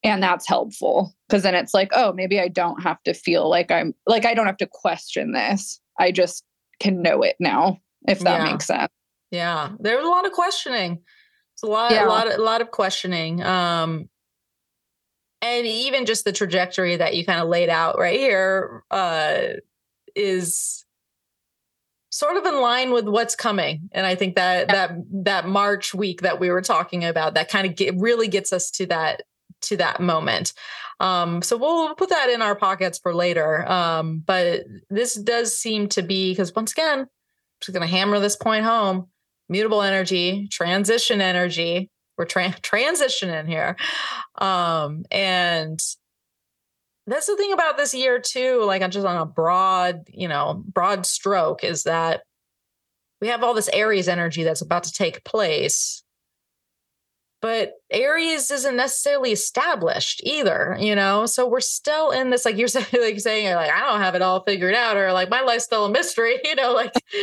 and 0.06 0.22
that's 0.22 0.48
helpful 0.48 1.14
because 1.28 1.42
then 1.42 1.54
it's 1.54 1.74
like 1.74 1.90
oh 1.92 2.12
maybe 2.12 2.40
i 2.40 2.48
don't 2.48 2.82
have 2.82 3.02
to 3.02 3.12
feel 3.12 3.48
like 3.48 3.70
i'm 3.70 3.94
like 4.06 4.24
i 4.24 4.34
don't 4.34 4.46
have 4.46 4.56
to 4.56 4.66
question 4.66 5.32
this 5.32 5.80
i 5.98 6.10
just 6.10 6.44
can 6.80 7.02
know 7.02 7.22
it 7.22 7.36
now 7.40 7.78
if 8.06 8.20
that 8.20 8.38
yeah. 8.40 8.52
makes 8.52 8.66
sense 8.66 8.92
yeah 9.30 9.70
there 9.80 9.96
was 9.96 10.06
a 10.06 10.10
lot 10.10 10.24
of 10.26 10.32
questioning 10.32 11.02
it's 11.54 11.62
a 11.62 11.66
lot 11.66 11.90
yeah. 11.90 12.06
a 12.06 12.08
lot 12.08 12.32
a 12.32 12.42
lot 12.42 12.60
of 12.60 12.70
questioning 12.70 13.42
um 13.42 14.08
and 15.42 15.66
even 15.66 16.06
just 16.06 16.24
the 16.24 16.32
trajectory 16.32 16.96
that 16.96 17.14
you 17.14 17.24
kind 17.24 17.40
of 17.40 17.48
laid 17.48 17.68
out 17.68 17.98
right 17.98 18.18
here 18.18 18.84
uh 18.90 19.38
is 20.14 20.84
sort 22.10 22.36
of 22.36 22.46
in 22.46 22.60
line 22.60 22.92
with 22.92 23.06
what's 23.08 23.34
coming 23.34 23.88
and 23.92 24.06
i 24.06 24.14
think 24.14 24.36
that 24.36 24.66
yeah. 24.68 24.86
that 24.86 24.96
that 25.10 25.48
march 25.48 25.92
week 25.92 26.22
that 26.22 26.38
we 26.38 26.48
were 26.48 26.62
talking 26.62 27.04
about 27.04 27.34
that 27.34 27.50
kind 27.50 27.66
of 27.66 27.74
get, 27.74 27.94
really 27.98 28.28
gets 28.28 28.52
us 28.52 28.70
to 28.70 28.86
that 28.86 29.22
to 29.66 29.76
that 29.78 30.00
moment. 30.00 30.52
Um, 31.00 31.42
so 31.42 31.56
we'll 31.56 31.94
put 31.94 32.08
that 32.08 32.30
in 32.30 32.42
our 32.42 32.54
pockets 32.54 32.98
for 32.98 33.14
later. 33.14 33.70
Um, 33.70 34.22
but 34.24 34.64
this 34.88 35.14
does 35.14 35.56
seem 35.56 35.88
to 35.90 36.02
be 36.02 36.32
because 36.32 36.54
once 36.54 36.72
again, 36.72 37.00
I'm 37.00 37.08
just 37.60 37.72
going 37.72 37.86
to 37.86 37.94
hammer 37.94 38.18
this 38.18 38.36
point 38.36 38.64
home: 38.64 39.08
mutable 39.48 39.82
energy, 39.82 40.48
transition 40.50 41.20
energy. 41.20 41.90
We're 42.16 42.24
tra- 42.24 42.48
transitioning 42.62 43.48
here, 43.48 43.76
um, 44.38 45.04
and 45.10 45.78
that's 47.06 47.26
the 47.26 47.36
thing 47.36 47.52
about 47.52 47.76
this 47.76 47.94
year 47.94 48.18
too. 48.18 48.62
Like 48.64 48.82
I'm 48.82 48.90
just 48.90 49.06
on 49.06 49.16
a 49.16 49.26
broad, 49.26 50.08
you 50.08 50.28
know, 50.28 50.62
broad 50.66 51.06
stroke 51.06 51.62
is 51.62 51.84
that 51.84 52.22
we 53.20 53.28
have 53.28 53.42
all 53.42 53.54
this 53.54 53.68
Aries 53.68 54.08
energy 54.08 54.42
that's 54.42 54.60
about 54.60 54.84
to 54.84 54.92
take 54.92 55.24
place 55.24 56.02
but 57.42 57.74
Aries 57.90 58.50
isn't 58.50 58.76
necessarily 58.76 59.30
established 59.30 60.20
either, 60.24 60.76
you 60.80 60.94
know. 60.94 61.26
So 61.26 61.46
we're 61.46 61.60
still 61.60 62.10
in 62.10 62.30
this, 62.30 62.44
like 62.44 62.56
you're 62.56 62.68
saying, 62.68 62.86
like 62.98 63.20
saying, 63.20 63.54
like 63.54 63.70
I 63.70 63.80
don't 63.80 64.00
have 64.00 64.14
it 64.14 64.22
all 64.22 64.42
figured 64.42 64.74
out, 64.74 64.96
or 64.96 65.12
like 65.12 65.28
my 65.28 65.42
life's 65.42 65.64
still 65.64 65.84
a 65.84 65.90
mystery, 65.90 66.38
you 66.44 66.54
know. 66.54 66.72
Like 66.72 66.92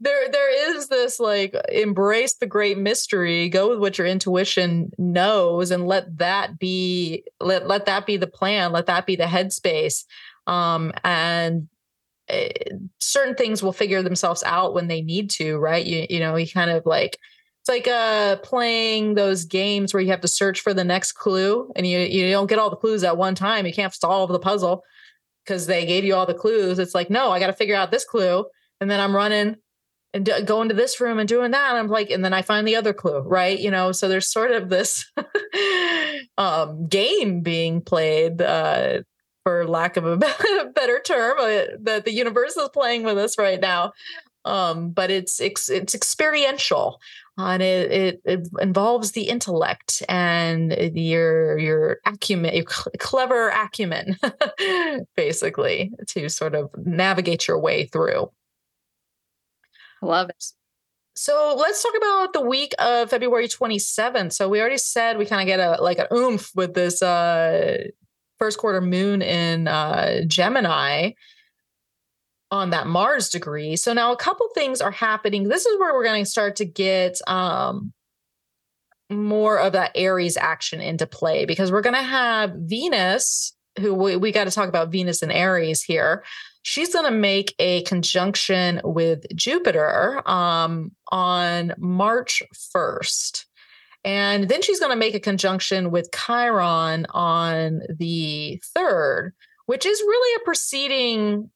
there, 0.00 0.28
there 0.30 0.76
is 0.76 0.88
this 0.88 1.18
like 1.18 1.56
embrace 1.70 2.34
the 2.34 2.46
great 2.46 2.78
mystery, 2.78 3.48
go 3.48 3.70
with 3.70 3.78
what 3.78 3.98
your 3.98 4.06
intuition 4.06 4.90
knows, 4.98 5.70
and 5.70 5.86
let 5.86 6.18
that 6.18 6.58
be 6.58 7.24
let 7.40 7.66
let 7.66 7.86
that 7.86 8.06
be 8.06 8.16
the 8.16 8.26
plan, 8.26 8.72
let 8.72 8.86
that 8.86 9.06
be 9.06 9.16
the 9.16 9.24
headspace, 9.24 10.04
um, 10.46 10.92
and 11.04 11.68
uh, 12.28 12.48
certain 13.00 13.34
things 13.34 13.62
will 13.62 13.72
figure 13.72 14.02
themselves 14.02 14.42
out 14.44 14.74
when 14.74 14.88
they 14.88 15.00
need 15.00 15.30
to, 15.30 15.56
right? 15.56 15.84
You 15.84 16.06
you 16.10 16.20
know, 16.20 16.36
you 16.36 16.46
kind 16.46 16.70
of 16.70 16.84
like 16.84 17.18
it's 17.64 17.68
like 17.70 17.88
uh 17.88 18.36
playing 18.42 19.14
those 19.14 19.46
games 19.46 19.94
where 19.94 20.02
you 20.02 20.10
have 20.10 20.20
to 20.20 20.28
search 20.28 20.60
for 20.60 20.74
the 20.74 20.84
next 20.84 21.12
clue 21.12 21.72
and 21.74 21.86
you 21.86 21.98
you 21.98 22.30
don't 22.30 22.46
get 22.46 22.58
all 22.58 22.68
the 22.68 22.76
clues 22.76 23.02
at 23.02 23.16
one 23.16 23.34
time. 23.34 23.66
You 23.66 23.72
can't 23.72 23.94
solve 23.94 24.30
the 24.30 24.38
puzzle 24.38 24.82
because 25.44 25.66
they 25.66 25.86
gave 25.86 26.04
you 26.04 26.14
all 26.14 26.26
the 26.26 26.34
clues. 26.34 26.78
It's 26.78 26.94
like, 26.94 27.08
no, 27.08 27.30
I 27.30 27.38
got 27.38 27.46
to 27.46 27.54
figure 27.54 27.74
out 27.74 27.90
this 27.90 28.04
clue. 28.04 28.44
And 28.80 28.90
then 28.90 29.00
I'm 29.00 29.16
running 29.16 29.56
and 30.12 30.28
going 30.44 30.68
to 30.68 30.74
this 30.74 31.00
room 31.00 31.18
and 31.18 31.28
doing 31.28 31.52
that. 31.52 31.70
And 31.70 31.78
I'm 31.78 31.88
like, 31.88 32.10
and 32.10 32.22
then 32.22 32.34
I 32.34 32.42
find 32.42 32.68
the 32.68 32.76
other 32.76 32.92
clue, 32.92 33.20
right? 33.20 33.58
You 33.58 33.70
know, 33.70 33.92
so 33.92 34.08
there's 34.08 34.30
sort 34.30 34.50
of 34.52 34.68
this 34.68 35.10
um, 36.38 36.86
game 36.86 37.40
being 37.40 37.80
played, 37.80 38.42
uh, 38.42 39.02
for 39.42 39.66
lack 39.66 39.96
of 39.96 40.06
a 40.06 40.16
better 40.74 41.00
term, 41.00 41.38
uh, 41.38 41.76
that 41.80 42.04
the 42.04 42.12
universe 42.12 42.56
is 42.56 42.68
playing 42.74 43.04
with 43.04 43.18
us 43.18 43.38
right 43.38 43.60
now. 43.60 43.92
Um, 44.46 44.90
but 44.90 45.10
it's, 45.10 45.40
it's 45.40 45.70
it's 45.70 45.94
experiential, 45.94 47.00
and 47.36 47.62
it, 47.62 47.90
it, 47.90 48.20
it 48.24 48.48
involves 48.60 49.12
the 49.12 49.28
intellect 49.28 50.02
and 50.08 50.72
your 50.96 51.58
your 51.58 51.98
acumen, 52.06 52.54
your 52.54 52.64
clever 52.64 53.48
acumen, 53.48 54.16
basically, 55.16 55.90
to 56.08 56.28
sort 56.28 56.54
of 56.54 56.70
navigate 56.84 57.48
your 57.48 57.58
way 57.58 57.86
through. 57.86 58.30
I 60.02 60.06
love 60.06 60.30
it. 60.30 60.44
So 61.16 61.56
let's 61.58 61.82
talk 61.82 61.94
about 61.96 62.32
the 62.32 62.40
week 62.40 62.72
of 62.78 63.10
February 63.10 63.48
27th. 63.48 64.32
So 64.32 64.48
we 64.48 64.60
already 64.60 64.78
said 64.78 65.16
we 65.16 65.26
kind 65.26 65.42
of 65.42 65.46
get 65.46 65.60
a 65.60 65.82
like 65.82 65.98
an 65.98 66.06
oomph 66.12 66.50
with 66.54 66.74
this 66.74 67.02
uh 67.02 67.84
first 68.38 68.58
quarter 68.58 68.80
moon 68.80 69.22
in 69.22 69.68
uh 69.68 70.22
Gemini 70.26 71.12
on 72.54 72.70
that 72.70 72.86
Mars 72.86 73.28
degree. 73.28 73.74
So 73.74 73.92
now 73.92 74.12
a 74.12 74.16
couple 74.16 74.48
things 74.54 74.80
are 74.80 74.92
happening. 74.92 75.48
This 75.48 75.66
is 75.66 75.78
where 75.78 75.92
we're 75.92 76.04
going 76.04 76.24
to 76.24 76.30
start 76.30 76.54
to 76.56 76.64
get 76.64 77.20
um, 77.26 77.92
more 79.10 79.58
of 79.58 79.72
that 79.72 79.90
Aries 79.96 80.36
action 80.36 80.80
into 80.80 81.04
play 81.04 81.46
because 81.46 81.72
we're 81.72 81.82
going 81.82 81.96
to 81.96 82.02
have 82.02 82.52
Venus, 82.54 83.56
who 83.80 83.92
we, 83.92 84.16
we 84.16 84.30
got 84.30 84.44
to 84.44 84.52
talk 84.52 84.68
about 84.68 84.92
Venus 84.92 85.20
and 85.20 85.32
Aries 85.32 85.82
here. 85.82 86.24
She's 86.62 86.92
going 86.92 87.06
to 87.06 87.10
make 87.10 87.56
a 87.58 87.82
conjunction 87.82 88.80
with 88.84 89.24
Jupiter 89.34 90.22
um, 90.24 90.92
on 91.10 91.74
March 91.76 92.40
1st. 92.74 93.46
And 94.04 94.48
then 94.48 94.62
she's 94.62 94.78
going 94.78 94.92
to 94.92 94.96
make 94.96 95.14
a 95.14 95.20
conjunction 95.20 95.90
with 95.90 96.10
Chiron 96.12 97.06
on 97.10 97.80
the 97.98 98.62
3rd, 98.78 99.32
which 99.66 99.84
is 99.86 100.00
really 100.00 100.40
a 100.40 100.44
preceding 100.44 101.50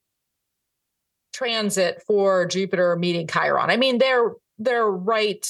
transit 1.39 2.03
for 2.07 2.47
Jupiter 2.47 2.97
meeting 2.97 3.27
Chiron. 3.27 3.71
I 3.71 3.77
mean, 3.77 3.99
they're 3.99 4.33
they're 4.59 4.91
right 4.91 5.47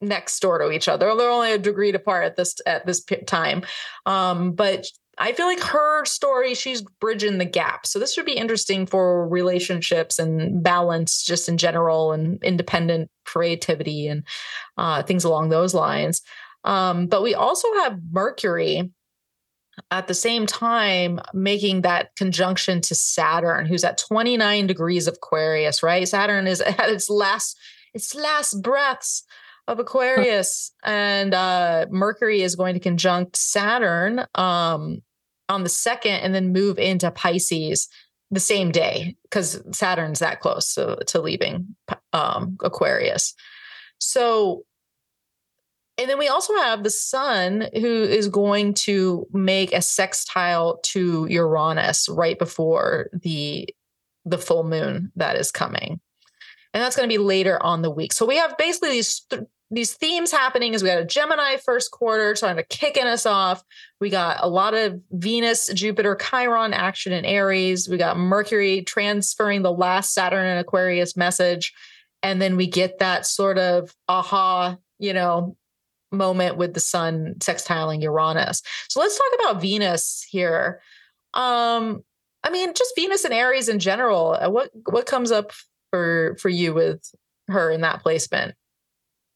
next 0.00 0.38
door 0.40 0.58
to 0.58 0.70
each 0.70 0.86
other. 0.86 1.12
They're 1.16 1.28
only 1.28 1.52
a 1.52 1.58
degree 1.58 1.92
apart 1.92 2.24
at 2.24 2.36
this 2.36 2.54
at 2.66 2.86
this 2.86 3.04
time, 3.26 3.64
um, 4.06 4.52
but 4.52 4.86
I 5.20 5.32
feel 5.32 5.46
like 5.46 5.60
her 5.60 6.04
story, 6.04 6.54
she's 6.54 6.82
bridging 7.00 7.38
the 7.38 7.44
gap. 7.44 7.86
So 7.86 7.98
this 7.98 8.16
would 8.16 8.26
be 8.26 8.36
interesting 8.36 8.86
for 8.86 9.28
relationships 9.28 10.20
and 10.20 10.62
balance, 10.62 11.24
just 11.24 11.48
in 11.48 11.58
general, 11.58 12.12
and 12.12 12.40
independent 12.44 13.10
creativity 13.24 14.06
and 14.06 14.22
uh, 14.76 15.02
things 15.02 15.24
along 15.24 15.48
those 15.48 15.74
lines. 15.74 16.22
Um, 16.62 17.08
but 17.08 17.22
we 17.22 17.34
also 17.34 17.66
have 17.82 17.98
Mercury 18.12 18.92
at 19.90 20.08
the 20.08 20.14
same 20.14 20.46
time 20.46 21.20
making 21.32 21.82
that 21.82 22.14
conjunction 22.16 22.80
to 22.82 22.94
Saturn, 22.94 23.66
who's 23.66 23.84
at 23.84 23.98
29 23.98 24.66
degrees 24.66 25.06
of 25.06 25.14
Aquarius, 25.14 25.82
right? 25.82 26.06
Saturn 26.06 26.46
is 26.46 26.60
at 26.62 26.88
its 26.88 27.08
last 27.10 27.58
its 27.94 28.14
last 28.14 28.62
breaths 28.62 29.24
of 29.66 29.78
Aquarius, 29.78 30.72
and 30.82 31.34
uh, 31.34 31.86
Mercury 31.90 32.42
is 32.42 32.56
going 32.56 32.74
to 32.74 32.80
conjunct 32.80 33.36
Saturn 33.36 34.24
um, 34.34 35.02
on 35.48 35.62
the 35.62 35.68
second, 35.68 36.14
and 36.14 36.34
then 36.34 36.52
move 36.52 36.78
into 36.78 37.10
Pisces 37.10 37.88
the 38.30 38.40
same 38.40 38.70
day 38.70 39.16
because 39.22 39.62
Saturn's 39.72 40.18
that 40.18 40.40
close 40.40 40.74
to, 40.74 40.98
to 41.06 41.20
leaving 41.20 41.76
um, 42.12 42.58
Aquarius. 42.62 43.34
So 43.98 44.64
and 45.98 46.08
then 46.08 46.18
we 46.18 46.28
also 46.28 46.54
have 46.54 46.84
the 46.84 46.90
sun 46.90 47.68
who 47.74 48.04
is 48.04 48.28
going 48.28 48.74
to 48.74 49.26
make 49.32 49.72
a 49.72 49.82
sextile 49.82 50.78
to 50.84 51.26
Uranus 51.28 52.08
right 52.08 52.38
before 52.38 53.10
the 53.12 53.68
the 54.24 54.38
full 54.38 54.62
moon 54.62 55.10
that 55.16 55.36
is 55.36 55.50
coming. 55.50 56.00
And 56.74 56.82
that's 56.82 56.96
going 56.96 57.08
to 57.08 57.12
be 57.12 57.18
later 57.18 57.60
on 57.62 57.82
the 57.82 57.90
week. 57.90 58.12
So 58.12 58.26
we 58.26 58.36
have 58.36 58.56
basically 58.58 58.90
these 58.90 59.20
th- 59.28 59.42
these 59.70 59.92
themes 59.92 60.32
happening 60.32 60.72
is 60.72 60.82
we 60.82 60.88
got 60.88 61.02
a 61.02 61.04
Gemini 61.04 61.56
first 61.56 61.90
quarter 61.90 62.34
trying 62.34 62.56
to 62.56 62.62
kicking 62.62 63.06
us 63.06 63.26
off. 63.26 63.62
We 64.00 64.08
got 64.08 64.38
a 64.40 64.48
lot 64.48 64.72
of 64.72 65.00
Venus, 65.10 65.68
Jupiter, 65.74 66.16
Chiron 66.16 66.72
action 66.72 67.12
in 67.12 67.26
Aries. 67.26 67.86
We 67.86 67.98
got 67.98 68.16
Mercury 68.16 68.82
transferring 68.82 69.62
the 69.62 69.72
last 69.72 70.14
Saturn 70.14 70.46
and 70.46 70.60
Aquarius 70.60 71.16
message. 71.16 71.74
And 72.22 72.40
then 72.40 72.56
we 72.56 72.66
get 72.66 72.98
that 73.00 73.26
sort 73.26 73.58
of 73.58 73.94
aha, 74.08 74.78
you 74.98 75.12
know, 75.12 75.54
moment 76.10 76.56
with 76.56 76.74
the 76.74 76.80
sun 76.80 77.34
sextiling 77.38 78.02
Uranus. 78.02 78.62
So 78.88 79.00
let's 79.00 79.18
talk 79.18 79.40
about 79.40 79.60
Venus 79.60 80.26
here. 80.30 80.80
Um, 81.34 82.02
I 82.44 82.50
mean, 82.50 82.72
just 82.74 82.94
Venus 82.96 83.24
and 83.24 83.34
Aries 83.34 83.68
in 83.68 83.78
general. 83.78 84.36
Uh, 84.40 84.48
what 84.48 84.70
what 84.90 85.06
comes 85.06 85.30
up 85.30 85.52
for 85.90 86.36
for 86.40 86.48
you 86.48 86.72
with 86.74 87.02
her 87.48 87.70
in 87.70 87.80
that 87.82 88.02
placement? 88.02 88.54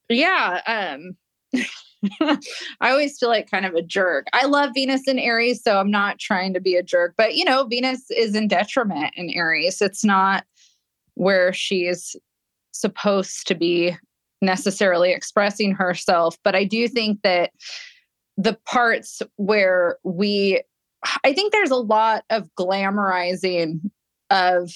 Yeah, 0.09 0.61
um 0.67 1.17
I 2.81 2.91
always 2.91 3.19
feel 3.19 3.29
like 3.29 3.51
kind 3.51 3.67
of 3.67 3.75
a 3.75 3.83
jerk. 3.83 4.27
I 4.33 4.47
love 4.47 4.71
Venus 4.75 5.07
and 5.07 5.21
Aries, 5.21 5.63
so 5.63 5.79
I'm 5.79 5.91
not 5.91 6.19
trying 6.19 6.55
to 6.55 6.61
be 6.61 6.75
a 6.75 6.83
jerk, 6.83 7.15
but 7.17 7.35
you 7.35 7.45
know, 7.45 7.65
Venus 7.65 8.11
is 8.11 8.35
in 8.35 8.49
detriment 8.49 9.13
in 9.17 9.31
Aries. 9.31 9.81
It's 9.81 10.05
not 10.05 10.45
where 11.15 11.53
she's 11.53 12.17
supposed 12.73 13.47
to 13.47 13.55
be 13.55 13.97
necessarily 14.43 15.13
expressing 15.13 15.73
herself. 15.73 16.37
But 16.45 16.55
I 16.55 16.65
do 16.65 16.89
think 16.89 17.23
that 17.23 17.53
the 18.37 18.59
parts 18.67 19.23
where 19.37 19.99
we, 20.05 20.63
I 21.25 21.33
think 21.33 21.53
there's 21.53 21.71
a 21.71 21.77
lot 21.77 22.25
of 22.31 22.49
glamorizing 22.59 23.81
of 24.31 24.71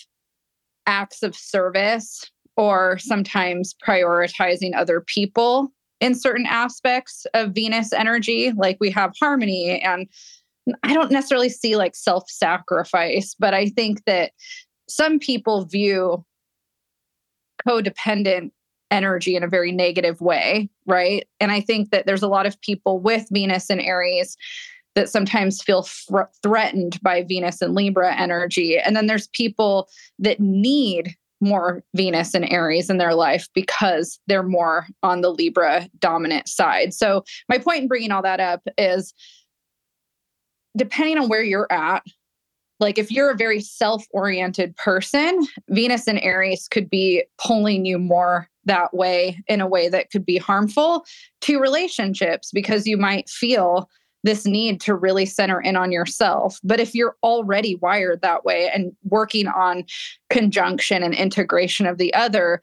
acts 0.87 1.23
of 1.23 1.37
service 1.37 2.31
or 2.57 2.99
sometimes 2.99 3.75
prioritizing 3.87 4.75
other 4.75 5.01
people 5.01 5.73
in 6.01 6.15
certain 6.15 6.47
aspects 6.47 7.27
of 7.35 7.53
Venus 7.53 7.93
energy. 7.93 8.53
Like 8.53 8.79
we 8.81 8.91
have 8.91 9.13
harmony, 9.21 9.81
and 9.81 10.09
I 10.83 10.95
don't 10.95 11.11
necessarily 11.11 11.49
see 11.49 11.77
like 11.77 11.95
self 11.95 12.29
sacrifice, 12.29 13.35
but 13.39 13.55
I 13.55 13.67
think 13.67 14.05
that 14.05 14.33
some 14.89 15.19
people 15.19 15.65
view 15.65 16.25
codependent 17.67 18.51
energy 18.91 19.37
in 19.37 19.43
a 19.43 19.49
very 19.49 19.73
negative 19.73 20.21
way, 20.21 20.71
right? 20.87 21.27
And 21.41 21.51
I 21.51 21.61
think 21.61 21.91
that 21.91 22.07
there's 22.07 22.23
a 22.23 22.29
lot 22.29 22.47
of 22.47 22.61
people 22.61 23.01
with 23.01 23.27
Venus 23.31 23.71
and 23.71 23.81
Aries 23.81 24.37
that 24.95 25.09
sometimes 25.09 25.63
feel 25.63 25.83
th- 25.83 26.27
threatened 26.43 27.01
by 27.03 27.23
Venus 27.23 27.61
and 27.61 27.75
Libra 27.75 28.15
energy. 28.17 28.79
And 28.79 28.97
then 28.97 29.07
there's 29.07 29.29
people 29.29 29.89
that 30.19 30.41
need 30.41 31.15
more 31.41 31.85
Venus 31.95 32.35
and 32.35 32.51
Aries 32.51 32.89
in 32.89 32.97
their 32.97 33.15
life 33.15 33.47
because 33.55 34.19
they're 34.27 34.43
more 34.43 34.87
on 35.03 35.21
the 35.21 35.31
Libra 35.31 35.89
dominant 35.99 36.49
side. 36.49 36.95
So, 36.95 37.25
my 37.49 37.59
point 37.59 37.83
in 37.83 37.89
bringing 37.89 38.11
all 38.11 38.23
that 38.23 38.41
up 38.41 38.63
is 38.79 39.13
depending 40.77 41.19
on 41.19 41.29
where 41.29 41.43
you're 41.43 41.71
at, 41.71 42.03
like 42.79 42.99
if 42.99 43.11
you're 43.11 43.31
a 43.31 43.37
very 43.37 43.61
self-oriented 43.61 44.77
person 44.77 45.47
venus 45.71 46.07
and 46.07 46.21
aries 46.23 46.69
could 46.69 46.91
be 46.91 47.25
pulling 47.39 47.85
you 47.85 47.99
more 47.99 48.49
that 48.65 48.93
way 48.93 49.43
in 49.47 49.61
a 49.61 49.67
way 49.67 49.89
that 49.89 50.11
could 50.11 50.27
be 50.27 50.37
harmful 50.37 51.05
to 51.41 51.61
relationships 51.61 52.51
because 52.53 52.87
you 52.87 52.97
might 52.97 53.29
feel 53.29 53.89
this 54.27 54.45
need 54.45 54.81
to 54.81 54.95
really 54.95 55.25
center 55.25 55.61
in 55.61 55.77
on 55.77 55.93
yourself. 55.93 56.59
But 56.65 56.81
if 56.81 56.95
you're 56.95 57.17
already 57.23 57.77
wired 57.77 58.23
that 58.23 58.45
way 58.45 58.69
and 58.75 58.93
working 59.05 59.47
on 59.47 59.85
conjunction 60.31 61.05
and 61.05 61.15
integration 61.15 61.87
of 61.87 61.99
the 61.99 62.13
other, 62.13 62.61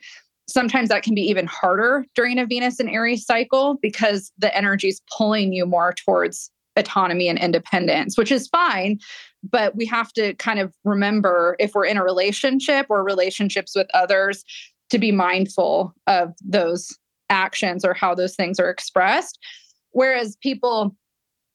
sometimes 0.50 0.90
that 0.90 1.04
can 1.04 1.16
be 1.16 1.22
even 1.22 1.48
harder 1.48 2.06
during 2.16 2.38
a 2.38 2.46
Venus 2.46 2.80
and 2.82 2.90
Aries 2.90 3.26
cycle 3.26 3.80
because 3.82 4.32
the 4.38 4.56
energy 4.56 4.90
is 4.90 5.02
pulling 5.18 5.54
you 5.54 5.66
more 5.66 5.94
towards 5.94 6.52
autonomy 6.76 7.30
and 7.30 7.40
independence, 7.40 8.18
which 8.18 8.32
is 8.32 8.48
fine. 8.50 9.00
But 9.50 9.76
we 9.76 9.86
have 9.88 10.14
to 10.14 10.34
kind 10.36 10.60
of 10.60 10.74
remember 10.84 11.56
if 11.60 11.74
we're 11.74 11.86
in 11.86 11.98
a 11.98 12.04
relationship 12.04 12.88
or 12.90 13.04
relationships 13.04 13.76
with 13.76 13.88
others 13.94 14.44
to 14.90 14.98
be 14.98 15.12
mindful 15.12 15.94
of 16.08 16.34
those 16.42 16.98
actions 17.30 17.84
or 17.84 17.94
how 17.94 18.16
those 18.16 18.36
things 18.36 18.60
are 18.60 18.70
expressed. 18.70 19.38
Whereas 19.92 20.38
people 20.42 20.96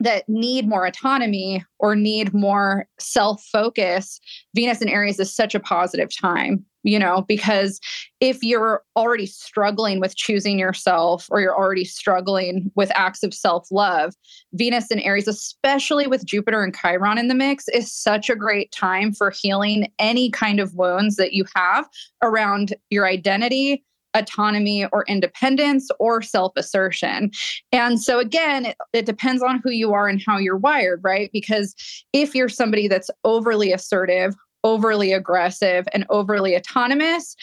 that 0.01 0.29
need 0.29 0.69
more 0.69 0.87
autonomy 0.87 1.65
or 1.79 1.97
need 1.97 2.33
more 2.33 2.87
self 2.99 3.43
focus, 3.53 4.20
Venus 4.55 4.81
and 4.81 4.91
Aries 4.91 5.19
is 5.19 5.35
such 5.35 5.55
a 5.55 5.61
positive 5.61 6.11
time 6.16 6.65
you 6.89 6.99
know, 6.99 7.25
because 7.29 7.81
if 8.20 8.43
you're 8.43 8.83
already 8.97 9.27
struggling 9.27 10.01
with 10.01 10.16
choosing 10.16 10.59
yourself 10.59 11.27
or 11.31 11.41
you're 11.41 11.57
already 11.57 11.85
struggling 11.85 12.70
with 12.75 12.91
acts 12.95 13.23
of 13.23 13.35
self 13.35 13.69
love, 13.70 14.15
Venus 14.55 14.91
and 14.91 15.03
Aries, 15.03 15.29
especially 15.29 16.07
with 16.07 16.25
Jupiter 16.25 16.62
and 16.62 16.75
Chiron 16.75 17.19
in 17.19 17.29
the 17.29 17.35
mix, 17.35 17.69
is 17.69 17.93
such 17.93 18.31
a 18.31 18.37
great 18.37 18.73
time 18.73 19.12
for 19.12 19.31
healing 19.31 19.93
any 19.99 20.31
kind 20.31 20.61
of 20.61 20.75
wounds 20.75 21.16
that 21.16 21.33
you 21.33 21.45
have 21.55 21.89
around 22.23 22.75
your 22.91 23.07
identity, 23.07 23.85
autonomy 24.19 24.86
or 24.86 25.05
independence 25.09 25.89
or 25.99 26.23
self 26.23 26.53
assertion. 26.57 27.31
And 27.73 28.01
so, 28.01 28.19
again, 28.19 28.66
it, 28.66 28.77
it, 28.93 29.07
depends 29.07 29.43
on 29.43 29.61
who 29.65 29.70
you 29.70 29.93
are 29.95 30.09
and 30.09 30.23
how 30.24 30.39
you're 30.39 30.57
wired, 30.57 31.03
right? 31.03 31.31
Because 31.32 31.74
if 32.12 32.35
you're 32.35 32.49
somebody 32.49 32.89
that's 32.89 33.11
overly 33.24 33.73
assertive 33.73 34.35
overly 34.65 35.12
aggressive 35.12 35.86
and 35.93 36.05
overly 36.11 36.57
autonomous, 36.57 37.36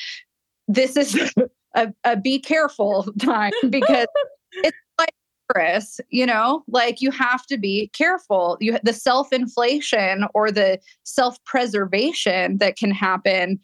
this 0.67 0.97
is 0.97 1.17
a, 1.75 1.93
a 2.03 2.17
be 2.17 2.39
careful 2.39 3.03
time 3.19 3.53
because 3.69 4.07
it's 4.53 4.77
like 4.99 5.13
Chris, 5.49 5.99
you 6.09 6.25
know, 6.25 6.63
like 6.67 7.01
you 7.01 7.11
have 7.11 7.45
to 7.47 7.57
be 7.57 7.89
careful. 7.89 8.57
You 8.59 8.79
the 8.83 8.93
self-inflation 8.93 10.25
or 10.33 10.51
the 10.51 10.79
self-preservation 11.03 12.57
that 12.57 12.77
can 12.77 12.91
happen 12.91 13.59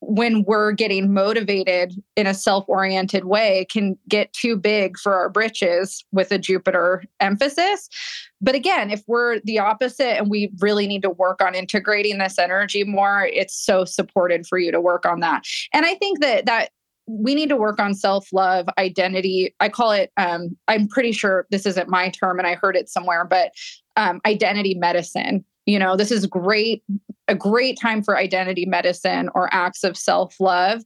when 0.00 0.44
we're 0.44 0.72
getting 0.72 1.12
motivated 1.12 1.94
in 2.16 2.26
a 2.26 2.34
self-oriented 2.34 3.26
way 3.26 3.66
can 3.70 3.98
get 4.08 4.32
too 4.32 4.56
big 4.56 4.98
for 4.98 5.14
our 5.14 5.28
britches 5.28 6.04
with 6.10 6.32
a 6.32 6.38
Jupiter 6.38 7.04
emphasis. 7.20 7.88
But 8.40 8.54
again, 8.54 8.90
if 8.90 9.02
we're 9.06 9.40
the 9.40 9.58
opposite 9.58 10.16
and 10.16 10.30
we 10.30 10.50
really 10.60 10.86
need 10.86 11.02
to 11.02 11.10
work 11.10 11.42
on 11.42 11.54
integrating 11.54 12.18
this 12.18 12.38
energy 12.38 12.82
more, 12.84 13.26
it's 13.26 13.54
so 13.54 13.84
supported 13.84 14.46
for 14.46 14.58
you 14.58 14.72
to 14.72 14.80
work 14.80 15.04
on 15.04 15.20
that. 15.20 15.44
And 15.74 15.84
I 15.84 15.94
think 15.96 16.20
that 16.20 16.46
that 16.46 16.70
we 17.06 17.34
need 17.34 17.48
to 17.48 17.56
work 17.56 17.80
on 17.80 17.92
self-love 17.92 18.68
identity 18.78 19.52
i 19.58 19.68
call 19.68 19.90
it 19.90 20.12
um, 20.16 20.56
i'm 20.68 20.86
pretty 20.86 21.10
sure 21.10 21.44
this 21.50 21.66
isn't 21.66 21.88
my 21.88 22.08
term 22.08 22.38
and 22.38 22.46
i 22.46 22.54
heard 22.54 22.76
it 22.76 22.88
somewhere 22.88 23.24
but 23.24 23.50
um, 23.96 24.20
identity 24.26 24.74
medicine 24.74 25.44
you 25.66 25.78
know 25.78 25.96
this 25.96 26.12
is 26.12 26.26
great 26.26 26.84
a 27.30 27.34
great 27.34 27.78
time 27.80 28.02
for 28.02 28.18
identity 28.18 28.66
medicine 28.66 29.30
or 29.34 29.48
acts 29.54 29.84
of 29.84 29.96
self-love 29.96 30.82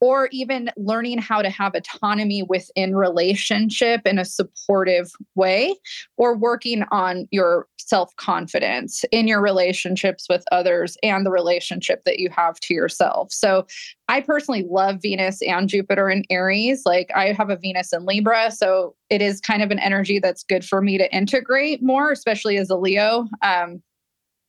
or 0.00 0.28
even 0.30 0.70
learning 0.76 1.18
how 1.18 1.42
to 1.42 1.50
have 1.50 1.74
autonomy 1.74 2.42
within 2.42 2.94
relationship 2.94 4.02
in 4.06 4.18
a 4.18 4.24
supportive 4.24 5.10
way 5.34 5.74
or 6.16 6.36
working 6.36 6.84
on 6.90 7.26
your 7.30 7.66
self-confidence 7.78 9.04
in 9.12 9.26
your 9.26 9.40
relationships 9.40 10.26
with 10.28 10.44
others 10.52 10.96
and 11.02 11.24
the 11.24 11.30
relationship 11.30 12.02
that 12.04 12.18
you 12.18 12.28
have 12.30 12.60
to 12.60 12.74
yourself. 12.74 13.32
So 13.32 13.66
i 14.08 14.20
personally 14.20 14.66
love 14.68 15.00
venus 15.02 15.40
and 15.42 15.68
jupiter 15.68 16.10
in 16.10 16.24
aries. 16.30 16.82
Like 16.84 17.10
i 17.14 17.32
have 17.32 17.50
a 17.50 17.56
venus 17.56 17.92
in 17.92 18.04
libra 18.04 18.50
so 18.50 18.94
it 19.10 19.22
is 19.22 19.40
kind 19.40 19.62
of 19.62 19.70
an 19.70 19.78
energy 19.78 20.18
that's 20.18 20.44
good 20.44 20.64
for 20.64 20.82
me 20.82 20.98
to 20.98 21.12
integrate 21.14 21.82
more 21.82 22.12
especially 22.12 22.58
as 22.58 22.68
a 22.70 22.76
leo 22.76 23.26
um 23.42 23.82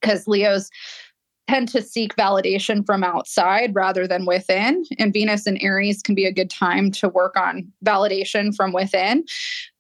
because 0.02 0.28
leos 0.28 0.70
tend 1.50 1.68
to 1.70 1.82
seek 1.82 2.16
validation 2.16 2.86
from 2.86 3.04
outside 3.04 3.74
rather 3.74 4.08
than 4.08 4.26
within. 4.26 4.84
And 5.00 5.12
Venus 5.12 5.48
and 5.48 5.62
Aries 5.62 6.02
can 6.02 6.14
be 6.14 6.26
a 6.26 6.32
good 6.32 6.50
time 6.50 6.92
to 6.92 7.10
work 7.10 7.36
on 7.36 7.72
validation 7.84 8.56
from 8.56 8.72
within. 8.72 9.26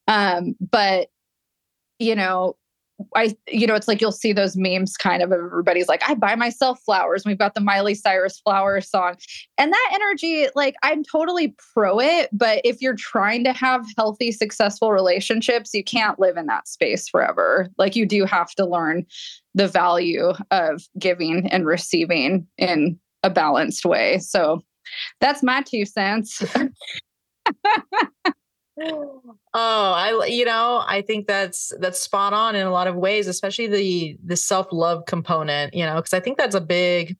Um, 0.07 0.55
but, 0.59 1.09
you 1.99 2.15
know, 2.15 2.55
I, 3.15 3.35
you 3.47 3.67
know, 3.67 3.75
it's 3.75 3.87
like 3.87 4.01
you'll 4.01 4.11
see 4.11 4.33
those 4.33 4.55
memes 4.55 4.97
kind 4.97 5.21
of 5.21 5.31
everybody's 5.31 5.87
like, 5.87 6.07
I 6.07 6.15
buy 6.15 6.35
myself 6.35 6.79
flowers. 6.85 7.23
We've 7.25 7.37
got 7.37 7.53
the 7.53 7.61
Miley 7.61 7.95
Cyrus 7.95 8.39
flower 8.39 8.81
song. 8.81 9.15
And 9.57 9.71
that 9.71 9.91
energy, 9.93 10.47
like, 10.55 10.75
I'm 10.83 11.03
totally 11.03 11.55
pro 11.73 11.99
it. 11.99 12.29
But 12.31 12.61
if 12.63 12.81
you're 12.81 12.95
trying 12.95 13.43
to 13.45 13.53
have 13.53 13.85
healthy, 13.97 14.31
successful 14.31 14.91
relationships, 14.91 15.73
you 15.73 15.83
can't 15.83 16.19
live 16.19 16.37
in 16.37 16.45
that 16.47 16.67
space 16.67 17.07
forever. 17.07 17.69
Like, 17.77 17.95
you 17.95 18.05
do 18.05 18.25
have 18.25 18.51
to 18.55 18.65
learn 18.65 19.05
the 19.53 19.67
value 19.67 20.33
of 20.51 20.83
giving 20.97 21.47
and 21.47 21.65
receiving 21.65 22.47
in 22.57 22.99
a 23.23 23.29
balanced 23.29 23.85
way. 23.85 24.19
So 24.19 24.63
that's 25.19 25.43
my 25.43 25.61
two 25.61 25.85
cents. 25.85 26.43
oh, 29.53 29.93
I 29.93 30.25
you 30.27 30.45
know, 30.45 30.83
I 30.85 31.01
think 31.01 31.27
that's 31.27 31.73
that's 31.79 31.99
spot 31.99 32.33
on 32.33 32.55
in 32.55 32.65
a 32.65 32.71
lot 32.71 32.87
of 32.87 32.95
ways, 32.95 33.27
especially 33.27 33.67
the 33.67 34.17
the 34.23 34.35
self-love 34.35 35.05
component, 35.05 35.73
you 35.73 35.85
know, 35.85 35.95
because 35.95 36.13
I 36.13 36.19
think 36.19 36.37
that's 36.37 36.55
a 36.55 36.61
big 36.61 37.17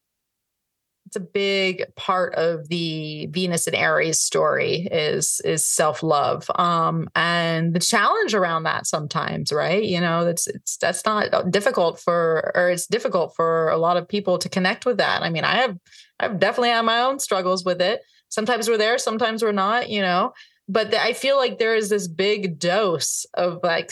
it's 1.06 1.15
a 1.15 1.19
big 1.22 1.86
part 1.95 2.36
of 2.36 2.69
the 2.69 3.26
Venus 3.31 3.65
and 3.65 3.76
Aries 3.76 4.19
story 4.19 4.88
is 4.91 5.41
is 5.44 5.64
self-love. 5.65 6.49
Um 6.56 7.10
and 7.15 7.73
the 7.73 7.80
challenge 7.80 8.36
around 8.36 8.64
that 8.64 8.86
sometimes, 8.86 9.52
right? 9.52 9.84
You 9.84 10.02
know, 10.02 10.23
that's 10.23 10.48
it's 10.48 10.77
that's 10.77 11.06
not 11.06 11.52
difficult 11.52 11.99
for 11.99 12.52
or 12.56 12.69
it's 12.69 12.88
difficult 12.88 13.36
for 13.36 13.69
a 13.69 13.77
lot 13.77 13.98
of 13.98 14.07
people 14.07 14.38
to 14.38 14.49
connect 14.49 14.86
with 14.86 14.98
that. 14.98 15.23
I 15.23 15.30
mean, 15.30 15.44
I 15.44 15.56
have 15.56 15.77
I've 16.19 16.40
definitely 16.40 16.69
had 16.69 16.81
my 16.84 16.99
own 16.99 17.19
struggles 17.19 17.65
with 17.65 17.81
it. 17.81 18.02
Sometimes 18.30 18.69
we're 18.69 18.77
there, 18.77 18.99
sometimes 18.99 19.41
we're 19.41 19.52
not, 19.52 19.90
you 19.90 20.02
know 20.02 20.34
but 20.70 20.94
I 20.94 21.14
feel 21.14 21.36
like 21.36 21.58
there 21.58 21.76
is 21.76 21.90
this 21.90 22.08
big 22.08 22.60
dose 22.60 23.26
of 23.34 23.60
like 23.64 23.91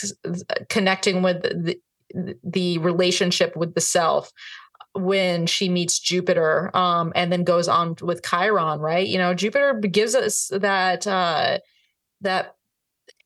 connecting 0.70 1.24
with 1.24 1.42
the, 1.42 1.80
the 2.44 2.78
relationship 2.78 3.58
with 3.58 3.74
the 3.74 3.82
self 3.82 4.32
when 4.94 5.48
she 5.48 5.70
meets 5.70 6.00
Jupiter 6.00 6.76
um, 6.78 7.12
and 7.16 7.32
then 7.32 7.44
goes 7.44 7.68
on 7.68 7.96
with 8.02 8.24
Chiron, 8.24 8.80
right? 8.80 9.08
You 9.08 9.18
know, 9.18 9.34
Jupiter 9.34 9.74
gives 9.74 10.14
us 10.14 10.52
that 10.54 11.08
uh 11.08 11.60
that 12.22 12.56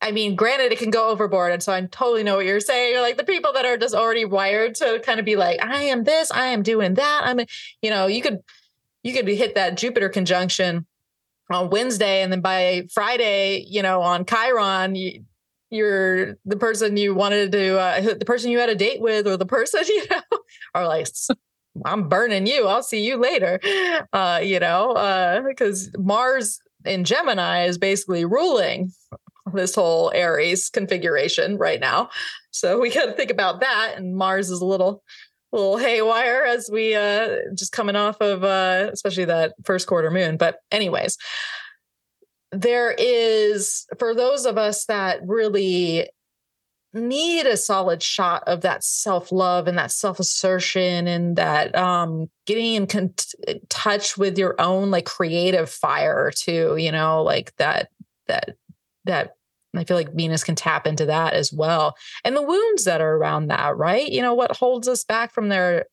I 0.02 0.12
mean, 0.12 0.36
granted, 0.36 0.72
it 0.72 0.80
can 0.80 0.90
go 0.90 1.10
overboard. 1.10 1.52
And 1.52 1.62
so 1.62 1.74
I 1.74 1.82
totally 1.82 2.24
know 2.24 2.38
what 2.38 2.46
you're 2.46 2.60
saying. 2.60 3.00
Like 3.02 3.18
the 3.18 3.24
people 3.24 3.54
that 3.54 3.66
are 3.66 3.78
just 3.78 3.94
already 3.94 4.26
wired 4.26 4.76
to 4.76 5.00
kind 5.06 5.20
of 5.20 5.26
be 5.26 5.36
like, 5.36 5.64
I 5.64 5.84
am 5.84 6.06
this, 6.06 6.32
I 6.32 6.48
am 6.48 6.64
doing 6.64 6.96
that. 6.96 7.22
I'm, 7.24 7.42
you 7.82 7.92
know, 7.92 8.08
you 8.08 8.22
could, 8.24 8.40
you 9.04 9.14
could 9.14 9.28
hit 9.28 9.56
that 9.56 9.78
Jupiter 9.78 10.10
conjunction 10.10 10.88
on 11.54 11.70
Wednesday, 11.70 12.22
and 12.22 12.32
then 12.32 12.42
by 12.42 12.88
Friday, 12.94 13.66
you 13.68 13.82
know, 13.82 14.02
on 14.02 14.26
Chiron, 14.26 14.96
you, 14.96 15.24
you're 15.70 16.36
the 16.46 16.58
person 16.58 16.98
you 16.98 17.16
wanted 17.16 17.52
to, 17.54 17.80
uh, 17.80 18.02
the 18.14 18.26
person 18.26 18.52
you 18.52 18.60
had 18.60 18.70
a 18.70 18.76
date 18.76 19.02
with, 19.02 19.28
or 19.28 19.38
the 19.38 19.46
person 19.46 19.84
you 19.88 20.06
know, 20.10 20.40
are 20.76 20.88
like, 20.88 21.08
I'm 21.86 22.10
burning 22.10 22.48
you. 22.48 22.68
I'll 22.68 22.84
see 22.84 23.06
you 23.06 23.18
later. 23.18 23.60
Uh, 24.12 24.42
you 24.44 24.60
know, 24.60 25.44
because 25.48 25.88
uh, 25.88 26.02
Mars 26.02 26.60
in 26.86 27.04
Gemini 27.04 27.66
is 27.66 27.78
basically 27.78 28.26
ruling 28.26 28.92
this 29.54 29.76
whole 29.76 30.12
Aries 30.14 30.70
configuration 30.70 31.58
right 31.58 31.80
now. 31.80 32.10
So 32.52 32.80
we 32.80 32.94
got 32.94 33.06
to 33.06 33.14
think 33.14 33.32
about 33.32 33.62
that. 33.62 33.94
And 33.96 34.16
Mars 34.16 34.50
is 34.50 34.62
a 34.62 34.66
little 34.66 35.04
little 35.52 35.78
haywire 35.78 36.44
as 36.44 36.70
we 36.72 36.96
uh 36.96 37.38
just 37.54 37.72
coming 37.72 37.96
off 37.96 38.22
of 38.22 38.44
uh 38.44 38.90
especially 38.92 39.26
that 39.26 39.54
first 39.64 39.88
quarter 39.88 40.12
moon. 40.12 40.38
But 40.38 40.60
anyways 40.72 41.18
there 42.52 42.94
is 42.98 43.86
for 43.98 44.14
those 44.14 44.46
of 44.46 44.58
us 44.58 44.86
that 44.86 45.20
really 45.26 46.10
need 46.94 47.46
a 47.46 47.56
solid 47.56 48.04
shot 48.04 48.44
of 48.48 48.62
that 48.62 48.84
self-love 48.84 49.68
and 49.68 49.78
that 49.78 49.92
self-assertion 49.92 51.08
and 51.08 51.38
that 51.38 51.74
um 51.74 52.30
getting 52.46 52.76
in 52.76 52.86
con- 52.86 53.14
touch 53.70 54.18
with 54.18 54.38
your 54.38 54.60
own 54.60 54.92
like 54.92 55.06
creative 55.06 55.70
fire 55.70 56.32
too 56.36 56.76
you 56.78 56.92
know 56.92 57.24
like 57.24 57.56
that 57.56 57.90
that 58.28 58.56
that 59.06 59.36
I 59.76 59.84
feel 59.84 59.96
like 59.98 60.14
Venus 60.14 60.44
can 60.44 60.56
tap 60.56 60.86
into 60.86 61.06
that 61.06 61.34
as 61.34 61.54
well. 61.54 61.96
And 62.26 62.36
the 62.36 62.42
wounds 62.42 62.84
that 62.84 63.02
are 63.02 63.16
around 63.16 63.48
that, 63.48 63.78
right? 63.78 64.10
You 64.10 64.22
know, 64.22 64.34
what 64.34 64.56
holds 64.58 64.88
us 64.88 65.04
back 65.04 65.34
from 65.34 65.50
there 65.50 65.86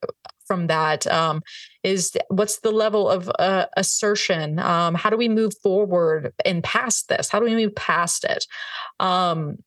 from 0.49 0.67
that 0.67 1.05
um, 1.07 1.41
is 1.83 2.11
what's 2.29 2.59
the 2.59 2.71
level 2.71 3.07
of 3.07 3.31
uh, 3.39 3.67
assertion? 3.77 4.59
Um, 4.59 4.95
how 4.95 5.09
do 5.09 5.15
we 5.15 5.29
move 5.29 5.53
forward 5.61 6.33
and 6.43 6.63
past 6.63 7.07
this? 7.07 7.29
How 7.29 7.39
do 7.39 7.45
we 7.45 7.55
move 7.55 7.75
past 7.75 8.25
it? 8.25 8.45
Um, 8.99 9.57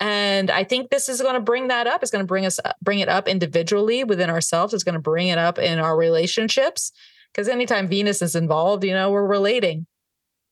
and 0.00 0.50
I 0.50 0.64
think 0.64 0.88
this 0.88 1.10
is 1.10 1.20
going 1.20 1.34
to 1.34 1.40
bring 1.40 1.68
that 1.68 1.86
up. 1.86 2.02
It's 2.02 2.10
going 2.10 2.24
to 2.24 2.28
bring 2.28 2.46
us 2.46 2.58
bring 2.82 3.00
it 3.00 3.08
up 3.08 3.28
individually 3.28 4.02
within 4.02 4.30
ourselves. 4.30 4.72
It's 4.72 4.82
going 4.82 4.94
to 4.94 5.00
bring 5.00 5.28
it 5.28 5.38
up 5.38 5.58
in 5.58 5.78
our 5.78 5.96
relationships 5.96 6.90
because 7.32 7.48
anytime 7.48 7.86
Venus 7.86 8.22
is 8.22 8.34
involved, 8.34 8.82
you 8.82 8.94
know, 8.94 9.10
we're 9.10 9.26
relating. 9.26 9.86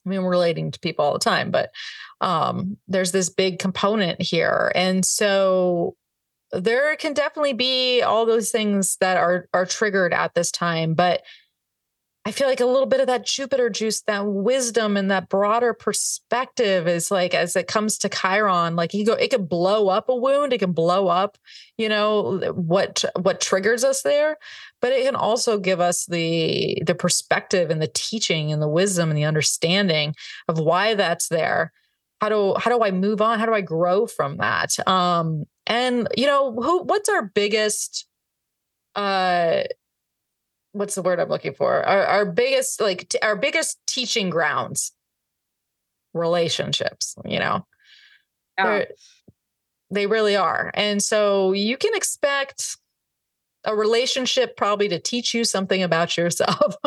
I 0.06 0.10
mean, 0.10 0.22
we're 0.22 0.30
relating 0.30 0.70
to 0.70 0.80
people 0.80 1.04
all 1.04 1.12
the 1.14 1.18
time, 1.18 1.50
but 1.50 1.70
um, 2.20 2.76
there's 2.88 3.12
this 3.12 3.28
big 3.28 3.58
component 3.58 4.20
here. 4.20 4.72
And 4.74 5.04
so 5.04 5.96
there 6.52 6.94
can 6.96 7.12
definitely 7.12 7.52
be 7.52 8.02
all 8.02 8.26
those 8.26 8.50
things 8.50 8.96
that 9.00 9.16
are 9.16 9.48
are 9.52 9.66
triggered 9.66 10.12
at 10.12 10.34
this 10.34 10.50
time, 10.50 10.94
but 10.94 11.22
I 12.24 12.30
feel 12.30 12.46
like 12.46 12.60
a 12.60 12.66
little 12.66 12.84
bit 12.84 13.00
of 13.00 13.06
that 13.06 13.24
Jupiter 13.24 13.70
juice, 13.70 14.02
that 14.02 14.26
wisdom 14.26 14.98
and 14.98 15.10
that 15.10 15.30
broader 15.30 15.72
perspective 15.72 16.86
is 16.86 17.10
like 17.10 17.32
as 17.32 17.56
it 17.56 17.68
comes 17.68 17.96
to 17.98 18.10
Chiron, 18.10 18.76
like 18.76 18.92
you 18.92 19.06
go, 19.06 19.14
it 19.14 19.30
can 19.30 19.46
blow 19.46 19.88
up 19.88 20.10
a 20.10 20.14
wound, 20.14 20.52
it 20.52 20.58
can 20.58 20.72
blow 20.72 21.08
up, 21.08 21.38
you 21.78 21.88
know, 21.88 22.38
what 22.54 23.02
what 23.18 23.40
triggers 23.40 23.82
us 23.82 24.02
there, 24.02 24.36
but 24.82 24.92
it 24.92 25.06
can 25.06 25.16
also 25.16 25.58
give 25.58 25.80
us 25.80 26.04
the 26.04 26.82
the 26.84 26.94
perspective 26.94 27.70
and 27.70 27.80
the 27.80 27.90
teaching 27.94 28.52
and 28.52 28.60
the 28.60 28.68
wisdom 28.68 29.08
and 29.08 29.16
the 29.16 29.24
understanding 29.24 30.14
of 30.48 30.58
why 30.58 30.94
that's 30.94 31.28
there 31.28 31.72
how 32.20 32.28
do 32.28 32.54
how 32.58 32.70
do 32.76 32.82
i 32.82 32.90
move 32.90 33.20
on? 33.20 33.38
How 33.38 33.46
do 33.46 33.54
i 33.54 33.60
grow 33.60 34.06
from 34.06 34.38
that? 34.38 34.76
Um 34.88 35.44
and 35.66 36.08
you 36.16 36.26
know 36.26 36.52
who 36.52 36.82
what's 36.82 37.08
our 37.08 37.22
biggest 37.22 38.06
uh 38.94 39.62
what's 40.72 40.94
the 40.94 41.02
word 41.02 41.20
i'm 41.20 41.28
looking 41.28 41.54
for? 41.54 41.82
Our, 41.84 42.04
our 42.04 42.26
biggest 42.26 42.80
like 42.80 43.08
t- 43.08 43.18
our 43.22 43.36
biggest 43.36 43.78
teaching 43.86 44.30
grounds? 44.30 44.92
Relationships 46.14 47.14
you 47.24 47.38
know? 47.38 47.66
Yeah. 48.58 48.86
they 49.92 50.06
really 50.08 50.34
are. 50.34 50.72
And 50.74 51.00
so 51.00 51.52
you 51.52 51.76
can 51.76 51.94
expect 51.94 52.76
a 53.64 53.76
relationship 53.76 54.56
probably 54.56 54.88
to 54.88 54.98
teach 54.98 55.32
you 55.34 55.44
something 55.44 55.82
about 55.82 56.16
yourself 56.16 56.74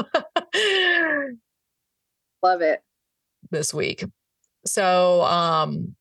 love 2.44 2.62
it. 2.62 2.82
this 3.52 3.74
week 3.74 4.04
so 4.66 5.22
um 5.24 5.96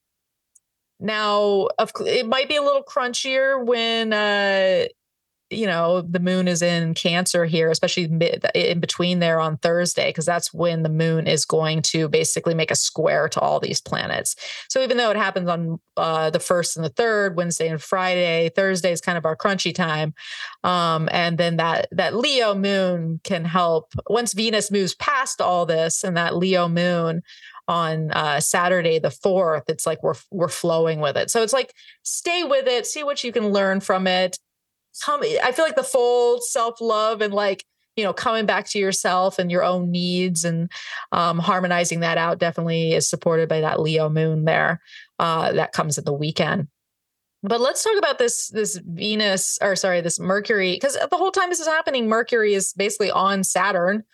now 0.99 1.69
of 1.79 1.93
it 2.07 2.27
might 2.27 2.49
be 2.49 2.57
a 2.57 2.63
little 2.63 2.83
crunchier 2.83 3.65
when 3.65 4.13
uh 4.13 4.87
you 5.51 5.67
know 5.67 6.01
the 6.01 6.21
moon 6.21 6.47
is 6.47 6.63
in 6.63 6.95
cancer 6.95 7.45
here 7.45 7.71
especially 7.71 8.05
in 8.55 8.81
between 8.81 9.19
there 9.19 9.41
on 9.41 9.57
thursday 9.59 10.09
because 10.09 10.25
that's 10.25 10.55
when 10.55 10.85
the 10.85 10.89
moon 10.89 11.27
is 11.27 11.45
going 11.45 11.83
to 11.83 12.09
basically 12.09 12.55
make 12.55 12.71
a 12.71 12.77
square 12.77 13.29
to 13.29 13.41
all 13.41 13.59
these 13.59 13.81
planets. 13.81 14.37
So 14.69 14.81
even 14.81 14.97
though 14.97 15.11
it 15.11 15.17
happens 15.17 15.49
on 15.49 15.81
uh, 15.97 16.31
the 16.31 16.39
first 16.39 16.77
and 16.77 16.85
the 16.85 16.91
third 16.91 17.37
wednesday 17.37 17.69
and 17.69 17.83
friday 17.83 18.51
thursday 18.55 18.93
is 18.93 19.01
kind 19.01 19.19
of 19.19 19.27
our 19.27 19.37
crunchy 19.37 19.75
time 19.75 20.15
um, 20.63 21.09
and 21.11 21.37
then 21.37 21.57
that 21.57 21.89
that 21.91 22.15
leo 22.15 22.55
moon 22.55 23.21
can 23.25 23.45
help. 23.45 23.93
Once 24.09 24.33
venus 24.33 24.71
moves 24.71 24.95
past 24.95 25.41
all 25.41 25.67
this 25.67 26.05
and 26.05 26.17
that 26.17 26.37
leo 26.37 26.69
moon 26.69 27.23
on 27.71 28.11
uh, 28.11 28.41
Saturday 28.41 28.99
the 28.99 29.09
4th 29.09 29.63
it's 29.69 29.87
like 29.87 30.03
we're 30.03 30.15
we're 30.33 30.49
flowing 30.49 30.99
with 30.99 31.17
it. 31.17 31.31
So 31.31 31.43
it's 31.43 31.53
like 31.53 31.73
stay 32.03 32.43
with 32.43 32.67
it 32.67 32.85
see 32.87 33.05
what 33.05 33.23
you 33.23 33.33
can 33.33 33.49
learn 33.49 33.81
from 33.81 34.07
it. 34.07 34.39
Come 35.05 35.23
I 35.23 35.53
feel 35.53 35.65
like 35.65 35.77
the 35.77 35.85
full 35.85 36.41
self-love 36.41 37.21
and 37.21 37.33
like 37.33 37.65
you 37.97 38.05
know, 38.05 38.13
coming 38.13 38.47
back 38.47 38.67
to 38.67 38.79
yourself 38.79 39.39
and 39.39 39.51
your 39.51 39.63
own 39.63 39.91
needs 39.91 40.45
and 40.45 40.71
um, 41.13 41.39
harmonizing 41.39 42.01
that 42.01 42.19
out 42.19 42.39
definitely 42.39 42.95
is 42.95 43.09
supported 43.09 43.49
by 43.49 43.61
that 43.61 43.81
Leo 43.81 44.09
moon 44.09 44.45
there 44.45 44.81
uh, 45.19 45.53
that 45.53 45.73
comes 45.73 45.99
at 45.99 46.05
the 46.05 46.13
weekend. 46.13 46.69
But 47.43 47.61
let's 47.61 47.83
talk 47.83 47.97
about 47.99 48.19
this 48.19 48.49
this 48.49 48.79
Venus 48.85 49.59
or 49.63 49.77
sorry, 49.77 50.01
this 50.01 50.21
Mercury 50.21 50.73
because 50.73 50.95
the 50.95 51.17
whole 51.17 51.31
time 51.31 51.51
this 51.51 51.61
is 51.61 51.67
happening, 51.67 52.09
Mercury 52.09 52.55
is 52.55 52.73
basically 52.75 53.11
on 53.11 53.45
Saturn, 53.45 54.05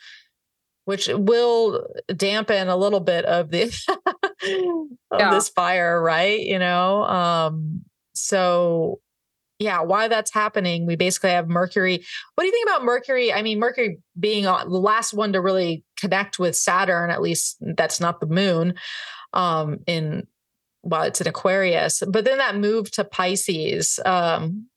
which 0.86 1.08
will 1.12 1.86
dampen 2.14 2.68
a 2.68 2.76
little 2.76 3.00
bit 3.00 3.24
of 3.26 3.50
the 3.50 3.64
of 5.10 5.20
yeah. 5.20 5.30
this 5.34 5.48
fire, 5.50 6.00
right? 6.00 6.40
You 6.40 6.58
know, 6.58 7.02
um, 7.02 7.82
so 8.14 9.00
yeah, 9.58 9.80
why 9.80 10.08
that's 10.08 10.32
happening, 10.32 10.86
we 10.86 10.96
basically 10.96 11.30
have 11.30 11.48
Mercury. 11.48 12.04
What 12.34 12.44
do 12.44 12.46
you 12.46 12.52
think 12.52 12.68
about 12.68 12.84
Mercury? 12.84 13.32
I 13.32 13.42
mean, 13.42 13.58
Mercury 13.58 13.98
being 14.18 14.44
the 14.44 14.64
last 14.68 15.12
one 15.12 15.32
to 15.32 15.40
really 15.40 15.84
connect 15.96 16.38
with 16.38 16.54
Saturn, 16.54 17.10
at 17.10 17.22
least 17.22 17.56
that's 17.60 18.00
not 18.00 18.20
the 18.20 18.26
moon. 18.26 18.74
Um, 19.32 19.78
in 19.86 20.26
well, 20.82 21.02
it's 21.02 21.20
an 21.20 21.26
Aquarius, 21.26 22.02
but 22.06 22.24
then 22.24 22.38
that 22.38 22.56
move 22.56 22.92
to 22.92 23.04
Pisces. 23.04 23.98
Um, 24.06 24.68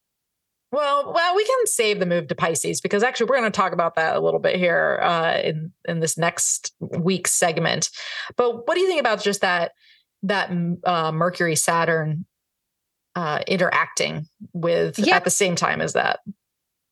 well, 0.72 1.12
well, 1.14 1.36
we 1.36 1.46
can 1.46 1.68
save 1.68 2.00
the 2.00 2.06
move 2.06 2.28
to 2.28 2.36
Pisces 2.36 2.80
because 2.82 3.02
actually 3.02 3.28
we're 3.28 3.38
going 3.38 3.52
to 3.52 3.56
talk 3.56 3.74
about 3.74 3.96
that 3.96 4.16
a 4.16 4.20
little 4.20 4.40
bit 4.40 4.56
here 4.56 5.00
uh, 5.02 5.40
in 5.44 5.72
in 5.88 6.00
this 6.00 6.18
next 6.18 6.74
week's 6.80 7.32
segment. 7.32 7.90
But 8.38 8.68
what 8.68 8.76
do 8.76 8.82
you 8.82 8.88
think 8.88 9.00
about 9.00 9.22
just 9.22 9.42
that 9.42 9.72
that 10.24 10.52
uh, 10.84 11.12
Mercury 11.12 11.56
Saturn 11.56 12.26
uh, 13.16 13.40
interacting 13.48 14.28
with 14.54 15.00
yeah. 15.00 15.16
at 15.16 15.24
the 15.24 15.32
same 15.32 15.56
time 15.56 15.82
as 15.82 15.94
that? 15.94 16.20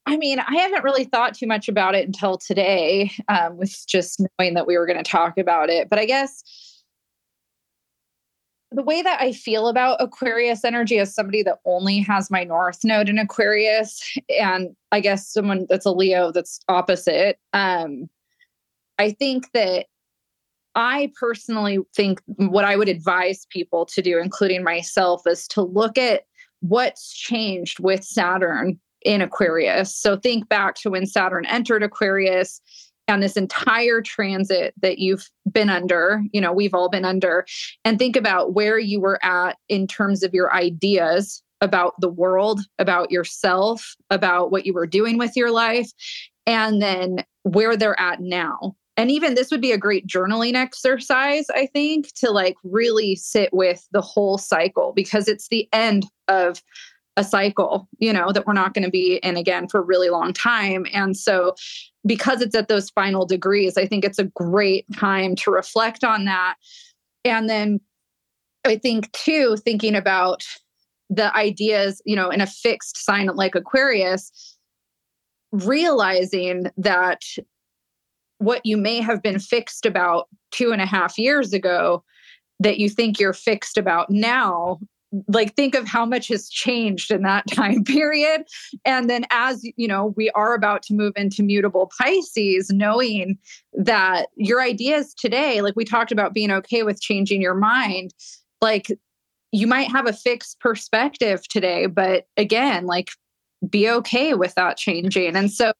I 0.07 0.15
mean, 0.15 0.39
I 0.39 0.55
haven't 0.55 0.85
really 0.85 1.03
thought 1.03 1.35
too 1.35 1.47
much 1.47 1.67
about 1.67 1.93
it 1.93 2.05
until 2.05 2.37
today, 2.37 3.11
um, 3.27 3.57
with 3.57 3.85
just 3.87 4.21
knowing 4.39 4.53
that 4.53 4.65
we 4.65 4.77
were 4.77 4.87
going 4.87 5.03
to 5.03 5.09
talk 5.09 5.37
about 5.37 5.69
it. 5.69 5.89
But 5.89 5.99
I 5.99 6.05
guess 6.05 6.43
the 8.77 8.83
way 8.83 9.01
that 9.01 9.19
I 9.19 9.31
feel 9.31 9.69
about 9.69 9.97
Aquarius 9.99 10.63
energy 10.63 10.99
as 10.99 11.13
somebody 11.13 11.41
that 11.41 11.57
only 11.65 11.97
has 12.01 12.29
my 12.29 12.43
North 12.43 12.83
Node 12.83 13.09
in 13.09 13.17
Aquarius, 13.17 14.15
and 14.29 14.75
I 14.91 14.99
guess 14.99 15.27
someone 15.27 15.65
that's 15.67 15.87
a 15.87 15.91
Leo 15.91 16.31
that's 16.31 16.59
opposite, 16.69 17.39
um, 17.53 18.07
I 18.99 19.11
think 19.13 19.51
that 19.53 19.87
I 20.75 21.11
personally 21.19 21.79
think 21.95 22.21
what 22.35 22.65
I 22.65 22.75
would 22.75 22.87
advise 22.87 23.47
people 23.49 23.83
to 23.87 24.01
do, 24.03 24.19
including 24.19 24.63
myself, 24.63 25.23
is 25.25 25.47
to 25.47 25.63
look 25.63 25.97
at 25.97 26.25
what's 26.59 27.11
changed 27.11 27.79
with 27.79 28.03
Saturn 28.03 28.79
in 29.01 29.23
Aquarius. 29.23 29.95
So 29.95 30.17
think 30.17 30.49
back 30.49 30.75
to 30.75 30.91
when 30.91 31.07
Saturn 31.07 31.47
entered 31.47 31.81
Aquarius 31.81 32.61
and 33.07 33.23
this 33.23 33.37
entire 33.37 34.01
transit 34.01 34.73
that 34.81 34.99
you've 34.99 35.29
been 35.51 35.69
under, 35.69 36.21
you 36.31 36.41
know, 36.41 36.51
we've 36.51 36.73
all 36.73 36.89
been 36.89 37.05
under, 37.05 37.45
and 37.85 37.97
think 37.97 38.15
about 38.15 38.53
where 38.53 38.77
you 38.77 38.99
were 38.99 39.23
at 39.23 39.57
in 39.69 39.87
terms 39.87 40.23
of 40.23 40.33
your 40.33 40.53
ideas 40.53 41.41
about 41.61 41.93
the 41.99 42.09
world, 42.09 42.61
about 42.77 43.11
yourself, 43.11 43.95
about 44.09 44.51
what 44.51 44.65
you 44.65 44.73
were 44.73 44.87
doing 44.87 45.17
with 45.17 45.35
your 45.35 45.51
life, 45.51 45.91
and 46.45 46.81
then 46.81 47.23
where 47.43 47.75
they're 47.75 47.99
at 47.99 48.21
now. 48.21 48.75
And 48.95 49.11
even 49.11 49.35
this 49.35 49.51
would 49.51 49.61
be 49.61 49.71
a 49.71 49.77
great 49.77 50.07
journaling 50.07 50.55
exercise, 50.55 51.45
I 51.51 51.67
think, 51.67 52.11
to 52.15 52.31
like 52.31 52.55
really 52.63 53.15
sit 53.15 53.53
with 53.53 53.87
the 53.91 54.01
whole 54.01 54.39
cycle 54.39 54.91
because 54.95 55.27
it's 55.27 55.49
the 55.49 55.69
end 55.71 56.05
of 56.27 56.61
a 57.17 57.23
cycle, 57.23 57.89
you 57.97 58.13
know, 58.13 58.31
that 58.31 58.45
we're 58.45 58.53
not 58.53 58.73
going 58.73 58.85
to 58.85 58.91
be 58.91 59.15
in 59.17 59.35
again 59.35 59.67
for 59.67 59.79
a 59.79 59.83
really 59.83 60.09
long 60.09 60.31
time. 60.31 60.85
And 60.93 61.17
so, 61.17 61.55
because 62.05 62.41
it's 62.41 62.55
at 62.55 62.69
those 62.69 62.91
final 62.91 63.25
degrees, 63.25 63.77
I 63.77 63.85
think 63.85 64.05
it's 64.05 64.19
a 64.19 64.25
great 64.25 64.85
time 64.95 65.35
to 65.37 65.51
reflect 65.51 66.03
on 66.03 66.25
that. 66.25 66.55
And 67.25 67.49
then 67.49 67.81
I 68.65 68.77
think, 68.77 69.11
too, 69.11 69.57
thinking 69.57 69.95
about 69.95 70.43
the 71.09 71.35
ideas, 71.35 72.01
you 72.05 72.15
know, 72.15 72.29
in 72.29 72.39
a 72.39 72.47
fixed 72.47 73.03
sign 73.03 73.27
like 73.27 73.55
Aquarius, 73.55 74.31
realizing 75.51 76.67
that 76.77 77.21
what 78.37 78.63
you 78.63 78.77
may 78.77 79.01
have 79.01 79.23
been 79.23 79.39
fixed 79.39 79.85
about 79.85 80.27
two 80.51 80.71
and 80.71 80.81
a 80.81 80.85
half 80.85 81.17
years 81.17 81.51
ago 81.51 82.03
that 82.59 82.77
you 82.77 82.89
think 82.89 83.19
you're 83.19 83.33
fixed 83.33 83.77
about 83.77 84.09
now 84.09 84.79
like 85.27 85.55
think 85.55 85.75
of 85.75 85.87
how 85.87 86.05
much 86.05 86.27
has 86.27 86.49
changed 86.49 87.11
in 87.11 87.21
that 87.23 87.45
time 87.51 87.83
period. 87.83 88.43
And 88.85 89.09
then 89.09 89.25
as 89.31 89.63
you 89.75 89.87
know 89.87 90.13
we 90.17 90.29
are 90.31 90.53
about 90.53 90.83
to 90.83 90.93
move 90.93 91.13
into 91.15 91.43
mutable 91.43 91.91
pisces 91.97 92.69
knowing 92.69 93.37
that 93.73 94.27
your 94.35 94.61
ideas 94.61 95.13
today 95.13 95.61
like 95.61 95.75
we 95.75 95.85
talked 95.85 96.11
about 96.11 96.33
being 96.33 96.51
okay 96.51 96.83
with 96.83 97.01
changing 97.01 97.41
your 97.41 97.53
mind 97.53 98.11
like 98.61 98.87
you 99.51 99.67
might 99.67 99.89
have 99.89 100.07
a 100.07 100.13
fixed 100.13 100.59
perspective 100.59 101.47
today 101.47 101.85
but 101.85 102.25
again 102.35 102.85
like 102.85 103.09
be 103.69 103.89
okay 103.89 104.33
with 104.33 104.53
that 104.55 104.77
changing. 104.77 105.35
And 105.35 105.51
so 105.51 105.73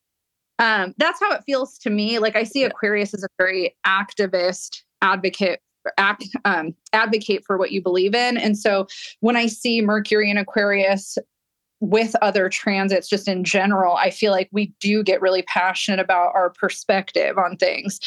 um 0.59 0.93
that's 0.97 1.19
how 1.19 1.33
it 1.33 1.43
feels 1.45 1.77
to 1.79 1.89
me. 1.89 2.19
Like 2.19 2.35
i 2.35 2.43
see 2.43 2.63
aquarius 2.63 3.13
as 3.13 3.23
a 3.23 3.27
very 3.37 3.75
activist 3.85 4.81
advocate 5.01 5.59
act, 5.97 6.25
um, 6.45 6.73
advocate 6.93 7.45
for 7.45 7.57
what 7.57 7.71
you 7.71 7.81
believe 7.81 8.15
in. 8.15 8.37
And 8.37 8.57
so 8.57 8.87
when 9.19 9.35
I 9.35 9.47
see 9.47 9.81
Mercury 9.81 10.29
and 10.29 10.39
Aquarius 10.39 11.17
with 11.79 12.15
other 12.21 12.49
transits, 12.49 13.07
just 13.07 13.27
in 13.27 13.43
general, 13.43 13.95
I 13.95 14.09
feel 14.09 14.31
like 14.31 14.49
we 14.51 14.73
do 14.79 15.03
get 15.03 15.21
really 15.21 15.43
passionate 15.43 15.99
about 15.99 16.33
our 16.33 16.49
perspective 16.49 17.37
on 17.37 17.57
things. 17.57 17.99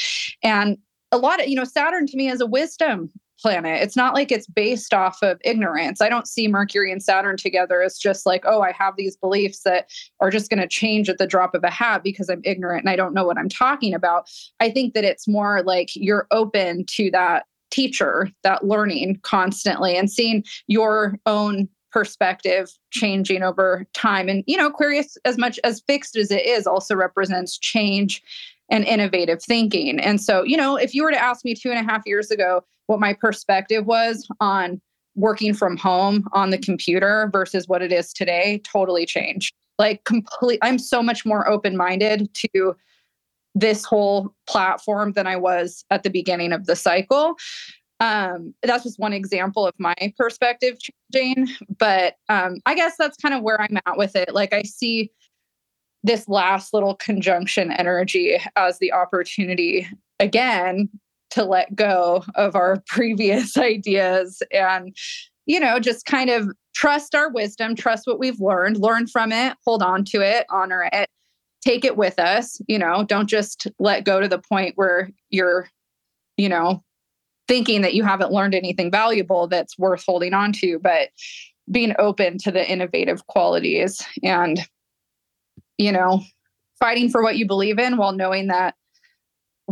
And 0.42 0.76
a 1.12 1.18
lot 1.18 1.40
of, 1.40 1.48
you 1.48 1.56
know, 1.56 1.64
Saturn 1.64 2.06
to 2.06 2.16
me 2.16 2.28
is 2.28 2.40
a 2.40 2.46
wisdom 2.46 3.10
planet. 3.40 3.82
It's 3.82 3.96
not 3.96 4.14
like 4.14 4.30
it's 4.30 4.46
based 4.46 4.92
off 4.92 5.18
of 5.22 5.40
ignorance. 5.44 6.00
I 6.00 6.08
don't 6.08 6.28
see 6.28 6.46
Mercury 6.46 6.92
and 6.92 7.02
Saturn 7.02 7.36
together 7.36 7.80
it's 7.82 7.98
just 7.98 8.26
like, 8.26 8.44
oh, 8.46 8.60
I 8.60 8.72
have 8.72 8.96
these 8.96 9.16
beliefs 9.16 9.62
that 9.62 9.88
are 10.20 10.30
just 10.30 10.50
going 10.50 10.60
to 10.60 10.68
change 10.68 11.08
at 11.08 11.18
the 11.18 11.26
drop 11.26 11.54
of 11.54 11.64
a 11.64 11.70
hat 11.70 12.02
because 12.02 12.28
I'm 12.28 12.42
ignorant 12.44 12.82
and 12.82 12.90
I 12.90 12.96
don't 12.96 13.14
know 13.14 13.24
what 13.24 13.38
I'm 13.38 13.48
talking 13.48 13.94
about. 13.94 14.28
I 14.60 14.70
think 14.70 14.94
that 14.94 15.04
it's 15.04 15.26
more 15.26 15.62
like 15.62 15.90
you're 15.94 16.26
open 16.30 16.84
to 16.86 17.10
that 17.12 17.46
teacher, 17.70 18.30
that 18.42 18.64
learning 18.64 19.18
constantly 19.22 19.96
and 19.96 20.10
seeing 20.10 20.44
your 20.66 21.18
own 21.26 21.68
perspective 21.92 22.70
changing 22.90 23.42
over 23.42 23.86
time. 23.94 24.28
And, 24.28 24.44
you 24.46 24.56
know, 24.56 24.68
Aquarius, 24.68 25.16
as 25.24 25.36
much 25.38 25.58
as 25.64 25.82
fixed 25.86 26.16
as 26.16 26.30
it 26.30 26.46
is, 26.46 26.66
also 26.66 26.94
represents 26.94 27.58
change 27.58 28.22
and 28.70 28.84
innovative 28.84 29.42
thinking. 29.42 29.98
And 29.98 30.20
so, 30.20 30.44
you 30.44 30.56
know, 30.56 30.76
if 30.76 30.94
you 30.94 31.02
were 31.02 31.10
to 31.10 31.22
ask 31.22 31.44
me 31.44 31.54
two 31.54 31.70
and 31.70 31.78
a 31.78 31.90
half 31.90 32.02
years 32.06 32.30
ago 32.30 32.62
what 32.86 33.00
my 33.00 33.12
perspective 33.12 33.86
was 33.86 34.28
on 34.40 34.80
working 35.16 35.52
from 35.52 35.76
home 35.76 36.28
on 36.32 36.50
the 36.50 36.58
computer 36.58 37.28
versus 37.32 37.66
what 37.66 37.82
it 37.82 37.92
is 37.92 38.12
today, 38.12 38.60
totally 38.64 39.04
changed. 39.04 39.52
Like, 39.78 40.04
complete, 40.04 40.60
I'm 40.62 40.78
so 40.78 41.02
much 41.02 41.26
more 41.26 41.48
open 41.48 41.76
minded 41.76 42.32
to 42.34 42.76
this 43.54 43.84
whole 43.84 44.34
platform 44.46 45.12
than 45.12 45.26
I 45.26 45.36
was 45.36 45.84
at 45.90 46.02
the 46.02 46.10
beginning 46.10 46.52
of 46.52 46.66
the 46.66 46.76
cycle. 46.76 47.36
Um, 47.98 48.54
that's 48.62 48.84
just 48.84 48.98
one 48.98 49.12
example 49.12 49.66
of 49.66 49.74
my 49.78 49.94
perspective 50.16 50.78
changing. 51.12 51.54
But 51.78 52.14
um, 52.28 52.60
I 52.64 52.74
guess 52.74 52.94
that's 52.98 53.16
kind 53.18 53.34
of 53.34 53.42
where 53.42 53.60
I'm 53.60 53.76
at 53.86 53.98
with 53.98 54.16
it. 54.16 54.32
Like 54.32 54.54
I 54.54 54.62
see 54.62 55.10
this 56.02 56.28
last 56.28 56.72
little 56.72 56.94
conjunction 56.94 57.72
energy 57.72 58.38
as 58.56 58.78
the 58.78 58.92
opportunity 58.92 59.86
again 60.18 60.88
to 61.30 61.44
let 61.44 61.74
go 61.74 62.24
of 62.34 62.56
our 62.56 62.82
previous 62.86 63.56
ideas 63.56 64.42
and 64.52 64.96
you 65.46 65.60
know 65.60 65.78
just 65.78 66.06
kind 66.06 66.30
of 66.30 66.50
trust 66.74 67.14
our 67.14 67.30
wisdom 67.30 67.74
trust 67.74 68.06
what 68.06 68.18
we've 68.18 68.40
learned 68.40 68.78
learn 68.78 69.06
from 69.06 69.32
it 69.32 69.56
hold 69.64 69.82
on 69.82 70.04
to 70.04 70.20
it 70.20 70.46
honor 70.50 70.88
it 70.92 71.08
take 71.62 71.84
it 71.84 71.96
with 71.96 72.18
us 72.18 72.60
you 72.68 72.78
know 72.78 73.04
don't 73.04 73.28
just 73.28 73.66
let 73.78 74.04
go 74.04 74.20
to 74.20 74.28
the 74.28 74.38
point 74.38 74.76
where 74.76 75.10
you're 75.30 75.68
you 76.36 76.48
know 76.48 76.82
thinking 77.48 77.82
that 77.82 77.94
you 77.94 78.04
haven't 78.04 78.32
learned 78.32 78.54
anything 78.54 78.90
valuable 78.90 79.46
that's 79.46 79.78
worth 79.78 80.04
holding 80.06 80.34
on 80.34 80.52
to 80.52 80.78
but 80.78 81.08
being 81.70 81.94
open 81.98 82.38
to 82.38 82.50
the 82.50 82.68
innovative 82.70 83.26
qualities 83.26 84.04
and 84.22 84.60
you 85.78 85.92
know 85.92 86.22
fighting 86.78 87.10
for 87.10 87.22
what 87.22 87.36
you 87.36 87.46
believe 87.46 87.78
in 87.78 87.96
while 87.96 88.12
knowing 88.12 88.48
that 88.48 88.74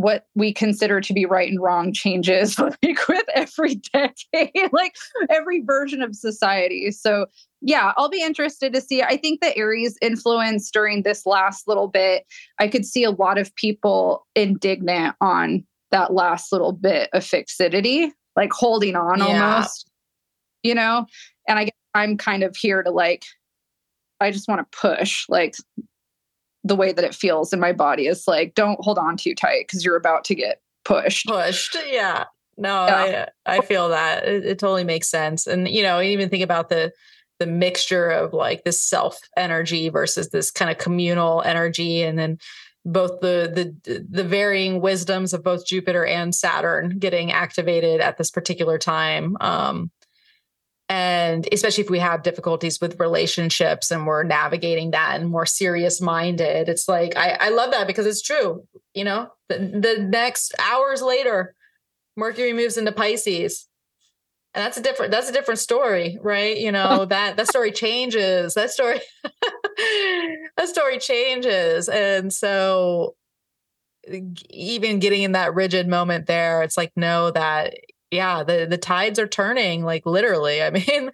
what 0.01 0.25
we 0.35 0.53
consider 0.53 1.01
to 1.01 1.13
be 1.13 1.25
right 1.25 1.49
and 1.49 1.61
wrong 1.61 1.91
changes 1.93 2.57
like 2.59 3.07
with 3.07 3.25
every 3.35 3.75
decade 3.75 4.51
like 4.71 4.95
every 5.29 5.61
version 5.61 6.01
of 6.01 6.15
society. 6.15 6.91
So 6.91 7.25
yeah 7.61 7.91
i'll 7.97 8.09
be 8.09 8.21
interested 8.21 8.73
to 8.73 8.81
see. 8.81 9.01
I 9.01 9.17
think 9.17 9.41
the 9.41 9.55
aries 9.57 9.97
influence 10.01 10.71
during 10.71 11.03
this 11.03 11.25
last 11.25 11.67
little 11.67 11.87
bit 11.87 12.25
i 12.59 12.67
could 12.67 12.85
see 12.85 13.03
a 13.03 13.11
lot 13.11 13.37
of 13.37 13.53
people 13.55 14.25
indignant 14.35 15.15
on 15.19 15.65
that 15.91 16.13
last 16.13 16.51
little 16.51 16.71
bit 16.71 17.09
of 17.13 17.25
fixity 17.25 18.13
like 18.35 18.53
holding 18.53 18.95
on 18.95 19.19
yeah. 19.19 19.25
almost 19.25 19.91
you 20.63 20.75
know? 20.75 21.05
And 21.47 21.59
i 21.59 21.65
guess 21.65 21.73
i'm 21.93 22.17
kind 22.17 22.43
of 22.43 22.55
here 22.55 22.81
to 22.81 22.91
like 22.91 23.23
i 24.21 24.31
just 24.31 24.47
want 24.47 24.59
to 24.59 24.77
push 24.77 25.25
like 25.27 25.55
the 26.63 26.75
way 26.75 26.91
that 26.91 27.05
it 27.05 27.15
feels 27.15 27.53
in 27.53 27.59
my 27.59 27.71
body 27.71 28.07
is 28.07 28.27
like, 28.27 28.55
don't 28.55 28.79
hold 28.83 28.97
on 28.97 29.17
too 29.17 29.33
tight 29.33 29.67
because 29.67 29.85
you're 29.85 29.95
about 29.95 30.23
to 30.25 30.35
get 30.35 30.61
pushed. 30.83 31.27
Pushed. 31.27 31.77
Yeah. 31.87 32.25
No, 32.57 32.85
yeah. 32.87 33.29
I 33.45 33.57
I 33.57 33.61
feel 33.61 33.89
that. 33.89 34.25
It, 34.25 34.45
it 34.45 34.59
totally 34.59 34.83
makes 34.83 35.09
sense. 35.09 35.47
And 35.47 35.67
you 35.67 35.81
know, 35.81 36.01
even 36.01 36.29
think 36.29 36.43
about 36.43 36.69
the 36.69 36.91
the 37.39 37.47
mixture 37.47 38.09
of 38.09 38.33
like 38.33 38.65
this 38.65 38.81
self 38.81 39.17
energy 39.37 39.87
versus 39.89 40.29
this 40.29 40.51
kind 40.51 40.69
of 40.69 40.77
communal 40.77 41.41
energy 41.43 42.03
and 42.03 42.19
then 42.19 42.37
both 42.85 43.21
the 43.21 43.73
the 43.85 44.05
the 44.09 44.23
varying 44.23 44.81
wisdoms 44.81 45.33
of 45.33 45.43
both 45.43 45.65
Jupiter 45.65 46.05
and 46.05 46.33
Saturn 46.33 46.97
getting 46.99 47.31
activated 47.31 48.01
at 48.01 48.17
this 48.17 48.31
particular 48.31 48.77
time. 48.77 49.37
Um, 49.39 49.91
and 50.89 51.47
especially 51.51 51.83
if 51.83 51.89
we 51.89 51.99
have 51.99 52.23
difficulties 52.23 52.81
with 52.81 52.99
relationships 52.99 53.91
and 53.91 54.07
we're 54.07 54.23
navigating 54.23 54.91
that 54.91 55.19
and 55.19 55.29
more 55.29 55.45
serious 55.45 56.01
minded 56.01 56.67
it's 56.67 56.87
like 56.87 57.15
I, 57.15 57.37
I 57.39 57.49
love 57.49 57.71
that 57.71 57.87
because 57.87 58.05
it's 58.05 58.21
true 58.21 58.63
you 58.93 59.03
know? 59.03 59.31
The, 59.47 59.57
the 59.57 60.03
next 60.03 60.53
hours 60.59 61.01
later 61.01 61.55
mercury 62.15 62.53
moves 62.53 62.77
into 62.77 62.91
pisces. 62.91 63.65
And 64.53 64.65
that's 64.65 64.77
a 64.77 64.81
different 64.81 65.11
that's 65.11 65.29
a 65.29 65.33
different 65.33 65.59
story 65.59 66.17
right? 66.21 66.57
You 66.57 66.71
know 66.71 67.05
that 67.09 67.37
that 67.37 67.47
story 67.47 67.71
changes 67.71 68.55
that 68.55 68.71
story 68.71 68.99
that 69.23 70.65
story 70.67 70.97
changes. 70.99 71.87
And 71.87 72.33
so 72.33 73.15
even 74.49 74.99
getting 74.99 75.21
in 75.21 75.33
that 75.33 75.53
rigid 75.53 75.87
moment 75.87 76.25
there 76.25 76.63
it's 76.63 76.77
like 76.77 76.91
know 76.95 77.29
that 77.31 77.75
yeah, 78.11 78.43
the 78.43 78.65
the 78.69 78.77
tides 78.77 79.19
are 79.19 79.27
turning 79.27 79.83
like 79.83 80.05
literally. 80.05 80.61
I 80.63 80.69
mean, 80.69 81.11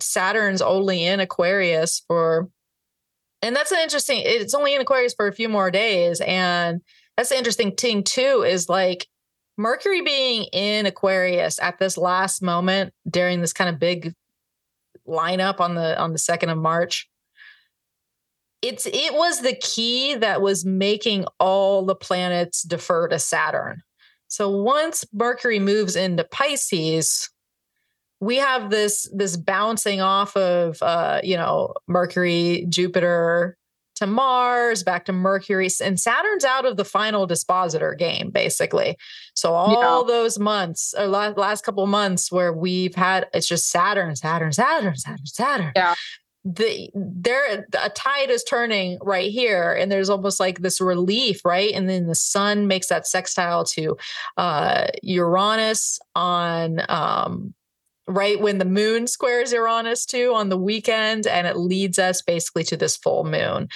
Saturn's 0.00 0.62
only 0.62 1.04
in 1.04 1.20
Aquarius 1.20 2.02
for 2.06 2.48
and 3.40 3.56
that's 3.56 3.72
an 3.72 3.80
interesting 3.80 4.22
it's 4.24 4.54
only 4.54 4.74
in 4.74 4.80
Aquarius 4.80 5.14
for 5.14 5.26
a 5.26 5.32
few 5.32 5.48
more 5.48 5.70
days 5.70 6.20
and 6.20 6.80
that's 7.16 7.30
the 7.30 7.38
interesting 7.38 7.74
thing 7.74 8.04
too 8.04 8.44
is 8.46 8.68
like 8.68 9.06
Mercury 9.58 10.02
being 10.02 10.44
in 10.52 10.86
Aquarius 10.86 11.58
at 11.60 11.78
this 11.78 11.98
last 11.98 12.42
moment 12.42 12.92
during 13.08 13.40
this 13.40 13.52
kind 13.52 13.68
of 13.68 13.78
big 13.78 14.14
lineup 15.06 15.60
on 15.60 15.74
the 15.74 15.98
on 15.98 16.12
the 16.12 16.18
2nd 16.18 16.50
of 16.50 16.58
March 16.58 17.08
it's 18.60 18.86
it 18.86 19.14
was 19.14 19.40
the 19.40 19.56
key 19.56 20.14
that 20.14 20.40
was 20.40 20.64
making 20.64 21.24
all 21.40 21.84
the 21.84 21.94
planets 21.94 22.62
defer 22.62 23.08
to 23.08 23.18
Saturn 23.18 23.82
so 24.32 24.48
once 24.48 25.04
Mercury 25.12 25.58
moves 25.58 25.94
into 25.94 26.24
Pisces, 26.24 27.28
we 28.18 28.36
have 28.36 28.70
this 28.70 29.06
this 29.14 29.36
bouncing 29.36 30.00
off 30.00 30.34
of 30.38 30.82
uh, 30.82 31.20
you 31.22 31.36
know 31.36 31.74
Mercury, 31.86 32.64
Jupiter 32.70 33.58
to 33.96 34.06
Mars, 34.06 34.82
back 34.84 35.04
to 35.04 35.12
Mercury, 35.12 35.68
and 35.82 36.00
Saturn's 36.00 36.46
out 36.46 36.64
of 36.64 36.78
the 36.78 36.84
final 36.84 37.26
dispositor 37.26 37.94
game, 37.94 38.30
basically. 38.30 38.96
So 39.34 39.52
all 39.52 40.00
yeah. 40.00 40.14
those 40.14 40.38
months, 40.38 40.94
or 40.96 41.08
last, 41.08 41.36
last 41.36 41.62
couple 41.62 41.86
months, 41.86 42.32
where 42.32 42.54
we've 42.54 42.94
had 42.94 43.26
it's 43.34 43.46
just 43.46 43.68
Saturn, 43.68 44.16
Saturn, 44.16 44.52
Saturn, 44.52 44.96
Saturn, 44.96 45.26
Saturn. 45.26 45.72
Yeah 45.76 45.94
the 46.44 46.90
there 46.94 47.64
a 47.78 47.90
tide 47.90 48.30
is 48.30 48.42
turning 48.42 48.98
right 49.00 49.30
here 49.30 49.72
and 49.72 49.92
there's 49.92 50.10
almost 50.10 50.40
like 50.40 50.58
this 50.58 50.80
relief 50.80 51.44
right? 51.44 51.72
And 51.72 51.88
then 51.88 52.06
the 52.06 52.14
sun 52.14 52.66
makes 52.66 52.88
that 52.88 53.06
sextile 53.06 53.64
to 53.66 53.96
uh 54.36 54.88
uranus 55.02 56.00
on 56.16 56.80
um 56.88 57.54
right 58.08 58.40
when 58.40 58.58
the 58.58 58.64
moon 58.64 59.06
squares 59.06 59.52
uranus 59.52 60.04
too 60.04 60.32
on 60.34 60.48
the 60.48 60.58
weekend 60.58 61.26
and 61.28 61.46
it 61.46 61.56
leads 61.56 61.98
us 61.98 62.22
basically 62.22 62.64
to 62.64 62.76
this 62.76 62.96
full 62.96 63.24
moon. 63.24 63.68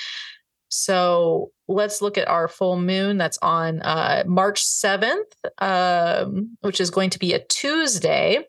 So 0.69 1.53
let's 1.69 2.03
look 2.03 2.19
at 2.19 2.29
our 2.29 2.49
full 2.49 2.81
moon 2.81 3.17
that's 3.17 3.39
on 3.43 3.81
uh 3.83 4.25
march 4.27 4.65
7th 4.65 5.23
um 5.59 6.57
which 6.63 6.81
is 6.81 6.91
going 6.91 7.11
to 7.11 7.19
be 7.21 7.33
a 7.33 7.45
tuesday 7.45 8.45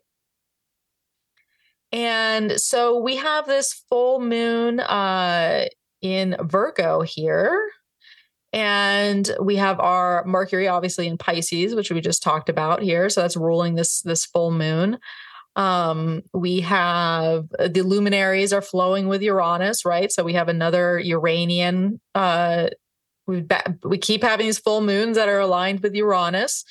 and 1.92 2.60
so 2.60 2.98
we 2.98 3.16
have 3.16 3.46
this 3.46 3.72
full 3.88 4.20
moon 4.20 4.80
uh, 4.80 5.66
in 6.02 6.36
Virgo 6.40 7.02
here. 7.02 7.70
And 8.52 9.30
we 9.42 9.56
have 9.56 9.78
our 9.78 10.24
Mercury 10.24 10.68
obviously 10.68 11.06
in 11.06 11.18
Pisces, 11.18 11.74
which 11.74 11.90
we 11.90 12.00
just 12.00 12.22
talked 12.22 12.48
about 12.48 12.82
here. 12.82 13.10
So 13.10 13.20
that's 13.20 13.36
ruling 13.36 13.74
this 13.74 14.00
this 14.02 14.24
full 14.24 14.50
moon. 14.50 14.98
Um, 15.56 16.22
we 16.32 16.60
have 16.60 17.48
the 17.50 17.82
luminaries 17.82 18.52
are 18.52 18.62
flowing 18.62 19.08
with 19.08 19.22
Uranus, 19.22 19.84
right? 19.84 20.10
So 20.10 20.22
we 20.24 20.32
have 20.32 20.48
another 20.48 20.98
Uranian. 20.98 22.00
Uh, 22.14 22.68
we 23.26 23.44
we 23.84 23.98
keep 23.98 24.22
having 24.22 24.46
these 24.46 24.58
full 24.58 24.80
moons 24.80 25.16
that 25.16 25.28
are 25.28 25.40
aligned 25.40 25.80
with 25.80 25.94
Uranus. 25.94 26.64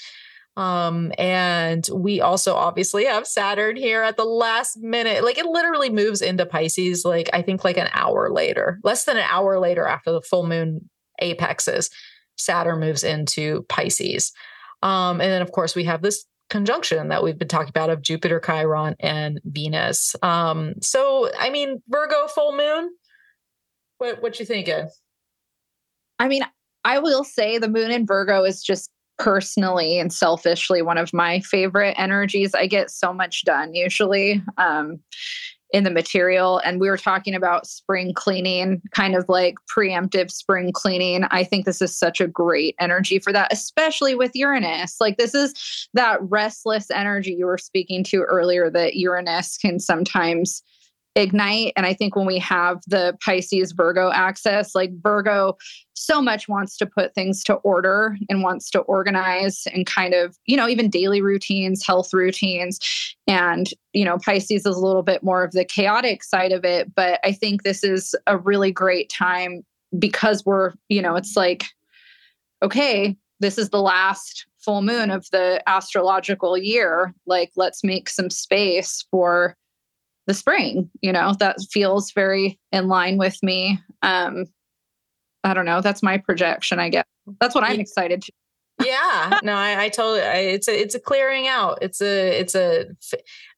Um, 0.57 1.13
and 1.19 1.87
we 1.93 2.19
also 2.19 2.55
obviously 2.55 3.05
have 3.05 3.27
Saturn 3.27 3.75
here 3.75 4.01
at 4.01 4.17
the 4.17 4.25
last 4.25 4.77
minute. 4.77 5.23
Like 5.23 5.37
it 5.37 5.45
literally 5.45 5.91
moves 5.91 6.19
into 6.19 6.47
Pisces, 6.47 7.05
like 7.05 7.29
I 7.31 7.43
think 7.43 7.63
like 7.63 7.77
an 7.77 7.89
hour 7.93 8.31
later, 8.31 8.79
less 8.83 9.05
than 9.05 9.17
an 9.17 9.27
hour 9.29 9.59
later 9.59 9.85
after 9.85 10.11
the 10.11 10.21
full 10.21 10.47
moon 10.47 10.89
apexes, 11.21 11.91
Saturn 12.37 12.79
moves 12.79 13.03
into 13.03 13.65
Pisces. 13.69 14.33
Um, 14.81 15.21
and 15.21 15.31
then 15.31 15.43
of 15.43 15.51
course 15.51 15.75
we 15.75 15.83
have 15.83 16.01
this 16.01 16.25
conjunction 16.49 17.09
that 17.09 17.23
we've 17.23 17.37
been 17.37 17.47
talking 17.47 17.69
about 17.69 17.91
of 17.91 18.01
Jupiter, 18.01 18.39
Chiron, 18.39 18.95
and 18.99 19.39
Venus. 19.45 20.15
Um, 20.23 20.73
so 20.81 21.29
I 21.37 21.51
mean, 21.51 21.83
Virgo 21.87 22.27
full 22.27 22.57
moon. 22.57 22.89
What 23.99 24.23
what 24.23 24.39
you 24.39 24.45
thinking? 24.45 24.89
I 26.17 26.27
mean, 26.27 26.43
I 26.83 26.97
will 26.97 27.23
say 27.23 27.59
the 27.59 27.69
moon 27.69 27.91
in 27.91 28.07
Virgo 28.07 28.43
is 28.43 28.63
just 28.63 28.89
personally 29.17 29.99
and 29.99 30.13
selfishly 30.13 30.81
one 30.81 30.97
of 30.97 31.13
my 31.13 31.39
favorite 31.41 31.95
energies. 31.97 32.53
I 32.53 32.67
get 32.67 32.91
so 32.91 33.13
much 33.13 33.43
done 33.43 33.73
usually 33.73 34.41
um, 34.57 34.99
in 35.71 35.83
the 35.83 35.91
material. 35.91 36.59
And 36.59 36.79
we 36.79 36.89
were 36.89 36.97
talking 36.97 37.35
about 37.35 37.67
spring 37.67 38.13
cleaning, 38.13 38.81
kind 38.91 39.15
of 39.15 39.25
like 39.27 39.55
preemptive 39.69 40.31
spring 40.31 40.71
cleaning. 40.71 41.25
I 41.25 41.43
think 41.43 41.65
this 41.65 41.81
is 41.81 41.97
such 41.97 42.21
a 42.21 42.27
great 42.27 42.75
energy 42.79 43.19
for 43.19 43.33
that, 43.33 43.51
especially 43.51 44.15
with 44.15 44.31
Uranus. 44.33 45.01
Like, 45.01 45.17
this 45.17 45.35
is 45.35 45.87
that 45.93 46.19
restless 46.21 46.89
energy 46.91 47.33
you 47.33 47.45
were 47.45 47.57
speaking 47.57 48.03
to 48.05 48.21
earlier 48.21 48.69
that 48.69 48.95
Uranus 48.95 49.57
can 49.57 49.79
sometimes 49.79 50.63
ignite. 51.17 51.73
And 51.75 51.85
I 51.85 51.93
think 51.93 52.15
when 52.15 52.25
we 52.25 52.39
have 52.39 52.79
the 52.87 53.17
Pisces 53.23 53.71
Virgo 53.71 54.11
axis, 54.11 54.75
like 54.75 54.91
Virgo 55.01 55.57
so 55.93 56.21
much 56.21 56.47
wants 56.47 56.77
to 56.77 56.85
put 56.85 57.15
things 57.15 57.43
to 57.45 57.55
order 57.55 58.15
and 58.29 58.43
wants 58.43 58.69
to 58.69 58.79
organize 58.81 59.63
and 59.73 59.85
kind 59.85 60.13
of, 60.13 60.37
you 60.45 60.55
know, 60.55 60.67
even 60.67 60.89
daily 60.89 61.21
routines, 61.21 61.85
health 61.85 62.13
routines. 62.13 62.79
And, 63.25 63.67
you 63.93 64.05
know, 64.05 64.19
Pisces 64.19 64.65
is 64.65 64.77
a 64.77 64.79
little 64.79 65.01
bit 65.01 65.23
more 65.23 65.43
of 65.43 65.53
the 65.53 65.65
chaotic 65.65 66.23
side 66.23 66.51
of 66.51 66.63
it. 66.63 66.93
But 66.93 67.19
I 67.23 67.31
think 67.31 67.63
this 67.63 67.83
is 67.83 68.15
a 68.27 68.37
really 68.37 68.71
great 68.71 69.09
time 69.09 69.65
because 69.97 70.45
we're, 70.45 70.73
you 70.87 71.01
know, 71.01 71.15
it's 71.15 71.35
like, 71.35 71.65
okay, 72.61 73.17
this 73.39 73.57
is 73.57 73.69
the 73.69 73.81
last 73.81 74.45
full 74.59 74.81
moon 74.81 75.09
of 75.09 75.27
the 75.31 75.63
astrological 75.67 76.57
year. 76.57 77.13
Like, 77.25 77.51
let's 77.55 77.83
make 77.83 78.09
some 78.09 78.29
space 78.29 79.05
for 79.09 79.55
the 80.27 80.33
spring 80.33 80.89
you 81.01 81.11
know 81.11 81.33
that 81.39 81.57
feels 81.71 82.11
very 82.11 82.59
in 82.71 82.87
line 82.87 83.17
with 83.17 83.41
me. 83.41 83.79
Um 84.01 84.45
i 85.43 85.53
don't 85.53 85.65
know 85.65 85.81
that's 85.81 86.03
my 86.03 86.17
projection 86.17 86.79
i 86.79 86.89
guess. 86.89 87.05
That's 87.39 87.55
what 87.55 87.63
i'm 87.63 87.79
excited 87.79 88.21
to 88.23 88.31
yeah 88.83 89.39
no 89.43 89.53
i, 89.53 89.85
I 89.85 89.89
totally 89.89 90.21
I, 90.21 90.35
it's 90.37 90.67
a 90.67 90.79
it's 90.79 90.95
a 90.95 90.99
clearing 90.99 91.47
out. 91.47 91.79
It's 91.81 92.01
a 92.01 92.39
it's 92.39 92.55
a 92.55 92.85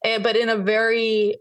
eh, 0.03 0.19
but 0.19 0.35
in 0.35 0.49
a 0.49 0.57
very 0.57 1.37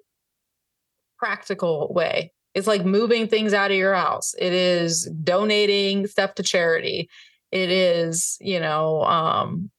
practical 1.19 1.93
way. 1.93 2.33
It's 2.55 2.67
like 2.67 2.85
moving 2.85 3.29
things 3.29 3.53
out 3.53 3.71
of 3.71 3.77
your 3.77 3.95
house. 3.95 4.35
It 4.39 4.53
is 4.53 5.05
donating 5.23 6.07
stuff 6.07 6.35
to 6.37 6.43
charity. 6.43 7.09
It 7.53 7.71
is 7.71 8.37
you 8.41 8.61
know 8.61 9.03
um 9.03 9.71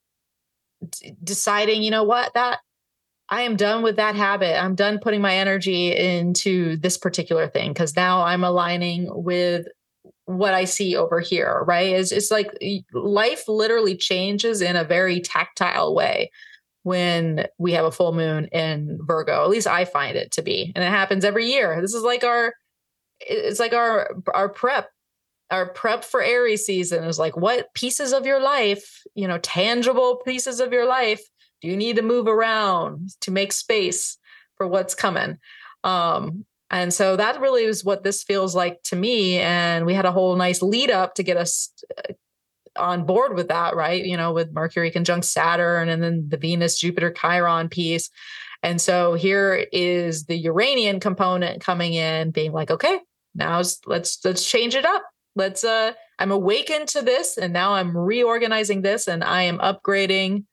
deciding 1.23 1.83
you 1.83 1.91
know 1.91 2.03
what 2.03 2.33
that 2.35 2.59
I 3.29 3.41
am 3.41 3.55
done 3.55 3.83
with 3.83 3.97
that 3.97 4.15
habit. 4.15 4.61
I'm 4.61 4.75
done 4.75 4.99
putting 4.99 5.21
my 5.21 5.35
energy 5.35 5.95
into 5.95 6.77
this 6.77 6.97
particular 6.97 7.47
thing 7.47 7.71
because 7.71 7.95
now 7.95 8.23
I'm 8.23 8.43
aligning 8.43 9.07
with 9.09 9.67
what 10.25 10.53
I 10.53 10.65
see 10.65 10.95
over 10.95 11.19
here, 11.19 11.63
right? 11.67 11.93
It's, 11.93 12.11
it's 12.11 12.31
like 12.31 12.51
life 12.93 13.47
literally 13.47 13.95
changes 13.95 14.61
in 14.61 14.75
a 14.75 14.83
very 14.83 15.21
tactile 15.21 15.93
way 15.93 16.31
when 16.83 17.45
we 17.57 17.73
have 17.73 17.85
a 17.85 17.91
full 17.91 18.13
moon 18.13 18.45
in 18.47 18.99
Virgo. 19.01 19.43
At 19.43 19.49
least 19.49 19.67
I 19.67 19.85
find 19.85 20.17
it 20.17 20.31
to 20.33 20.41
be. 20.41 20.71
And 20.75 20.83
it 20.83 20.89
happens 20.89 21.23
every 21.23 21.45
year. 21.45 21.81
This 21.81 21.93
is 21.93 22.03
like 22.03 22.23
our 22.23 22.53
it's 23.19 23.59
like 23.59 23.73
our 23.73 24.11
our 24.33 24.49
prep 24.49 24.89
our 25.51 25.73
prep 25.73 26.05
for 26.05 26.21
Aries 26.21 26.65
season 26.65 27.03
is 27.03 27.19
like 27.19 27.35
what 27.35 27.73
pieces 27.73 28.13
of 28.13 28.25
your 28.25 28.39
life, 28.39 29.03
you 29.13 29.27
know, 29.27 29.39
tangible 29.39 30.21
pieces 30.25 30.59
of 30.59 30.71
your 30.71 30.85
life 30.85 31.21
do 31.61 31.67
you 31.67 31.77
need 31.77 31.95
to 31.97 32.01
move 32.01 32.27
around 32.27 33.09
to 33.21 33.31
make 33.31 33.51
space 33.51 34.17
for 34.57 34.67
what's 34.67 34.95
coming? 34.95 35.37
Um, 35.83 36.45
And 36.71 36.93
so 36.93 37.15
that 37.15 37.41
really 37.41 37.63
is 37.63 37.83
what 37.83 38.03
this 38.03 38.23
feels 38.23 38.53
like 38.55 38.83
to 38.83 38.95
me. 38.95 39.39
And 39.39 39.85
we 39.85 39.95
had 39.95 40.05
a 40.05 40.11
whole 40.11 40.35
nice 40.35 40.61
lead 40.61 40.91
up 40.91 41.15
to 41.15 41.23
get 41.23 41.37
us 41.37 41.73
uh, 41.97 42.13
on 42.77 43.05
board 43.05 43.33
with 43.35 43.47
that, 43.47 43.75
right? 43.75 44.05
You 44.05 44.15
know, 44.15 44.33
with 44.33 44.53
Mercury 44.53 44.91
conjunct 44.91 45.25
Saturn 45.25 45.89
and 45.89 46.01
then 46.03 46.29
the 46.29 46.37
Venus 46.37 46.79
Jupiter 46.79 47.11
Chiron 47.11 47.69
piece. 47.69 48.11
And 48.61 48.79
so 48.79 49.15
here 49.15 49.65
is 49.71 50.25
the 50.25 50.37
Uranian 50.37 50.99
component 50.99 51.61
coming 51.61 51.93
in, 51.93 52.31
being 52.31 52.51
like, 52.51 52.69
okay, 52.69 52.99
now 53.33 53.61
let's 53.87 54.19
let's 54.23 54.45
change 54.45 54.75
it 54.75 54.85
up. 54.85 55.03
Let's 55.35 55.63
uh 55.63 55.93
I'm 56.19 56.31
awakened 56.31 56.89
to 56.89 57.01
this 57.01 57.37
and 57.37 57.51
now 57.51 57.73
I'm 57.73 57.97
reorganizing 57.97 58.83
this 58.83 59.07
and 59.07 59.23
I 59.23 59.43
am 59.43 59.57
upgrading 59.57 60.43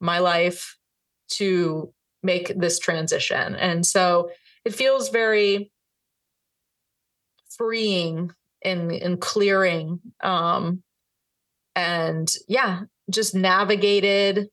my 0.00 0.18
life 0.18 0.76
to 1.32 1.92
make 2.22 2.52
this 2.58 2.78
transition. 2.78 3.54
And 3.54 3.84
so 3.84 4.30
it 4.64 4.74
feels 4.74 5.10
very 5.10 5.70
freeing 7.56 8.32
and, 8.64 8.90
and 8.90 9.20
clearing. 9.20 10.00
Um, 10.22 10.82
and 11.76 12.32
yeah, 12.48 12.82
just 13.10 13.34
navigated 13.34 14.48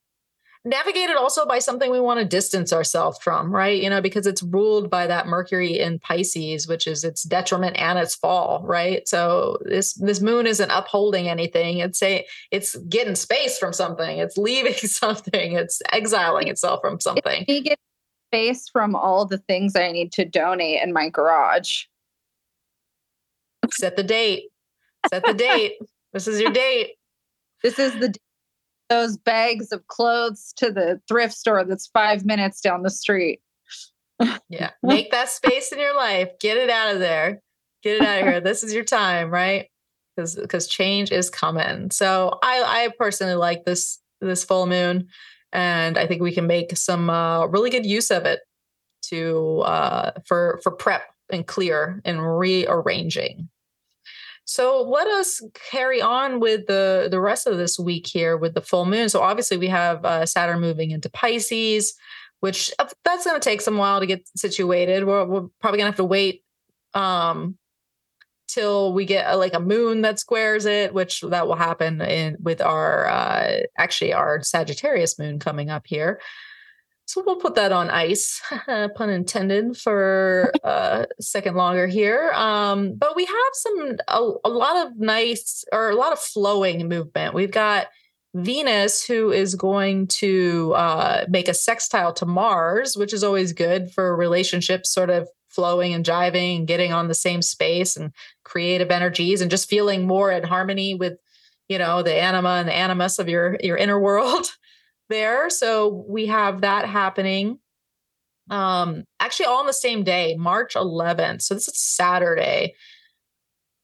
navigated 0.63 1.15
also 1.15 1.45
by 1.45 1.59
something 1.59 1.89
we 1.89 1.99
want 1.99 2.19
to 2.19 2.25
distance 2.25 2.71
ourselves 2.71 3.17
from, 3.19 3.53
right? 3.53 3.81
You 3.81 3.89
know, 3.89 4.01
because 4.01 4.27
it's 4.27 4.43
ruled 4.43 4.89
by 4.89 5.07
that 5.07 5.27
Mercury 5.27 5.79
in 5.79 5.99
Pisces, 5.99 6.67
which 6.67 6.87
is 6.87 7.03
its 7.03 7.23
detriment 7.23 7.77
and 7.77 7.97
its 7.97 8.15
fall, 8.15 8.61
right? 8.63 9.07
So 9.07 9.57
this 9.65 9.93
this 9.93 10.21
moon 10.21 10.45
isn't 10.45 10.69
upholding 10.69 11.27
anything. 11.27 11.79
It's 11.79 12.01
a 12.03 12.25
it's 12.51 12.75
getting 12.75 13.15
space 13.15 13.57
from 13.57 13.73
something. 13.73 14.19
It's 14.19 14.37
leaving 14.37 14.73
something. 14.75 15.53
It's 15.53 15.81
exiling 15.91 16.47
itself 16.47 16.81
from 16.81 16.99
something. 16.99 17.45
You 17.47 17.61
get 17.61 17.79
space 18.29 18.69
from 18.69 18.95
all 18.95 19.25
the 19.25 19.39
things 19.39 19.75
I 19.75 19.91
need 19.91 20.11
to 20.13 20.25
donate 20.25 20.81
in 20.81 20.93
my 20.93 21.09
garage. 21.09 21.85
Set 23.71 23.95
the 23.95 24.03
date. 24.03 24.45
Set 25.09 25.25
the 25.25 25.33
date. 25.33 25.73
This 26.13 26.27
is 26.27 26.41
your 26.41 26.51
date. 26.51 26.95
This 27.63 27.79
is 27.79 27.93
the 27.93 28.13
those 28.91 29.15
bags 29.15 29.71
of 29.71 29.87
clothes 29.87 30.51
to 30.57 30.69
the 30.69 30.99
thrift 31.07 31.33
store 31.33 31.63
that's 31.63 31.87
five 31.87 32.25
minutes 32.25 32.59
down 32.59 32.83
the 32.83 32.89
street. 32.89 33.39
yeah. 34.49 34.71
Make 34.83 35.11
that 35.11 35.29
space 35.29 35.71
in 35.71 35.79
your 35.79 35.95
life. 35.95 36.27
Get 36.41 36.57
it 36.57 36.69
out 36.69 36.93
of 36.93 36.99
there. 36.99 37.41
Get 37.83 38.01
it 38.01 38.05
out 38.05 38.19
of 38.19 38.27
here. 38.27 38.41
This 38.41 38.63
is 38.63 38.73
your 38.73 38.83
time, 38.83 39.31
right? 39.31 39.67
Because 40.15 40.35
because 40.35 40.67
change 40.67 41.09
is 41.09 41.29
coming. 41.29 41.89
So 41.89 42.37
I 42.43 42.63
I 42.65 42.89
personally 42.99 43.35
like 43.35 43.63
this 43.63 43.97
this 44.19 44.43
full 44.43 44.67
moon, 44.67 45.07
and 45.53 45.97
I 45.97 46.05
think 46.05 46.21
we 46.21 46.33
can 46.33 46.45
make 46.45 46.75
some 46.75 47.09
uh, 47.09 47.45
really 47.47 47.69
good 47.69 47.85
use 47.85 48.11
of 48.11 48.25
it 48.25 48.41
to 49.03 49.61
uh, 49.61 50.11
for 50.27 50.59
for 50.63 50.71
prep 50.73 51.03
and 51.31 51.47
clear 51.47 52.01
and 52.03 52.37
rearranging. 52.37 53.47
So 54.51 54.81
let 54.81 55.07
us 55.07 55.41
carry 55.53 56.01
on 56.01 56.41
with 56.41 56.67
the 56.67 57.07
the 57.09 57.21
rest 57.21 57.47
of 57.47 57.57
this 57.57 57.79
week 57.79 58.05
here 58.05 58.35
with 58.35 58.53
the 58.53 58.61
full 58.61 58.83
moon. 58.83 59.07
So 59.07 59.21
obviously 59.21 59.55
we 59.55 59.69
have 59.69 60.03
uh, 60.03 60.25
Saturn 60.25 60.59
moving 60.59 60.91
into 60.91 61.09
Pisces, 61.09 61.93
which 62.41 62.69
uh, 62.77 62.89
that's 63.05 63.23
going 63.23 63.39
to 63.39 63.49
take 63.49 63.61
some 63.61 63.77
while 63.77 64.01
to 64.01 64.05
get 64.05 64.27
situated. 64.35 65.05
We're, 65.05 65.23
we're 65.23 65.47
probably 65.61 65.77
going 65.77 65.85
to 65.85 65.91
have 65.91 65.95
to 65.95 66.03
wait 66.03 66.43
um, 66.93 67.57
till 68.49 68.91
we 68.91 69.05
get 69.05 69.33
a, 69.33 69.37
like 69.37 69.53
a 69.53 69.61
moon 69.61 70.01
that 70.01 70.19
squares 70.19 70.65
it, 70.65 70.93
which 70.93 71.21
that 71.21 71.47
will 71.47 71.55
happen 71.55 72.01
in 72.01 72.35
with 72.41 72.59
our 72.59 73.07
uh, 73.07 73.61
actually 73.77 74.11
our 74.11 74.43
Sagittarius 74.43 75.17
moon 75.17 75.39
coming 75.39 75.69
up 75.69 75.83
here. 75.87 76.19
So 77.11 77.21
we'll 77.25 77.35
put 77.35 77.55
that 77.55 77.73
on 77.73 77.89
ice, 77.89 78.41
pun 78.95 79.09
intended, 79.09 79.75
for 79.75 80.49
a 80.63 81.07
second 81.19 81.57
longer 81.57 81.85
here. 81.85 82.31
Um, 82.33 82.93
but 82.93 83.17
we 83.17 83.25
have 83.25 83.35
some 83.51 83.97
a, 84.07 84.31
a 84.45 84.49
lot 84.49 84.87
of 84.87 84.97
nice 84.97 85.65
or 85.73 85.89
a 85.89 85.95
lot 85.95 86.13
of 86.13 86.19
flowing 86.19 86.87
movement. 86.87 87.33
We've 87.33 87.51
got 87.51 87.87
Venus, 88.33 89.05
who 89.05 89.29
is 89.33 89.55
going 89.55 90.07
to 90.07 90.71
uh, 90.73 91.25
make 91.27 91.49
a 91.49 91.53
sextile 91.53 92.13
to 92.13 92.25
Mars, 92.25 92.95
which 92.95 93.11
is 93.11 93.25
always 93.25 93.51
good 93.51 93.91
for 93.91 94.15
relationships 94.15 94.93
sort 94.93 95.09
of 95.09 95.27
flowing 95.49 95.93
and 95.93 96.05
jiving 96.05 96.59
and 96.59 96.67
getting 96.67 96.93
on 96.93 97.09
the 97.09 97.13
same 97.13 97.41
space 97.41 97.97
and 97.97 98.13
creative 98.45 98.89
energies 98.89 99.41
and 99.41 99.51
just 99.51 99.69
feeling 99.69 100.07
more 100.07 100.31
in 100.31 100.45
harmony 100.45 100.95
with, 100.95 101.17
you 101.67 101.77
know, 101.77 102.03
the 102.03 102.15
anima 102.15 102.51
and 102.51 102.69
the 102.69 102.73
animus 102.73 103.19
of 103.19 103.27
your 103.27 103.57
your 103.61 103.75
inner 103.75 103.99
world 103.99 104.45
there. 105.11 105.49
So 105.49 106.03
we 106.07 106.25
have 106.25 106.61
that 106.61 106.87
happening. 106.87 107.59
Um, 108.49 109.03
actually, 109.19 109.45
all 109.45 109.59
on 109.59 109.67
the 109.67 109.73
same 109.73 110.03
day, 110.03 110.35
March 110.37 110.73
11th. 110.73 111.43
So 111.43 111.53
this 111.53 111.67
is 111.67 111.79
Saturday. 111.79 112.73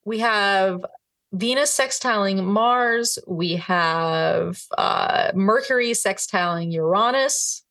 We 0.04 0.20
have 0.20 0.84
Venus 1.32 1.78
sextiling 1.78 2.44
Mars. 2.44 3.20
We 3.28 3.58
have 3.58 4.62
uh, 4.78 5.32
Mercury 5.36 5.92
sextiling 5.92 6.72
Uranus. 6.74 7.64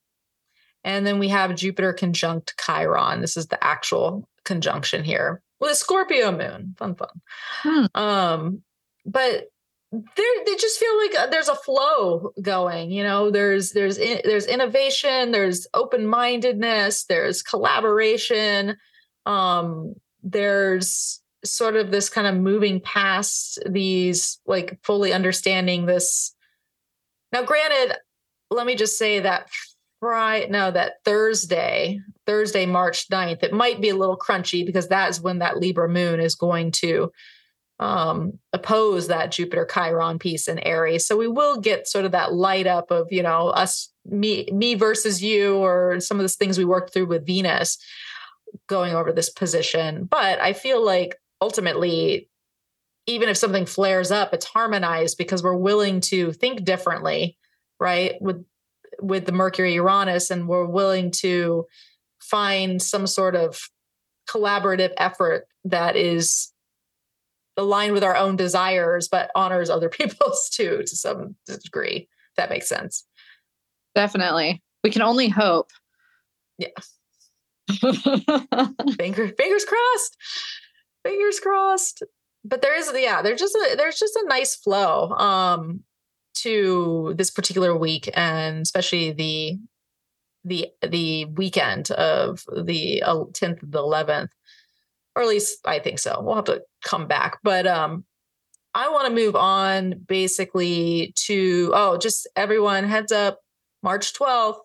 And 0.84 1.04
then 1.04 1.18
we 1.18 1.28
have 1.28 1.56
Jupiter 1.56 1.92
conjunct 1.92 2.54
Chiron. 2.64 3.20
This 3.20 3.36
is 3.36 3.48
the 3.48 3.62
actual 3.62 4.28
conjunction 4.44 5.02
here 5.02 5.42
with 5.58 5.72
a 5.72 5.74
Scorpio 5.74 6.30
moon. 6.30 6.74
Fun, 6.78 6.94
fun. 6.94 7.08
Hmm. 7.62 7.84
Um, 7.94 8.62
but 9.04 9.48
they 10.16 10.56
just 10.56 10.78
feel 10.78 10.96
like 10.98 11.18
uh, 11.18 11.26
there's 11.28 11.48
a 11.48 11.54
flow 11.54 12.32
going 12.40 12.90
you 12.90 13.02
know? 13.02 13.30
There's 13.30 13.72
there's 13.72 13.98
there's 13.98 14.46
innovation 14.46 15.32
there's 15.32 15.66
open-mindedness 15.74 17.04
there's 17.04 17.42
collaboration 17.42 18.76
um 19.24 19.94
there's 20.22 21.20
sort 21.44 21.76
of 21.76 21.90
this 21.90 22.08
kind 22.08 22.26
of 22.26 22.34
moving 22.34 22.80
past 22.80 23.58
these 23.68 24.38
like 24.46 24.78
fully 24.82 25.12
understanding 25.12 25.86
this. 25.86 26.34
Now 27.32 27.42
granted 27.42 27.96
let 28.50 28.66
me 28.66 28.76
just 28.76 28.98
say 28.98 29.20
that 29.20 29.48
Friday, 30.00 30.48
no, 30.50 30.70
that 30.70 31.02
Thursday, 31.04 32.00
Thursday, 32.26 32.66
March 32.66 33.08
9th, 33.08 33.42
it 33.42 33.52
might 33.52 33.80
be 33.80 33.88
a 33.88 33.96
little 33.96 34.18
crunchy 34.18 34.64
because 34.64 34.88
that's 34.88 35.20
when 35.20 35.38
that 35.38 35.56
Libra 35.56 35.88
moon 35.88 36.20
is 36.20 36.34
going 36.34 36.70
to 36.72 37.10
um, 37.78 38.38
oppose 38.52 39.08
that 39.08 39.32
Jupiter 39.32 39.66
Chiron 39.66 40.18
piece 40.18 40.48
in 40.48 40.58
Aries. 40.60 41.06
So 41.06 41.16
we 41.16 41.28
will 41.28 41.60
get 41.60 41.86
sort 41.86 42.04
of 42.04 42.12
that 42.12 42.32
light 42.32 42.66
up 42.66 42.90
of, 42.90 43.08
you 43.10 43.22
know, 43.22 43.48
us, 43.48 43.90
me, 44.06 44.48
me 44.52 44.74
versus 44.74 45.22
you, 45.22 45.56
or 45.56 46.00
some 46.00 46.18
of 46.18 46.24
the 46.24 46.28
things 46.28 46.56
we 46.56 46.64
worked 46.64 46.92
through 46.92 47.06
with 47.06 47.26
Venus 47.26 47.78
going 48.66 48.94
over 48.94 49.12
this 49.12 49.28
position. 49.28 50.04
But 50.04 50.40
I 50.40 50.52
feel 50.52 50.84
like 50.84 51.16
ultimately, 51.40 52.28
even 53.06 53.28
if 53.28 53.36
something 53.36 53.66
flares 53.66 54.10
up, 54.10 54.32
it's 54.32 54.46
harmonized 54.46 55.18
because 55.18 55.42
we're 55.42 55.56
willing 55.56 56.00
to 56.00 56.32
think 56.32 56.64
differently, 56.64 57.36
right? 57.78 58.14
With 58.20 58.44
with 58.98 59.26
the 59.26 59.32
Mercury 59.32 59.74
Uranus, 59.74 60.30
and 60.30 60.48
we're 60.48 60.64
willing 60.64 61.10
to 61.10 61.66
find 62.18 62.80
some 62.80 63.06
sort 63.06 63.36
of 63.36 63.68
collaborative 64.26 64.92
effort 64.96 65.46
that 65.64 65.96
is 65.96 66.52
aligned 67.56 67.92
with 67.92 68.04
our 68.04 68.16
own 68.16 68.36
desires, 68.36 69.08
but 69.08 69.30
honors 69.34 69.70
other 69.70 69.88
people's 69.90 70.48
too 70.50 70.82
to 70.86 70.96
some 70.96 71.36
degree. 71.62 72.08
If 72.30 72.36
that 72.36 72.50
makes 72.50 72.68
sense. 72.68 73.04
Definitely. 73.94 74.62
We 74.84 74.90
can 74.90 75.02
only 75.02 75.28
hope. 75.28 75.70
Yeah. 76.58 76.68
Finger, 78.98 79.28
fingers 79.36 79.64
crossed. 79.64 80.16
Fingers 81.04 81.40
crossed. 81.40 82.02
But 82.44 82.62
there 82.62 82.78
is, 82.78 82.90
yeah, 82.94 83.22
there's 83.22 83.40
just 83.40 83.56
a 83.56 83.74
there's 83.76 83.98
just 83.98 84.14
a 84.14 84.24
nice 84.28 84.54
flow 84.54 85.10
um 85.10 85.80
to 86.34 87.14
this 87.16 87.30
particular 87.30 87.76
week 87.76 88.08
and 88.14 88.62
especially 88.62 89.10
the 89.10 89.58
the 90.44 90.68
the 90.86 91.24
weekend 91.24 91.90
of 91.92 92.44
the 92.64 93.02
10th 93.04 93.60
to 93.60 93.66
the 93.66 93.82
11th 93.82 94.28
or 95.16 95.22
at 95.22 95.28
least 95.28 95.58
I 95.64 95.78
think 95.78 95.98
so. 95.98 96.20
We'll 96.20 96.36
have 96.36 96.44
to 96.44 96.62
come 96.84 97.08
back. 97.08 97.38
But 97.42 97.66
um, 97.66 98.04
I 98.74 98.90
want 98.90 99.08
to 99.08 99.14
move 99.14 99.34
on 99.34 99.94
basically 100.06 101.14
to 101.24 101.72
oh, 101.74 101.96
just 101.96 102.28
everyone 102.36 102.84
heads 102.84 103.10
up, 103.10 103.40
March 103.82 104.12
12th, 104.12 104.60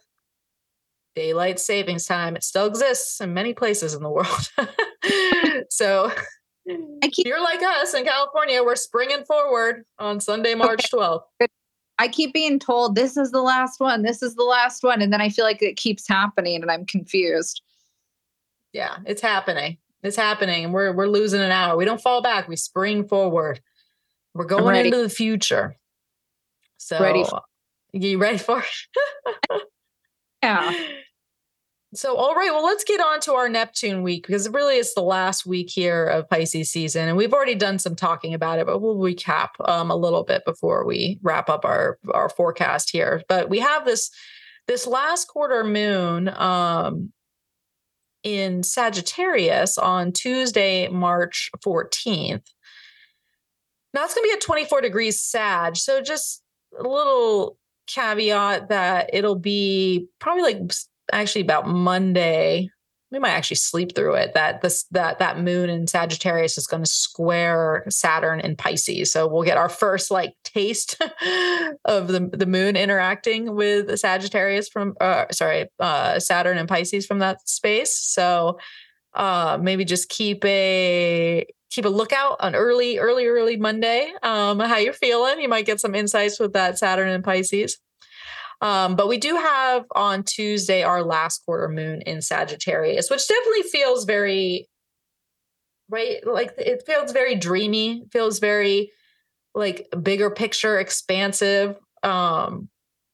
daylight 1.15 1.59
savings 1.59 2.05
time. 2.05 2.35
It 2.35 2.43
still 2.43 2.65
exists 2.65 3.21
in 3.21 3.33
many 3.33 3.53
places 3.53 3.93
in 3.93 4.03
the 4.03 4.09
world. 4.09 4.49
so 5.69 6.11
keep, 7.11 7.25
you're 7.25 7.41
like 7.41 7.61
us 7.63 7.93
in 7.93 8.03
California, 8.03 8.61
we're 8.61 8.75
springing 8.75 9.23
forward 9.23 9.85
on 9.97 10.19
Sunday, 10.19 10.53
March 10.53 10.91
12th. 10.91 11.21
I 11.97 12.07
keep 12.07 12.33
being 12.33 12.59
told 12.59 12.95
this 12.95 13.15
is 13.15 13.31
the 13.31 13.41
last 13.41 13.79
one, 13.79 14.01
this 14.01 14.21
is 14.21 14.35
the 14.35 14.43
last 14.43 14.83
one. 14.83 15.01
And 15.01 15.13
then 15.13 15.21
I 15.21 15.29
feel 15.29 15.45
like 15.45 15.61
it 15.61 15.77
keeps 15.77 16.07
happening 16.07 16.61
and 16.61 16.69
I'm 16.71 16.85
confused. 16.85 17.61
Yeah, 18.73 18.97
it's 19.05 19.21
happening. 19.21 19.77
It's 20.03 20.17
happening, 20.17 20.65
and 20.65 20.73
we're 20.73 20.91
we're 20.93 21.07
losing 21.07 21.41
an 21.41 21.51
hour. 21.51 21.77
We 21.77 21.85
don't 21.85 22.01
fall 22.01 22.21
back. 22.21 22.47
We 22.47 22.55
spring 22.55 23.07
forward. 23.07 23.61
We're 24.33 24.45
going 24.45 24.85
into 24.85 24.97
the 24.97 25.09
future. 25.09 25.77
So, 26.77 26.99
ready? 26.99 27.23
For- 27.23 27.41
you 27.93 28.17
ready 28.17 28.37
for 28.37 28.63
it? 28.63 29.61
yeah. 30.43 30.73
So, 31.93 32.15
all 32.15 32.35
right, 32.35 32.51
well, 32.51 32.63
let's 32.63 32.85
get 32.85 33.01
on 33.01 33.19
to 33.21 33.33
our 33.33 33.49
Neptune 33.49 34.01
week 34.01 34.25
because 34.25 34.45
it 34.45 34.53
really 34.53 34.77
is 34.77 34.93
the 34.93 35.01
last 35.01 35.45
week 35.45 35.69
here 35.69 36.05
of 36.05 36.29
Pisces 36.29 36.71
season. 36.71 37.09
And 37.09 37.17
we've 37.17 37.33
already 37.33 37.55
done 37.55 37.79
some 37.79 37.97
talking 37.97 38.33
about 38.33 38.59
it, 38.59 38.65
but 38.65 38.79
we'll 38.79 38.95
recap 38.95 39.49
um, 39.67 39.91
a 39.91 39.95
little 39.95 40.23
bit 40.23 40.45
before 40.45 40.85
we 40.85 41.19
wrap 41.21 41.49
up 41.49 41.65
our, 41.65 41.99
our 42.13 42.29
forecast 42.29 42.91
here. 42.91 43.23
But 43.27 43.49
we 43.49 43.59
have 43.59 43.83
this 43.83 44.09
this 44.67 44.87
last 44.87 45.27
quarter 45.27 45.65
moon 45.65 46.29
um, 46.29 47.11
in 48.23 48.63
Sagittarius 48.63 49.77
on 49.77 50.11
Tuesday, 50.11 50.87
March 50.87 51.49
14th. 51.65 52.45
Now 53.93 54.05
it's 54.05 54.13
going 54.13 54.23
to 54.23 54.29
be 54.29 54.33
at 54.33 54.41
24 54.41 54.81
degrees 54.81 55.21
Sag. 55.21 55.75
So 55.75 56.01
just 56.01 56.41
a 56.77 56.83
little 56.87 57.57
caveat 57.87 58.69
that 58.69 59.09
it'll 59.13 59.35
be 59.35 60.07
probably 60.19 60.43
like 60.43 60.71
actually 61.11 61.41
about 61.41 61.67
Monday. 61.67 62.69
We 63.11 63.19
might 63.19 63.31
actually 63.31 63.57
sleep 63.57 63.93
through 63.93 64.15
it. 64.15 64.33
That 64.33 64.61
this 64.61 64.83
that 64.91 65.19
that 65.19 65.39
moon 65.39 65.69
in 65.69 65.85
Sagittarius 65.87 66.57
is 66.57 66.65
going 66.65 66.83
to 66.83 66.89
square 66.89 67.83
Saturn 67.89 68.39
in 68.39 68.55
Pisces. 68.55 69.11
So 69.11 69.27
we'll 69.27 69.43
get 69.43 69.57
our 69.57 69.69
first 69.69 70.11
like 70.11 70.33
taste 70.43 71.01
of 71.85 72.07
the 72.07 72.29
the 72.31 72.45
moon 72.45 72.75
interacting 72.75 73.55
with 73.55 73.97
Sagittarius 73.99 74.69
from 74.69 74.95
uh, 75.01 75.25
sorry 75.31 75.67
uh, 75.79 76.19
Saturn 76.19 76.57
and 76.57 76.69
Pisces 76.69 77.05
from 77.05 77.19
that 77.19 77.47
space. 77.47 77.97
So 77.97 78.57
uh, 79.13 79.57
maybe 79.61 79.83
just 79.83 80.09
keep 80.09 80.43
a 80.45 81.45
keep 81.69 81.85
a 81.85 81.89
lookout 81.89 82.37
on 82.39 82.55
early 82.55 82.97
early 82.97 83.27
early 83.27 83.57
Monday. 83.57 84.13
Um, 84.23 84.59
how 84.59 84.77
you're 84.77 84.93
feeling? 84.93 85.41
You 85.41 85.49
might 85.49 85.65
get 85.65 85.79
some 85.79 85.95
insights 85.95 86.39
with 86.39 86.53
that 86.53 86.77
Saturn 86.77 87.09
and 87.09 87.23
Pisces. 87.23 87.77
Um, 88.61 88.95
but 88.95 89.07
we 89.07 89.17
do 89.17 89.35
have 89.35 89.85
on 89.95 90.23
Tuesday 90.23 90.83
our 90.83 91.03
last 91.03 91.43
quarter 91.45 91.67
moon 91.67 92.01
in 92.01 92.21
Sagittarius, 92.21 93.09
which 93.09 93.27
definitely 93.27 93.63
feels 93.63 94.05
very 94.05 94.69
right. 95.89 96.25
Like 96.25 96.53
it 96.57 96.83
feels 96.85 97.11
very 97.11 97.35
dreamy, 97.35 98.03
feels 98.11 98.39
very 98.39 98.91
like 99.55 99.87
bigger 100.01 100.29
picture, 100.29 100.79
expansive. 100.79 101.75
Um, 102.03 102.69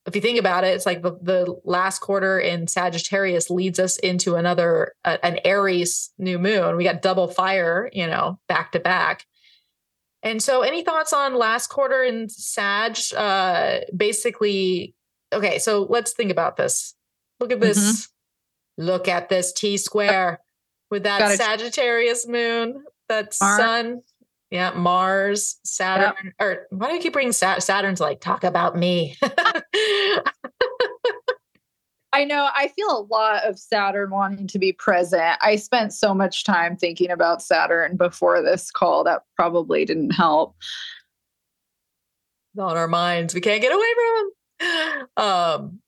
if 0.06 0.16
you 0.16 0.22
think 0.22 0.40
about 0.40 0.64
it, 0.64 0.74
it's 0.74 0.86
like 0.86 1.02
the, 1.02 1.18
the 1.22 1.56
last 1.66 2.00
quarter 2.00 2.40
in 2.40 2.68
Sagittarius 2.68 3.50
leads 3.50 3.78
us 3.78 3.98
into 3.98 4.36
another 4.36 4.94
uh, 5.04 5.18
an 5.24 5.40
Aries 5.44 6.12
new 6.18 6.40
moon. 6.40 6.78
We 6.78 6.84
got 6.84 7.02
double 7.02 7.28
fire, 7.28 7.90
you 7.94 8.08
know, 8.08 8.40
back 8.48 8.72
to 8.74 8.80
back. 8.80 9.26
And 10.24 10.42
so, 10.42 10.62
any 10.62 10.84
thoughts 10.84 11.14
on 11.14 11.36
last 11.36 11.68
quarter 11.68 12.04
in 12.04 12.30
Sag? 12.30 12.98
Uh, 13.16 13.80
basically, 13.96 14.96
okay, 15.34 15.60
so 15.60 15.88
let's 15.90 16.14
think 16.14 16.32
about 16.32 16.58
this. 16.58 16.96
Look 17.40 17.52
at 17.52 17.60
this. 17.60 17.78
Mm-hmm. 17.78 18.86
Look 18.86 19.08
at 19.08 19.30
this 19.30 19.54
T 19.54 19.78
square 19.78 20.40
with 20.92 21.04
that 21.04 21.20
Gotta 21.20 21.38
Sagittarius 21.38 22.28
moon, 22.28 22.84
that 23.10 23.36
Mars. 23.42 23.58
sun. 23.58 24.02
Yeah, 24.50 24.72
Mars, 24.72 25.58
Saturn. 25.66 26.14
Yep. 26.24 26.34
Or 26.40 26.68
why 26.70 26.88
do 26.88 26.94
you 26.94 27.02
keep 27.02 27.14
bringing 27.14 27.34
Sa- 27.34 27.60
Saturn's 27.60 28.00
like, 28.00 28.22
talk 28.22 28.44
about 28.46 28.78
me? 28.78 29.18
I 32.14 32.24
know. 32.24 32.50
I 32.56 32.70
feel 32.70 32.90
a 32.90 33.06
lot 33.14 33.44
of 33.44 33.60
Saturn 33.60 34.10
wanting 34.10 34.48
to 34.48 34.58
be 34.58 34.72
present. 34.72 35.38
I 35.42 35.58
spent 35.58 35.92
so 35.94 36.14
much 36.14 36.46
time 36.46 36.78
thinking 36.78 37.12
about 37.12 37.42
Saturn 37.42 37.98
before 37.98 38.42
this 38.42 38.72
call. 38.72 39.04
That 39.04 39.24
probably 39.36 39.84
didn't 39.84 40.12
help. 40.12 40.56
On 42.58 42.78
our 42.78 42.88
minds, 42.88 43.36
we 43.36 43.42
can't 43.42 43.62
get 43.62 43.74
away 43.74 43.86
from 43.96 44.16
them 44.16 44.32
um, 45.18 45.80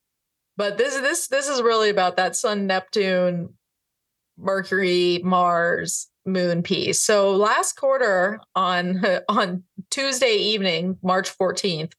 but 0.58 0.78
this 0.78 0.96
this 0.96 1.28
this 1.28 1.48
is 1.48 1.62
really 1.62 1.90
about 1.90 2.18
that 2.18 2.36
Sun, 2.36 2.68
Neptune, 2.68 3.54
Mercury, 4.38 5.22
Mars, 5.24 6.08
Moon 6.26 6.64
piece. 6.64 7.02
So 7.02 7.36
last 7.36 7.74
quarter 7.74 8.40
on 8.56 9.04
on 9.30 9.64
Tuesday 9.90 10.36
evening, 10.36 10.98
March 11.02 11.36
14th, 11.38 11.94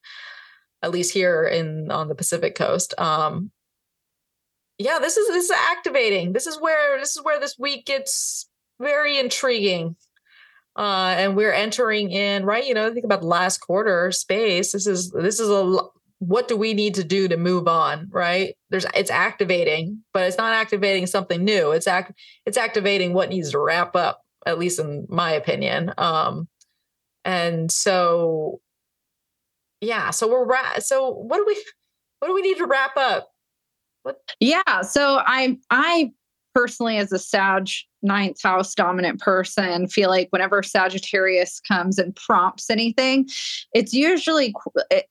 at 0.81 0.91
least 0.91 1.13
here 1.13 1.43
in 1.43 1.91
on 1.91 2.07
the 2.07 2.15
Pacific 2.15 2.55
coast. 2.55 2.93
Um, 2.99 3.51
yeah, 4.77 4.99
this 4.99 5.17
is 5.17 5.27
this 5.27 5.45
is 5.45 5.57
activating. 5.71 6.33
This 6.33 6.47
is 6.47 6.59
where 6.59 6.99
this 6.99 7.15
is 7.15 7.23
where 7.23 7.39
this 7.39 7.57
week 7.57 7.85
gets 7.85 8.49
very 8.79 9.19
intriguing. 9.19 9.95
Uh, 10.75 11.15
and 11.17 11.35
we're 11.35 11.51
entering 11.51 12.11
in 12.11 12.45
right. 12.45 12.65
You 12.65 12.73
know, 12.73 12.93
think 12.93 13.05
about 13.05 13.21
the 13.21 13.27
last 13.27 13.57
quarter 13.59 14.11
space. 14.11 14.71
This 14.71 14.87
is 14.87 15.11
this 15.11 15.39
is 15.39 15.49
a 15.49 15.81
what 16.21 16.47
do 16.47 16.55
we 16.55 16.75
need 16.75 16.93
to 16.93 17.03
do 17.03 17.27
to 17.27 17.35
move 17.35 17.67
on 17.67 18.07
right? 18.11 18.53
There's 18.69 18.85
it's 18.93 19.09
activating 19.09 20.03
but 20.13 20.23
it's 20.23 20.37
not 20.37 20.53
activating 20.53 21.07
something 21.07 21.43
new. 21.43 21.71
It's 21.71 21.87
act 21.87 22.11
it's 22.45 22.57
activating 22.57 23.13
what 23.13 23.29
needs 23.29 23.51
to 23.51 23.59
wrap 23.59 23.95
up 23.95 24.21
at 24.45 24.59
least 24.59 24.79
in 24.79 25.07
my 25.09 25.31
opinion. 25.31 25.91
Um 25.97 26.47
and 27.25 27.71
so 27.71 28.61
yeah 29.81 30.11
so 30.11 30.29
we're 30.29 30.45
ra- 30.45 30.77
so 30.77 31.09
what 31.09 31.37
do 31.37 31.45
we 31.47 31.55
what 32.19 32.27
do 32.27 32.35
we 32.35 32.43
need 32.43 32.57
to 32.57 32.67
wrap 32.67 32.95
up? 32.97 33.29
What 34.03 34.17
yeah 34.39 34.81
so 34.83 35.21
i 35.25 35.57
i 35.71 36.11
personally 36.53 36.97
as 36.97 37.11
a 37.11 37.19
sag 37.19 37.69
ninth 38.03 38.41
house 38.41 38.73
dominant 38.73 39.19
person 39.19 39.87
feel 39.87 40.09
like 40.09 40.27
whenever 40.31 40.63
Sagittarius 40.63 41.59
comes 41.59 41.99
and 41.99 42.15
prompts 42.15 42.69
anything, 42.69 43.27
it's 43.73 43.93
usually, 43.93 44.53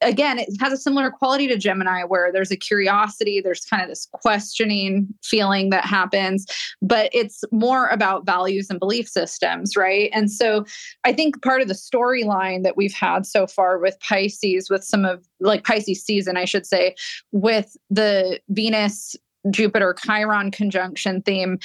again, 0.01 0.39
it 0.39 0.49
has 0.61 0.73
a 0.73 0.77
similar 0.77 1.11
quality 1.11 1.47
to 1.49 1.57
Gemini 1.57 2.03
where 2.03 2.33
there's 2.33 2.51
a 2.51 2.57
curiosity, 2.57 3.41
there's 3.41 3.65
kind 3.65 3.83
of 3.83 3.89
this 3.89 4.09
questioning 4.13 5.09
feeling 5.23 5.71
that 5.71 5.85
happens, 5.85 6.47
but 6.83 7.11
it's 7.13 7.45
more 7.53 7.87
about 7.89 8.27
values 8.27 8.69
and 8.71 8.81
belief 8.81 9.09
systems, 9.09 9.77
right? 9.77 10.11
And 10.13 10.31
so 10.31 10.65
I 11.05 11.13
think 11.13 11.43
part 11.43 11.63
of 11.63 11.69
the 11.69 11.75
storyline 11.75 12.65
that 12.65 12.77
we've 12.77 12.93
had 12.93 13.25
so 13.25 13.47
far 13.47 13.79
with 13.79 13.99
Pisces, 14.01 14.69
with 14.69 14.83
some 14.83 15.05
of 15.05 15.25
like 15.39 15.65
Pisces 15.65 16.03
season, 16.03 16.37
I 16.37 16.45
should 16.45 16.67
say, 16.67 16.95
with 17.31 17.77
the 17.89 18.41
Venus 18.49 19.17
Jupiter 19.51 19.95
Chiron 19.95 20.51
conjunction 20.51 21.23
theme 21.23 21.59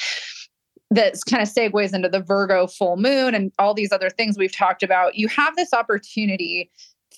that 0.92 1.16
kind 1.30 1.42
of 1.44 1.50
segues 1.50 1.94
into 1.94 2.10
the 2.10 2.22
Virgo 2.22 2.68
full 2.68 2.98
moon 2.98 3.36
and 3.36 3.52
all 3.60 3.74
these 3.74 3.92
other 3.92 4.10
things 4.10 4.38
we've 4.38 4.56
talked 4.56 4.84
about. 4.84 5.16
You 5.16 5.28
have 5.28 5.56
this 5.56 5.74
opportunity 5.74 6.70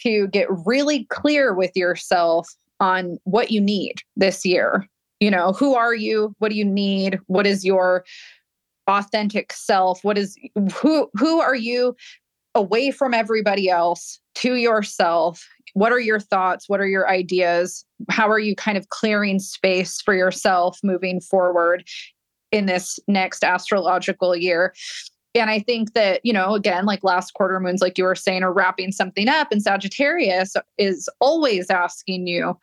to 0.01 0.27
get 0.27 0.47
really 0.65 1.05
clear 1.05 1.53
with 1.53 1.71
yourself 1.75 2.47
on 2.79 3.17
what 3.23 3.51
you 3.51 3.59
need 3.59 4.01
this 4.15 4.45
year. 4.45 4.88
You 5.19 5.31
know, 5.31 5.51
who 5.51 5.75
are 5.75 5.95
you? 5.95 6.35
What 6.39 6.49
do 6.49 6.57
you 6.57 6.65
need? 6.65 7.19
What 7.27 7.47
is 7.47 7.65
your 7.65 8.05
authentic 8.88 9.51
self? 9.51 10.03
What 10.03 10.17
is 10.17 10.38
who 10.73 11.09
who 11.15 11.41
are 11.41 11.55
you 11.55 11.95
away 12.55 12.91
from 12.91 13.13
everybody 13.13 13.69
else 13.69 14.19
to 14.41 14.55
yourself? 14.55 15.45
What 15.73 15.91
are 15.91 15.99
your 15.99 16.19
thoughts? 16.19 16.68
What 16.68 16.80
are 16.80 16.88
your 16.88 17.09
ideas? 17.09 17.85
How 18.09 18.30
are 18.30 18.39
you 18.39 18.55
kind 18.55 18.77
of 18.77 18.89
clearing 18.89 19.39
space 19.39 20.01
for 20.01 20.14
yourself 20.14 20.80
moving 20.84 21.22
forward 21.22 21.84
in 22.51 22.65
this 22.65 22.99
next 23.07 23.43
astrological 23.43 24.35
year? 24.35 24.73
And 25.35 25.49
I 25.51 25.59
think 25.59 25.93
that, 25.93 26.22
you 26.23 26.34
know, 26.34 26.55
again, 26.55 26.85
like 26.85 27.03
last 27.03 27.34
quarter 27.35 27.59
moons, 27.59 27.81
like 27.81 27.97
you 27.97 28.05
were 28.05 28.15
saying, 28.15 28.41
are 28.41 28.53
wrapping 28.53 28.91
something 28.91 29.27
up. 29.27 29.51
And 29.51 29.61
Sagittarius 29.61 30.55
is 30.80 31.07
always 31.19 31.69
asking 31.69 32.26
you, 32.26 32.57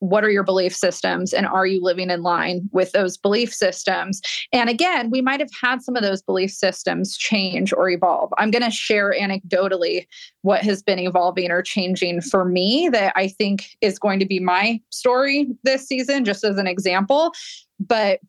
what 0.00 0.24
are 0.24 0.30
your 0.30 0.42
belief 0.42 0.74
systems 0.74 1.32
and 1.32 1.46
are 1.46 1.66
you 1.66 1.80
living 1.82 2.10
in 2.10 2.22
line 2.22 2.68
with 2.72 2.90
those 2.92 3.16
belief 3.16 3.54
systems? 3.54 4.20
And 4.52 4.68
again 4.68 5.10
we 5.10 5.20
might 5.20 5.40
have 5.40 5.50
had 5.60 5.82
some 5.82 5.94
of 5.94 6.02
those 6.02 6.22
belief 6.22 6.50
systems 6.50 7.16
change 7.16 7.72
or 7.72 7.88
evolve. 7.88 8.32
I'm 8.38 8.50
going 8.50 8.64
to 8.64 8.70
share 8.70 9.14
anecdotally 9.14 10.06
what 10.42 10.62
has 10.62 10.82
been 10.82 10.98
evolving 10.98 11.50
or 11.50 11.62
changing 11.62 12.22
for 12.22 12.44
me 12.44 12.88
that 12.88 13.12
i 13.14 13.28
think 13.28 13.66
is 13.80 13.98
going 13.98 14.18
to 14.18 14.26
be 14.26 14.40
my 14.40 14.80
story 14.90 15.46
this 15.64 15.86
season 15.86 16.24
just 16.24 16.44
as 16.44 16.56
an 16.56 16.66
example. 16.66 17.32
But 17.78 18.20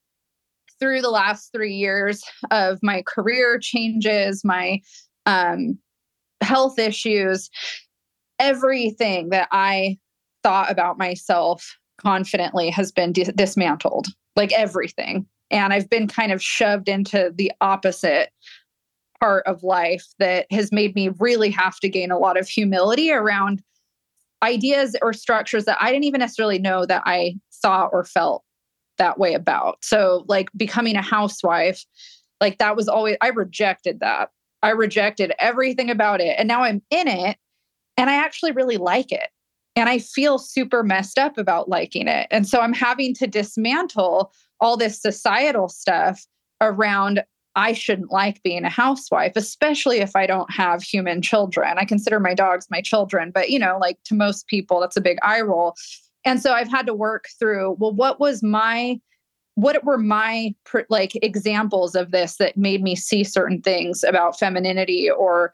through 0.79 1.01
the 1.01 1.09
last 1.09 1.51
three 1.53 1.73
years 1.73 2.23
of 2.49 2.79
my 2.81 3.03
career 3.07 3.59
changes 3.59 4.43
my 4.43 4.81
um, 5.25 5.77
health 6.41 6.79
issues 6.79 7.49
everything 8.39 9.29
that 9.29 9.47
i 9.51 9.97
thought 10.43 10.71
about 10.71 10.97
myself 10.97 11.77
confidently 11.97 12.69
has 12.69 12.91
been 12.91 13.11
dis- 13.11 13.31
dismantled, 13.35 14.07
like 14.35 14.51
everything. 14.53 15.25
And 15.49 15.73
I've 15.73 15.89
been 15.89 16.07
kind 16.07 16.31
of 16.31 16.41
shoved 16.41 16.87
into 16.87 17.31
the 17.35 17.51
opposite 17.61 18.31
part 19.19 19.45
of 19.45 19.63
life 19.63 20.05
that 20.17 20.47
has 20.51 20.71
made 20.71 20.95
me 20.95 21.09
really 21.19 21.51
have 21.51 21.79
to 21.79 21.89
gain 21.89 22.11
a 22.11 22.17
lot 22.17 22.39
of 22.39 22.47
humility 22.47 23.11
around 23.11 23.61
ideas 24.43 24.95
or 25.01 25.13
structures 25.13 25.65
that 25.65 25.77
I 25.79 25.91
didn't 25.91 26.05
even 26.05 26.19
necessarily 26.19 26.57
know 26.57 26.85
that 26.85 27.03
I 27.05 27.35
thought 27.61 27.91
or 27.93 28.03
felt 28.03 28.43
that 28.97 29.19
way 29.19 29.33
about. 29.33 29.77
So, 29.83 30.25
like 30.27 30.49
becoming 30.57 30.95
a 30.95 31.01
housewife, 31.01 31.85
like 32.39 32.57
that 32.57 32.75
was 32.75 32.87
always, 32.87 33.17
I 33.21 33.29
rejected 33.29 33.99
that. 33.99 34.29
I 34.63 34.71
rejected 34.71 35.33
everything 35.39 35.89
about 35.89 36.21
it. 36.21 36.35
And 36.37 36.47
now 36.47 36.63
I'm 36.63 36.81
in 36.89 37.07
it 37.07 37.37
and 37.97 38.09
I 38.09 38.15
actually 38.15 38.51
really 38.51 38.77
like 38.77 39.11
it. 39.11 39.29
And 39.75 39.87
I 39.87 39.99
feel 39.99 40.37
super 40.37 40.83
messed 40.83 41.17
up 41.17 41.37
about 41.37 41.69
liking 41.69 42.07
it. 42.07 42.27
And 42.29 42.47
so 42.47 42.59
I'm 42.59 42.73
having 42.73 43.13
to 43.15 43.27
dismantle 43.27 44.31
all 44.59 44.77
this 44.77 45.01
societal 45.01 45.69
stuff 45.69 46.25
around 46.59 47.23
I 47.55 47.73
shouldn't 47.73 48.11
like 48.11 48.41
being 48.43 48.63
a 48.63 48.69
housewife, 48.69 49.33
especially 49.35 49.99
if 49.99 50.15
I 50.15 50.25
don't 50.25 50.51
have 50.51 50.81
human 50.81 51.21
children. 51.21 51.77
I 51.77 51.85
consider 51.85 52.19
my 52.19 52.33
dogs 52.33 52.67
my 52.69 52.81
children, 52.81 53.31
but 53.31 53.49
you 53.49 53.59
know, 53.59 53.77
like 53.79 53.97
to 54.05 54.15
most 54.15 54.47
people, 54.47 54.79
that's 54.79 54.95
a 54.95 55.01
big 55.01 55.17
eye 55.21 55.41
roll. 55.41 55.75
And 56.23 56.41
so 56.41 56.53
I've 56.53 56.69
had 56.69 56.85
to 56.85 56.93
work 56.93 57.25
through, 57.39 57.75
well, 57.79 57.93
what 57.93 58.19
was 58.19 58.41
my 58.41 58.99
what 59.55 59.83
were 59.83 59.97
my 59.97 60.53
like 60.89 61.17
examples 61.21 61.95
of 61.95 62.11
this 62.11 62.37
that 62.37 62.55
made 62.55 62.81
me 62.81 62.95
see 62.95 63.23
certain 63.23 63.61
things 63.61 64.03
about 64.03 64.39
femininity 64.39 65.09
or 65.09 65.53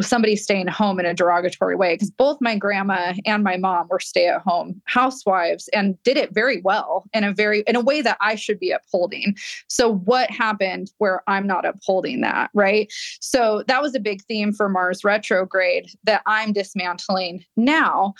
somebody 0.00 0.36
staying 0.36 0.66
home 0.66 1.00
in 1.00 1.06
a 1.06 1.14
derogatory 1.14 1.76
way? 1.76 1.94
Because 1.94 2.10
both 2.10 2.38
my 2.40 2.56
grandma 2.56 3.14
and 3.24 3.42
my 3.42 3.56
mom 3.56 3.88
were 3.88 4.00
stay 4.00 4.26
at 4.28 4.42
home 4.42 4.80
housewives 4.84 5.68
and 5.68 6.00
did 6.02 6.16
it 6.16 6.34
very 6.34 6.60
well 6.60 7.04
in 7.12 7.24
a 7.24 7.32
very 7.32 7.62
in 7.66 7.76
a 7.76 7.80
way 7.80 8.02
that 8.02 8.18
I 8.20 8.34
should 8.34 8.58
be 8.58 8.70
upholding. 8.70 9.36
So 9.68 9.94
what 9.94 10.30
happened 10.30 10.90
where 10.98 11.22
I'm 11.26 11.46
not 11.46 11.64
upholding 11.64 12.20
that 12.20 12.50
right? 12.54 12.92
So 13.20 13.64
that 13.66 13.82
was 13.82 13.94
a 13.94 14.00
big 14.00 14.22
theme 14.24 14.52
for 14.52 14.68
Mars 14.68 15.04
retrograde 15.04 15.90
that 16.04 16.22
I'm 16.26 16.52
dismantling 16.52 17.44
now 17.56 18.14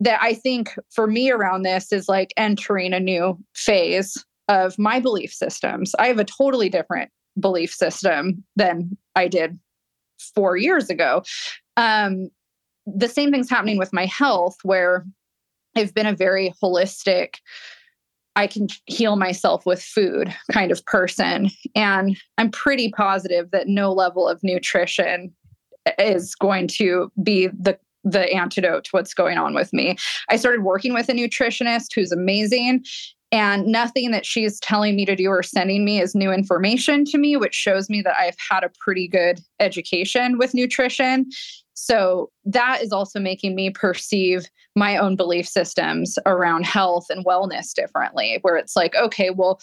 that 0.00 0.20
I 0.22 0.34
think 0.34 0.74
for 0.90 1.06
me 1.06 1.30
around 1.30 1.62
this 1.62 1.92
is 1.92 2.08
like 2.08 2.32
entering 2.36 2.92
a 2.92 3.00
new 3.00 3.38
phase 3.54 4.24
of 4.48 4.78
my 4.78 5.00
belief 5.00 5.32
systems. 5.32 5.94
I 5.98 6.08
have 6.08 6.18
a 6.18 6.24
totally 6.24 6.68
different 6.68 7.10
belief 7.38 7.72
system 7.72 8.44
than 8.56 8.96
I 9.14 9.28
did 9.28 9.58
four 10.34 10.56
years 10.56 10.90
ago. 10.90 11.22
Um, 11.76 12.30
the 12.86 13.08
same 13.08 13.30
thing's 13.30 13.50
happening 13.50 13.78
with 13.78 13.92
my 13.92 14.06
health, 14.06 14.56
where 14.62 15.04
I've 15.76 15.94
been 15.94 16.06
a 16.06 16.14
very 16.14 16.54
holistic, 16.62 17.36
I 18.34 18.46
can 18.46 18.68
heal 18.86 19.16
myself 19.16 19.66
with 19.66 19.82
food 19.82 20.34
kind 20.52 20.70
of 20.70 20.84
person. 20.86 21.50
And 21.74 22.16
I'm 22.38 22.50
pretty 22.50 22.90
positive 22.90 23.50
that 23.50 23.68
no 23.68 23.92
level 23.92 24.28
of 24.28 24.40
nutrition 24.42 25.34
is 25.98 26.34
going 26.34 26.68
to 26.68 27.10
be 27.22 27.48
the 27.48 27.78
the 28.04 28.32
antidote 28.32 28.84
to 28.84 28.90
what's 28.92 29.12
going 29.12 29.38
on 29.38 29.54
with 29.54 29.72
me. 29.72 29.96
I 30.30 30.36
started 30.36 30.62
working 30.62 30.94
with 30.94 31.08
a 31.08 31.12
nutritionist 31.12 31.88
who's 31.94 32.12
amazing 32.12 32.84
and 33.30 33.66
nothing 33.66 34.10
that 34.12 34.24
she's 34.24 34.58
telling 34.60 34.96
me 34.96 35.04
to 35.04 35.14
do 35.14 35.28
or 35.28 35.42
sending 35.42 35.84
me 35.84 36.00
is 36.00 36.14
new 36.14 36.32
information 36.32 37.04
to 37.06 37.18
me, 37.18 37.36
which 37.36 37.54
shows 37.54 37.90
me 37.90 38.00
that 38.02 38.16
I've 38.18 38.36
had 38.50 38.64
a 38.64 38.70
pretty 38.80 39.06
good 39.06 39.40
education 39.60 40.38
with 40.38 40.54
nutrition. 40.54 41.26
So 41.74 42.30
that 42.44 42.82
is 42.82 42.90
also 42.90 43.20
making 43.20 43.54
me 43.54 43.70
perceive 43.70 44.46
my 44.74 44.96
own 44.96 45.14
belief 45.14 45.46
systems 45.46 46.18
around 46.26 46.64
health 46.64 47.06
and 47.10 47.24
wellness 47.24 47.74
differently, 47.74 48.38
where 48.42 48.56
it's 48.56 48.74
like, 48.74 48.96
okay, 48.96 49.30
well, 49.30 49.60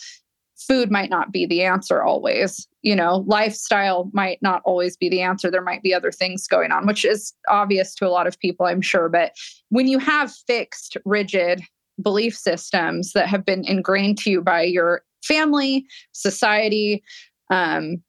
food 0.57 0.89
might 0.89 1.09
not 1.09 1.31
be 1.31 1.45
the 1.45 1.63
answer 1.63 2.01
always. 2.03 2.67
You 2.83 2.95
know, 2.95 3.25
lifestyle 3.27 4.09
might 4.13 4.41
not 4.41 4.61
always 4.63 4.95
be 4.95 5.09
the 5.09 5.21
answer. 5.21 5.51
There 5.51 5.61
might 5.61 5.83
be 5.83 5.93
other 5.93 6.11
things 6.11 6.47
going 6.47 6.71
on, 6.71 6.85
which 6.85 7.03
is 7.03 7.33
obvious 7.49 7.95
to 7.95 8.07
a 8.07 8.09
lot 8.09 8.27
of 8.27 8.39
people, 8.39 8.65
I'm 8.65 8.81
sure. 8.81 9.09
But 9.09 9.33
when 9.69 9.87
you 9.87 9.99
have 9.99 10.31
fixed, 10.47 10.95
rigid 11.03 11.63
belief 12.01 12.35
systems 12.35 13.13
that 13.13 13.27
have 13.27 13.45
been 13.45 13.65
ingrained 13.65 14.17
to 14.19 14.29
you 14.29 14.41
by 14.41 14.63
your 14.63 15.03
family, 15.23 15.85
society, 16.11 17.03
um, 17.49 18.03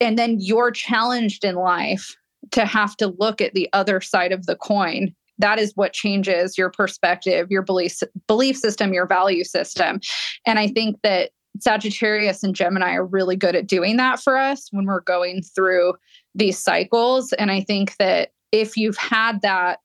and 0.00 0.18
then 0.18 0.38
you're 0.40 0.70
challenged 0.70 1.44
in 1.44 1.54
life 1.56 2.16
to 2.52 2.64
have 2.64 2.96
to 2.96 3.08
look 3.18 3.40
at 3.40 3.52
the 3.52 3.68
other 3.72 4.00
side 4.00 4.32
of 4.32 4.46
the 4.46 4.56
coin. 4.56 5.14
That 5.38 5.58
is 5.58 5.72
what 5.74 5.92
changes 5.92 6.58
your 6.58 6.70
perspective 6.70 7.50
your 7.50 7.62
belief 7.62 8.00
belief 8.26 8.56
system 8.56 8.92
your 8.92 9.06
value 9.06 9.44
system. 9.44 10.00
And 10.46 10.58
i 10.58 10.68
think 10.68 10.96
that 11.02 11.30
sagittarius 11.58 12.42
and 12.42 12.54
gemini 12.54 12.94
are 12.94 13.04
really 13.04 13.36
good 13.36 13.56
at 13.56 13.66
doing 13.66 13.96
that 13.96 14.20
for 14.20 14.36
us 14.36 14.68
when 14.70 14.86
we're 14.86 15.00
going 15.00 15.42
through 15.42 15.94
these 16.34 16.58
cycles. 16.58 17.32
And 17.34 17.50
i 17.50 17.60
think 17.60 17.96
that 17.98 18.30
if 18.52 18.76
you've 18.76 18.98
had 18.98 19.42
that 19.42 19.80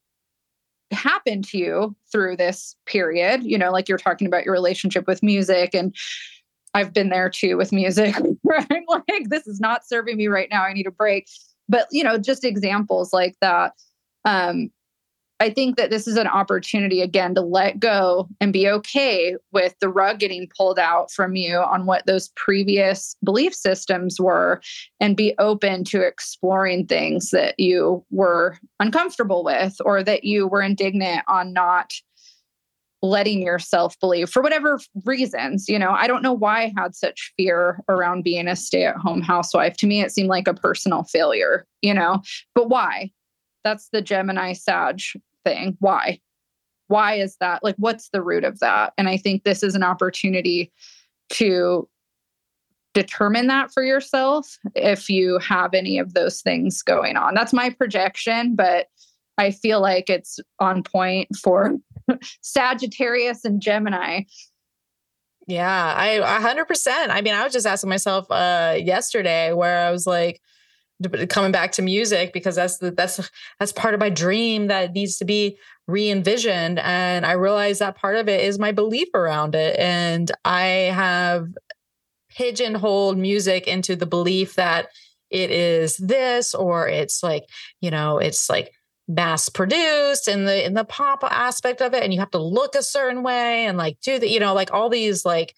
happen 0.96 1.42
to 1.42 1.58
you 1.58 1.96
through 2.12 2.36
this 2.36 2.76
period 2.86 3.44
you 3.44 3.58
know 3.58 3.72
like 3.72 3.88
you're 3.88 3.98
talking 3.98 4.28
about 4.28 4.44
your 4.46 4.54
relationship 4.54 5.06
with 5.08 5.22
music 5.22 5.74
and 5.74 5.96
i've 6.74 6.94
been 6.94 7.10
there 7.10 7.30
too 7.30 7.58
with 7.58 7.72
music 7.72 8.16
i'm 8.72 8.84
like 8.88 9.30
this 9.30 9.48
is 9.48 9.60
not 9.60 9.88
serving 9.88 10.18
me 10.18 10.28
right 10.28 10.50
now. 10.50 10.64
I 10.64 10.74
need 10.74 10.88
a 10.88 10.92
break. 10.92 11.28
But 11.68 11.88
you 11.92 12.04
know 12.04 12.18
just 12.18 12.44
examples 12.44 13.12
like 13.12 13.36
that 13.42 13.74
um 14.24 14.70
I 15.46 15.52
think 15.52 15.78
that 15.78 15.92
this 15.92 16.08
is 16.08 16.18
an 16.18 16.26
opportunity 16.26 17.02
again 17.02 17.36
to 17.36 17.42
let 17.42 17.80
go 17.80 18.28
and 18.42 18.52
be 18.52 18.68
okay 18.68 19.36
with 19.52 19.76
the 19.80 19.90
rug 19.90 20.18
getting 20.18 20.50
pulled 20.58 20.80
out 20.80 21.12
from 21.12 21.36
you 21.36 21.58
on 21.58 21.86
what 21.86 22.08
those 22.08 22.30
previous 22.30 23.16
belief 23.24 23.54
systems 23.54 24.20
were 24.20 24.60
and 25.00 25.16
be 25.16 25.36
open 25.38 25.84
to 25.84 26.02
exploring 26.02 26.88
things 26.88 27.30
that 27.30 27.60
you 27.60 28.04
were 28.10 28.58
uncomfortable 28.80 29.44
with 29.44 29.76
or 29.86 30.02
that 30.02 30.24
you 30.24 30.48
were 30.48 30.64
indignant 30.64 31.22
on 31.28 31.54
not 31.54 31.94
letting 33.04 33.44
yourself 33.44 34.00
believe 34.00 34.32
for 34.32 34.42
whatever 34.42 34.80
reasons. 35.04 35.70
You 35.70 35.78
know, 35.78 35.92
I 35.92 36.08
don't 36.08 36.24
know 36.24 36.34
why 36.34 36.64
I 36.64 36.74
had 36.76 36.96
such 36.96 37.32
fear 37.38 37.84
around 37.88 38.24
being 38.24 38.48
a 38.48 38.56
stay 38.56 38.86
at 38.86 38.96
home 38.96 39.22
housewife. 39.22 39.78
To 39.78 39.86
me, 39.86 40.02
it 40.02 40.12
seemed 40.12 40.30
like 40.30 40.48
a 40.48 40.56
personal 40.56 41.04
failure, 41.04 41.68
you 41.84 41.94
know, 41.94 42.24
but 42.56 42.68
why? 42.68 43.12
That's 43.64 43.90
the 43.90 44.02
Gemini 44.02 44.54
Sag 44.54 45.02
thing. 45.46 45.78
Why? 45.80 46.20
Why 46.88 47.16
is 47.16 47.38
that? 47.40 47.64
Like, 47.64 47.76
what's 47.78 48.10
the 48.10 48.22
root 48.22 48.44
of 48.44 48.60
that? 48.60 48.94
And 48.98 49.08
I 49.08 49.18
think 49.18 49.44
this 49.44 49.64
is 49.64 49.76
an 49.76 49.84
opportunity 49.84 50.72
to 51.30 51.88
determine 52.94 53.48
that 53.48 53.72
for 53.72 53.84
yourself 53.84 54.58
if 54.74 55.10
you 55.10 55.40
have 55.40 55.74
any 55.74 55.98
of 55.98 56.14
those 56.14 56.42
things 56.42 56.82
going 56.82 57.18
on. 57.18 57.34
That's 57.34 57.54
my 57.54 57.70
projection, 57.70 58.56
but 58.56 58.88
I 59.38 59.52
feel 59.52 59.82
like 59.82 60.10
it's 60.10 60.40
on 60.60 60.84
point 60.84 61.30
for 61.36 61.76
Sagittarius 62.42 63.44
and 63.44 63.62
Gemini. 63.62 64.22
Yeah, 65.48 65.94
I 65.96 66.20
100%. 66.42 67.10
I 67.10 67.22
mean, 67.22 67.34
I 67.34 67.44
was 67.44 67.54
just 67.54 67.68
asking 67.68 67.90
myself 67.90 68.26
uh 68.32 68.78
yesterday 68.82 69.54
where 69.54 69.86
I 69.86 69.92
was 69.92 70.08
like, 70.08 70.42
coming 71.30 71.52
back 71.52 71.74
to 71.74 71.82
music 71.82 72.32
because 72.32 72.56
that's 72.56 72.78
the, 72.78 72.92
that's 72.92 73.30
that's 73.60 73.74
part 73.74 73.94
of 73.94 74.00
my 74.00 74.10
dream 74.10 74.68
that 74.68 74.94
needs 74.94 75.18
to 75.18 75.26
be 75.26 75.58
re-envisioned 75.88 76.80
and 76.80 77.26
i 77.26 77.34
realize 77.34 77.80
that 77.80 77.98
part 77.98 78.16
of 78.16 78.30
it 78.30 78.42
is 78.42 78.58
my 78.58 78.72
belief 78.72 79.10
around 79.14 79.56
it 79.56 79.78
and 79.78 80.32
i 80.46 80.64
have 80.64 81.48
pigeonholed 82.30 83.18
music 83.18 83.68
into 83.68 83.96
the 83.96 84.06
belief 84.06 84.56
that 84.56 84.88
it 85.30 85.52
is 85.52 85.98
this 85.98 86.56
or 86.56 86.88
it's 86.88 87.22
like 87.22 87.44
you 87.82 87.92
know 87.92 88.18
it's 88.18 88.50
like 88.50 88.72
mass 89.08 89.50
produced 89.50 90.28
and 90.28 90.48
the 90.48 90.66
in 90.66 90.74
the 90.74 90.86
pop 90.86 91.24
aspect 91.24 91.82
of 91.82 91.94
it 91.94 92.04
and 92.04 92.14
you 92.14 92.20
have 92.20 92.32
to 92.32 92.42
look 92.42 92.74
a 92.74 92.82
certain 92.82 93.22
way 93.22 93.66
and 93.66 93.78
like 93.78 93.98
do 94.02 94.18
the 94.18 94.30
you 94.30 94.40
know 94.40 94.54
like 94.54 94.72
all 94.74 94.90
these 94.90 95.26
like 95.26 95.54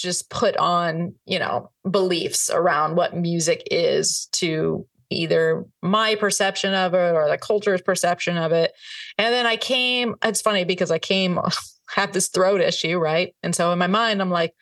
just 0.00 0.30
put 0.30 0.56
on, 0.56 1.14
you 1.26 1.38
know, 1.38 1.70
beliefs 1.90 2.50
around 2.50 2.96
what 2.96 3.16
music 3.16 3.62
is 3.70 4.28
to 4.32 4.86
either 5.10 5.64
my 5.82 6.14
perception 6.14 6.72
of 6.72 6.94
it 6.94 7.14
or 7.14 7.28
the 7.28 7.36
culture's 7.36 7.82
perception 7.82 8.36
of 8.36 8.52
it. 8.52 8.72
And 9.18 9.34
then 9.34 9.46
I 9.46 9.56
came, 9.56 10.14
it's 10.22 10.40
funny 10.40 10.64
because 10.64 10.90
I 10.90 10.98
came 10.98 11.38
had 11.94 12.12
this 12.12 12.28
throat 12.28 12.60
issue, 12.60 12.98
right? 12.98 13.34
And 13.42 13.54
so 13.54 13.72
in 13.72 13.78
my 13.78 13.88
mind, 13.88 14.20
I'm 14.20 14.30
like, 14.30 14.54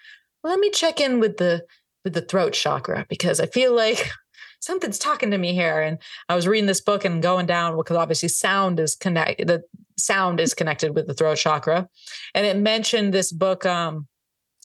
well, 0.43 0.53
let 0.53 0.61
me 0.61 0.71
check 0.71 1.01
in 1.01 1.21
with 1.21 1.37
the 1.37 1.65
with 2.05 2.15
the 2.15 2.23
throat 2.23 2.53
chakra 2.53 3.05
because 3.09 3.41
I 3.41 3.47
feel 3.47 3.75
like 3.75 4.11
something's 4.61 4.99
talking 4.99 5.31
to 5.31 5.39
me 5.39 5.53
here. 5.53 5.81
And 5.81 5.99
I 6.29 6.35
was 6.35 6.49
reading 6.49 6.67
this 6.67 6.81
book 6.81 7.05
and 7.05 7.23
going 7.23 7.47
down 7.47 7.77
because 7.77 7.97
obviously 7.97 8.29
sound 8.29 8.81
is 8.81 8.95
connected. 8.95 9.49
The 9.49 9.63
sound 9.99 10.41
is 10.41 10.55
connected 10.55 10.95
with 10.95 11.07
the 11.07 11.15
throat 11.15 11.37
chakra, 11.37 11.89
and 12.35 12.47
it 12.47 12.57
mentioned 12.57 13.13
this 13.13 13.33
book. 13.33 13.67
Um, 13.67 14.07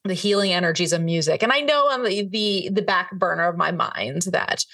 the 0.03 0.13
healing 0.13 0.51
energies 0.51 0.93
of 0.93 1.01
music. 1.01 1.43
And 1.43 1.51
I 1.51 1.61
know 1.61 1.87
on 1.87 2.03
the, 2.03 2.27
the 2.27 2.69
the 2.71 2.81
back 2.81 3.11
burner 3.11 3.47
of 3.47 3.57
my 3.57 3.71
mind 3.71 4.23
that 4.31 4.65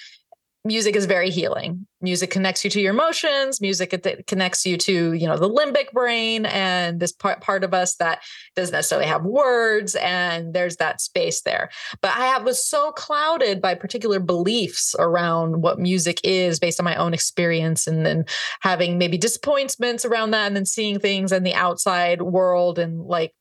music 0.65 0.95
is 0.95 1.05
very 1.05 1.29
healing. 1.29 1.87
Music 2.01 2.29
connects 2.29 2.63
you 2.65 2.69
to 2.69 2.81
your 2.81 2.93
emotions. 2.93 3.61
Music 3.61 3.93
connects 4.27 4.65
you 4.65 4.77
to, 4.77 5.13
you 5.13 5.25
know, 5.25 5.37
the 5.37 5.49
limbic 5.49 5.91
brain 5.93 6.45
and 6.45 6.99
this 6.99 7.13
part, 7.13 7.39
part 7.39 7.63
of 7.63 7.73
us 7.73 7.95
that 7.95 8.21
doesn't 8.55 8.73
necessarily 8.73 9.07
have 9.07 9.23
words. 9.23 9.95
And 9.95 10.53
there's 10.53 10.75
that 10.77 10.99
space 10.99 11.41
there. 11.41 11.69
But 12.01 12.11
I 12.17 12.27
have, 12.27 12.43
was 12.43 12.65
so 12.65 12.91
clouded 12.91 13.61
by 13.61 13.73
particular 13.75 14.19
beliefs 14.19 14.95
around 14.99 15.61
what 15.61 15.79
music 15.79 16.19
is 16.23 16.59
based 16.59 16.79
on 16.79 16.85
my 16.85 16.95
own 16.95 17.13
experience 17.13 17.87
and 17.87 18.05
then 18.05 18.25
having 18.59 18.97
maybe 18.97 19.17
disappointments 19.17 20.03
around 20.03 20.31
that 20.31 20.47
and 20.47 20.55
then 20.55 20.65
seeing 20.65 20.99
things 20.99 21.31
in 21.31 21.43
the 21.43 21.53
outside 21.53 22.21
world 22.21 22.79
and 22.79 23.01
like, 23.01 23.33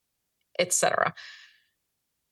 etc. 0.58 1.14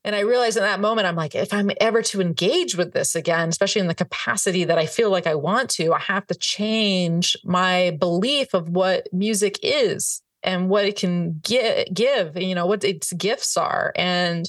And 0.07 0.15
I 0.15 0.21
realized 0.21 0.57
in 0.57 0.63
that 0.63 0.79
moment, 0.79 1.09
I'm 1.09 1.17
like, 1.17 1.35
if 1.35 1.53
I'm 1.53 1.69
ever 1.81 2.01
to 2.01 2.21
engage 2.21 2.77
with 2.77 2.93
this 2.93 3.17
again, 3.17 3.49
especially 3.49 3.81
in 3.81 3.89
the 3.89 3.95
capacity 3.95 4.63
that 4.63 4.79
I 4.79 4.87
feel 4.87 5.11
like 5.11 5.27
I 5.27 5.35
want 5.35 5.69
to, 5.71 5.93
I 5.93 5.99
have 5.99 6.25
to 6.29 6.35
change 6.37 7.37
my 7.45 7.97
belief 7.99 8.55
of 8.55 8.69
what 8.69 9.09
music 9.13 9.59
is 9.65 10.23
and 10.45 10.69
what 10.69 10.85
it 10.85 10.97
can 10.97 11.41
give, 11.43 11.93
give 11.93 12.37
you 12.37 12.55
know, 12.55 12.67
what 12.67 12.85
its 12.85 13.13
gifts 13.15 13.57
are. 13.57 13.93
And 13.97 14.49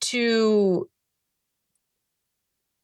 to 0.00 0.88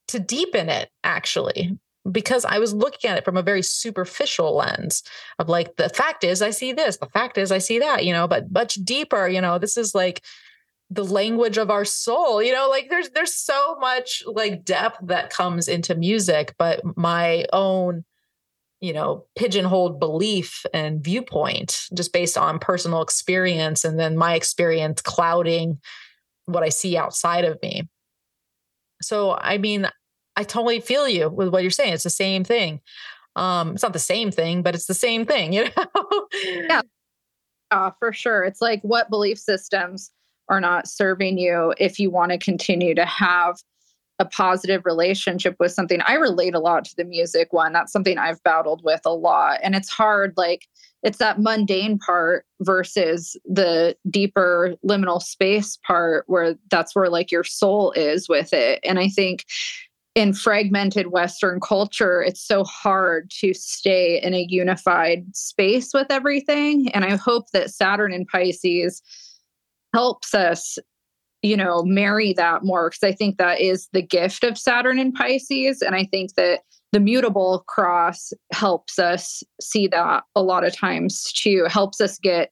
to 0.09 0.19
deepen 0.19 0.69
it 0.69 0.91
actually 1.05 1.79
because 2.11 2.45
I 2.45 2.59
was 2.59 2.75
looking 2.75 3.09
at 3.09 3.17
it 3.17 3.25
from 3.25 3.37
a 3.37 3.43
very 3.43 3.63
superficial 3.63 4.57
lens 4.57 5.03
of 5.39 5.49
like 5.49 5.77
the 5.77 5.89
fact 5.89 6.25
is 6.25 6.43
I 6.43 6.51
see 6.51 6.73
this, 6.73 6.97
the 6.97 7.07
fact 7.07 7.39
is 7.39 7.53
I 7.53 7.59
see 7.59 7.79
that, 7.79 8.05
you 8.05 8.13
know, 8.13 8.27
but 8.27 8.51
much 8.51 8.75
deeper, 8.75 9.29
you 9.29 9.41
know, 9.41 9.59
this 9.59 9.77
is 9.77 9.95
like 9.95 10.23
the 10.91 11.05
language 11.05 11.57
of 11.57 11.71
our 11.71 11.85
soul, 11.85 12.43
you 12.43 12.53
know, 12.53 12.69
like 12.69 12.91
there's 12.91 13.11
there's 13.11 13.35
so 13.35 13.77
much 13.81 14.23
like 14.27 14.65
depth 14.65 14.99
that 15.03 15.31
comes 15.31 15.69
into 15.69 15.95
music, 15.95 16.55
but 16.59 16.81
my 16.97 17.47
own 17.53 18.05
you 18.81 18.95
know 18.95 19.27
pigeonholed 19.37 20.01
belief 20.01 20.65
and 20.73 21.05
viewpoint 21.05 21.83
just 21.95 22.15
based 22.15 22.39
on 22.39 22.59
personal 22.59 23.03
experience 23.03 23.85
and 23.85 23.99
then 23.99 24.17
my 24.17 24.35
experience 24.35 25.03
clouding 25.03 25.79
what 26.47 26.62
i 26.62 26.71
see 26.71 26.97
outside 26.97 27.45
of 27.45 27.61
me 27.62 27.87
so 29.03 29.37
i 29.39 29.59
mean 29.59 29.87
I 30.41 30.45
totally 30.45 30.81
feel 30.81 31.07
you 31.07 31.29
with 31.29 31.49
what 31.49 31.62
you're 31.62 31.71
saying. 31.71 31.93
It's 31.93 32.05
the 32.05 32.09
same 32.09 32.45
thing. 32.45 32.81
Um, 33.37 33.75
it's 33.75 33.83
not 33.83 33.93
the 33.93 33.99
same 33.99 34.31
thing, 34.31 34.62
but 34.62 34.75
it's 34.75 34.87
the 34.87 34.95
same 34.95 35.27
thing, 35.27 35.53
you 35.53 35.65
know? 35.65 36.27
yeah. 36.45 36.81
Uh, 37.71 37.91
for 37.99 38.12
sure. 38.12 38.45
It's 38.45 38.62
like 38.62 38.81
what 38.83 39.11
belief 39.11 39.39
systems 39.39 40.11
are 40.51 40.61
not 40.61 40.89
serving 40.89 41.39
you 41.39 41.73
if 41.79 41.99
you 41.99 42.11
want 42.11 42.33
to 42.33 42.39
continue 42.39 42.95
to 42.95 43.07
have 43.07 43.57
a 44.19 44.25
positive 44.27 44.83
relationship 44.85 45.57
with 45.59 45.73
something. 45.73 46.03
I 46.03 46.15
relate 46.15 46.55
a 46.55 46.59
lot 46.59 46.85
to 46.85 46.97
the 46.97 47.05
music 47.05 47.55
one. 47.55 47.73
That's 47.73 47.91
something 47.91 48.19
I've 48.19 48.43
battled 48.43 48.83
with 48.85 49.01
a 49.07 49.15
lot. 49.15 49.61
And 49.63 49.75
it's 49.75 49.89
hard, 49.89 50.35
like, 50.37 50.69
it's 51.03 51.17
that 51.17 51.41
mundane 51.41 51.99
part 51.99 52.45
versus 52.61 53.35
the 53.47 53.97
deeper 54.11 54.75
liminal 54.87 55.23
space 55.23 55.79
part 55.87 56.25
where 56.27 56.57
that's 56.71 56.95
where 56.95 57.09
like 57.09 57.33
your 57.33 57.45
soul 57.45 57.93
is 57.93 58.29
with 58.29 58.53
it. 58.53 58.81
And 58.85 58.99
I 58.99 59.09
think 59.09 59.47
in 60.15 60.35
fragmented 60.35 61.07
Western 61.07 61.59
culture, 61.59 62.23
it's 62.23 62.43
so 62.43 62.65
hard 62.65 63.31
to 63.41 63.55
stay 63.55 64.21
in 64.21 64.35
a 64.35 64.47
unified 64.51 65.25
space 65.35 65.93
with 65.95 66.09
everything. 66.11 66.91
And 66.93 67.07
I 67.07 67.17
hope 67.17 67.51
that 67.53 67.71
Saturn 67.71 68.13
in 68.13 68.27
Pisces 68.27 69.01
helps 69.95 70.35
us, 70.35 70.79
you 71.43 71.57
know, 71.57 71.83
marry 71.83 72.33
that 72.35 72.65
more 72.65 72.91
because 72.91 73.03
I 73.03 73.12
think 73.12 73.39
that 73.39 73.61
is 73.61 73.89
the 73.93 74.03
gift 74.03 74.45
of 74.45 74.59
Saturn 74.59 74.99
in 74.99 75.12
Pisces. 75.12 75.83
And 75.83 75.95
I 75.95 76.05
think 76.05 76.35
that 76.35 76.61
the 76.93 77.01
mutable 77.01 77.65
cross 77.69 78.33
helps 78.53 78.99
us 78.99 79.43
see 79.61 79.87
that 79.89 80.25
a 80.35 80.43
lot 80.43 80.65
of 80.65 80.77
times 80.77 81.33
too, 81.33 81.67
helps 81.69 82.01
us 82.01 82.19
get 82.19 82.51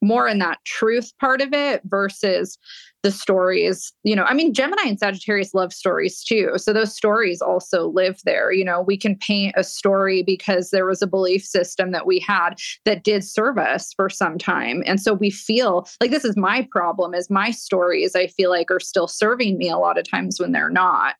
more 0.00 0.28
in 0.28 0.38
that 0.38 0.58
truth 0.64 1.12
part 1.18 1.40
of 1.40 1.52
it 1.52 1.82
versus 1.84 2.58
the 3.04 3.10
stories 3.10 3.92
you 4.02 4.16
know 4.16 4.24
i 4.24 4.34
mean 4.34 4.52
gemini 4.52 4.82
and 4.86 4.98
sagittarius 4.98 5.54
love 5.54 5.72
stories 5.72 6.24
too. 6.24 6.52
So 6.56 6.72
those 6.72 6.96
stories 6.96 7.40
also 7.40 7.88
live 7.88 8.18
there. 8.24 8.50
You 8.50 8.64
know 8.64 8.80
we 8.80 8.96
can 8.96 9.16
paint 9.16 9.54
a 9.56 9.62
story 9.62 10.22
because 10.22 10.70
there 10.70 10.86
was 10.86 11.02
a 11.02 11.06
belief 11.06 11.44
system 11.44 11.92
that 11.92 12.06
we 12.06 12.18
had 12.18 12.54
that 12.86 13.04
did 13.04 13.22
serve 13.22 13.58
us 13.58 13.92
for 13.94 14.08
some 14.08 14.38
time. 14.38 14.82
And 14.86 15.00
so 15.00 15.12
we 15.12 15.30
feel 15.30 15.86
like 16.00 16.10
this 16.10 16.24
is 16.24 16.36
my 16.36 16.66
problem 16.70 17.14
is 17.14 17.30
my 17.30 17.50
stories 17.50 18.16
i 18.16 18.26
feel 18.26 18.50
like 18.50 18.70
are 18.70 18.80
still 18.80 19.06
serving 19.06 19.58
me 19.58 19.68
a 19.68 19.78
lot 19.78 19.98
of 19.98 20.10
times 20.10 20.40
when 20.40 20.52
they're 20.52 20.70
not. 20.70 21.16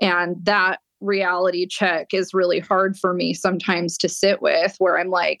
And 0.00 0.36
that 0.42 0.80
reality 1.00 1.66
check 1.66 2.12
is 2.12 2.34
really 2.34 2.58
hard 2.58 2.96
for 2.98 3.14
me 3.14 3.32
sometimes 3.32 3.96
to 3.96 4.06
sit 4.06 4.42
with 4.42 4.74
where 4.78 4.98
i'm 4.98 5.08
like 5.08 5.40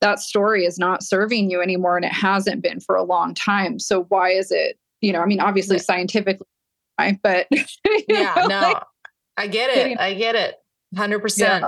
that 0.00 0.20
story 0.20 0.64
is 0.64 0.78
not 0.78 1.02
serving 1.02 1.50
you 1.50 1.60
anymore 1.60 1.96
and 1.96 2.04
it 2.04 2.12
hasn't 2.12 2.62
been 2.62 2.80
for 2.80 2.96
a 2.96 3.02
long 3.02 3.34
time. 3.34 3.78
So 3.78 4.04
why 4.04 4.30
is 4.30 4.50
it 4.50 4.78
you 5.00 5.12
know, 5.12 5.20
I 5.20 5.26
mean, 5.26 5.40
obviously 5.40 5.76
yeah. 5.76 5.82
scientifically, 5.82 6.46
but 7.22 7.46
yeah, 8.08 8.34
know, 8.36 8.46
no, 8.46 8.60
like, 8.60 8.82
I 9.36 9.46
get 9.46 9.76
it. 9.76 9.98
I 9.98 10.14
get 10.14 10.34
it. 10.34 10.56
Hundred 10.96 11.18
yeah. 11.18 11.22
percent. 11.22 11.64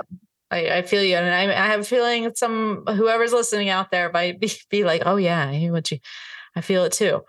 I, 0.51 0.79
I 0.79 0.83
feel 0.83 1.03
you, 1.03 1.17
and 1.17 1.27
I, 1.27 1.43
I 1.43 1.67
have 1.67 1.81
a 1.81 1.85
feeling 1.85 2.33
some 2.35 2.85
whoever's 2.87 3.33
listening 3.33 3.69
out 3.69 3.91
there 3.91 4.11
might 4.11 4.41
be, 4.41 4.51
be 4.71 4.85
like, 4.85 5.03
"Oh 5.05 5.17
yeah, 5.17 5.47
I 5.47 5.69
what 5.69 5.91
you, 5.91 5.99
I 6.57 6.61
feel 6.61 6.85
it 6.85 6.93
too." 6.93 7.21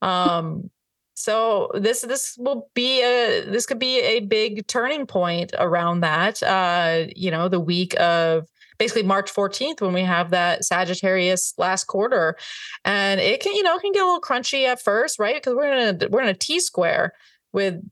Um, 0.00 0.70
so 1.14 1.72
this 1.74 2.02
this 2.02 2.36
will 2.38 2.70
be 2.74 3.02
a 3.02 3.44
this 3.44 3.66
could 3.66 3.80
be 3.80 3.98
a 4.00 4.20
big 4.20 4.66
turning 4.68 5.06
point 5.06 5.52
around 5.58 6.00
that. 6.00 6.40
Uh, 6.42 7.06
you 7.16 7.32
know, 7.32 7.48
the 7.48 7.60
week 7.60 7.98
of 7.98 8.46
basically 8.78 9.02
March 9.02 9.32
14th 9.32 9.80
when 9.80 9.92
we 9.92 10.02
have 10.02 10.30
that 10.30 10.64
Sagittarius 10.64 11.54
last 11.58 11.84
quarter. 11.84 12.36
And 12.84 13.20
it 13.20 13.40
can, 13.40 13.54
you 13.54 13.62
know, 13.62 13.78
can 13.78 13.92
get 13.92 14.02
a 14.02 14.06
little 14.06 14.20
crunchy 14.20 14.64
at 14.64 14.80
first, 14.80 15.18
right? 15.18 15.36
Because 15.36 15.54
we're 15.54 15.72
in 15.72 16.02
a 16.02 16.08
we're 16.08 16.22
in 16.22 16.28
a 16.28 16.34
T 16.34 16.60
square 16.60 17.12
with 17.52 17.82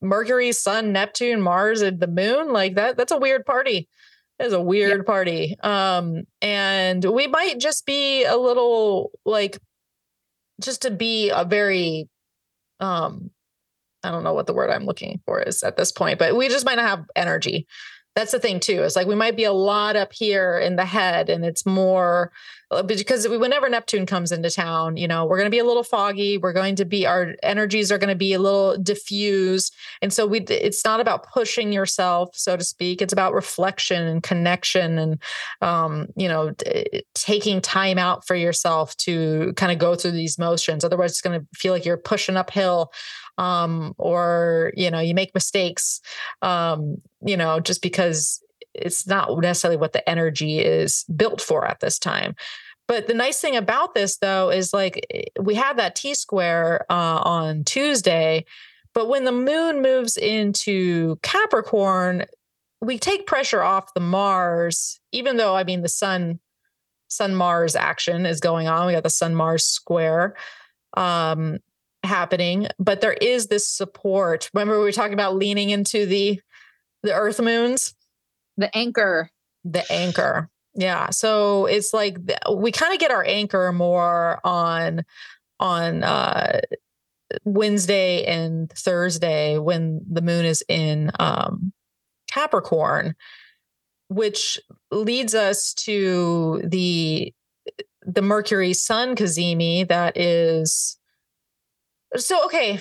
Mercury, 0.00 0.52
Sun, 0.52 0.92
Neptune, 0.92 1.40
Mars, 1.40 1.82
and 1.82 2.00
the 2.00 2.06
moon. 2.06 2.52
Like 2.52 2.74
that, 2.76 2.96
that's 2.96 3.12
a 3.12 3.18
weird 3.18 3.44
party. 3.44 3.88
It's 4.38 4.54
a 4.54 4.60
weird 4.60 5.04
party. 5.04 5.56
Um, 5.62 6.22
and 6.40 7.04
we 7.04 7.26
might 7.26 7.60
just 7.60 7.84
be 7.84 8.24
a 8.24 8.36
little 8.36 9.10
like 9.26 9.58
just 10.62 10.82
to 10.82 10.90
be 10.90 11.30
a 11.30 11.44
very 11.44 12.08
um 12.80 13.30
I 14.02 14.10
don't 14.10 14.24
know 14.24 14.32
what 14.32 14.46
the 14.46 14.54
word 14.54 14.70
I'm 14.70 14.86
looking 14.86 15.20
for 15.26 15.42
is 15.42 15.62
at 15.62 15.76
this 15.76 15.92
point, 15.92 16.18
but 16.18 16.34
we 16.34 16.48
just 16.48 16.64
might 16.64 16.76
not 16.76 16.88
have 16.88 17.04
energy 17.14 17.66
that's 18.14 18.32
the 18.32 18.40
thing 18.40 18.60
too 18.60 18.82
it's 18.82 18.96
like 18.96 19.06
we 19.06 19.14
might 19.14 19.36
be 19.36 19.44
a 19.44 19.52
lot 19.52 19.96
up 19.96 20.12
here 20.12 20.58
in 20.58 20.76
the 20.76 20.84
head 20.84 21.28
and 21.28 21.44
it's 21.44 21.64
more 21.64 22.32
uh, 22.70 22.82
because 22.82 23.28
whenever 23.28 23.68
neptune 23.68 24.06
comes 24.06 24.32
into 24.32 24.50
town 24.50 24.96
you 24.96 25.08
know 25.08 25.24
we're 25.24 25.36
going 25.36 25.46
to 25.46 25.50
be 25.50 25.58
a 25.58 25.64
little 25.64 25.84
foggy 25.84 26.38
we're 26.38 26.52
going 26.52 26.76
to 26.76 26.84
be 26.84 27.06
our 27.06 27.34
energies 27.42 27.90
are 27.90 27.98
going 27.98 28.08
to 28.08 28.14
be 28.14 28.32
a 28.32 28.38
little 28.38 28.76
diffused. 28.76 29.74
And 30.02 30.12
so 30.12 30.26
we 30.26 30.40
it's 30.40 30.84
not 30.84 31.00
about 31.00 31.26
pushing 31.32 31.72
yourself 31.72 32.36
so 32.36 32.56
to 32.56 32.64
speak 32.64 33.00
it's 33.00 33.12
about 33.12 33.34
reflection 33.34 34.06
and 34.06 34.22
connection 34.22 34.98
and 34.98 35.22
um, 35.60 36.08
you 36.16 36.28
know 36.28 36.54
taking 37.14 37.60
time 37.60 37.98
out 37.98 38.26
for 38.26 38.34
yourself 38.34 38.96
to 38.98 39.52
kind 39.56 39.72
of 39.72 39.78
go 39.78 39.94
through 39.94 40.12
these 40.12 40.38
motions. 40.38 40.84
Otherwise 40.84 41.12
it's 41.12 41.20
going 41.20 41.40
to 41.40 41.46
feel 41.54 41.72
like 41.72 41.84
you're 41.84 41.96
pushing 41.96 42.36
uphill 42.36 42.92
um, 43.40 43.94
or 43.98 44.72
you 44.76 44.90
know 44.90 45.00
you 45.00 45.14
make 45.14 45.34
mistakes 45.34 46.00
um, 46.42 47.00
you 47.24 47.36
know 47.36 47.60
just 47.60 47.82
because 47.82 48.42
it's 48.74 49.06
not 49.06 49.36
necessarily 49.38 49.76
what 49.76 49.92
the 49.92 50.08
energy 50.08 50.60
is 50.60 51.04
built 51.16 51.40
for 51.40 51.66
at 51.66 51.80
this 51.80 51.98
time. 51.98 52.36
But 52.86 53.08
the 53.08 53.14
nice 53.14 53.40
thing 53.40 53.56
about 53.56 53.94
this 53.94 54.18
though 54.18 54.50
is 54.50 54.72
like 54.72 55.06
eh, 55.12 55.24
we 55.40 55.54
had 55.54 55.78
that 55.78 55.96
t 55.96 56.14
square 56.14 56.86
uh, 56.90 57.20
on 57.24 57.64
tuesday 57.64 58.44
but 58.92 59.08
when 59.08 59.24
the 59.24 59.32
moon 59.32 59.82
moves 59.82 60.16
into 60.16 61.16
capricorn 61.22 62.24
we 62.80 62.98
take 62.98 63.26
pressure 63.26 63.62
off 63.62 63.94
the 63.94 64.00
mars 64.00 64.98
even 65.12 65.36
though 65.36 65.54
i 65.54 65.62
mean 65.62 65.82
the 65.82 65.88
sun 65.88 66.40
sun 67.10 67.34
mars 67.34 67.76
action 67.76 68.24
is 68.24 68.40
going 68.40 68.68
on. 68.68 68.86
We 68.86 68.92
got 68.92 69.02
the 69.02 69.10
sun 69.10 69.34
mars 69.34 69.66
square. 69.66 70.34
Um 70.96 71.58
happening, 72.02 72.66
but 72.78 73.00
there 73.00 73.14
is 73.14 73.46
this 73.46 73.68
support. 73.68 74.50
Remember, 74.54 74.78
we 74.78 74.84
were 74.84 74.92
talking 74.92 75.14
about 75.14 75.36
leaning 75.36 75.70
into 75.70 76.06
the 76.06 76.40
the 77.02 77.14
earth 77.14 77.40
moons, 77.40 77.94
the 78.56 78.74
anchor, 78.76 79.30
the 79.64 79.90
anchor. 79.90 80.48
Yeah. 80.74 81.10
So 81.10 81.66
it's 81.66 81.92
like 81.92 82.18
we 82.54 82.72
kind 82.72 82.92
of 82.92 83.00
get 83.00 83.10
our 83.10 83.24
anchor 83.24 83.72
more 83.72 84.40
on 84.44 85.04
on 85.58 86.04
uh 86.04 86.60
Wednesday 87.44 88.24
and 88.24 88.70
Thursday 88.70 89.58
when 89.58 90.00
the 90.10 90.22
moon 90.22 90.44
is 90.44 90.62
in 90.68 91.10
um 91.18 91.72
Capricorn, 92.30 93.16
which 94.08 94.60
leads 94.90 95.34
us 95.34 95.74
to 95.74 96.62
the 96.64 97.34
the 98.02 98.22
Mercury 98.22 98.72
Sun 98.72 99.16
cazimi 99.16 99.86
that 99.88 100.16
is 100.16 100.96
so 102.16 102.44
okay. 102.46 102.80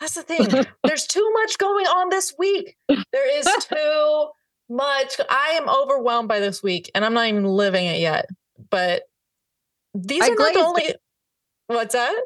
That's 0.00 0.14
the 0.14 0.22
thing. 0.22 0.66
There's 0.84 1.06
too 1.08 1.28
much 1.32 1.58
going 1.58 1.86
on 1.86 2.10
this 2.10 2.34
week. 2.38 2.76
There 2.88 3.38
is 3.38 3.46
too 3.60 4.28
much. 4.68 5.20
I 5.30 5.58
am 5.60 5.68
overwhelmed 5.68 6.28
by 6.28 6.40
this 6.40 6.62
week 6.62 6.90
and 6.94 7.04
i'm 7.04 7.14
not 7.14 7.28
even 7.28 7.44
living 7.44 7.86
it 7.86 8.00
yet. 8.00 8.26
But 8.70 9.04
these 9.94 10.22
I 10.22 10.28
are 10.28 10.34
not 10.34 10.54
the 10.54 10.60
only 10.60 10.82
it. 10.84 11.00
what's 11.68 11.94
that? 11.94 12.20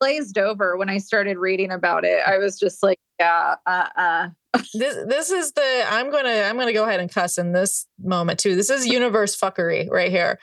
glazed 0.00 0.38
over 0.38 0.76
when 0.76 0.88
i 0.88 0.96
started 0.98 1.38
reading 1.38 1.72
about 1.72 2.04
it. 2.04 2.20
I 2.24 2.38
was 2.38 2.58
just 2.58 2.82
like 2.82 2.98
yeah 3.18 3.56
uh-uh. 3.66 4.28
This 4.72 4.96
this 5.06 5.30
is 5.30 5.52
the 5.52 5.84
i'm 5.90 6.10
gonna 6.10 6.42
i'm 6.46 6.56
gonna 6.56 6.72
go 6.72 6.84
ahead 6.84 7.00
and 7.00 7.12
cuss 7.12 7.36
in 7.36 7.52
this 7.52 7.86
moment 8.00 8.38
too. 8.38 8.54
This 8.54 8.70
is 8.70 8.86
universe 8.86 9.36
fuckery 9.36 9.90
right 9.90 10.10
here 10.10 10.38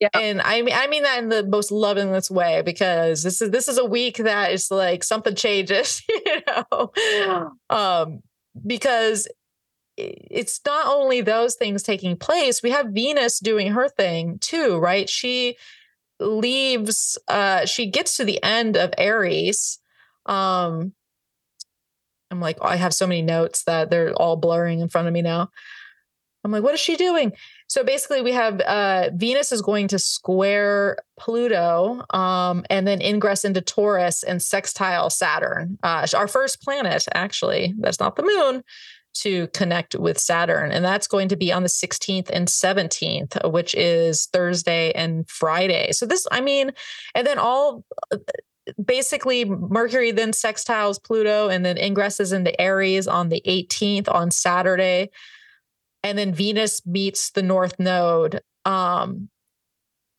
yeah. 0.00 0.08
And 0.14 0.40
I 0.40 0.62
mean 0.62 0.74
I 0.74 0.86
mean 0.86 1.02
that 1.02 1.18
in 1.22 1.28
the 1.28 1.44
most 1.44 1.70
lovingest 1.70 2.30
way 2.30 2.62
because 2.62 3.22
this 3.22 3.42
is 3.42 3.50
this 3.50 3.68
is 3.68 3.78
a 3.78 3.84
week 3.84 4.16
that 4.18 4.52
is 4.52 4.70
like 4.70 5.04
something 5.04 5.34
changes, 5.34 6.02
you 6.08 6.40
know. 6.46 6.92
Yeah. 6.96 7.48
Um 7.70 8.22
because 8.66 9.28
it's 9.96 10.60
not 10.66 10.86
only 10.88 11.20
those 11.20 11.56
things 11.56 11.82
taking 11.82 12.16
place, 12.16 12.62
we 12.62 12.70
have 12.70 12.88
Venus 12.88 13.38
doing 13.40 13.72
her 13.72 13.88
thing 13.88 14.38
too, 14.40 14.78
right? 14.78 15.08
She 15.08 15.56
leaves 16.20 17.18
uh 17.28 17.66
she 17.66 17.86
gets 17.86 18.16
to 18.18 18.24
the 18.24 18.42
end 18.42 18.76
of 18.76 18.92
Aries 18.98 19.78
Um, 20.26 20.94
I'm 22.30 22.40
like, 22.40 22.58
I 22.62 22.76
have 22.76 22.94
so 22.94 23.06
many 23.06 23.22
notes 23.22 23.64
that 23.64 23.90
they're 23.90 24.12
all 24.14 24.36
blurring 24.36 24.80
in 24.80 24.88
front 24.88 25.08
of 25.08 25.14
me 25.14 25.22
now. 25.22 25.50
I'm 26.44 26.52
like, 26.52 26.62
what 26.62 26.74
is 26.74 26.80
she 26.80 26.96
doing? 26.96 27.32
So 27.70 27.84
basically, 27.84 28.20
we 28.20 28.32
have 28.32 28.60
uh, 28.62 29.10
Venus 29.14 29.52
is 29.52 29.62
going 29.62 29.86
to 29.88 29.98
square 30.00 30.96
Pluto 31.16 32.04
um, 32.10 32.64
and 32.68 32.84
then 32.84 33.00
ingress 33.00 33.44
into 33.44 33.60
Taurus 33.60 34.24
and 34.24 34.42
sextile 34.42 35.08
Saturn. 35.08 35.78
Uh, 35.84 36.04
our 36.16 36.26
first 36.26 36.62
planet, 36.62 37.06
actually, 37.14 37.72
that's 37.78 38.00
not 38.00 38.16
the 38.16 38.24
moon, 38.24 38.64
to 39.18 39.46
connect 39.54 39.94
with 39.94 40.18
Saturn. 40.18 40.72
And 40.72 40.84
that's 40.84 41.06
going 41.06 41.28
to 41.28 41.36
be 41.36 41.52
on 41.52 41.62
the 41.62 41.68
16th 41.68 42.28
and 42.30 42.48
17th, 42.48 43.52
which 43.52 43.76
is 43.76 44.26
Thursday 44.32 44.90
and 44.96 45.30
Friday. 45.30 45.92
So 45.92 46.06
this, 46.06 46.26
I 46.32 46.40
mean, 46.40 46.72
and 47.14 47.24
then 47.24 47.38
all 47.38 47.84
basically 48.84 49.44
Mercury 49.44 50.10
then 50.10 50.32
sextiles 50.32 51.00
Pluto 51.00 51.48
and 51.48 51.64
then 51.64 51.76
ingresses 51.76 52.32
into 52.32 52.60
Aries 52.60 53.06
on 53.06 53.28
the 53.28 53.40
18th 53.46 54.12
on 54.12 54.32
Saturday. 54.32 55.10
And 56.02 56.16
then 56.16 56.32
Venus 56.32 56.84
meets 56.86 57.30
the 57.30 57.42
North 57.42 57.78
Node 57.78 58.40
um, 58.64 59.28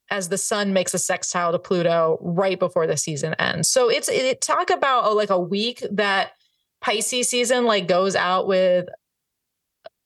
as 0.10 0.30
the 0.30 0.38
sun 0.38 0.74
makes 0.74 0.94
a 0.94 1.00
sextile 1.00 1.52
to 1.52 1.60
Pluto 1.60 2.18
right 2.22 2.60
before 2.60 2.86
the 2.86 2.98
season 2.98 3.34
ends. 3.36 3.70
So 3.70 3.90
it's 3.90 4.10
it 4.10 4.42
talk 4.42 4.70
about 4.70 5.06
oh, 5.06 5.16
like 5.16 5.30
a 5.30 5.40
week 5.40 5.84
that 5.92 6.34
Pisces 6.82 7.30
season 7.30 7.66
like 7.66 7.88
goes 7.88 8.16
out 8.16 8.48
with 8.48 8.88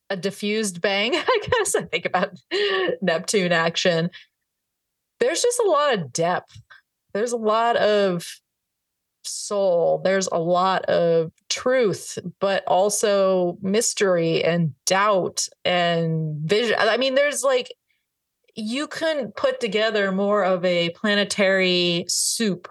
a 0.10 0.16
diffused 0.16 0.82
bang. 0.82 1.16
I 1.16 1.40
guess 1.50 1.76
I 1.76 1.84
think 1.84 2.06
about 2.06 2.38
Neptune 3.02 3.52
action. 3.52 4.10
There's 5.20 5.42
just 5.42 5.60
a 5.60 5.68
lot 5.68 5.94
of 5.94 6.14
depth 6.14 6.62
there's 7.16 7.32
a 7.32 7.38
lot 7.38 7.78
of 7.78 8.28
soul 9.24 10.02
there's 10.04 10.28
a 10.32 10.38
lot 10.38 10.86
of 10.86 11.32
truth 11.56 12.20
but 12.40 12.64
also 12.68 13.58
mystery 13.62 14.44
and 14.44 14.74
doubt 14.86 15.48
and 15.64 16.38
vision. 16.42 16.76
I 16.78 16.98
mean 16.98 17.16
there's 17.16 17.44
like 17.44 17.74
you 18.56 18.88
couldn't 18.88 19.36
put 19.36 19.60
together 19.60 20.12
more 20.12 20.44
of 20.44 20.64
a 20.66 20.90
planetary 20.92 22.06
soup 22.08 22.68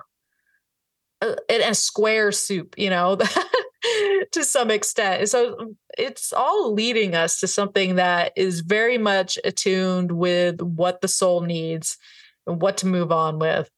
uh, 1.22 1.34
a, 1.50 1.70
a 1.70 1.74
square 1.74 2.30
soup 2.30 2.74
you 2.76 2.90
know 2.90 3.18
to 4.32 4.44
some 4.44 4.70
extent. 4.70 5.28
So 5.28 5.74
it's 5.96 6.32
all 6.32 6.72
leading 6.72 7.14
us 7.14 7.40
to 7.40 7.46
something 7.46 7.96
that 7.96 8.32
is 8.36 8.60
very 8.60 8.98
much 8.98 9.38
attuned 9.44 10.12
with 10.12 10.60
what 10.60 11.00
the 11.00 11.08
soul 11.08 11.40
needs 11.40 11.96
and 12.46 12.60
what 12.60 12.78
to 12.78 12.86
move 12.86 13.12
on 13.12 13.38
with 13.38 13.70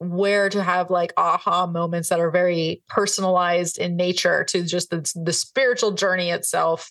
where 0.00 0.48
to 0.48 0.62
have 0.62 0.90
like 0.90 1.12
aha 1.18 1.66
moments 1.66 2.08
that 2.08 2.20
are 2.20 2.30
very 2.30 2.82
personalized 2.88 3.78
in 3.78 3.96
nature 3.96 4.44
to 4.44 4.64
just 4.64 4.88
the, 4.88 5.12
the 5.24 5.32
spiritual 5.32 5.92
journey 5.92 6.30
itself. 6.30 6.90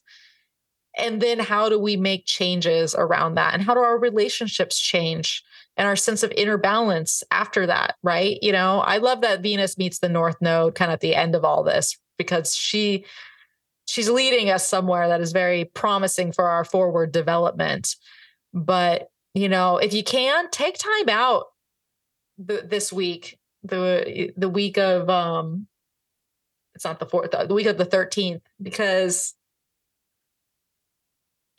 And 0.96 1.20
then 1.20 1.40
how 1.40 1.70
do 1.70 1.80
we 1.80 1.98
make 1.98 2.28
changes 2.28 2.94
around 2.94 3.36
that? 3.36 3.56
And 3.56 3.64
how 3.64 3.74
do 3.74 3.80
our 3.80 4.00
relationships 4.00 4.80
change? 4.80 5.44
And 5.76 5.88
our 5.88 5.96
sense 5.96 6.24
of 6.24 6.32
inner 6.36 6.58
balance 6.58 7.24
after 7.32 7.66
that 7.66 7.96
right? 8.04 8.38
You 8.42 8.52
know 8.52 8.82
i 8.82 8.98
love 8.98 9.22
that 9.22 9.42
venus 9.42 9.78
meets 9.78 10.00
the 10.00 10.10
north 10.10 10.36
node 10.42 10.76
kind 10.76 10.92
of 10.92 10.96
at 10.96 11.00
the 11.00 11.16
end 11.16 11.36
of 11.36 11.46
all 11.46 11.64
this 11.64 11.98
because 12.18 12.56
she 12.56 13.06
she's 13.86 14.10
leading 14.10 14.52
us 14.52 14.68
somewhere 14.68 15.08
that 15.08 15.22
is 15.22 15.32
very 15.32 15.66
promising 15.66 16.32
for 16.32 16.48
our 16.48 16.64
forward 16.64 17.12
development. 17.12 17.96
But 18.54 19.08
you 19.34 19.48
know 19.48 19.78
if 19.78 19.94
you 19.94 20.04
can 20.04 20.50
take 20.52 20.78
time 20.78 21.10
out 21.10 21.46
the, 22.40 22.66
this 22.66 22.92
week, 22.92 23.38
the 23.64 24.32
the 24.38 24.50
week 24.50 24.78
of 24.78 25.10
um, 25.10 25.68
it's 26.74 26.86
not 26.86 27.00
the 27.00 27.06
fourth, 27.06 27.32
the 27.32 27.54
week 27.54 27.68
of 27.68 27.78
the 27.78 27.86
thirteenth, 27.86 28.42
because 28.62 29.36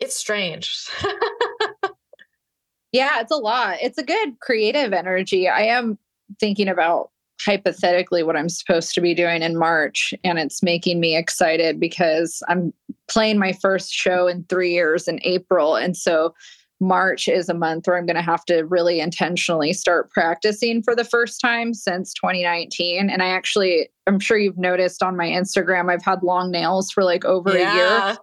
it's 0.00 0.16
strange. 0.16 0.88
yeah, 2.92 3.20
it's 3.20 3.30
a 3.30 3.36
lot. 3.36 3.76
It's 3.82 3.98
a 3.98 4.02
good 4.02 4.40
creative 4.40 4.92
energy. 4.92 5.48
I 5.48 5.62
am 5.62 5.98
thinking 6.40 6.68
about 6.68 7.10
hypothetically 7.44 8.22
what 8.22 8.36
I'm 8.36 8.48
supposed 8.48 8.94
to 8.94 9.00
be 9.00 9.14
doing 9.14 9.42
in 9.42 9.56
March. 9.56 10.12
And 10.24 10.38
it's 10.38 10.62
making 10.62 11.00
me 11.00 11.16
excited 11.16 11.80
because 11.80 12.42
I'm 12.48 12.72
playing 13.08 13.38
my 13.38 13.52
first 13.52 13.92
show 13.92 14.26
in 14.26 14.44
three 14.44 14.72
years 14.72 15.08
in 15.08 15.20
April. 15.22 15.76
And 15.76 15.96
so 15.96 16.34
March 16.80 17.28
is 17.28 17.48
a 17.48 17.54
month 17.54 17.86
where 17.86 17.98
I'm 17.98 18.06
going 18.06 18.16
to 18.16 18.22
have 18.22 18.44
to 18.46 18.62
really 18.62 19.00
intentionally 19.00 19.72
start 19.72 20.10
practicing 20.10 20.82
for 20.82 20.96
the 20.96 21.04
first 21.04 21.40
time 21.40 21.74
since 21.74 22.14
2019. 22.14 23.10
And 23.10 23.22
I 23.22 23.28
actually, 23.28 23.90
I'm 24.06 24.18
sure 24.18 24.38
you've 24.38 24.58
noticed 24.58 25.02
on 25.02 25.16
my 25.16 25.28
Instagram, 25.28 25.92
I've 25.92 26.04
had 26.04 26.22
long 26.22 26.50
nails 26.50 26.90
for 26.90 27.04
like 27.04 27.24
over 27.24 27.56
yeah. 27.56 27.72
a 27.72 28.08
year. 28.08 28.18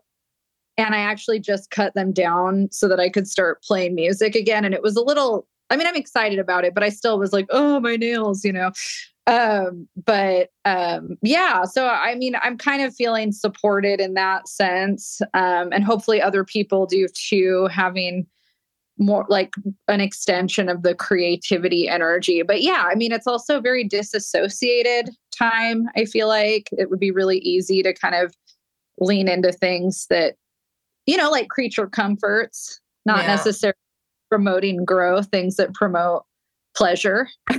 And 0.79 0.95
I 0.95 0.99
actually 0.99 1.39
just 1.39 1.69
cut 1.69 1.93
them 1.93 2.11
down 2.11 2.69
so 2.71 2.87
that 2.87 2.99
I 2.99 3.09
could 3.09 3.27
start 3.27 3.63
playing 3.63 3.95
music 3.95 4.35
again. 4.35 4.65
And 4.65 4.73
it 4.73 4.81
was 4.83 4.95
a 4.95 5.01
little, 5.01 5.47
I 5.69 5.77
mean, 5.77 5.87
I'm 5.87 5.95
excited 5.95 6.39
about 6.39 6.65
it, 6.65 6.73
but 6.73 6.83
I 6.83 6.89
still 6.89 7.17
was 7.19 7.33
like, 7.33 7.47
oh, 7.49 7.79
my 7.79 7.95
nails, 7.95 8.43
you 8.43 8.53
know. 8.53 8.71
Um, 9.27 9.87
but 10.05 10.49
um, 10.65 11.17
yeah, 11.21 11.65
so 11.65 11.87
I 11.87 12.15
mean, 12.15 12.35
I'm 12.41 12.57
kind 12.57 12.81
of 12.81 12.95
feeling 12.95 13.33
supported 13.33 13.99
in 13.99 14.13
that 14.13 14.47
sense. 14.47 15.19
Um, 15.33 15.73
and 15.73 15.83
hopefully 15.83 16.21
other 16.21 16.45
people 16.45 16.85
do 16.85 17.07
too, 17.13 17.67
having 17.67 18.25
more 18.97 19.25
like 19.29 19.53
an 19.87 20.01
extension 20.01 20.69
of 20.69 20.83
the 20.83 20.95
creativity 20.95 21.87
energy. 21.87 22.41
But 22.41 22.61
yeah, 22.61 22.87
I 22.89 22.95
mean, 22.95 23.11
it's 23.11 23.27
also 23.27 23.61
very 23.61 23.83
disassociated 23.83 25.09
time. 25.37 25.85
I 25.95 26.05
feel 26.05 26.27
like 26.27 26.69
it 26.71 26.89
would 26.89 26.99
be 26.99 27.11
really 27.11 27.39
easy 27.39 27.83
to 27.83 27.93
kind 27.93 28.15
of 28.15 28.33
lean 28.99 29.27
into 29.27 29.51
things 29.51 30.07
that, 30.09 30.35
you 31.05 31.17
know, 31.17 31.29
like 31.29 31.49
creature 31.49 31.87
comforts, 31.87 32.79
not 33.05 33.19
yeah. 33.19 33.27
necessarily 33.27 33.77
promoting 34.29 34.83
growth, 34.83 35.27
things 35.29 35.55
that 35.55 35.73
promote 35.73 36.23
pleasure. 36.75 37.27
but 37.47 37.57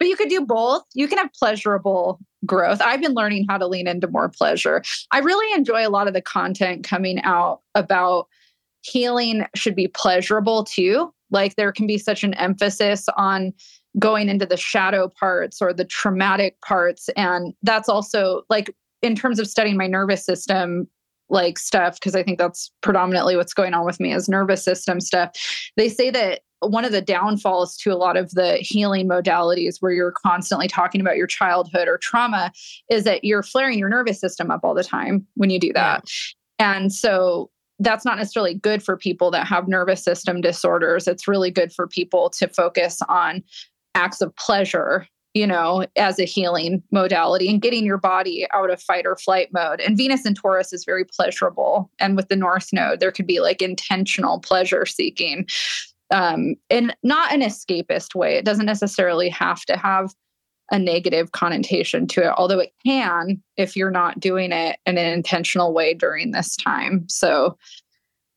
you 0.00 0.16
could 0.16 0.28
do 0.28 0.44
both. 0.44 0.82
You 0.94 1.08
can 1.08 1.18
have 1.18 1.30
pleasurable 1.38 2.18
growth. 2.46 2.80
I've 2.80 3.00
been 3.00 3.14
learning 3.14 3.46
how 3.48 3.58
to 3.58 3.66
lean 3.66 3.86
into 3.86 4.08
more 4.08 4.28
pleasure. 4.28 4.82
I 5.10 5.18
really 5.18 5.52
enjoy 5.54 5.86
a 5.86 5.90
lot 5.90 6.08
of 6.08 6.14
the 6.14 6.22
content 6.22 6.84
coming 6.84 7.20
out 7.22 7.60
about 7.74 8.28
healing 8.88 9.46
should 9.54 9.74
be 9.74 9.88
pleasurable 9.88 10.64
too. 10.64 11.12
Like 11.30 11.56
there 11.56 11.72
can 11.72 11.86
be 11.86 11.98
such 11.98 12.24
an 12.24 12.34
emphasis 12.34 13.06
on 13.16 13.52
going 13.98 14.28
into 14.28 14.46
the 14.46 14.56
shadow 14.56 15.08
parts 15.08 15.60
or 15.60 15.72
the 15.72 15.84
traumatic 15.84 16.60
parts. 16.60 17.08
And 17.16 17.54
that's 17.62 17.88
also 17.88 18.42
like 18.48 18.74
in 19.02 19.14
terms 19.14 19.38
of 19.38 19.46
studying 19.46 19.76
my 19.76 19.86
nervous 19.86 20.24
system, 20.24 20.88
like 21.28 21.58
stuff, 21.58 21.94
because 21.94 22.16
I 22.16 22.22
think 22.22 22.38
that's 22.38 22.70
predominantly 22.80 23.36
what's 23.36 23.54
going 23.54 23.74
on 23.74 23.84
with 23.84 24.00
me 24.00 24.14
is 24.14 24.28
nervous 24.28 24.64
system 24.64 25.00
stuff. 25.00 25.30
They 25.76 25.88
say 25.88 26.10
that 26.10 26.40
one 26.60 26.84
of 26.84 26.92
the 26.92 27.02
downfalls 27.02 27.76
to 27.78 27.92
a 27.92 27.96
lot 27.96 28.16
of 28.16 28.30
the 28.32 28.56
healing 28.56 29.08
modalities 29.08 29.76
where 29.80 29.92
you're 29.92 30.12
constantly 30.12 30.66
talking 30.66 31.00
about 31.00 31.16
your 31.16 31.26
childhood 31.26 31.86
or 31.86 31.98
trauma 31.98 32.50
is 32.90 33.04
that 33.04 33.24
you're 33.24 33.42
flaring 33.44 33.78
your 33.78 33.88
nervous 33.88 34.20
system 34.20 34.50
up 34.50 34.60
all 34.64 34.74
the 34.74 34.82
time 34.82 35.26
when 35.34 35.50
you 35.50 35.60
do 35.60 35.72
that. 35.72 36.02
Yeah. 36.58 36.76
And 36.76 36.92
so 36.92 37.50
that's 37.78 38.04
not 38.04 38.18
necessarily 38.18 38.54
good 38.54 38.82
for 38.82 38.96
people 38.96 39.30
that 39.30 39.46
have 39.46 39.68
nervous 39.68 40.02
system 40.02 40.40
disorders. 40.40 41.06
It's 41.06 41.28
really 41.28 41.50
good 41.50 41.72
for 41.72 41.86
people 41.86 42.30
to 42.30 42.48
focus 42.48 43.00
on 43.08 43.42
acts 43.94 44.20
of 44.20 44.34
pleasure, 44.36 45.06
you 45.34 45.46
know, 45.46 45.86
as 45.96 46.18
a 46.18 46.24
healing 46.24 46.82
modality 46.90 47.48
and 47.48 47.62
getting 47.62 47.84
your 47.84 47.98
body 47.98 48.46
out 48.52 48.70
of 48.70 48.82
fight 48.82 49.06
or 49.06 49.16
flight 49.16 49.48
mode. 49.52 49.80
And 49.80 49.96
Venus 49.96 50.24
and 50.24 50.36
Taurus 50.36 50.72
is 50.72 50.84
very 50.84 51.04
pleasurable. 51.04 51.90
And 51.98 52.16
with 52.16 52.28
the 52.28 52.36
North 52.36 52.68
Node, 52.72 53.00
there 53.00 53.12
could 53.12 53.26
be 53.26 53.40
like 53.40 53.62
intentional 53.62 54.40
pleasure 54.40 54.86
seeking 54.86 55.46
um, 56.10 56.54
in 56.70 56.92
not 57.02 57.32
an 57.32 57.42
escapist 57.42 58.14
way. 58.14 58.36
It 58.36 58.44
doesn't 58.44 58.66
necessarily 58.66 59.28
have 59.28 59.64
to 59.66 59.76
have 59.76 60.12
a 60.70 60.78
negative 60.78 61.32
connotation 61.32 62.06
to 62.08 62.22
it, 62.22 62.32
although 62.36 62.58
it 62.58 62.72
can 62.84 63.42
if 63.56 63.76
you're 63.76 63.90
not 63.90 64.20
doing 64.20 64.52
it 64.52 64.78
in 64.86 64.98
an 64.98 65.12
intentional 65.12 65.72
way 65.72 65.94
during 65.94 66.30
this 66.30 66.56
time. 66.56 67.06
So, 67.08 67.56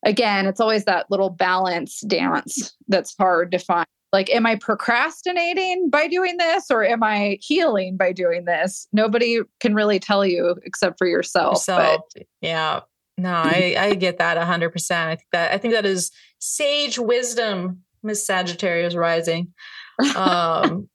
again, 0.04 0.46
it's 0.46 0.60
always 0.60 0.84
that 0.84 1.10
little 1.10 1.30
balance 1.30 2.00
dance 2.00 2.74
that's 2.88 3.14
hard 3.16 3.52
to 3.52 3.58
find. 3.58 3.86
Like, 4.12 4.28
am 4.30 4.44
I 4.44 4.56
procrastinating 4.56 5.88
by 5.88 6.06
doing 6.06 6.36
this 6.36 6.70
or 6.70 6.84
am 6.84 7.02
I 7.02 7.38
healing 7.40 7.96
by 7.96 8.12
doing 8.12 8.44
this? 8.44 8.86
Nobody 8.92 9.40
can 9.60 9.74
really 9.74 9.98
tell 9.98 10.26
you 10.26 10.56
except 10.64 10.98
for 10.98 11.06
yourself. 11.06 11.54
yourself. 11.56 12.02
But 12.14 12.24
yeah. 12.42 12.80
No, 13.18 13.32
I, 13.44 13.74
I 13.78 13.94
get 13.94 14.18
that 14.18 14.36
hundred 14.38 14.70
percent. 14.70 15.10
I 15.10 15.16
think 15.16 15.28
that 15.32 15.52
I 15.52 15.58
think 15.58 15.74
that 15.74 15.86
is 15.86 16.10
sage 16.38 16.98
wisdom, 16.98 17.82
Miss 18.02 18.26
Sagittarius 18.26 18.94
rising. 18.94 19.52
Um 20.16 20.88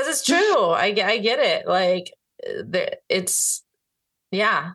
because 0.00 0.20
it's 0.20 0.26
true. 0.26 0.70
I 0.70 0.86
I 1.04 1.18
get 1.18 1.38
it. 1.38 1.66
Like 1.66 2.12
uh, 2.46 2.94
it's 3.08 3.62
yeah. 4.30 4.72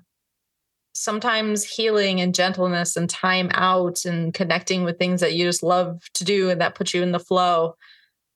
Sometimes 0.93 1.65
healing 1.65 2.21
and 2.21 2.33
gentleness 2.33 2.95
and 2.95 3.09
time 3.09 3.49
out 3.53 4.05
and 4.05 4.33
connecting 4.33 4.83
with 4.83 4.97
things 4.97 5.19
that 5.21 5.33
you 5.33 5.45
just 5.45 5.61
love 5.61 6.01
to 6.13 6.23
do 6.23 6.49
and 6.49 6.61
that 6.61 6.75
put 6.75 6.93
you 6.93 7.03
in 7.03 7.11
the 7.11 7.19
flow 7.19 7.75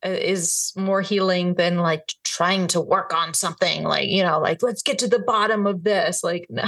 uh, 0.05 0.09
is 0.09 0.73
more 0.75 1.01
healing 1.01 1.53
than 1.53 1.77
like 1.77 2.13
trying 2.25 2.67
to 2.67 2.81
work 2.81 3.13
on 3.13 3.33
something 3.33 3.83
like 3.83 4.09
you 4.09 4.23
know 4.23 4.39
like 4.39 4.61
let's 4.61 4.81
get 4.81 4.99
to 4.99 5.07
the 5.07 5.19
bottom 5.19 5.65
of 5.65 5.83
this 5.85 6.21
like 6.21 6.47
no. 6.49 6.65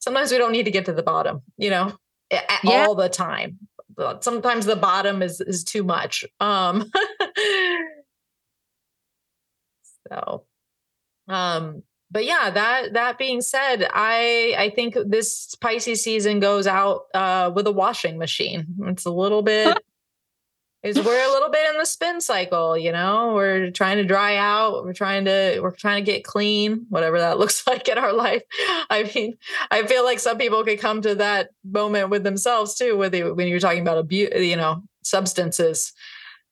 sometimes 0.00 0.32
we 0.32 0.38
don't 0.38 0.52
need 0.52 0.64
to 0.64 0.70
get 0.70 0.84
to 0.84 0.92
the 0.92 1.02
bottom 1.02 1.42
you 1.58 1.70
know 1.70 1.92
yeah. 2.30 2.58
all 2.64 2.94
the 2.96 3.08
time 3.08 3.58
sometimes 4.20 4.66
the 4.66 4.76
bottom 4.76 5.22
is 5.22 5.40
is 5.40 5.64
too 5.64 5.82
much 5.84 6.24
um 6.40 6.90
so 10.10 10.44
um 11.28 11.82
but 12.10 12.24
yeah 12.24 12.50
that 12.50 12.92
that 12.92 13.18
being 13.18 13.40
said 13.40 13.88
i 13.92 14.54
i 14.58 14.70
think 14.70 14.96
this 15.06 15.54
pisces 15.56 16.02
season 16.02 16.40
goes 16.40 16.66
out 16.66 17.02
uh 17.14 17.50
with 17.54 17.66
a 17.66 17.72
washing 17.72 18.18
machine. 18.18 18.66
It's 18.86 19.06
a 19.06 19.10
little 19.10 19.42
bit 19.42 19.78
is 20.82 20.96
we're 20.96 21.28
a 21.28 21.32
little 21.32 21.50
bit 21.50 21.70
in 21.70 21.78
the 21.78 21.84
spin 21.84 22.20
cycle 22.20 22.76
you 22.76 22.90
know? 22.90 23.32
We're 23.34 23.70
trying 23.70 23.98
to 23.98 24.04
dry 24.04 24.36
out 24.36 24.84
we're 24.84 24.92
trying 24.92 25.26
to 25.26 25.60
we're 25.60 25.74
trying 25.74 26.04
to 26.04 26.10
get 26.10 26.24
clean 26.24 26.86
whatever 26.88 27.18
that 27.18 27.38
looks 27.42 27.66
like 27.66 27.88
in 27.88 27.98
our 27.98 28.12
life. 28.12 28.42
I 28.88 29.10
mean 29.14 29.36
i 29.70 29.86
feel 29.86 30.04
like 30.04 30.18
some 30.18 30.38
people 30.38 30.64
could 30.64 30.80
come 30.80 31.02
to 31.02 31.14
that 31.16 31.50
moment 31.64 32.10
with 32.10 32.24
themselves 32.24 32.74
too 32.74 32.96
with 32.96 33.14
you 33.14 33.34
when 33.34 33.46
you're 33.48 33.60
talking 33.60 33.82
about 33.82 33.98
abuse 33.98 34.30
you 34.34 34.56
know 34.56 34.82
substances 35.02 35.92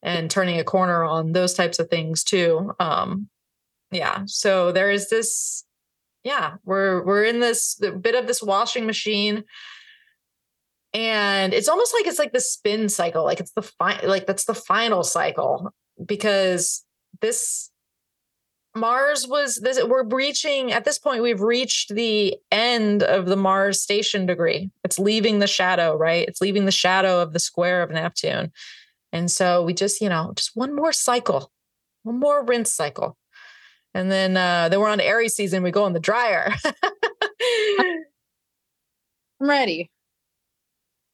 and 0.02 0.30
turning 0.30 0.60
a 0.60 0.64
corner 0.64 1.02
on 1.02 1.32
those 1.32 1.54
types 1.54 1.78
of 1.78 1.90
things 1.90 2.22
too 2.22 2.72
um 2.78 3.28
yeah 3.90 4.22
so 4.26 4.72
there 4.72 4.90
is 4.90 5.08
this 5.08 5.64
yeah 6.24 6.54
we're 6.64 7.04
we're 7.04 7.24
in 7.24 7.40
this 7.40 7.80
bit 8.00 8.14
of 8.14 8.26
this 8.26 8.42
washing 8.42 8.86
machine. 8.86 9.44
And 10.94 11.52
it's 11.52 11.68
almost 11.68 11.92
like 11.94 12.06
it's 12.06 12.18
like 12.18 12.32
the 12.32 12.40
spin 12.40 12.88
cycle 12.88 13.22
like 13.22 13.40
it's 13.40 13.52
the 13.52 13.62
fi- 13.62 14.04
like 14.04 14.26
that's 14.26 14.46
the 14.46 14.54
final 14.54 15.02
cycle 15.02 15.70
because 16.04 16.82
this 17.20 17.70
mars 18.74 19.26
was 19.26 19.56
this 19.56 19.82
we're 19.84 20.04
reaching 20.04 20.72
at 20.72 20.84
this 20.84 20.98
point 20.98 21.22
we've 21.22 21.40
reached 21.40 21.94
the 21.94 22.36
end 22.50 23.02
of 23.02 23.26
the 23.26 23.36
mars 23.36 23.82
station 23.82 24.24
degree. 24.24 24.70
It's 24.82 24.98
leaving 24.98 25.40
the 25.40 25.46
shadow 25.46 25.94
right? 25.94 26.26
It's 26.26 26.40
leaving 26.40 26.64
the 26.64 26.72
shadow 26.72 27.20
of 27.20 27.32
the 27.34 27.40
square 27.40 27.82
of 27.82 27.90
neptune. 27.90 28.50
And 29.12 29.30
so 29.30 29.62
we 29.62 29.74
just 29.74 30.00
you 30.00 30.08
know 30.08 30.32
just 30.36 30.56
one 30.56 30.74
more 30.74 30.92
cycle 30.92 31.52
one 32.02 32.18
more 32.18 32.44
rinse 32.44 32.72
cycle 32.72 33.18
and 33.94 34.10
then 34.10 34.36
uh 34.36 34.68
then 34.68 34.80
we're 34.80 34.88
on 34.88 35.00
aries 35.00 35.34
season 35.34 35.62
we 35.62 35.70
go 35.70 35.86
in 35.86 35.92
the 35.92 36.00
dryer 36.00 36.52
i'm 37.80 38.04
ready 39.40 39.90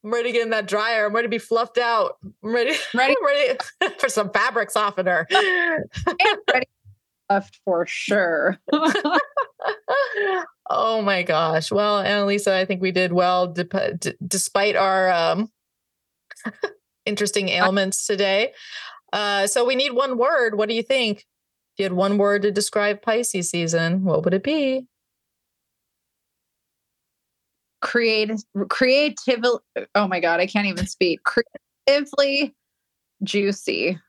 I'm 0.05 0.13
ready 0.13 0.29
to 0.29 0.33
get 0.33 0.43
in 0.43 0.51
that 0.51 0.67
dryer. 0.67 1.07
I'm 1.07 1.15
ready 1.15 1.25
to 1.25 1.29
be 1.31 1.39
fluffed 1.39 1.79
out. 1.79 2.17
I'm 2.23 2.53
ready. 2.53 2.75
Ready, 2.93 3.15
I'm 3.19 3.25
ready 3.25 3.57
for 3.99 4.07
some 4.07 4.29
fabric 4.29 4.69
softener. 4.69 5.25
ready 5.31 6.67
left 7.27 7.59
for 7.65 7.87
sure. 7.87 8.59
oh 10.69 11.01
my 11.01 11.23
gosh. 11.23 11.71
Well, 11.71 12.03
Annalisa, 12.03 12.51
I 12.51 12.65
think 12.65 12.83
we 12.83 12.91
did 12.91 13.13
well 13.13 13.47
d- 13.47 13.65
despite 14.27 14.75
our 14.75 15.11
um, 15.11 15.49
interesting 17.07 17.49
ailments 17.49 18.05
today. 18.05 18.53
Uh, 19.11 19.47
so 19.47 19.65
we 19.65 19.75
need 19.75 19.93
one 19.93 20.19
word. 20.19 20.55
What 20.55 20.69
do 20.69 20.75
you 20.75 20.83
think? 20.83 21.25
If 21.75 21.79
you 21.79 21.83
had 21.83 21.93
one 21.93 22.17
word 22.17 22.43
to 22.43 22.51
describe 22.51 23.01
Pisces 23.01 23.49
season, 23.49 24.05
what 24.05 24.23
would 24.23 24.33
it 24.33 24.43
be? 24.43 24.87
creative 27.85 28.39
creatively 28.67 29.59
oh 29.93 30.07
my 30.07 30.19
god 30.19 30.39
i 30.39 30.47
can't 30.47 30.65
even 30.65 30.87
speak. 30.87 31.19
Creatively 31.23 32.55
juicy. 33.23 33.99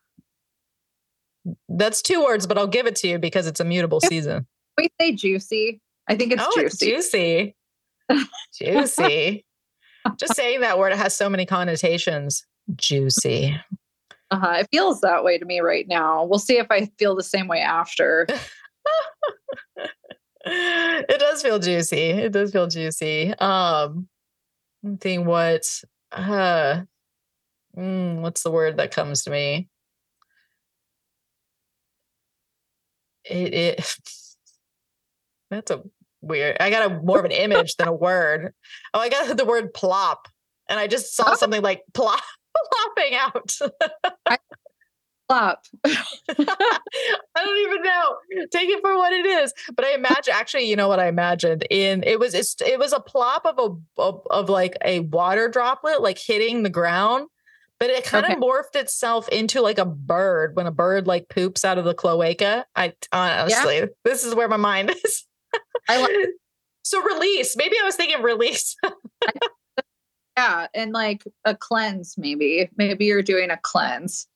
That's 1.69 2.01
two 2.01 2.25
words 2.25 2.47
but 2.47 2.57
i'll 2.57 2.67
give 2.67 2.87
it 2.87 2.97
to 2.97 3.09
you 3.09 3.19
because 3.19 3.47
it's 3.47 3.61
a 3.61 3.65
mutable 3.65 4.01
season. 4.01 4.47
we 4.79 4.89
say 4.99 5.13
juicy 5.13 5.81
i 6.09 6.17
think 6.17 6.33
it's 6.33 6.43
oh, 6.43 6.51
juicy. 6.57 6.93
it's 6.93 7.11
juicy. 7.11 7.57
Juicy. 8.55 9.45
Just 10.17 10.37
saying 10.37 10.61
that 10.61 10.79
word 10.79 10.93
it 10.93 10.99
has 10.99 11.15
so 11.15 11.29
many 11.29 11.45
connotations. 11.45 12.47
Juicy 12.77 13.61
uh-huh. 14.31 14.57
it 14.59 14.69
feels 14.71 15.01
that 15.01 15.25
way 15.25 15.39
to 15.39 15.45
me 15.45 15.61
right 15.61 15.87
now 15.89 16.25
we'll 16.25 16.39
see 16.39 16.59
if 16.59 16.67
i 16.71 16.87
feel 16.99 17.15
the 17.15 17.23
same 17.23 17.49
way 17.49 17.61
after 17.61 18.27
it 20.47 21.19
does 21.19 21.43
feel 21.43 21.59
juicy. 21.59 21.97
It 21.97 22.33
does 22.33 22.53
feel 22.53 22.67
juicy. 22.67 23.31
Um, 23.39 24.09
I'm 24.85 24.99
thinking 24.99 25.27
what, 25.27 25.69
uh, 26.13 26.83
mm, 27.77 28.21
what's 28.21 28.43
the 28.43 28.51
word 28.51 28.77
that 28.77 28.93
comes 28.93 29.25
to 29.25 29.31
me? 29.31 29.69
It, 33.25 33.55
it 33.55 33.97
that's 35.51 35.71
a 35.73 35.83
weird. 36.21 36.59
I 36.61 36.71
got 36.71 36.91
a 36.91 36.95
more 37.01 37.19
of 37.19 37.25
an 37.25 37.33
image 37.33 37.75
than 37.77 37.89
a 37.89 37.93
word. 37.93 38.55
Oh, 38.95 39.01
I 39.01 39.09
got 39.09 39.37
the 39.37 39.45
word 39.45 39.75
plop, 39.75 40.29
and 40.69 40.79
I 40.79 40.87
just 40.87 41.17
saw 41.17 41.33
oh. 41.33 41.35
something 41.35 41.63
like 41.63 41.83
plop 41.93 42.23
plopping 42.95 43.15
out. 43.15 43.59
I 44.27 44.39
flop. 45.29 45.65
I 45.85 45.95
don't 47.45 47.59
even 47.69 47.83
know. 47.83 48.17
Take 48.53 48.69
it 48.69 48.81
for 48.81 48.97
what 48.97 49.13
it 49.13 49.27
is. 49.27 49.53
But 49.75 49.85
I 49.85 49.95
imagine 49.95 50.35
actually, 50.35 50.69
you 50.69 50.77
know 50.77 50.89
what 50.89 51.01
I 51.01 51.09
imagined 51.09 51.67
in 51.71 52.03
it 52.05 52.19
was 52.19 52.35
it's, 52.35 52.57
it 52.61 52.79
was 52.79 52.93
a 52.93 53.01
plop 53.01 53.47
of 53.47 53.59
a 53.59 54.01
of, 54.01 54.23
of 54.31 54.49
like 54.49 54.77
a 54.85 55.01
water 55.01 55.49
droplet 55.49 56.03
like 56.03 56.19
hitting 56.19 56.63
the 56.63 56.71
ground. 56.71 57.29
But 57.79 57.91
it 57.91 58.05
kind 58.05 58.25
okay. 58.25 58.35
of 58.35 58.41
morphed 58.41 58.75
itself 58.75 59.29
into 59.29 59.61
like 59.61 59.79
a 59.79 59.85
bird 59.85 60.57
when 60.57 60.67
a 60.67 60.71
bird 60.71 61.07
like 61.07 61.29
poops 61.29 61.63
out 61.63 61.77
of 61.77 61.85
the 61.85 61.93
cloaca. 61.93 62.65
I 62.75 62.95
honestly, 63.13 63.77
yeah. 63.77 63.87
this 64.03 64.25
is 64.25 64.35
where 64.35 64.49
my 64.49 64.57
mind 64.57 64.95
is. 65.05 65.25
I 65.87 66.01
like 66.01 66.29
so 66.83 67.03
release. 67.03 67.55
Maybe 67.55 67.77
I 67.79 67.85
was 67.85 67.95
thinking 67.95 68.23
release. 68.23 68.77
Yeah, 70.37 70.67
and 70.75 70.93
like 70.93 71.25
a 71.45 71.57
cleanse, 71.57 72.15
maybe. 72.19 72.69
Maybe 72.77 73.07
you're 73.07 73.23
doing 73.23 73.51
a 73.51 73.59
cleanse 73.63 74.29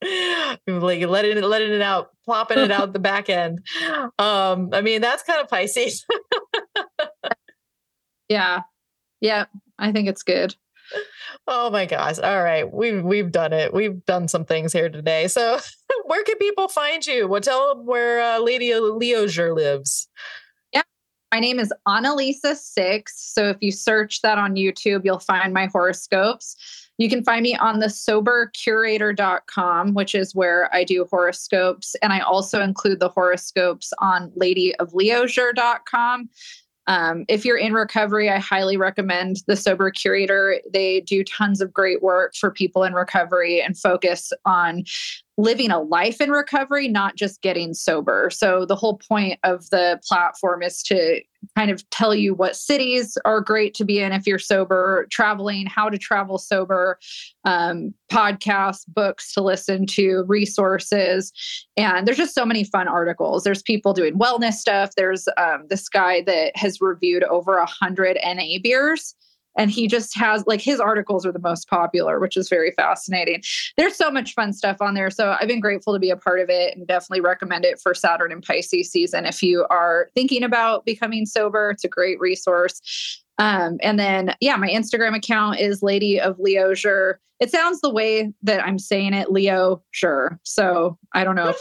like 0.66 1.02
letting 1.06 1.36
it 1.36 1.44
letting 1.44 1.72
it 1.72 1.82
out, 1.82 2.10
plopping 2.24 2.58
it 2.58 2.70
out 2.70 2.92
the 2.92 2.98
back 2.98 3.28
end. 3.28 3.64
Um, 4.18 4.70
I 4.72 4.80
mean, 4.80 5.00
that's 5.00 5.24
kind 5.24 5.40
of 5.40 5.48
Pisces. 5.48 6.06
yeah. 8.28 8.62
Yeah. 9.20 9.46
I 9.78 9.92
think 9.92 10.08
it's 10.08 10.22
good. 10.22 10.54
Oh 11.46 11.70
my 11.70 11.84
gosh. 11.84 12.18
All 12.18 12.42
right. 12.42 12.72
We've 12.72 13.02
we've 13.02 13.32
done 13.32 13.52
it. 13.52 13.74
We've 13.74 14.04
done 14.06 14.28
some 14.28 14.44
things 14.44 14.72
here 14.72 14.88
today. 14.88 15.26
So 15.26 15.58
where 16.04 16.22
can 16.22 16.38
people 16.38 16.68
find 16.68 17.04
you? 17.04 17.26
Well, 17.26 17.40
tell 17.40 17.74
them 17.74 17.86
where 17.86 18.20
uh, 18.20 18.38
Lady 18.38 18.70
Leosier 18.70 19.54
lives. 19.54 20.08
My 21.32 21.40
name 21.40 21.58
is 21.60 21.72
Annalisa 21.86 22.56
Six. 22.56 23.34
So 23.34 23.50
if 23.50 23.58
you 23.60 23.70
search 23.70 24.22
that 24.22 24.38
on 24.38 24.54
YouTube, 24.54 25.04
you'll 25.04 25.18
find 25.18 25.52
my 25.52 25.66
horoscopes. 25.66 26.56
You 26.96 27.10
can 27.10 27.22
find 27.22 27.42
me 27.42 27.54
on 27.54 27.80
the 27.80 27.86
sobercurator.com, 27.86 29.94
which 29.94 30.14
is 30.14 30.34
where 30.34 30.74
I 30.74 30.84
do 30.84 31.06
horoscopes. 31.10 31.94
And 32.02 32.14
I 32.14 32.20
also 32.20 32.62
include 32.62 33.00
the 33.00 33.10
horoscopes 33.10 33.92
on 33.98 34.30
ladyofleosier.com. 34.32 36.30
Um, 36.86 37.26
if 37.28 37.44
you're 37.44 37.58
in 37.58 37.74
recovery, 37.74 38.30
I 38.30 38.38
highly 38.38 38.78
recommend 38.78 39.42
the 39.46 39.56
Sober 39.56 39.90
Curator. 39.90 40.62
They 40.72 41.02
do 41.02 41.22
tons 41.22 41.60
of 41.60 41.74
great 41.74 42.02
work 42.02 42.34
for 42.34 42.50
people 42.50 42.84
in 42.84 42.94
recovery 42.94 43.60
and 43.60 43.78
focus 43.78 44.32
on 44.46 44.84
living 45.38 45.70
a 45.70 45.80
life 45.80 46.20
in 46.20 46.30
recovery, 46.30 46.88
not 46.88 47.14
just 47.16 47.40
getting 47.40 47.72
sober. 47.72 48.28
So, 48.30 48.66
the 48.66 48.76
whole 48.76 48.98
point 48.98 49.38
of 49.44 49.70
the 49.70 50.00
platform 50.06 50.62
is 50.62 50.82
to 50.82 51.22
kind 51.56 51.70
of 51.70 51.88
tell 51.90 52.14
you 52.14 52.34
what 52.34 52.56
cities 52.56 53.16
are 53.24 53.40
great 53.40 53.72
to 53.74 53.84
be 53.84 54.00
in 54.00 54.10
if 54.12 54.26
you're 54.26 54.40
sober, 54.40 55.06
traveling, 55.10 55.66
how 55.66 55.88
to 55.88 55.96
travel 55.96 56.36
sober, 56.36 56.98
um, 57.44 57.94
podcasts, 58.10 58.84
books 58.88 59.32
to 59.34 59.40
listen 59.40 59.86
to, 59.86 60.24
resources. 60.26 61.32
And 61.76 62.06
there's 62.06 62.18
just 62.18 62.34
so 62.34 62.44
many 62.44 62.64
fun 62.64 62.88
articles. 62.88 63.44
There's 63.44 63.62
people 63.62 63.92
doing 63.92 64.18
wellness 64.18 64.54
stuff. 64.54 64.90
There's 64.96 65.28
um, 65.36 65.66
this 65.70 65.88
guy 65.88 66.22
that 66.22 66.56
has 66.56 66.80
reviewed 66.80 67.22
over 67.24 67.58
a 67.58 67.66
hundred 67.66 68.18
NA 68.24 68.58
beers 68.60 69.14
and 69.58 69.70
he 69.70 69.86
just 69.88 70.16
has 70.16 70.44
like 70.46 70.62
his 70.62 70.80
articles 70.80 71.26
are 71.26 71.32
the 71.32 71.38
most 71.38 71.68
popular 71.68 72.18
which 72.18 72.36
is 72.36 72.48
very 72.48 72.70
fascinating. 72.70 73.42
There's 73.76 73.96
so 73.96 74.10
much 74.10 74.32
fun 74.32 74.52
stuff 74.52 74.80
on 74.80 74.94
there 74.94 75.10
so 75.10 75.36
i've 75.38 75.48
been 75.48 75.60
grateful 75.60 75.92
to 75.92 75.98
be 75.98 76.10
a 76.10 76.16
part 76.16 76.40
of 76.40 76.48
it 76.48 76.76
and 76.76 76.86
definitely 76.86 77.20
recommend 77.20 77.64
it 77.64 77.80
for 77.80 77.94
saturn 77.94 78.32
and 78.32 78.42
pisces 78.42 78.90
season 78.90 79.26
if 79.26 79.42
you 79.42 79.66
are 79.68 80.08
thinking 80.14 80.42
about 80.42 80.84
becoming 80.84 81.26
sober. 81.26 81.70
It's 81.70 81.84
a 81.84 81.88
great 81.88 82.18
resource. 82.20 83.22
Um, 83.38 83.78
and 83.82 83.98
then 83.98 84.34
yeah 84.40 84.56
my 84.56 84.68
instagram 84.68 85.16
account 85.16 85.60
is 85.60 85.82
lady 85.82 86.20
of 86.20 86.36
leosier 86.38 87.14
it 87.38 87.52
sounds 87.52 87.80
the 87.80 87.90
way 87.90 88.32
that 88.42 88.64
i'm 88.64 88.80
saying 88.80 89.14
it 89.14 89.30
leo 89.30 89.80
sure 89.92 90.40
so 90.42 90.98
i 91.14 91.22
don't 91.22 91.36
know 91.36 91.50
if 91.50 91.56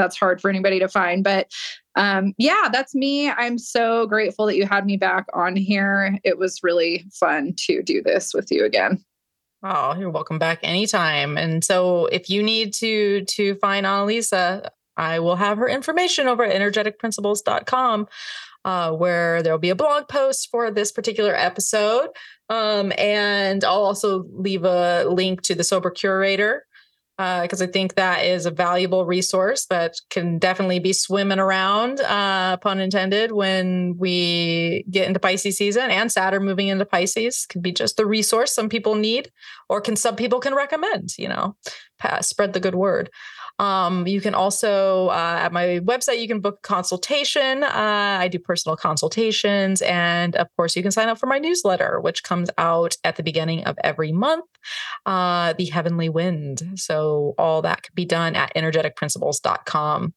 that's 0.00 0.18
hard 0.18 0.40
for 0.40 0.48
anybody 0.48 0.78
to 0.78 0.88
find. 0.88 1.22
But 1.22 1.50
um, 1.96 2.34
yeah, 2.38 2.68
that's 2.72 2.94
me. 2.94 3.30
I'm 3.30 3.58
so 3.58 4.06
grateful 4.06 4.46
that 4.46 4.56
you 4.56 4.66
had 4.66 4.86
me 4.86 4.96
back 4.96 5.26
on 5.34 5.56
here. 5.56 6.18
It 6.24 6.38
was 6.38 6.60
really 6.62 7.04
fun 7.12 7.54
to 7.66 7.82
do 7.82 8.02
this 8.02 8.32
with 8.32 8.50
you 8.50 8.64
again. 8.64 9.04
Oh, 9.62 9.94
you're 9.98 10.10
welcome 10.10 10.38
back 10.38 10.60
anytime. 10.62 11.36
And 11.36 11.62
so 11.62 12.06
if 12.06 12.30
you 12.30 12.42
need 12.42 12.72
to 12.74 13.24
to 13.26 13.56
find 13.56 13.84
Annalisa, 13.84 14.68
I 14.96 15.18
will 15.18 15.36
have 15.36 15.58
her 15.58 15.68
information 15.68 16.28
over 16.28 16.44
at 16.44 16.54
energeticprinciples.com. 16.54 18.08
Uh, 18.62 18.92
where 18.92 19.42
there'll 19.42 19.58
be 19.58 19.70
a 19.70 19.74
blog 19.74 20.06
post 20.06 20.50
for 20.50 20.70
this 20.70 20.92
particular 20.92 21.34
episode. 21.34 22.10
Um, 22.50 22.92
and 22.98 23.64
I'll 23.64 23.84
also 23.84 24.26
leave 24.34 24.64
a 24.64 25.04
link 25.04 25.40
to 25.42 25.54
the 25.54 25.64
Sober 25.64 25.90
Curator 25.90 26.66
because 27.42 27.60
uh, 27.60 27.64
I 27.64 27.66
think 27.66 27.96
that 27.96 28.24
is 28.24 28.46
a 28.46 28.50
valuable 28.50 29.04
resource 29.04 29.66
that 29.66 29.96
can 30.08 30.38
definitely 30.38 30.78
be 30.78 30.94
swimming 30.94 31.38
around, 31.38 32.00
uh, 32.00 32.56
pun 32.56 32.80
intended, 32.80 33.32
when 33.32 33.94
we 33.98 34.86
get 34.90 35.06
into 35.06 35.20
Pisces 35.20 35.58
season 35.58 35.90
and 35.90 36.10
Saturn 36.10 36.46
moving 36.46 36.68
into 36.68 36.86
Pisces 36.86 37.44
could 37.44 37.60
be 37.60 37.72
just 37.72 37.98
the 37.98 38.06
resource 38.06 38.54
some 38.54 38.70
people 38.70 38.94
need, 38.94 39.30
or 39.68 39.82
can 39.82 39.96
some 39.96 40.16
people 40.16 40.40
can 40.40 40.54
recommend. 40.54 41.10
You 41.18 41.28
know, 41.28 41.56
pass, 41.98 42.26
spread 42.26 42.54
the 42.54 42.60
good 42.60 42.74
word. 42.74 43.10
Um, 43.60 44.06
you 44.06 44.22
can 44.22 44.34
also, 44.34 45.08
uh, 45.08 45.38
at 45.42 45.52
my 45.52 45.80
website, 45.84 46.18
you 46.18 46.26
can 46.26 46.40
book 46.40 46.60
a 46.64 46.66
consultation. 46.66 47.62
Uh, 47.62 48.16
I 48.18 48.26
do 48.28 48.38
personal 48.38 48.74
consultations. 48.74 49.82
And 49.82 50.34
of 50.36 50.48
course, 50.56 50.74
you 50.76 50.82
can 50.82 50.90
sign 50.90 51.10
up 51.10 51.18
for 51.18 51.26
my 51.26 51.38
newsletter, 51.38 52.00
which 52.00 52.22
comes 52.22 52.48
out 52.56 52.96
at 53.04 53.16
the 53.16 53.22
beginning 53.22 53.64
of 53.64 53.76
every 53.84 54.12
month, 54.12 54.46
uh, 55.04 55.52
The 55.52 55.66
Heavenly 55.66 56.08
Wind. 56.08 56.62
So 56.76 57.34
all 57.36 57.60
that 57.60 57.82
can 57.82 57.92
be 57.94 58.06
done 58.06 58.34
at 58.34 58.50
energeticprinciples.com. 58.54 60.14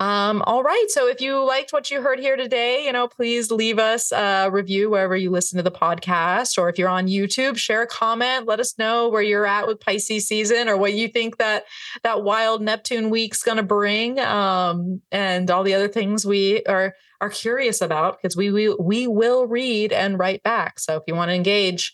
Um, 0.00 0.42
all 0.46 0.62
right. 0.62 0.86
So 0.88 1.08
if 1.08 1.20
you 1.20 1.44
liked 1.44 1.74
what 1.74 1.90
you 1.90 2.00
heard 2.00 2.18
here 2.18 2.34
today, 2.34 2.86
you 2.86 2.92
know, 2.92 3.06
please 3.06 3.50
leave 3.50 3.78
us 3.78 4.12
a 4.12 4.48
review 4.50 4.88
wherever 4.88 5.14
you 5.14 5.30
listen 5.30 5.58
to 5.58 5.62
the 5.62 5.70
podcast. 5.70 6.56
Or 6.56 6.70
if 6.70 6.78
you're 6.78 6.88
on 6.88 7.06
YouTube, 7.06 7.58
share 7.58 7.82
a 7.82 7.86
comment. 7.86 8.46
Let 8.46 8.60
us 8.60 8.78
know 8.78 9.10
where 9.10 9.20
you're 9.20 9.44
at 9.44 9.66
with 9.66 9.78
Pisces 9.78 10.26
season 10.26 10.70
or 10.70 10.78
what 10.78 10.94
you 10.94 11.06
think 11.06 11.36
that 11.36 11.64
that 12.02 12.22
wild 12.24 12.62
Neptune 12.62 13.10
week's 13.10 13.42
going 13.42 13.58
to 13.58 13.62
bring, 13.62 14.18
um, 14.20 15.02
and 15.12 15.50
all 15.50 15.62
the 15.62 15.74
other 15.74 15.88
things 15.88 16.24
we 16.24 16.64
are 16.64 16.94
are 17.20 17.28
curious 17.28 17.82
about 17.82 18.16
because 18.22 18.34
we 18.34 18.50
we 18.50 18.74
we 18.80 19.06
will 19.06 19.46
read 19.46 19.92
and 19.92 20.18
write 20.18 20.42
back. 20.42 20.80
So 20.80 20.96
if 20.96 21.02
you 21.06 21.14
want 21.14 21.28
to 21.28 21.34
engage, 21.34 21.92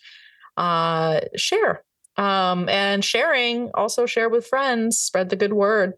uh, 0.55 1.19
share. 1.35 1.83
Um, 2.15 2.67
and 2.67 3.05
sharing, 3.05 3.69
also 3.75 4.07
share 4.07 4.27
with 4.27 4.47
friends, 4.47 4.97
spread 4.97 5.29
the 5.29 5.35
good 5.35 5.53
word 5.53 5.93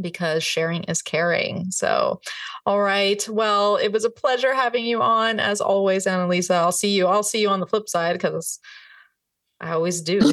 because 0.00 0.44
sharing 0.44 0.84
is 0.84 1.02
caring. 1.02 1.70
So, 1.70 2.20
all 2.64 2.80
right. 2.80 3.26
Well, 3.28 3.76
it 3.76 3.92
was 3.92 4.04
a 4.04 4.10
pleasure 4.10 4.54
having 4.54 4.84
you 4.84 5.02
on 5.02 5.40
as 5.40 5.60
always, 5.60 6.06
Annalisa. 6.06 6.56
I'll 6.56 6.72
see 6.72 6.96
you. 6.96 7.06
I'll 7.06 7.22
see 7.22 7.40
you 7.40 7.48
on 7.48 7.60
the 7.60 7.66
flip 7.66 7.88
side 7.88 8.14
because 8.14 8.58
I 9.60 9.72
always 9.72 10.00
do. 10.00 10.32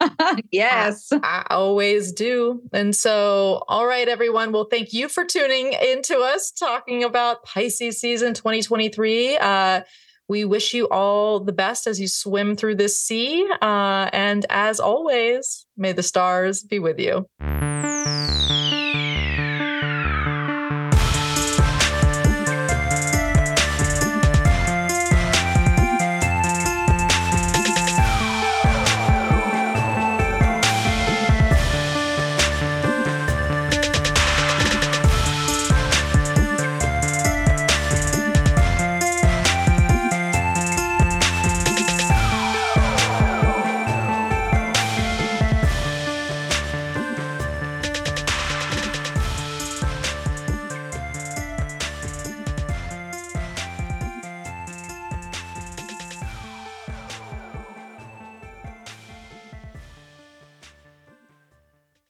yes. 0.50 1.08
I, 1.12 1.44
I, 1.48 1.54
always 1.54 2.12
do. 2.12 2.62
And 2.72 2.94
so, 2.94 3.62
all 3.68 3.86
right, 3.86 4.08
everyone. 4.08 4.52
Well, 4.52 4.66
thank 4.70 4.92
you 4.92 5.08
for 5.08 5.24
tuning 5.24 5.72
into 5.74 6.18
us 6.18 6.50
talking 6.50 7.04
about 7.04 7.44
Pisces 7.44 8.00
season 8.00 8.34
2023. 8.34 9.36
Uh, 9.38 9.82
we 10.28 10.44
wish 10.44 10.74
you 10.74 10.88
all 10.88 11.40
the 11.40 11.52
best 11.52 11.86
as 11.86 12.00
you 12.00 12.06
swim 12.06 12.54
through 12.54 12.76
this 12.76 13.02
sea. 13.02 13.48
Uh, 13.60 14.08
and 14.12 14.46
as 14.48 14.78
always, 14.78 15.66
may 15.76 15.92
the 15.92 16.04
stars 16.04 16.62
be 16.62 16.78
with 16.78 17.00
you. 17.00 17.26